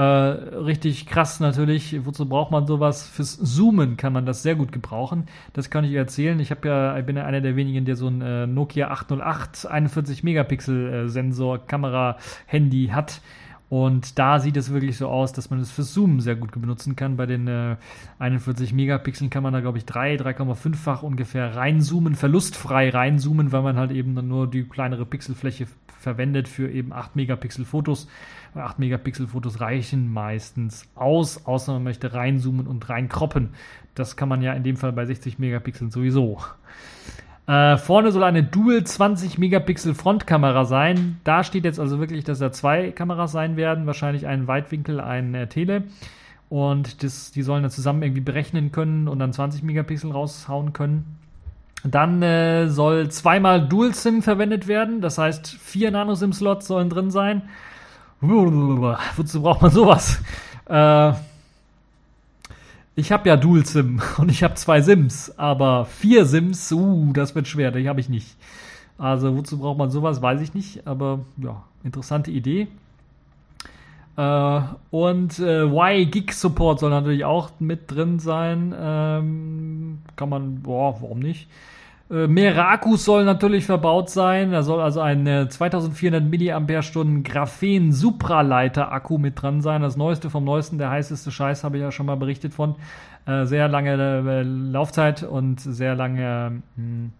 Äh, 0.00 0.02
richtig 0.02 1.04
krass 1.04 1.40
natürlich. 1.40 2.06
Wozu 2.06 2.26
braucht 2.26 2.50
man 2.50 2.66
sowas? 2.66 3.06
Fürs 3.06 3.36
Zoomen 3.36 3.98
kann 3.98 4.14
man 4.14 4.24
das 4.24 4.42
sehr 4.42 4.54
gut 4.54 4.72
gebrauchen. 4.72 5.26
Das 5.52 5.68
kann 5.68 5.84
ich 5.84 5.92
erzählen. 5.92 6.40
Ich 6.40 6.50
habe 6.50 6.66
ja, 6.66 6.96
ich 6.96 7.04
bin 7.04 7.18
ja 7.18 7.26
einer 7.26 7.42
der 7.42 7.54
wenigen, 7.54 7.84
der 7.84 7.96
so 7.96 8.08
ein 8.08 8.22
äh, 8.22 8.46
Nokia 8.46 8.90
808 8.90 9.66
41 9.66 10.24
Megapixel 10.24 10.88
äh, 11.04 11.08
Sensor 11.10 11.66
Kamera 11.66 12.16
Handy 12.46 12.86
hat. 12.86 13.20
Und 13.70 14.18
da 14.18 14.40
sieht 14.40 14.56
es 14.56 14.72
wirklich 14.72 14.98
so 14.98 15.08
aus, 15.08 15.32
dass 15.32 15.48
man 15.48 15.60
es 15.60 15.70
fürs 15.70 15.92
Zoomen 15.92 16.18
sehr 16.18 16.34
gut 16.34 16.50
benutzen 16.50 16.96
kann. 16.96 17.16
Bei 17.16 17.26
den 17.26 17.46
äh, 17.46 17.76
41 18.18 18.72
Megapixeln 18.72 19.30
kann 19.30 19.44
man 19.44 19.52
da, 19.52 19.60
glaube 19.60 19.78
ich, 19.78 19.86
3, 19.86 20.16
3,5-fach 20.16 21.04
ungefähr 21.04 21.54
reinzoomen, 21.54 22.16
verlustfrei 22.16 22.90
reinzoomen, 22.90 23.52
weil 23.52 23.62
man 23.62 23.76
halt 23.76 23.92
eben 23.92 24.16
dann 24.16 24.26
nur 24.26 24.50
die 24.50 24.64
kleinere 24.64 25.06
Pixelfläche 25.06 25.68
verwendet 26.00 26.48
für 26.48 26.68
eben 26.68 26.92
8 26.92 27.14
Megapixel 27.14 27.64
Fotos. 27.64 28.08
8 28.56 28.80
Megapixel 28.80 29.28
Fotos 29.28 29.60
reichen 29.60 30.12
meistens 30.12 30.88
aus, 30.96 31.46
außer 31.46 31.74
man 31.74 31.84
möchte 31.84 32.12
reinzoomen 32.12 32.66
und 32.66 32.88
reinkroppen. 32.88 33.50
Das 33.94 34.16
kann 34.16 34.28
man 34.28 34.42
ja 34.42 34.52
in 34.52 34.64
dem 34.64 34.78
Fall 34.78 34.92
bei 34.92 35.06
60 35.06 35.38
Megapixeln 35.38 35.92
sowieso. 35.92 36.40
Äh, 37.46 37.76
vorne 37.78 38.12
soll 38.12 38.22
eine 38.22 38.44
Dual 38.44 38.84
20 38.84 39.38
Megapixel 39.38 39.94
Frontkamera 39.94 40.64
sein. 40.64 41.20
Da 41.24 41.42
steht 41.42 41.64
jetzt 41.64 41.80
also 41.80 41.98
wirklich, 41.98 42.24
dass 42.24 42.38
da 42.38 42.52
zwei 42.52 42.92
Kameras 42.92 43.32
sein 43.32 43.56
werden. 43.56 43.86
Wahrscheinlich 43.86 44.26
ein 44.26 44.46
Weitwinkel, 44.46 45.00
ein 45.00 45.34
äh, 45.34 45.48
Tele. 45.48 45.84
Und 46.48 47.02
das, 47.02 47.30
die 47.32 47.42
sollen 47.42 47.62
dann 47.62 47.70
zusammen 47.70 48.02
irgendwie 48.02 48.20
berechnen 48.20 48.72
können 48.72 49.08
und 49.08 49.18
dann 49.18 49.32
20 49.32 49.62
Megapixel 49.62 50.10
raushauen 50.10 50.72
können. 50.72 51.18
Dann 51.84 52.22
äh, 52.22 52.68
soll 52.68 53.08
zweimal 53.10 53.66
Dual 53.66 53.94
SIM 53.94 54.22
verwendet 54.22 54.68
werden. 54.68 55.00
Das 55.00 55.16
heißt, 55.16 55.48
vier 55.48 55.90
Nano-SIM-Slots 55.90 56.66
sollen 56.66 56.90
drin 56.90 57.10
sein. 57.10 57.42
Wozu 58.20 59.42
braucht 59.42 59.62
man 59.62 59.70
sowas? 59.70 60.20
Äh, 60.66 61.12
ich 62.96 63.12
habe 63.12 63.28
ja 63.28 63.36
Dual 63.36 63.64
SIM 63.64 64.00
und 64.18 64.30
ich 64.30 64.42
habe 64.42 64.54
zwei 64.54 64.80
SIMs, 64.80 65.38
aber 65.38 65.84
vier 65.86 66.26
SIMs, 66.26 66.72
uh, 66.72 67.12
das 67.12 67.34
wird 67.34 67.48
schwer, 67.48 67.70
die 67.70 67.88
habe 67.88 68.00
ich 68.00 68.08
nicht. 68.08 68.36
Also 68.98 69.36
wozu 69.36 69.58
braucht 69.58 69.78
man 69.78 69.90
sowas, 69.90 70.20
weiß 70.20 70.40
ich 70.42 70.52
nicht, 70.52 70.86
aber 70.86 71.20
ja, 71.38 71.62
interessante 71.84 72.30
Idee. 72.30 72.68
Äh, 74.16 74.60
und 74.90 75.38
äh, 75.38 75.64
Y-Gig 75.64 76.32
Support 76.32 76.80
soll 76.80 76.90
natürlich 76.90 77.24
auch 77.24 77.50
mit 77.58 77.90
drin 77.90 78.18
sein. 78.18 78.74
Ähm, 78.78 79.98
kann 80.16 80.28
man, 80.28 80.62
boah, 80.62 81.00
warum 81.00 81.20
nicht? 81.20 81.48
Äh, 82.10 82.26
mehrere 82.26 82.66
Akkus 82.66 83.04
sollen 83.04 83.24
natürlich 83.24 83.64
verbaut 83.64 84.10
sein. 84.10 84.50
Da 84.50 84.62
soll 84.62 84.80
also 84.80 85.00
ein 85.00 85.26
äh, 85.26 85.48
2400 85.48 86.24
mAh 86.24 87.22
Graphen 87.22 87.92
Supraleiter 87.92 88.92
Akku 88.92 89.18
mit 89.18 89.40
dran 89.40 89.60
sein. 89.60 89.82
Das 89.82 89.96
neueste 89.96 90.28
vom 90.28 90.44
neuesten, 90.44 90.78
der 90.78 90.90
heißeste 90.90 91.30
Scheiß, 91.30 91.62
habe 91.62 91.76
ich 91.76 91.82
ja 91.82 91.92
schon 91.92 92.06
mal 92.06 92.16
berichtet 92.16 92.52
von. 92.52 92.74
Äh, 93.26 93.44
sehr 93.44 93.68
lange 93.68 93.92
äh, 93.92 94.42
Laufzeit 94.42 95.22
und 95.22 95.60
sehr 95.60 95.94
lange, 95.94 96.62
hm, 96.76 97.12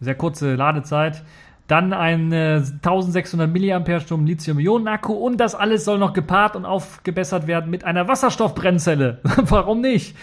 sehr 0.00 0.14
kurze 0.14 0.54
Ladezeit. 0.54 1.22
Dann 1.66 1.92
ein 1.92 2.32
äh, 2.32 2.62
1600 2.82 3.48
mAh 3.48 4.16
Lithium-Ionen-Akku 4.24 5.12
und 5.12 5.36
das 5.38 5.54
alles 5.54 5.84
soll 5.84 5.98
noch 5.98 6.14
gepaart 6.14 6.56
und 6.56 6.64
aufgebessert 6.64 7.46
werden 7.46 7.70
mit 7.70 7.84
einer 7.84 8.08
Wasserstoffbrennzelle. 8.08 9.20
Warum 9.22 9.80
nicht? 9.80 10.16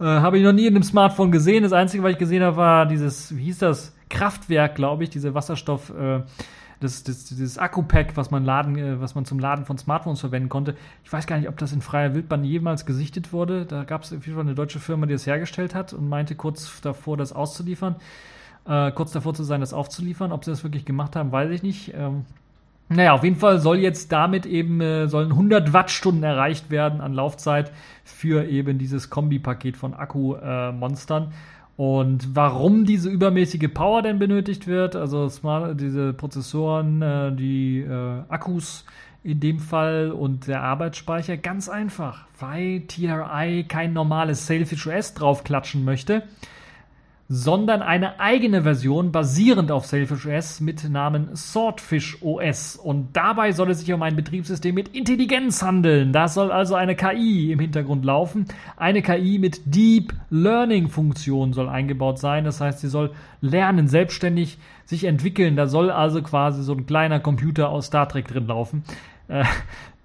Äh, 0.00 0.04
habe 0.04 0.38
ich 0.38 0.44
noch 0.44 0.52
nie 0.52 0.66
in 0.66 0.74
einem 0.74 0.82
Smartphone 0.82 1.32
gesehen. 1.32 1.62
Das 1.62 1.72
Einzige, 1.72 2.02
was 2.02 2.12
ich 2.12 2.18
gesehen 2.18 2.42
habe, 2.42 2.56
war 2.56 2.86
dieses, 2.86 3.36
wie 3.36 3.44
hieß 3.44 3.58
das? 3.58 3.94
Kraftwerk, 4.08 4.74
glaube 4.74 5.04
ich, 5.04 5.10
diese 5.10 5.34
Wasserstoff. 5.34 5.90
Äh, 5.90 6.22
das, 6.80 7.02
das, 7.02 7.24
dieses 7.24 7.58
Akku-Pack, 7.58 8.16
was 8.16 8.30
man 8.30 8.44
laden, 8.44 8.78
äh, 8.78 9.00
was 9.00 9.14
man 9.14 9.24
zum 9.24 9.40
Laden 9.40 9.64
von 9.64 9.78
Smartphones 9.78 10.20
verwenden 10.20 10.48
konnte. 10.48 10.76
Ich 11.04 11.12
weiß 11.12 11.26
gar 11.26 11.36
nicht, 11.36 11.48
ob 11.48 11.58
das 11.58 11.72
in 11.72 11.80
freier 11.80 12.14
Wildbahn 12.14 12.44
jemals 12.44 12.86
gesichtet 12.86 13.32
wurde. 13.32 13.66
Da 13.66 13.84
gab 13.84 14.02
es 14.04 14.12
auf 14.12 14.24
jeden 14.24 14.36
Fall 14.36 14.44
eine 14.44 14.54
deutsche 14.54 14.78
Firma, 14.78 15.06
die 15.06 15.14
es 15.14 15.26
hergestellt 15.26 15.74
hat 15.74 15.92
und 15.92 16.08
meinte 16.08 16.36
kurz 16.36 16.80
davor, 16.80 17.16
das 17.16 17.32
auszuliefern. 17.32 17.96
Äh, 18.66 18.92
kurz 18.92 19.10
davor 19.10 19.34
zu 19.34 19.42
sein, 19.42 19.60
das 19.60 19.72
aufzuliefern. 19.72 20.30
Ob 20.30 20.44
sie 20.44 20.52
das 20.52 20.62
wirklich 20.62 20.84
gemacht 20.84 21.16
haben, 21.16 21.32
weiß 21.32 21.50
ich 21.50 21.62
nicht. 21.64 21.92
Ähm, 21.94 22.24
naja, 22.88 23.12
auf 23.12 23.22
jeden 23.22 23.36
Fall 23.36 23.58
soll 23.58 23.78
jetzt 23.78 24.12
damit 24.12 24.46
eben, 24.46 24.80
äh, 24.80 25.08
sollen 25.08 25.32
100 25.32 25.72
Wattstunden 25.72 26.22
erreicht 26.22 26.70
werden 26.70 27.00
an 27.00 27.12
Laufzeit 27.12 27.70
für 28.04 28.48
eben 28.48 28.78
dieses 28.78 29.10
Kombipaket 29.10 29.76
von 29.76 29.94
Akku-Monstern. 29.94 31.24
Äh, 31.24 31.34
und 31.76 32.34
warum 32.34 32.86
diese 32.86 33.08
übermäßige 33.08 33.68
Power 33.72 34.02
denn 34.02 34.18
benötigt 34.18 34.66
wird, 34.66 34.96
also 34.96 35.28
smart, 35.28 35.80
diese 35.80 36.12
Prozessoren, 36.12 37.02
äh, 37.02 37.32
die 37.32 37.80
äh, 37.80 38.22
Akkus 38.28 38.84
in 39.22 39.40
dem 39.40 39.58
Fall 39.58 40.10
und 40.10 40.48
der 40.48 40.62
Arbeitsspeicher, 40.62 41.36
ganz 41.36 41.68
einfach, 41.68 42.24
weil 42.40 42.80
TRI 42.88 43.64
kein 43.68 43.92
normales 43.92 44.46
Sailfish 44.46 44.86
OS 44.86 45.14
draufklatschen 45.14 45.84
möchte 45.84 46.22
sondern 47.30 47.82
eine 47.82 48.20
eigene 48.20 48.62
Version 48.62 49.12
basierend 49.12 49.70
auf 49.70 49.84
Sailfish 49.84 50.24
OS 50.26 50.60
mit 50.60 50.88
Namen 50.88 51.36
Swordfish 51.36 52.22
OS. 52.22 52.76
Und 52.76 53.14
dabei 53.14 53.52
soll 53.52 53.70
es 53.70 53.80
sich 53.80 53.92
um 53.92 54.02
ein 54.02 54.16
Betriebssystem 54.16 54.74
mit 54.74 54.88
Intelligenz 54.96 55.62
handeln. 55.62 56.14
Da 56.14 56.28
soll 56.28 56.50
also 56.50 56.74
eine 56.74 56.96
KI 56.96 57.52
im 57.52 57.58
Hintergrund 57.58 58.06
laufen. 58.06 58.46
Eine 58.78 59.02
KI 59.02 59.38
mit 59.38 59.60
Deep 59.66 60.14
Learning 60.30 60.88
Funktion 60.88 61.52
soll 61.52 61.68
eingebaut 61.68 62.18
sein. 62.18 62.44
Das 62.44 62.62
heißt, 62.62 62.80
sie 62.80 62.88
soll 62.88 63.12
lernen, 63.42 63.88
selbstständig 63.88 64.56
sich 64.86 65.04
entwickeln. 65.04 65.54
Da 65.54 65.66
soll 65.66 65.90
also 65.90 66.22
quasi 66.22 66.62
so 66.62 66.72
ein 66.72 66.86
kleiner 66.86 67.20
Computer 67.20 67.68
aus 67.68 67.86
Star 67.86 68.08
Trek 68.08 68.26
drin 68.26 68.46
laufen. 68.46 68.84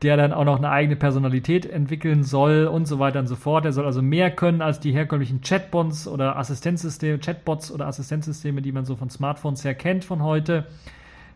Der 0.04 0.18
dann 0.18 0.34
auch 0.34 0.44
noch 0.44 0.58
eine 0.58 0.70
eigene 0.70 0.98
Personalität 0.98 1.66
entwickeln 1.66 2.24
soll 2.24 2.68
und 2.68 2.86
so 2.86 3.00
weiter 3.00 3.20
und 3.20 3.28
so 3.28 3.38
fort. 3.38 3.64
Er 3.64 3.72
soll 3.72 3.86
also 3.86 4.02
mehr 4.02 4.30
können 4.32 4.62
als 4.62 4.82
die 4.82 4.92
herkömmlichen 4.92 5.40
Chatbots 5.42 6.10
oder 6.10 6.38
Assistenzsysteme, 6.38 7.20
Chatbots 7.20 7.72
oder 7.72 7.88
Assistenzsysteme, 7.88 8.62
die 8.62 8.74
man 8.74 8.84
so 8.84 8.98
von 8.98 9.10
Smartphones 9.10 9.64
her 9.64 9.74
kennt 9.74 10.04
von 10.04 10.22
heute. 10.22 10.66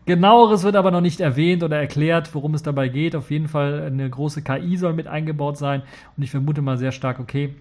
Genaueres 0.04 0.64
wird 0.64 0.76
aber 0.76 0.90
noch 0.90 1.00
nicht 1.00 1.20
erwähnt 1.20 1.62
oder 1.62 1.78
erklärt, 1.78 2.34
worum 2.34 2.54
es 2.54 2.62
dabei 2.62 2.88
geht. 2.88 3.16
Auf 3.16 3.30
jeden 3.30 3.48
Fall 3.48 3.82
eine 3.82 4.08
große 4.08 4.42
KI 4.42 4.76
soll 4.76 4.92
mit 4.92 5.06
eingebaut 5.06 5.56
sein 5.56 5.82
und 6.16 6.22
ich 6.22 6.30
vermute 6.30 6.60
mal 6.60 6.76
sehr 6.76 6.92
stark, 6.92 7.20
okay, 7.20 7.54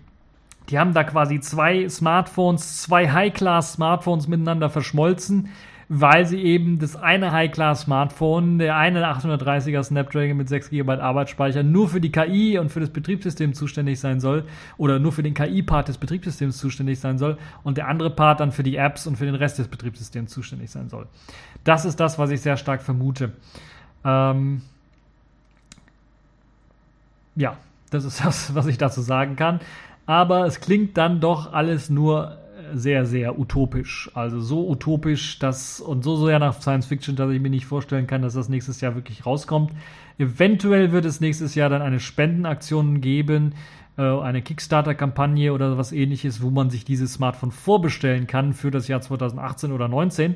die 0.70 0.78
haben 0.78 0.94
da 0.94 1.06
quasi 1.06 1.40
zwei 1.40 1.88
Smartphones, 1.88 2.82
zwei 2.82 3.10
High-Class-Smartphones 3.10 4.28
miteinander 4.28 4.70
verschmolzen 4.70 5.50
weil 5.90 6.26
sie 6.26 6.42
eben 6.42 6.80
das 6.80 6.98
eine 6.98 7.32
High-Class-Smartphone, 7.32 8.60
der 8.60 8.76
eine 8.76 9.06
830er 9.08 9.84
Snapdragon 9.84 10.36
mit 10.36 10.50
6 10.50 10.70
GB 10.70 10.92
Arbeitsspeicher 10.94 11.64
nur 11.64 11.88
für 11.88 12.02
die 12.02 12.12
KI 12.12 12.58
und 12.58 12.70
für 12.70 12.82
das 12.82 12.90
Betriebssystem 12.90 13.54
zuständig 13.54 14.00
sein 14.00 14.20
soll 14.20 14.44
oder 14.78 15.00
nur 15.00 15.14
für 15.14 15.24
den 15.24 15.34
KI-Part 15.34 15.88
des 15.88 15.98
Betriebssystems 15.98 16.58
zuständig 16.58 17.00
sein 17.00 17.18
soll 17.18 17.38
und 17.64 17.78
der 17.78 17.88
andere 17.88 18.10
Part 18.10 18.42
dann 18.42 18.52
für 18.52 18.64
die 18.64 18.76
Apps 18.76 19.08
und 19.08 19.16
für 19.16 19.26
den 19.26 19.36
Rest 19.36 19.60
des 19.60 19.70
Betriebssystems 19.70 20.32
zuständig 20.32 20.72
sein 20.72 20.90
soll. 20.90 21.08
Das 21.64 21.86
ist 21.86 22.00
das, 22.00 22.20
was 22.20 22.32
ich 22.32 22.42
sehr 22.42 22.58
stark 22.58 22.82
vermute. 22.82 23.32
Ähm 24.04 24.62
ja, 27.36 27.56
das 27.92 28.04
ist 28.04 28.20
das, 28.26 28.54
was 28.56 28.68
ich 28.68 28.78
dazu 28.78 29.00
sagen 29.00 29.38
kann. 29.38 29.62
Aber 30.06 30.46
es 30.46 30.60
klingt 30.60 30.98
dann 30.98 31.20
doch 31.20 31.54
alles 31.54 31.90
nur 31.90 32.38
sehr, 32.74 33.06
sehr 33.06 33.40
utopisch. 33.40 34.10
Also 34.14 34.40
so 34.40 34.70
utopisch 34.70 35.40
dass, 35.40 35.80
und 35.80 36.04
so 36.04 36.26
sehr 36.26 36.40
nach 36.40 36.62
Science 36.62 36.86
Fiction, 36.88 37.16
dass 37.16 37.32
ich 37.32 37.42
mir 37.42 37.50
nicht 37.50 37.66
vorstellen 37.66 38.08
kann, 38.08 38.22
dass 38.22 38.34
das 38.34 38.50
nächstes 38.50 38.82
Jahr 38.82 38.96
wirklich 38.96 39.26
rauskommt. 39.26 39.72
Eventuell 40.18 40.92
wird 40.92 41.06
es 41.06 41.22
nächstes 41.22 41.56
Jahr 41.56 41.70
dann 41.70 41.82
eine 41.82 42.00
Spendenaktion 42.00 43.02
geben, 43.02 43.54
äh, 43.98 44.02
eine 44.02 44.42
Kickstarter-Kampagne 44.42 45.54
oder 45.54 45.78
was 45.78 45.92
ähnliches, 45.92 46.42
wo 46.42 46.50
man 46.50 46.70
sich 46.70 46.86
dieses 46.86 47.14
Smartphone 47.14 47.52
vorbestellen 47.52 48.28
kann 48.28 48.54
für 48.54 48.72
das 48.72 48.88
Jahr 48.88 49.02
2018 49.02 49.72
oder 49.72 49.88
2019. 49.88 50.36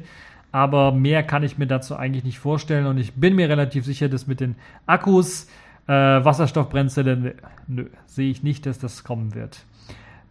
Aber 0.51 0.91
mehr 0.91 1.23
kann 1.23 1.43
ich 1.43 1.57
mir 1.57 1.67
dazu 1.67 1.95
eigentlich 1.95 2.23
nicht 2.25 2.39
vorstellen 2.39 2.85
und 2.85 2.97
ich 2.97 3.13
bin 3.13 3.35
mir 3.35 3.47
relativ 3.47 3.85
sicher, 3.85 4.09
dass 4.09 4.27
mit 4.27 4.41
den 4.41 4.55
Akkus, 4.85 5.47
äh, 5.87 5.93
Wasserstoffbrennzellen, 5.93 7.33
nö, 7.67 7.85
sehe 8.05 8.29
ich 8.29 8.43
nicht, 8.43 8.65
dass 8.65 8.77
das 8.77 9.03
kommen 9.03 9.33
wird. 9.33 9.65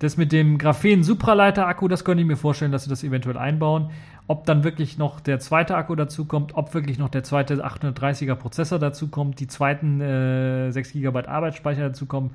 Das 0.01 0.17
mit 0.17 0.33
dem 0.33 0.57
Graphen-Supraleiter-Akku, 0.57 1.87
das 1.87 2.05
könnte 2.05 2.23
ich 2.23 2.27
mir 2.27 2.39
vorstellen, 2.39 2.73
dass 2.73 2.85
sie 2.85 2.91
das 2.91 3.05
eventuell 3.05 3.37
einbauen. 3.37 3.91
Ob 4.27 4.47
dann 4.47 4.65
wirklich 4.65 4.97
noch 4.97 5.21
der 5.21 5.41
zweite 5.41 5.77
Akku 5.77 5.95
dazukommt, 5.95 6.55
ob 6.55 6.73
wirklich 6.73 6.99
noch 6.99 7.11
der 7.11 7.23
zweite 7.23 7.63
830er 7.67 8.35
Prozessor 8.35 8.79
dazukommt, 8.79 9.41
die 9.41 9.47
zweiten 9.47 10.01
äh, 10.01 10.71
6 10.71 10.93
GB 10.93 11.27
Arbeitsspeicher 11.27 11.89
dazukommen, 11.89 12.31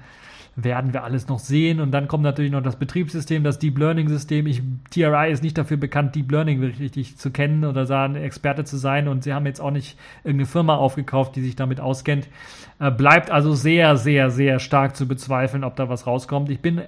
werden 0.56 0.94
wir 0.94 1.04
alles 1.04 1.28
noch 1.28 1.40
sehen. 1.40 1.80
Und 1.80 1.90
dann 1.90 2.08
kommt 2.08 2.24
natürlich 2.24 2.52
noch 2.52 2.62
das 2.62 2.76
Betriebssystem, 2.76 3.44
das 3.44 3.58
Deep 3.58 3.80
Learning 3.80 4.10
System. 4.10 4.46
Ich, 4.46 4.62
TRI 4.92 5.32
ist 5.32 5.42
nicht 5.42 5.58
dafür 5.58 5.78
bekannt, 5.78 6.14
Deep 6.14 6.32
Learning 6.32 6.62
richtig 6.64 7.18
zu 7.18 7.32
kennen 7.32 7.66
oder 7.66 7.90
ein 7.90 8.16
Experte 8.16 8.64
zu 8.64 8.78
sein. 8.78 9.08
Und 9.08 9.24
sie 9.24 9.34
haben 9.34 9.48
jetzt 9.48 9.60
auch 9.60 9.72
nicht 9.72 9.98
irgendeine 10.24 10.46
Firma 10.46 10.76
aufgekauft, 10.76 11.36
die 11.36 11.42
sich 11.42 11.56
damit 11.56 11.80
auskennt. 11.80 12.28
Äh, 12.80 12.92
bleibt 12.92 13.32
also 13.32 13.56
sehr, 13.56 13.98
sehr, 13.98 14.30
sehr 14.30 14.60
stark 14.60 14.96
zu 14.96 15.08
bezweifeln, 15.08 15.64
ob 15.64 15.76
da 15.76 15.90
was 15.90 16.06
rauskommt. 16.06 16.52
Ich 16.52 16.60
bin 16.62 16.84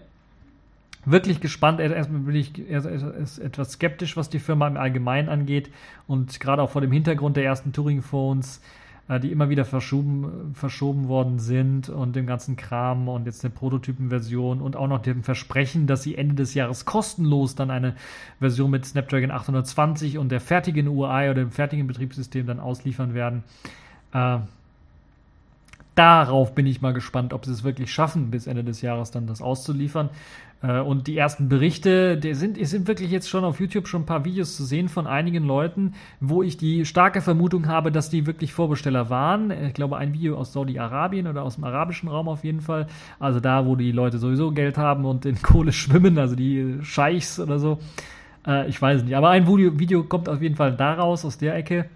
wirklich 1.09 1.39
gespannt. 1.39 1.79
Erstmal 1.79 2.21
bin 2.21 2.35
ich 2.35 2.69
etwas 2.69 3.71
skeptisch, 3.73 4.17
was 4.17 4.29
die 4.29 4.39
Firma 4.39 4.67
im 4.67 4.77
Allgemeinen 4.77 5.29
angeht. 5.29 5.71
Und 6.05 6.39
gerade 6.39 6.61
auch 6.61 6.69
vor 6.69 6.81
dem 6.81 6.91
Hintergrund 6.91 7.37
der 7.37 7.45
ersten 7.45 7.71
Turing-Phones, 7.71 8.61
äh, 9.07 9.19
die 9.19 9.31
immer 9.31 9.49
wieder 9.49 9.65
verschoben, 9.65 10.53
verschoben 10.53 11.07
worden 11.07 11.39
sind 11.39 11.89
und 11.89 12.15
dem 12.15 12.27
ganzen 12.27 12.57
Kram 12.57 13.07
und 13.07 13.25
jetzt 13.25 13.43
eine 13.43 13.53
Prototypenversion 13.53 14.61
und 14.61 14.75
auch 14.75 14.87
noch 14.87 15.01
dem 15.01 15.23
Versprechen, 15.23 15.87
dass 15.87 16.03
sie 16.03 16.15
Ende 16.15 16.35
des 16.35 16.53
Jahres 16.53 16.85
kostenlos 16.85 17.55
dann 17.55 17.71
eine 17.71 17.95
Version 18.39 18.69
mit 18.69 18.85
Snapdragon 18.85 19.31
820 19.31 20.17
und 20.17 20.29
der 20.29 20.41
fertigen 20.41 20.87
UI 20.87 21.29
oder 21.29 21.35
dem 21.35 21.51
fertigen 21.51 21.87
Betriebssystem 21.87 22.45
dann 22.45 22.59
ausliefern 22.59 23.13
werden. 23.13 23.43
Äh, 24.13 24.39
darauf 25.97 26.55
bin 26.55 26.65
ich 26.65 26.81
mal 26.81 26.93
gespannt, 26.93 27.33
ob 27.33 27.45
sie 27.45 27.51
es 27.51 27.63
wirklich 27.63 27.91
schaffen, 27.91 28.31
bis 28.31 28.47
Ende 28.47 28.63
des 28.63 28.81
Jahres 28.81 29.11
dann 29.11 29.27
das 29.27 29.41
auszuliefern. 29.41 30.09
Äh, 30.61 30.79
und 30.79 31.07
die 31.07 31.17
ersten 31.17 31.49
Berichte, 31.49 32.17
die 32.17 32.33
sind, 32.33 32.57
es 32.57 32.71
sind 32.71 32.87
wirklich 32.87 33.11
jetzt 33.11 33.29
schon 33.29 33.43
auf 33.43 33.59
YouTube 33.59 33.87
schon 33.87 34.03
ein 34.03 34.05
paar 34.05 34.25
Videos 34.25 34.55
zu 34.55 34.65
sehen 34.65 34.89
von 34.89 35.07
einigen 35.07 35.43
Leuten, 35.43 35.93
wo 36.19 36.43
ich 36.43 36.57
die 36.57 36.85
starke 36.85 37.21
Vermutung 37.21 37.67
habe, 37.67 37.91
dass 37.91 38.09
die 38.09 38.25
wirklich 38.25 38.53
Vorbesteller 38.53 39.09
waren. 39.09 39.51
Ich 39.51 39.73
glaube, 39.73 39.97
ein 39.97 40.13
Video 40.13 40.37
aus 40.37 40.53
Saudi-Arabien 40.53 41.27
oder 41.27 41.43
aus 41.43 41.55
dem 41.55 41.63
arabischen 41.63 42.09
Raum 42.09 42.27
auf 42.27 42.43
jeden 42.43 42.61
Fall. 42.61 42.87
Also 43.19 43.39
da, 43.39 43.65
wo 43.65 43.75
die 43.75 43.91
Leute 43.91 44.17
sowieso 44.17 44.51
Geld 44.51 44.77
haben 44.77 45.05
und 45.05 45.25
in 45.25 45.41
Kohle 45.41 45.71
schwimmen, 45.71 46.17
also 46.17 46.35
die 46.35 46.77
Scheichs 46.81 47.39
oder 47.39 47.59
so. 47.59 47.79
Äh, 48.45 48.67
ich 48.67 48.81
weiß 48.81 49.03
nicht. 49.03 49.15
Aber 49.15 49.29
ein 49.29 49.47
Video, 49.47 49.79
Video 49.79 50.03
kommt 50.03 50.29
auf 50.29 50.41
jeden 50.41 50.55
Fall 50.55 50.75
daraus, 50.75 51.25
aus 51.25 51.37
der 51.37 51.55
Ecke 51.55 51.89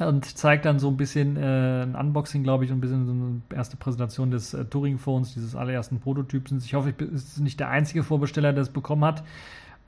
und 0.00 0.24
zeigt 0.24 0.64
dann 0.64 0.78
so 0.78 0.88
ein 0.88 0.96
bisschen 0.96 1.36
äh, 1.36 1.82
ein 1.82 1.94
Unboxing, 1.94 2.42
glaube 2.42 2.64
ich, 2.64 2.70
und 2.70 2.78
ein 2.78 2.80
bisschen 2.80 3.06
so 3.06 3.12
eine 3.12 3.40
erste 3.54 3.76
Präsentation 3.76 4.30
des 4.30 4.54
äh, 4.54 4.64
Turing-Phones, 4.64 5.34
dieses 5.34 5.56
allerersten 5.56 6.00
Prototyps. 6.00 6.52
Ich 6.64 6.74
hoffe, 6.74 6.90
ich 6.90 6.96
bin 6.96 7.20
nicht 7.38 7.58
der 7.60 7.70
einzige 7.70 8.02
Vorbesteller, 8.02 8.52
der 8.52 8.62
es 8.62 8.70
bekommen 8.70 9.04
hat. 9.04 9.24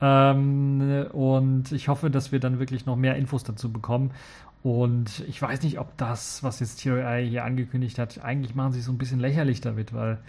Ähm, 0.01 1.07
und 1.13 1.71
ich 1.71 1.87
hoffe, 1.87 2.09
dass 2.09 2.31
wir 2.31 2.39
dann 2.39 2.59
wirklich 2.59 2.85
noch 2.85 2.95
mehr 2.95 3.15
Infos 3.15 3.43
dazu 3.43 3.71
bekommen. 3.71 4.11
Und 4.63 5.23
ich 5.27 5.41
weiß 5.41 5.63
nicht, 5.63 5.79
ob 5.79 5.95
das, 5.97 6.43
was 6.43 6.59
jetzt 6.59 6.81
TRI 6.81 7.27
hier 7.27 7.45
angekündigt 7.45 7.97
hat, 7.97 8.23
eigentlich 8.23 8.53
machen 8.53 8.73
sie 8.73 8.81
so 8.81 8.91
ein 8.91 8.97
bisschen 8.97 9.19
lächerlich 9.19 9.61
damit, 9.61 9.93
weil 9.93 10.19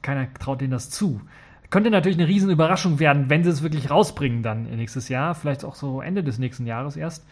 keiner 0.00 0.32
traut 0.34 0.60
denen 0.60 0.70
das 0.70 0.90
zu. 0.90 1.20
Könnte 1.70 1.90
natürlich 1.90 2.18
eine 2.18 2.28
riesen 2.28 2.50
Überraschung 2.50 2.98
werden, 2.98 3.28
wenn 3.30 3.42
sie 3.42 3.50
es 3.50 3.62
wirklich 3.62 3.90
rausbringen 3.90 4.42
dann 4.42 4.64
nächstes 4.64 5.08
Jahr, 5.08 5.34
vielleicht 5.34 5.64
auch 5.64 5.74
so 5.74 6.00
Ende 6.00 6.22
des 6.22 6.38
nächsten 6.38 6.66
Jahres 6.66 6.96
erst 6.96 7.26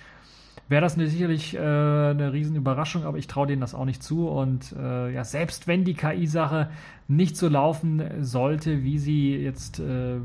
wäre 0.69 0.83
das 0.83 0.95
sicherlich 0.95 1.55
äh, 1.55 1.59
eine 1.59 2.33
Riesenüberraschung, 2.33 3.05
aber 3.05 3.19
ich 3.19 3.27
traue 3.27 3.47
denen 3.47 3.61
das 3.61 3.75
auch 3.75 3.85
nicht 3.85 4.03
zu. 4.03 4.29
Und 4.29 4.73
äh, 4.73 5.13
ja, 5.13 5.25
selbst 5.25 5.67
wenn 5.67 5.85
die 5.85 5.95
KI-Sache 5.95 6.71
nicht 7.09 7.37
so 7.37 7.49
laufen 7.49 8.03
sollte, 8.21 8.83
wie 8.83 8.99
sie 8.99 9.37
jetzt 9.37 9.81
äh, 9.81 10.17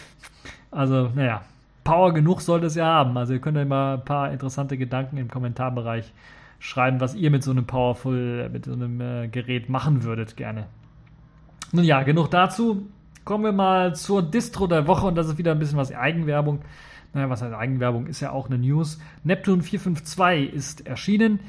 also, 0.70 1.10
naja, 1.14 1.42
Power 1.90 2.14
genug 2.14 2.40
sollte 2.40 2.66
es 2.66 2.76
ja 2.76 2.86
haben. 2.86 3.18
Also 3.18 3.32
ihr 3.32 3.40
könnt 3.40 3.56
ja 3.56 3.64
mal 3.64 3.94
ein 3.94 4.04
paar 4.04 4.30
interessante 4.30 4.78
Gedanken 4.78 5.16
im 5.16 5.26
Kommentarbereich 5.26 6.12
schreiben, 6.60 7.00
was 7.00 7.16
ihr 7.16 7.32
mit 7.32 7.42
so 7.42 7.50
einem 7.50 7.66
Powerful, 7.66 8.48
mit 8.48 8.66
so 8.66 8.74
einem 8.74 9.00
äh, 9.00 9.26
Gerät 9.26 9.68
machen 9.68 10.04
würdet 10.04 10.36
gerne. 10.36 10.66
Nun 11.72 11.84
ja, 11.84 12.04
genug 12.04 12.30
dazu. 12.30 12.86
Kommen 13.24 13.42
wir 13.42 13.50
mal 13.50 13.96
zur 13.96 14.22
Distro 14.22 14.68
der 14.68 14.86
Woche 14.86 15.04
und 15.04 15.16
das 15.16 15.26
ist 15.26 15.38
wieder 15.38 15.50
ein 15.50 15.58
bisschen 15.58 15.78
was 15.78 15.92
Eigenwerbung. 15.92 16.60
naja, 17.12 17.28
was 17.28 17.42
heißt 17.42 17.54
Eigenwerbung, 17.54 18.06
ist 18.06 18.20
ja 18.20 18.30
auch 18.30 18.46
eine 18.46 18.58
News. 18.58 19.00
Neptune 19.24 19.60
452 19.60 20.54
ist 20.54 20.86
erschienen. 20.86 21.40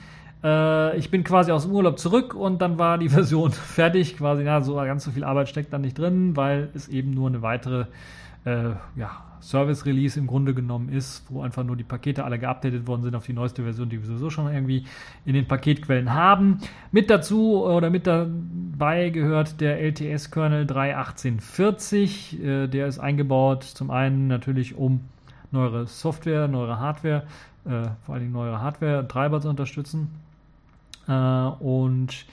Äh, 0.43 0.97
ich 0.97 1.11
bin 1.11 1.23
quasi 1.23 1.51
aus 1.51 1.65
dem 1.65 1.72
Urlaub 1.73 1.99
zurück 1.99 2.34
und 2.34 2.63
dann 2.63 2.80
war 2.80 2.97
die 2.97 3.09
Version 3.18 3.51
fertig. 3.51 4.18
Quasi, 4.18 4.41
ja, 4.41 4.61
so 4.61 4.73
ganz 4.73 5.03
so 5.03 5.11
viel 5.11 5.23
Arbeit 5.23 5.49
steckt 5.49 5.72
da 5.72 5.77
nicht 5.77 5.99
drin, 5.99 6.35
weil 6.35 6.69
es 6.73 6.88
eben 6.88 7.11
nur 7.11 7.30
eine 7.30 7.43
weitere 7.43 7.85
äh, 8.45 8.72
ja, 8.95 9.23
Service-Release 9.41 10.19
im 10.19 10.27
Grunde 10.27 10.53
genommen 10.53 10.89
ist, 10.89 11.26
wo 11.30 11.41
einfach 11.41 11.63
nur 11.63 11.76
die 11.76 11.84
Pakete 11.84 12.23
alle 12.23 12.39
geupdatet 12.39 12.88
worden 12.88 13.03
sind 13.03 13.15
auf 13.15 13.26
die 13.26 13.34
neueste 13.34 13.63
Version, 13.63 13.89
die 13.89 13.99
wir 13.99 14.05
sowieso 14.05 14.30
schon 14.30 14.51
irgendwie 14.51 14.85
in 15.26 15.34
den 15.34 15.47
Paketquellen 15.47 16.13
haben. 16.13 16.59
Mit 16.91 17.09
dazu 17.09 17.63
oder 17.63 17.89
mit 17.89 18.07
dabei 18.07 19.09
gehört 19.09 19.59
der 19.61 19.80
LTS-Kernel 19.81 20.65
3.1840. 20.65 22.43
Äh, 22.43 22.68
der 22.68 22.88
ist 22.88 22.99
eingebaut 22.99 23.63
zum 23.63 23.91
einen 23.91 24.27
natürlich, 24.27 24.76
um 24.76 25.01
neuere 25.51 25.88
Software, 25.88 26.47
neuere 26.47 26.80
Hardware, 26.80 27.23
äh, 27.65 27.89
vor 28.05 28.15
allen 28.15 28.23
Dingen 28.23 28.34
neuere 28.34 28.61
Hardware-Treiber 28.61 29.41
zu 29.41 29.49
unterstützen. 29.49 30.09
Äh, 31.07 31.11
und 31.11 32.26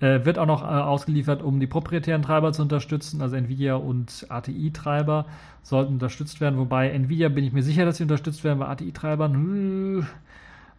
äh, 0.00 0.24
wird 0.24 0.38
auch 0.38 0.46
noch 0.46 0.62
äh, 0.62 0.66
ausgeliefert, 0.66 1.42
um 1.42 1.60
die 1.60 1.66
proprietären 1.66 2.22
Treiber 2.22 2.52
zu 2.52 2.62
unterstützen, 2.62 3.20
also 3.20 3.36
Nvidia 3.36 3.74
und 3.74 4.26
ATI-Treiber 4.28 5.26
sollten 5.62 5.94
unterstützt 5.94 6.40
werden. 6.40 6.58
Wobei 6.58 6.90
Nvidia 6.90 7.28
bin 7.28 7.44
ich 7.44 7.52
mir 7.52 7.62
sicher, 7.62 7.84
dass 7.84 7.96
sie 7.96 8.04
unterstützt 8.04 8.44
werden, 8.44 8.58
bei 8.58 8.66
ATI-Treibern 8.68 9.34
hm, 9.34 10.06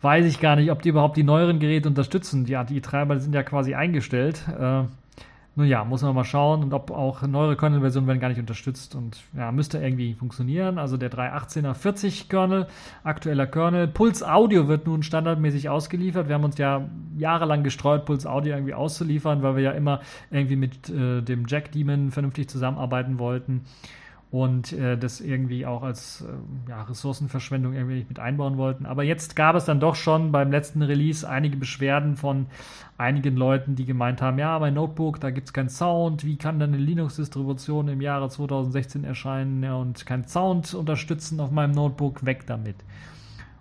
weiß 0.02 0.26
ich 0.26 0.40
gar 0.40 0.56
nicht, 0.56 0.72
ob 0.72 0.82
die 0.82 0.90
überhaupt 0.90 1.18
die 1.18 1.24
neueren 1.24 1.60
Geräte 1.60 1.90
unterstützen. 1.90 2.46
Die 2.46 2.56
ATI-Treiber 2.56 3.20
sind 3.20 3.36
ja 3.36 3.44
quasi 3.44 3.76
eingestellt. 3.76 4.42
Äh, 4.58 4.84
nun 5.60 5.68
ja, 5.68 5.84
muss 5.84 6.02
man 6.02 6.16
mal 6.16 6.24
schauen 6.24 6.64
und 6.64 6.74
ob 6.74 6.90
auch 6.90 7.22
neuere 7.22 7.56
Kernel-Versionen 7.56 8.08
werden 8.08 8.20
gar 8.20 8.30
nicht 8.30 8.40
unterstützt 8.40 8.96
und 8.96 9.18
ja, 9.38 9.52
müsste 9.52 9.78
irgendwie 9.78 10.14
funktionieren. 10.14 10.78
Also 10.78 10.98
der 10.98 11.12
318er 11.12 11.74
40 11.74 12.30
Kernel, 12.30 12.68
aktueller 13.04 13.46
Kernel. 13.46 13.88
Puls 13.88 14.24
Audio 14.24 14.68
wird 14.68 14.88
nun 14.88 15.04
standardmäßig 15.04 15.70
ausgeliefert. 15.70 16.28
Wir 16.28 16.36
haben 16.36 16.46
uns 16.46 16.58
ja 16.58 16.90
jahrelang 17.18 17.64
gestreut, 17.64 18.06
Puls 18.06 18.26
Audio 18.26 18.56
irgendwie 18.56 18.74
auszuliefern, 18.74 19.44
weil 19.44 19.58
wir 19.58 19.64
ja 19.64 19.72
immer 19.72 20.00
irgendwie 20.32 20.56
mit 20.56 20.90
äh, 20.90 21.22
dem 21.22 21.46
Jack 21.48 21.72
Demon 21.74 22.12
vernünftig 22.12 22.50
zusammenarbeiten 22.50 23.20
wollten 23.20 23.66
und 24.32 24.74
äh, 24.74 24.96
das 24.96 25.22
irgendwie 25.22 25.66
auch 25.66 25.82
als 25.82 26.22
äh, 26.22 26.70
ja, 26.70 26.84
Ressourcenverschwendung 26.84 27.74
irgendwie 27.74 28.06
mit 28.08 28.20
einbauen 28.20 28.58
wollten. 28.58 28.86
Aber 28.86 29.04
jetzt 29.04 29.36
gab 29.36 29.56
es 29.56 29.66
dann 29.66 29.80
doch 29.80 29.96
schon 29.96 30.32
beim 30.32 30.52
letzten 30.52 30.84
Release 30.84 31.28
einige 31.28 31.58
Beschwerden 31.58 32.16
von 32.16 32.46
einigen 32.98 33.36
Leuten, 33.36 33.76
die 33.76 33.86
gemeint 33.86 34.22
haben, 34.22 34.38
ja, 34.38 34.60
mein 34.60 34.76
Notebook, 34.76 35.20
da 35.20 35.32
gibt 35.32 35.48
es 35.48 35.54
keinen 35.54 35.70
Sound, 35.70 36.26
wie 36.26 36.38
kann 36.38 36.60
denn 36.60 36.74
eine 36.74 36.84
Linux-Distribution 36.84 37.88
im 37.88 38.02
Jahre 38.02 38.30
2016 38.30 39.04
erscheinen 39.04 39.64
ja, 39.64 39.76
und 39.76 40.06
keinen 40.06 40.28
Sound 40.28 40.76
unterstützen 40.76 41.40
auf 41.40 41.50
meinem 41.50 41.72
Notebook, 41.72 42.24
weg 42.24 42.46
damit. 42.46 42.76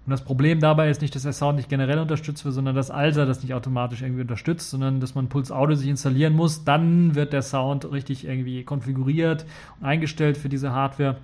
Und 0.08 0.12
das 0.12 0.24
Problem 0.24 0.58
dabei 0.58 0.88
ist 0.88 1.02
nicht, 1.02 1.14
dass 1.14 1.24
der 1.24 1.34
Sound 1.34 1.58
nicht 1.58 1.68
generell 1.68 1.98
unterstützt 1.98 2.42
wird, 2.46 2.54
sondern 2.54 2.74
dass 2.74 2.90
Alsa 2.90 3.26
das 3.26 3.42
nicht 3.42 3.52
automatisch 3.52 4.00
irgendwie 4.00 4.22
unterstützt, 4.22 4.70
sondern 4.70 5.00
dass 5.00 5.14
man 5.14 5.28
Puls 5.28 5.52
Audio 5.52 5.76
sich 5.76 5.86
installieren 5.86 6.32
muss. 6.32 6.64
Dann 6.64 7.14
wird 7.14 7.34
der 7.34 7.42
Sound 7.42 7.92
richtig 7.92 8.26
irgendwie 8.26 8.64
konfiguriert 8.64 9.44
und 9.78 9.86
eingestellt 9.86 10.38
für 10.38 10.48
diese 10.48 10.72
Hardware. 10.72 11.18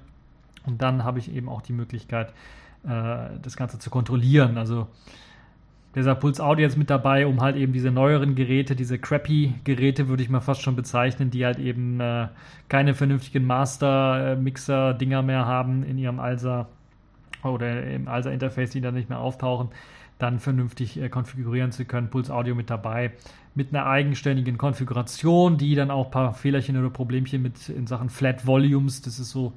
Und 0.67 0.83
dann 0.83 1.03
habe 1.03 1.19
ich 1.19 1.35
eben 1.35 1.49
auch 1.49 1.63
die 1.63 1.73
Möglichkeit, 1.73 2.35
äh, 2.87 3.31
das 3.41 3.57
Ganze 3.57 3.79
zu 3.79 3.89
kontrollieren. 3.89 4.59
Also 4.59 4.87
dieser 5.95 6.15
Puls 6.15 6.39
Audio 6.39 6.67
jetzt 6.67 6.77
mit 6.77 6.91
dabei, 6.91 7.27
um 7.27 7.41
halt 7.41 7.57
eben 7.57 7.73
diese 7.73 7.91
neueren 7.91 8.35
Geräte, 8.35 8.77
diese 8.77 8.99
crappy 8.99 9.55
Geräte 9.65 10.09
würde 10.09 10.23
ich 10.23 10.29
mal 10.29 10.41
fast 10.41 10.61
schon 10.61 10.77
bezeichnen, 10.77 11.31
die 11.31 11.47
halt 11.47 11.59
eben 11.59 12.01
äh, 12.01 12.29
keine 12.69 12.93
vernünftigen 12.93 13.47
Master-Mixer-Dinger 13.47 15.23
mehr 15.23 15.47
haben 15.47 15.85
in 15.85 15.97
ihrem 15.97 16.21
Alsa 16.21 16.69
oder 17.53 17.85
im 17.85 18.09
ALSA-Interface, 18.09 18.71
die 18.71 18.81
dann 18.81 18.95
nicht 18.95 19.09
mehr 19.09 19.19
auftauchen, 19.19 19.69
dann 20.19 20.39
vernünftig 20.39 21.01
äh, 21.01 21.09
konfigurieren 21.09 21.73
zu 21.73 21.85
können. 21.85 22.09
Puls 22.09 22.31
Audio 22.31 22.55
mit 22.55 22.71
dabei, 22.71 23.13
mit 23.55 23.75
einer 23.75 23.87
eigenständigen 23.87 24.59
Konfiguration, 24.59 25.59
die 25.59 25.75
dann 25.75 25.91
auch 25.91 26.07
ein 26.07 26.11
paar 26.11 26.35
Fehlerchen 26.35 26.77
oder 26.77 26.91
Problemchen 26.91 27.43
mit 27.43 27.69
in 27.69 27.87
Sachen 27.87 28.09
Flat 28.09 28.47
Volumes, 28.47 29.03
das 29.03 29.19
ist 29.19 29.31
so 29.31 29.53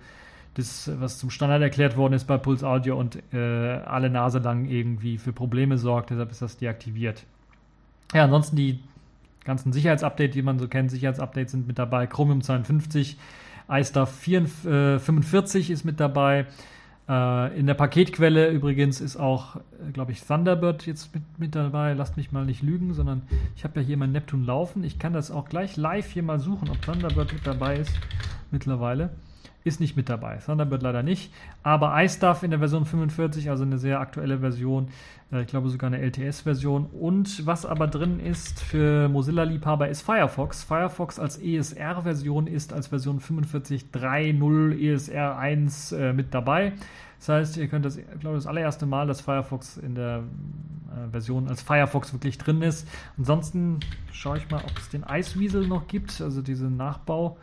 das, 0.56 0.90
was 1.00 1.20
zum 1.20 1.30
Standard 1.30 1.62
erklärt 1.62 1.98
worden 1.98 2.14
ist 2.14 2.26
bei 2.26 2.38
Puls 2.38 2.64
Audio 2.64 3.00
und 3.00 3.22
äh, 3.32 3.38
alle 3.38 4.10
Nase 4.10 4.40
lang 4.40 4.66
irgendwie 4.66 5.20
für 5.20 5.32
Probleme 5.32 5.78
sorgt, 5.78 6.10
deshalb 6.10 6.32
ist 6.32 6.42
das 6.42 6.58
deaktiviert. 6.58 7.26
Ja, 8.14 8.24
ansonsten 8.24 8.56
die 8.56 8.80
ganzen 9.44 9.72
Sicherheitsupdates, 9.72 10.34
die 10.34 10.42
man 10.42 10.58
so 10.58 10.68
kennt, 10.68 10.90
Sicherheitsupdates 10.90 11.52
sind 11.52 11.68
mit 11.68 11.78
dabei. 11.78 12.08
Chromium 12.08 12.42
52, 12.42 13.18
iStuff 13.70 14.10
45 14.12 15.70
ist 15.70 15.86
mit 15.86 16.00
dabei. 16.00 16.48
Äh, 17.10 17.58
in 17.58 17.68
der 17.68 17.74
Paketquelle 17.74 18.50
übrigens 18.50 19.00
ist 19.00 19.16
auch, 19.16 19.56
äh, 19.56 19.92
glaube 19.94 20.12
ich, 20.12 20.22
Thunderbird 20.22 20.86
jetzt 20.86 21.14
mit, 21.14 21.24
mit 21.38 21.56
dabei. 21.56 21.94
Lasst 21.94 22.18
mich 22.18 22.32
mal 22.32 22.46
nicht 22.46 22.62
lügen, 22.62 22.94
sondern 22.94 23.22
ich 23.56 23.64
habe 23.64 23.80
ja 23.80 23.86
hier 23.86 23.98
mein 23.98 24.12
Neptun 24.12 24.46
laufen. 24.46 24.84
Ich 24.84 25.00
kann 25.00 25.14
das 25.14 25.32
auch 25.32 25.48
gleich 25.48 25.78
live 25.78 26.12
hier 26.12 26.24
mal 26.24 26.40
suchen, 26.40 26.70
ob 26.70 26.82
Thunderbird 26.82 27.34
mit 27.34 27.48
dabei 27.48 27.78
ist 27.78 27.92
mittlerweile. 28.52 29.12
Ist 29.68 29.82
nicht 29.82 29.98
mit 29.98 30.08
dabei. 30.08 30.38
Thunderbird 30.38 30.82
leider 30.82 31.04
nicht. 31.04 31.34
Aber 31.62 32.02
iStuff 32.02 32.42
in 32.42 32.52
der 32.52 32.60
Version 32.60 32.86
45, 32.86 33.50
also 33.50 33.64
eine 33.64 33.78
sehr 33.78 34.00
aktuelle 34.00 34.40
Version. 34.40 34.88
Äh, 35.30 35.42
ich 35.42 35.48
glaube 35.48 35.68
sogar 35.68 35.92
eine 35.92 36.00
LTS-Version. 36.00 36.86
Und 36.86 37.46
was 37.46 37.66
aber 37.66 37.88
drin 37.88 38.22
ist 38.22 38.62
für 38.62 39.10
Mozilla-Liebhaber 39.10 39.90
ist 39.90 40.04
Firefox. 40.04 40.64
Firefox 40.64 41.20
als 41.20 41.38
ESR-Version 41.38 42.48
ist 42.48 42.72
als 42.72 42.88
Version 42.88 43.20
45.3.0 43.20 44.80
ESR 44.80 45.38
1 45.38 45.92
äh, 45.92 46.14
mit 46.14 46.34
dabei. 46.34 46.72
Das 47.20 47.28
heißt, 47.28 47.58
ihr 47.58 47.68
könnt 47.68 47.84
das, 47.84 47.98
ich 47.98 48.06
glaube, 48.22 48.38
das 48.38 48.48
allererste 48.48 48.86
Mal, 48.86 49.06
dass 49.06 49.20
Firefox 49.20 49.76
in 49.76 49.96
der 49.96 50.20
äh, 50.20 51.12
Version 51.12 51.50
als 51.50 51.62
Firefox 51.62 52.14
wirklich 52.14 52.38
drin 52.38 52.62
ist. 52.62 52.88
Ansonsten 53.18 53.82
schaue 54.14 54.38
ich 54.38 54.50
mal, 54.50 54.64
ob 54.64 54.78
es 54.78 54.88
den 54.88 55.04
Iceweasel 55.04 55.68
noch 55.68 55.90
gibt, 55.90 56.22
also 56.22 56.42
diesen 56.42 56.78
Nachbau. 56.78 57.38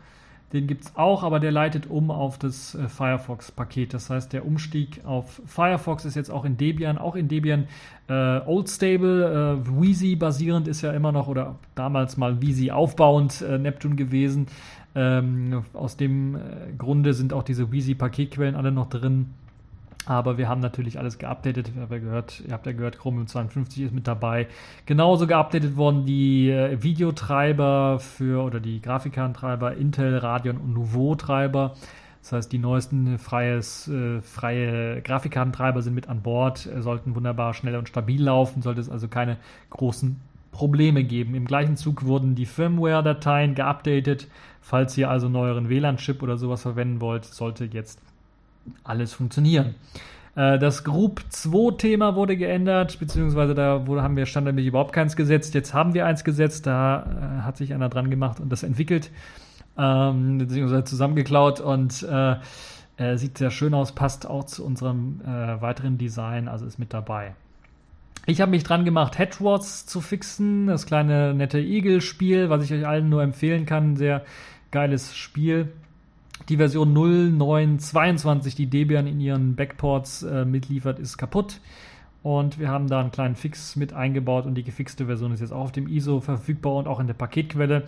Den 0.55 0.67
gibt 0.67 0.85
es 0.85 0.95
auch, 0.95 1.23
aber 1.23 1.41
der 1.41 1.51
leitet 1.51 1.87
um 1.87 2.09
auf 2.09 2.37
das 2.37 2.75
äh, 2.75 2.87
Firefox-Paket. 2.87 3.93
Das 3.93 4.09
heißt, 4.09 4.31
der 4.31 4.45
Umstieg 4.45 5.01
auf 5.03 5.41
Firefox 5.45 6.05
ist 6.05 6.15
jetzt 6.15 6.31
auch 6.31 6.45
in 6.45 6.55
Debian, 6.55 6.97
auch 6.97 7.15
in 7.15 7.27
Debian 7.27 7.67
äh, 8.07 8.39
Old 8.45 8.69
Stable, 8.69 9.61
äh, 9.61 9.81
Wheezy 9.81 10.15
basierend 10.15 10.69
ist 10.69 10.81
ja 10.81 10.93
immer 10.93 11.11
noch 11.11 11.27
oder 11.27 11.55
damals 11.75 12.15
mal 12.15 12.41
Wheezy 12.41 12.71
aufbauend 12.71 13.41
äh, 13.41 13.57
Neptune 13.57 13.95
gewesen. 13.95 14.47
Ähm, 14.95 15.65
aus 15.73 15.97
dem 15.97 16.35
äh, 16.35 16.39
Grunde 16.77 17.13
sind 17.13 17.33
auch 17.33 17.43
diese 17.43 17.73
Wheezy-Paketquellen 17.73 18.55
alle 18.55 18.71
noch 18.71 18.87
drin. 18.87 19.31
Aber 20.05 20.37
wir 20.37 20.47
haben 20.47 20.61
natürlich 20.61 20.99
alles 20.99 21.17
geupdatet. 21.17 21.71
Ihr 21.75 21.81
habt 21.81 21.91
ja 21.91 21.99
gehört, 21.99 22.43
habt 22.51 22.65
ja 22.65 22.71
gehört, 22.73 22.99
Chromium 22.99 23.27
52 23.27 23.83
ist 23.83 23.93
mit 23.93 24.07
dabei. 24.07 24.47
Genauso 24.85 25.25
geupdatet 25.25 25.77
worden 25.77 26.05
die 26.05 26.49
äh, 26.49 26.81
Videotreiber 26.81 27.99
für 27.99 28.43
oder 28.43 28.59
die 28.59 28.81
Grafikkartentreiber 28.81 29.75
Intel, 29.75 30.17
Radeon 30.17 30.57
und 30.57 30.73
Nouveau 30.73 31.15
Treiber. 31.15 31.73
Das 32.21 32.31
heißt, 32.31 32.51
die 32.51 32.57
neuesten 32.57 33.17
freies, 33.19 33.87
äh, 33.87 34.21
freie 34.21 35.01
Grafikkartentreiber 35.01 35.81
sind 35.81 35.93
mit 35.93 36.09
an 36.09 36.21
Bord, 36.21 36.67
äh, 36.67 36.81
sollten 36.81 37.15
wunderbar 37.15 37.53
schnell 37.53 37.75
und 37.75 37.87
stabil 37.87 38.23
laufen, 38.23 38.61
sollte 38.61 38.81
es 38.81 38.89
also 38.89 39.07
keine 39.07 39.37
großen 39.69 40.19
Probleme 40.51 41.03
geben. 41.03 41.35
Im 41.35 41.45
gleichen 41.45 41.77
Zug 41.77 42.05
wurden 42.05 42.33
die 42.33 42.45
Firmware-Dateien 42.45 43.55
geupdatet. 43.55 44.27
Falls 44.61 44.97
ihr 44.97 45.09
also 45.09 45.29
neueren 45.29 45.69
WLAN-Chip 45.69 46.23
oder 46.23 46.37
sowas 46.37 46.61
verwenden 46.61 47.01
wollt, 47.01 47.25
sollte 47.25 47.65
jetzt 47.65 48.01
alles 48.83 49.13
funktionieren. 49.13 49.75
Äh, 50.35 50.59
das 50.59 50.83
Group 50.83 51.23
2 51.29 51.77
Thema 51.77 52.15
wurde 52.15 52.37
geändert, 52.37 52.99
beziehungsweise 52.99 53.55
da 53.55 53.83
haben 53.87 54.15
wir 54.15 54.25
standardmäßig 54.25 54.69
überhaupt 54.69 54.93
keins 54.93 55.15
gesetzt. 55.15 55.53
Jetzt 55.53 55.73
haben 55.73 55.93
wir 55.93 56.05
eins 56.05 56.23
gesetzt, 56.23 56.67
da 56.67 57.39
äh, 57.39 57.41
hat 57.43 57.57
sich 57.57 57.73
einer 57.73 57.89
dran 57.89 58.09
gemacht 58.09 58.39
und 58.39 58.51
das 58.51 58.63
entwickelt, 58.63 59.11
ähm, 59.77 60.37
beziehungsweise 60.37 60.83
zusammengeklaut 60.83 61.59
und 61.61 62.03
äh, 62.03 62.35
äh, 62.97 63.17
sieht 63.17 63.37
sehr 63.37 63.51
schön 63.51 63.73
aus, 63.73 63.93
passt 63.93 64.27
auch 64.27 64.45
zu 64.45 64.65
unserem 64.65 65.19
weiteren 65.25 65.97
Design, 65.97 66.47
also 66.47 66.65
ist 66.65 66.79
mit 66.79 66.93
dabei. 66.93 67.35
Ich 68.25 68.39
habe 68.39 68.51
mich 68.51 68.63
dran 68.63 68.85
gemacht, 68.85 69.19
Headwards 69.19 69.85
zu 69.85 69.99
fixen, 69.99 70.67
das 70.67 70.85
kleine 70.85 71.33
nette 71.33 71.59
Eagle-Spiel, 71.59 72.49
was 72.49 72.63
ich 72.63 72.73
euch 72.73 72.87
allen 72.87 73.09
nur 73.09 73.21
empfehlen 73.21 73.65
kann, 73.65 73.97
sehr 73.97 74.23
geiles 74.71 75.15
Spiel 75.15 75.73
die 76.49 76.57
Version 76.57 76.93
0922, 76.93 78.55
die 78.55 78.67
Debian 78.67 79.07
in 79.07 79.19
ihren 79.19 79.55
Backports 79.55 80.23
äh, 80.23 80.45
mitliefert, 80.45 80.99
ist 80.99 81.17
kaputt. 81.17 81.59
Und 82.25 82.57
wir 82.57 82.69
haben 82.69 82.87
da 82.87 83.01
einen 83.01 83.11
kleinen 83.11 83.35
Fix 83.35 83.75
mit 83.75 83.93
eingebaut 83.93 84.47
und 84.47 84.55
die 84.55 84.63
gefixte 84.63 85.05
Version 85.05 85.31
ist 85.31 85.41
jetzt 85.41 85.53
auch 85.53 85.65
auf 85.65 85.71
dem 85.71 85.87
ISO 85.87 86.21
verfügbar 86.21 86.73
und 86.73 86.87
auch 86.87 86.99
in 86.99 87.05
der 87.05 87.13
Paketquelle. 87.13 87.83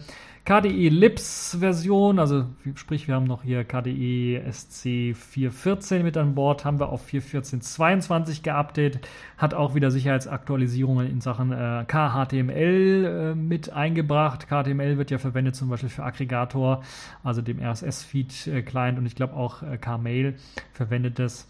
KDE 0.46 0.90
Lips 0.90 1.58
Version, 1.60 2.20
also 2.20 2.46
sprich, 2.76 3.08
wir 3.08 3.16
haben 3.16 3.26
noch 3.26 3.42
hier 3.42 3.64
KDE 3.64 4.44
SC 4.48 5.16
414 5.16 6.04
mit 6.04 6.18
an 6.18 6.36
Bord, 6.36 6.66
haben 6.66 6.80
wir 6.80 6.90
auf 6.90 7.08
414.22 7.08 8.44
geupdatet, 8.44 9.08
hat 9.40 9.56
auch 9.56 9.74
wieder 9.74 9.90
Sicherheitsaktualisierungen 9.90 11.10
in 11.10 11.20
Sachen 11.20 11.52
äh, 11.52 11.84
KHTML 11.88 13.06
äh, 13.06 13.36
mit 13.36 13.74
eingebracht. 13.74 14.48
KHTML 14.48 15.00
wird 15.00 15.10
ja 15.10 15.18
verwendet 15.18 15.56
zum 15.56 15.70
Beispiel 15.70 15.90
für 15.90 16.04
Aggregator, 16.04 16.84
also 17.24 17.42
dem 17.42 17.60
RSS-Feed-Client 17.60 18.98
äh, 18.98 19.00
und 19.00 19.08
ich 19.08 19.16
glaube 19.16 19.34
auch 19.34 19.64
äh, 19.64 19.80
Kmail 19.80 20.36
verwendet 20.74 21.18
das. 21.18 21.48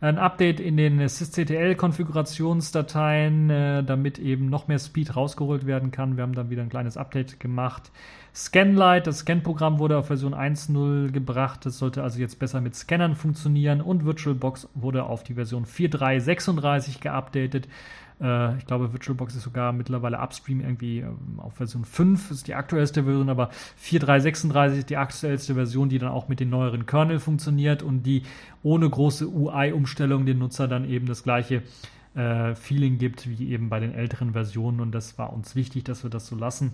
Ein 0.00 0.18
Update 0.18 0.60
in 0.60 0.78
den 0.78 1.06
sysctl-Konfigurationsdateien, 1.06 3.50
äh, 3.50 3.84
damit 3.84 4.18
eben 4.18 4.48
noch 4.48 4.66
mehr 4.66 4.78
Speed 4.78 5.14
rausgeholt 5.14 5.66
werden 5.66 5.90
kann. 5.90 6.16
Wir 6.16 6.22
haben 6.22 6.34
dann 6.34 6.48
wieder 6.48 6.62
ein 6.62 6.70
kleines 6.70 6.96
Update 6.96 7.38
gemacht. 7.38 7.92
Scanlight, 8.34 9.06
das 9.06 9.18
Scan-Programm 9.18 9.78
wurde 9.78 9.98
auf 9.98 10.06
Version 10.06 10.34
1.0 10.34 11.10
gebracht. 11.10 11.66
Das 11.66 11.76
sollte 11.78 12.02
also 12.02 12.18
jetzt 12.18 12.38
besser 12.38 12.62
mit 12.62 12.74
Scannern 12.76 13.14
funktionieren. 13.14 13.82
Und 13.82 14.04
VirtualBox 14.04 14.68
wurde 14.74 15.04
auf 15.04 15.24
die 15.24 15.34
Version 15.34 15.66
4.3.36 15.66 17.00
geupdatet. 17.00 17.68
Äh, 18.20 18.58
ich 18.58 18.66
glaube, 18.66 18.92
VirtualBox 18.92 19.34
ist 19.34 19.42
sogar 19.42 19.72
mittlerweile 19.72 20.18
upstream 20.18 20.60
irgendwie 20.60 21.00
ähm, 21.00 21.38
auf 21.38 21.54
Version 21.54 21.84
5, 21.84 22.30
ist 22.30 22.46
die 22.46 22.54
aktuellste 22.54 23.04
Version, 23.04 23.28
aber 23.28 23.50
4.3.36 23.82 24.78
ist 24.78 24.90
die 24.90 24.96
aktuellste 24.96 25.54
Version, 25.54 25.88
die 25.88 25.98
dann 25.98 26.10
auch 26.10 26.28
mit 26.28 26.40
den 26.40 26.50
neueren 26.50 26.86
Kernel 26.86 27.18
funktioniert 27.18 27.82
und 27.82 28.02
die 28.02 28.22
ohne 28.62 28.88
große 28.88 29.28
UI-Umstellung 29.28 30.26
den 30.26 30.38
Nutzer 30.38 30.68
dann 30.68 30.88
eben 30.88 31.06
das 31.06 31.22
gleiche 31.22 31.62
äh, 32.14 32.54
Feeling 32.54 32.98
gibt 32.98 33.28
wie 33.28 33.50
eben 33.50 33.68
bei 33.68 33.80
den 33.80 33.94
älteren 33.94 34.32
Versionen 34.32 34.80
und 34.80 34.92
das 34.92 35.18
war 35.18 35.32
uns 35.32 35.54
wichtig, 35.54 35.84
dass 35.84 36.02
wir 36.02 36.10
das 36.10 36.26
so 36.26 36.36
lassen 36.36 36.72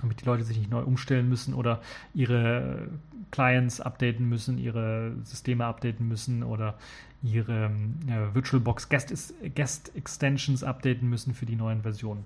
damit 0.00 0.20
die 0.20 0.26
Leute 0.26 0.44
sich 0.44 0.58
nicht 0.58 0.70
neu 0.70 0.82
umstellen 0.82 1.28
müssen 1.28 1.54
oder 1.54 1.80
ihre 2.14 2.88
Clients 3.30 3.80
updaten 3.80 4.28
müssen, 4.28 4.58
ihre 4.58 5.12
Systeme 5.24 5.64
updaten 5.64 6.06
müssen 6.06 6.42
oder 6.42 6.74
ihre 7.24 7.70
äh, 8.06 8.34
VirtualBox 8.34 8.88
Guest, 8.88 9.34
Guest 9.54 9.92
Extensions 9.96 10.62
updaten 10.62 11.08
müssen 11.08 11.34
für 11.34 11.46
die 11.46 11.56
neuen 11.56 11.82
Versionen. 11.82 12.24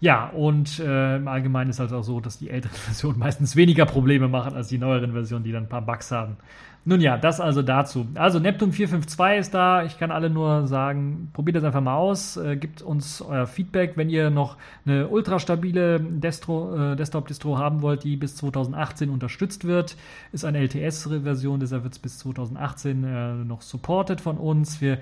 Ja, 0.00 0.28
und 0.28 0.78
äh, 0.78 1.16
im 1.16 1.28
Allgemeinen 1.28 1.68
ist 1.68 1.76
es 1.76 1.80
halt 1.80 1.92
auch 1.92 2.02
so, 2.02 2.20
dass 2.20 2.38
die 2.38 2.48
älteren 2.48 2.74
Versionen 2.76 3.18
meistens 3.18 3.54
weniger 3.54 3.84
Probleme 3.84 4.28
machen 4.28 4.54
als 4.54 4.68
die 4.68 4.78
neueren 4.78 5.12
Versionen, 5.12 5.44
die 5.44 5.52
dann 5.52 5.64
ein 5.64 5.68
paar 5.68 5.82
Bugs 5.82 6.10
haben. 6.10 6.36
Nun 6.86 7.02
ja, 7.02 7.18
das 7.18 7.40
also 7.40 7.60
dazu. 7.60 8.06
Also 8.14 8.38
Neptune 8.38 8.72
452 8.72 9.38
ist 9.38 9.52
da. 9.52 9.84
Ich 9.84 9.98
kann 9.98 10.10
alle 10.10 10.30
nur 10.30 10.66
sagen, 10.66 11.28
probiert 11.34 11.56
das 11.56 11.64
einfach 11.64 11.82
mal 11.82 11.96
aus. 11.96 12.38
Äh, 12.38 12.56
gibt 12.56 12.80
uns 12.80 13.20
euer 13.20 13.46
Feedback, 13.46 13.92
wenn 13.96 14.08
ihr 14.08 14.30
noch 14.30 14.56
eine 14.86 15.08
ultra 15.08 15.38
stabile 15.38 16.00
Destro, 16.00 16.92
äh, 16.92 16.96
Desktop-Distro 16.96 17.58
haben 17.58 17.82
wollt, 17.82 18.04
die 18.04 18.16
bis 18.16 18.36
2018 18.36 19.10
unterstützt 19.10 19.66
wird. 19.66 19.96
Ist 20.32 20.46
eine 20.46 20.58
LTS-Version, 20.58 21.60
deshalb 21.60 21.82
wird 21.82 21.92
es 21.92 21.98
bis 21.98 22.18
2018 22.20 23.04
äh, 23.04 23.34
noch 23.44 23.60
supported 23.60 24.22
von 24.22 24.38
uns. 24.38 24.80
Wir 24.80 24.98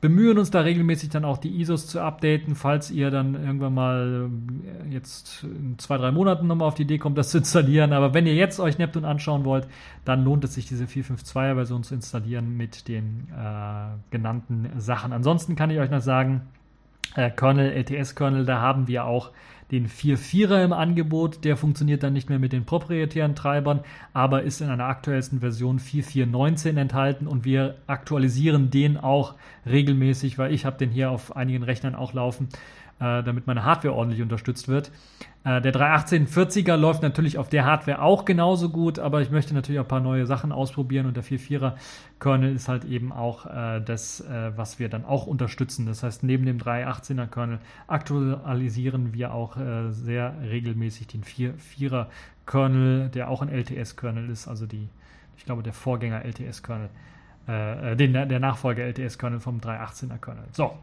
bemühen 0.00 0.38
uns 0.38 0.50
da 0.50 0.60
regelmäßig 0.60 1.10
dann 1.10 1.24
auch 1.24 1.38
die 1.38 1.60
ISOs 1.60 1.86
zu 1.86 2.00
updaten, 2.00 2.54
falls 2.54 2.90
ihr 2.90 3.10
dann 3.10 3.34
irgendwann 3.34 3.74
mal 3.74 4.30
äh, 4.64 4.92
jetzt 4.92 5.44
in 5.44 5.78
zwei, 5.78 5.98
drei 5.98 6.10
Monaten 6.10 6.46
nochmal 6.46 6.68
auf 6.68 6.74
die 6.74 6.82
Idee 6.82 6.98
kommt, 6.98 7.18
das 7.18 7.30
zu 7.30 7.38
installieren. 7.38 7.92
Aber 7.92 8.14
wenn 8.14 8.26
ihr 8.26 8.34
jetzt 8.34 8.60
euch 8.60 8.78
Neptune 8.78 9.06
anschauen 9.06 9.44
wollt, 9.44 9.68
dann 10.04 10.24
lohnt 10.24 10.44
es 10.44 10.54
sich, 10.54 10.66
diese 10.66 10.84
452er 10.84 11.54
Version 11.54 11.82
zu 11.82 11.94
installieren 11.94 12.56
mit 12.56 12.88
den 12.88 13.28
äh, 13.30 13.96
genannten 14.10 14.70
Sachen. 14.78 15.12
Ansonsten 15.12 15.54
kann 15.54 15.70
ich 15.70 15.78
euch 15.78 15.90
noch 15.90 16.00
sagen, 16.00 16.42
äh, 17.14 17.30
Kernel, 17.30 17.70
LTS-Kernel, 17.72 18.46
da 18.46 18.60
haben 18.60 18.88
wir 18.88 19.04
auch 19.04 19.30
den 19.70 19.88
4.4er 19.88 20.64
im 20.64 20.72
Angebot. 20.72 21.44
Der 21.44 21.56
funktioniert 21.56 22.02
dann 22.02 22.12
nicht 22.12 22.28
mehr 22.28 22.38
mit 22.38 22.52
den 22.52 22.64
proprietären 22.64 23.34
Treibern, 23.34 23.80
aber 24.12 24.42
ist 24.42 24.60
in 24.60 24.68
einer 24.68 24.86
aktuellsten 24.86 25.40
Version 25.40 25.78
4.4.19 25.78 26.78
enthalten 26.78 27.26
und 27.26 27.44
wir 27.44 27.76
aktualisieren 27.86 28.70
den 28.70 28.96
auch 28.96 29.34
regelmäßig, 29.66 30.38
weil 30.38 30.52
ich 30.52 30.64
habe 30.64 30.78
den 30.78 30.90
hier 30.90 31.10
auf 31.10 31.36
einigen 31.36 31.62
Rechnern 31.62 31.94
auch 31.94 32.12
laufen 32.12 32.48
äh, 33.00 33.22
damit 33.22 33.46
meine 33.46 33.64
Hardware 33.64 33.94
ordentlich 33.94 34.20
unterstützt 34.20 34.68
wird. 34.68 34.92
Äh, 35.42 35.62
der 35.62 35.72
31840er 35.72 36.76
läuft 36.76 37.02
natürlich 37.02 37.38
auf 37.38 37.48
der 37.48 37.64
Hardware 37.64 38.02
auch 38.02 38.26
genauso 38.26 38.68
gut, 38.68 38.98
aber 38.98 39.22
ich 39.22 39.30
möchte 39.30 39.54
natürlich 39.54 39.80
auch 39.80 39.86
ein 39.86 39.88
paar 39.88 40.00
neue 40.00 40.26
Sachen 40.26 40.52
ausprobieren 40.52 41.06
und 41.06 41.16
der 41.16 41.24
44er 41.24 41.72
Kernel 42.20 42.54
ist 42.54 42.68
halt 42.68 42.84
eben 42.84 43.10
auch 43.10 43.46
äh, 43.46 43.80
das, 43.80 44.20
äh, 44.20 44.52
was 44.54 44.78
wir 44.78 44.90
dann 44.90 45.06
auch 45.06 45.26
unterstützen. 45.26 45.86
Das 45.86 46.02
heißt, 46.02 46.22
neben 46.24 46.44
dem 46.44 46.58
318er 46.58 47.26
Kernel 47.26 47.58
aktualisieren 47.86 49.14
wir 49.14 49.32
auch 49.32 49.56
äh, 49.56 49.90
sehr 49.90 50.34
regelmäßig 50.42 51.06
den 51.06 51.24
44er 51.24 52.06
Kernel, 52.46 53.08
der 53.08 53.30
auch 53.30 53.40
ein 53.40 53.48
LTS-Kernel 53.48 54.28
ist, 54.28 54.46
also 54.46 54.66
die, 54.66 54.88
ich 55.38 55.46
glaube, 55.46 55.62
der 55.62 55.72
Vorgänger 55.72 56.22
LTS-Kernel, 56.22 56.90
äh, 57.46 57.96
den, 57.96 58.12
der 58.12 58.40
Nachfolger 58.40 58.84
LTS-Kernel 58.84 59.40
vom 59.40 59.58
318er 59.58 60.18
Kernel. 60.18 60.44
So. 60.52 60.74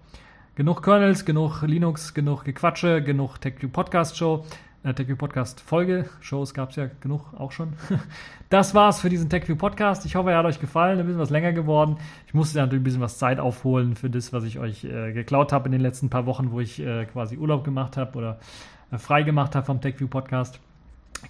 Genug 0.58 0.82
Kernels, 0.82 1.24
genug 1.24 1.62
Linux, 1.62 2.16
genug 2.16 2.44
Gequatsche, 2.44 3.04
genug 3.04 3.40
TechView 3.40 3.70
Podcast 3.70 4.18
Show. 4.18 4.44
Äh, 4.82 4.96
TechView 4.96 5.16
Podcast 5.16 5.62
Folge. 5.62 6.10
Shows 6.20 6.56
gab 6.56 6.72
es 6.72 6.78
ja 6.78 6.90
genug 7.00 7.32
auch 7.38 7.52
schon. 7.52 7.74
Das 8.50 8.74
war's 8.74 9.00
für 9.00 9.10
diesen 9.10 9.30
TechView 9.30 9.56
Podcast. 9.56 10.04
Ich 10.08 10.16
hoffe, 10.16 10.32
er 10.32 10.40
hat 10.40 10.48
euch 10.48 10.60
gefallen. 10.60 10.98
Ein 11.00 11.06
bisschen 11.06 11.22
was 11.22 11.30
länger 11.30 11.54
geworden. 11.54 11.98
Ich 12.26 12.34
musste 12.34 12.58
natürlich 12.58 12.82
ein 12.82 12.86
bisschen 12.86 13.02
was 13.02 13.20
Zeit 13.20 13.40
aufholen 13.40 13.96
für 13.96 14.10
das, 14.10 14.34
was 14.34 14.46
ich 14.46 14.58
euch 14.58 14.84
äh, 14.84 15.12
geklaut 15.12 15.54
habe 15.54 15.68
in 15.68 15.74
den 15.74 15.82
letzten 15.82 16.10
paar 16.10 16.26
Wochen, 16.26 16.50
wo 16.50 16.60
ich 16.60 16.80
äh, 16.80 17.06
quasi 17.06 17.38
Urlaub 17.38 17.64
gemacht 17.64 17.96
habe 17.96 18.18
oder 18.18 18.40
äh, 18.90 18.98
frei 18.98 19.22
gemacht 19.22 19.54
habe 19.54 19.64
vom 19.64 19.80
TechView 19.80 20.08
Podcast. 20.08 20.60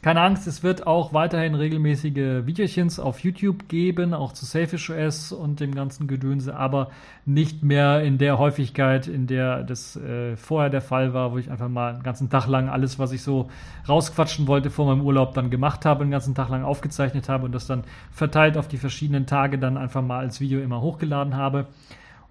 Keine 0.01 0.21
Angst, 0.21 0.47
es 0.47 0.63
wird 0.63 0.85
auch 0.85 1.13
weiterhin 1.13 1.55
regelmäßige 1.55 2.45
Videochens 2.45 2.99
auf 2.99 3.19
YouTube 3.19 3.67
geben, 3.67 4.13
auch 4.13 4.31
zu 4.31 4.45
Selfish 4.45 4.89
OS 4.89 5.31
und 5.31 5.59
dem 5.59 5.73
ganzen 5.73 6.07
Gedönse, 6.07 6.55
aber 6.55 6.91
nicht 7.25 7.63
mehr 7.63 8.01
in 8.01 8.17
der 8.17 8.37
Häufigkeit, 8.37 9.07
in 9.07 9.27
der 9.27 9.63
das 9.63 9.95
äh, 9.95 10.35
vorher 10.35 10.69
der 10.69 10.81
Fall 10.81 11.13
war, 11.13 11.31
wo 11.31 11.37
ich 11.37 11.49
einfach 11.49 11.69
mal 11.69 11.95
einen 11.95 12.03
ganzen 12.03 12.29
Tag 12.29 12.47
lang 12.47 12.69
alles, 12.69 12.99
was 12.99 13.11
ich 13.11 13.23
so 13.23 13.49
rausquatschen 13.87 14.47
wollte 14.47 14.69
vor 14.69 14.85
meinem 14.85 15.05
Urlaub, 15.05 15.33
dann 15.33 15.49
gemacht 15.49 15.83
habe, 15.85 16.01
einen 16.01 16.11
ganzen 16.11 16.35
Tag 16.35 16.49
lang 16.49 16.63
aufgezeichnet 16.63 17.27
habe 17.27 17.45
und 17.45 17.53
das 17.53 17.65
dann 17.65 17.83
verteilt 18.11 18.57
auf 18.57 18.67
die 18.67 18.77
verschiedenen 18.77 19.25
Tage 19.25 19.57
dann 19.57 19.77
einfach 19.77 20.01
mal 20.01 20.19
als 20.19 20.39
Video 20.39 20.59
immer 20.61 20.81
hochgeladen 20.81 21.35
habe. 21.35 21.67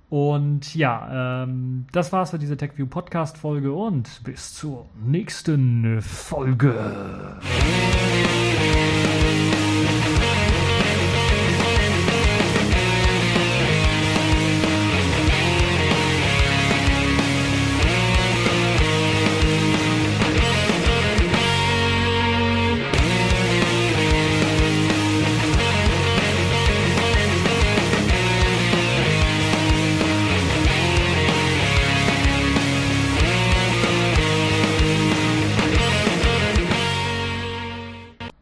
Und 0.08 0.74
ja, 0.76 1.42
ähm, 1.42 1.86
das 1.90 2.12
war's 2.12 2.30
für 2.30 2.38
diese 2.38 2.56
TechView 2.56 2.86
Podcast 2.86 3.38
Folge 3.38 3.72
und 3.72 4.22
bis 4.22 4.54
zur 4.54 4.86
nächsten 5.04 6.00
Folge. 6.00 6.74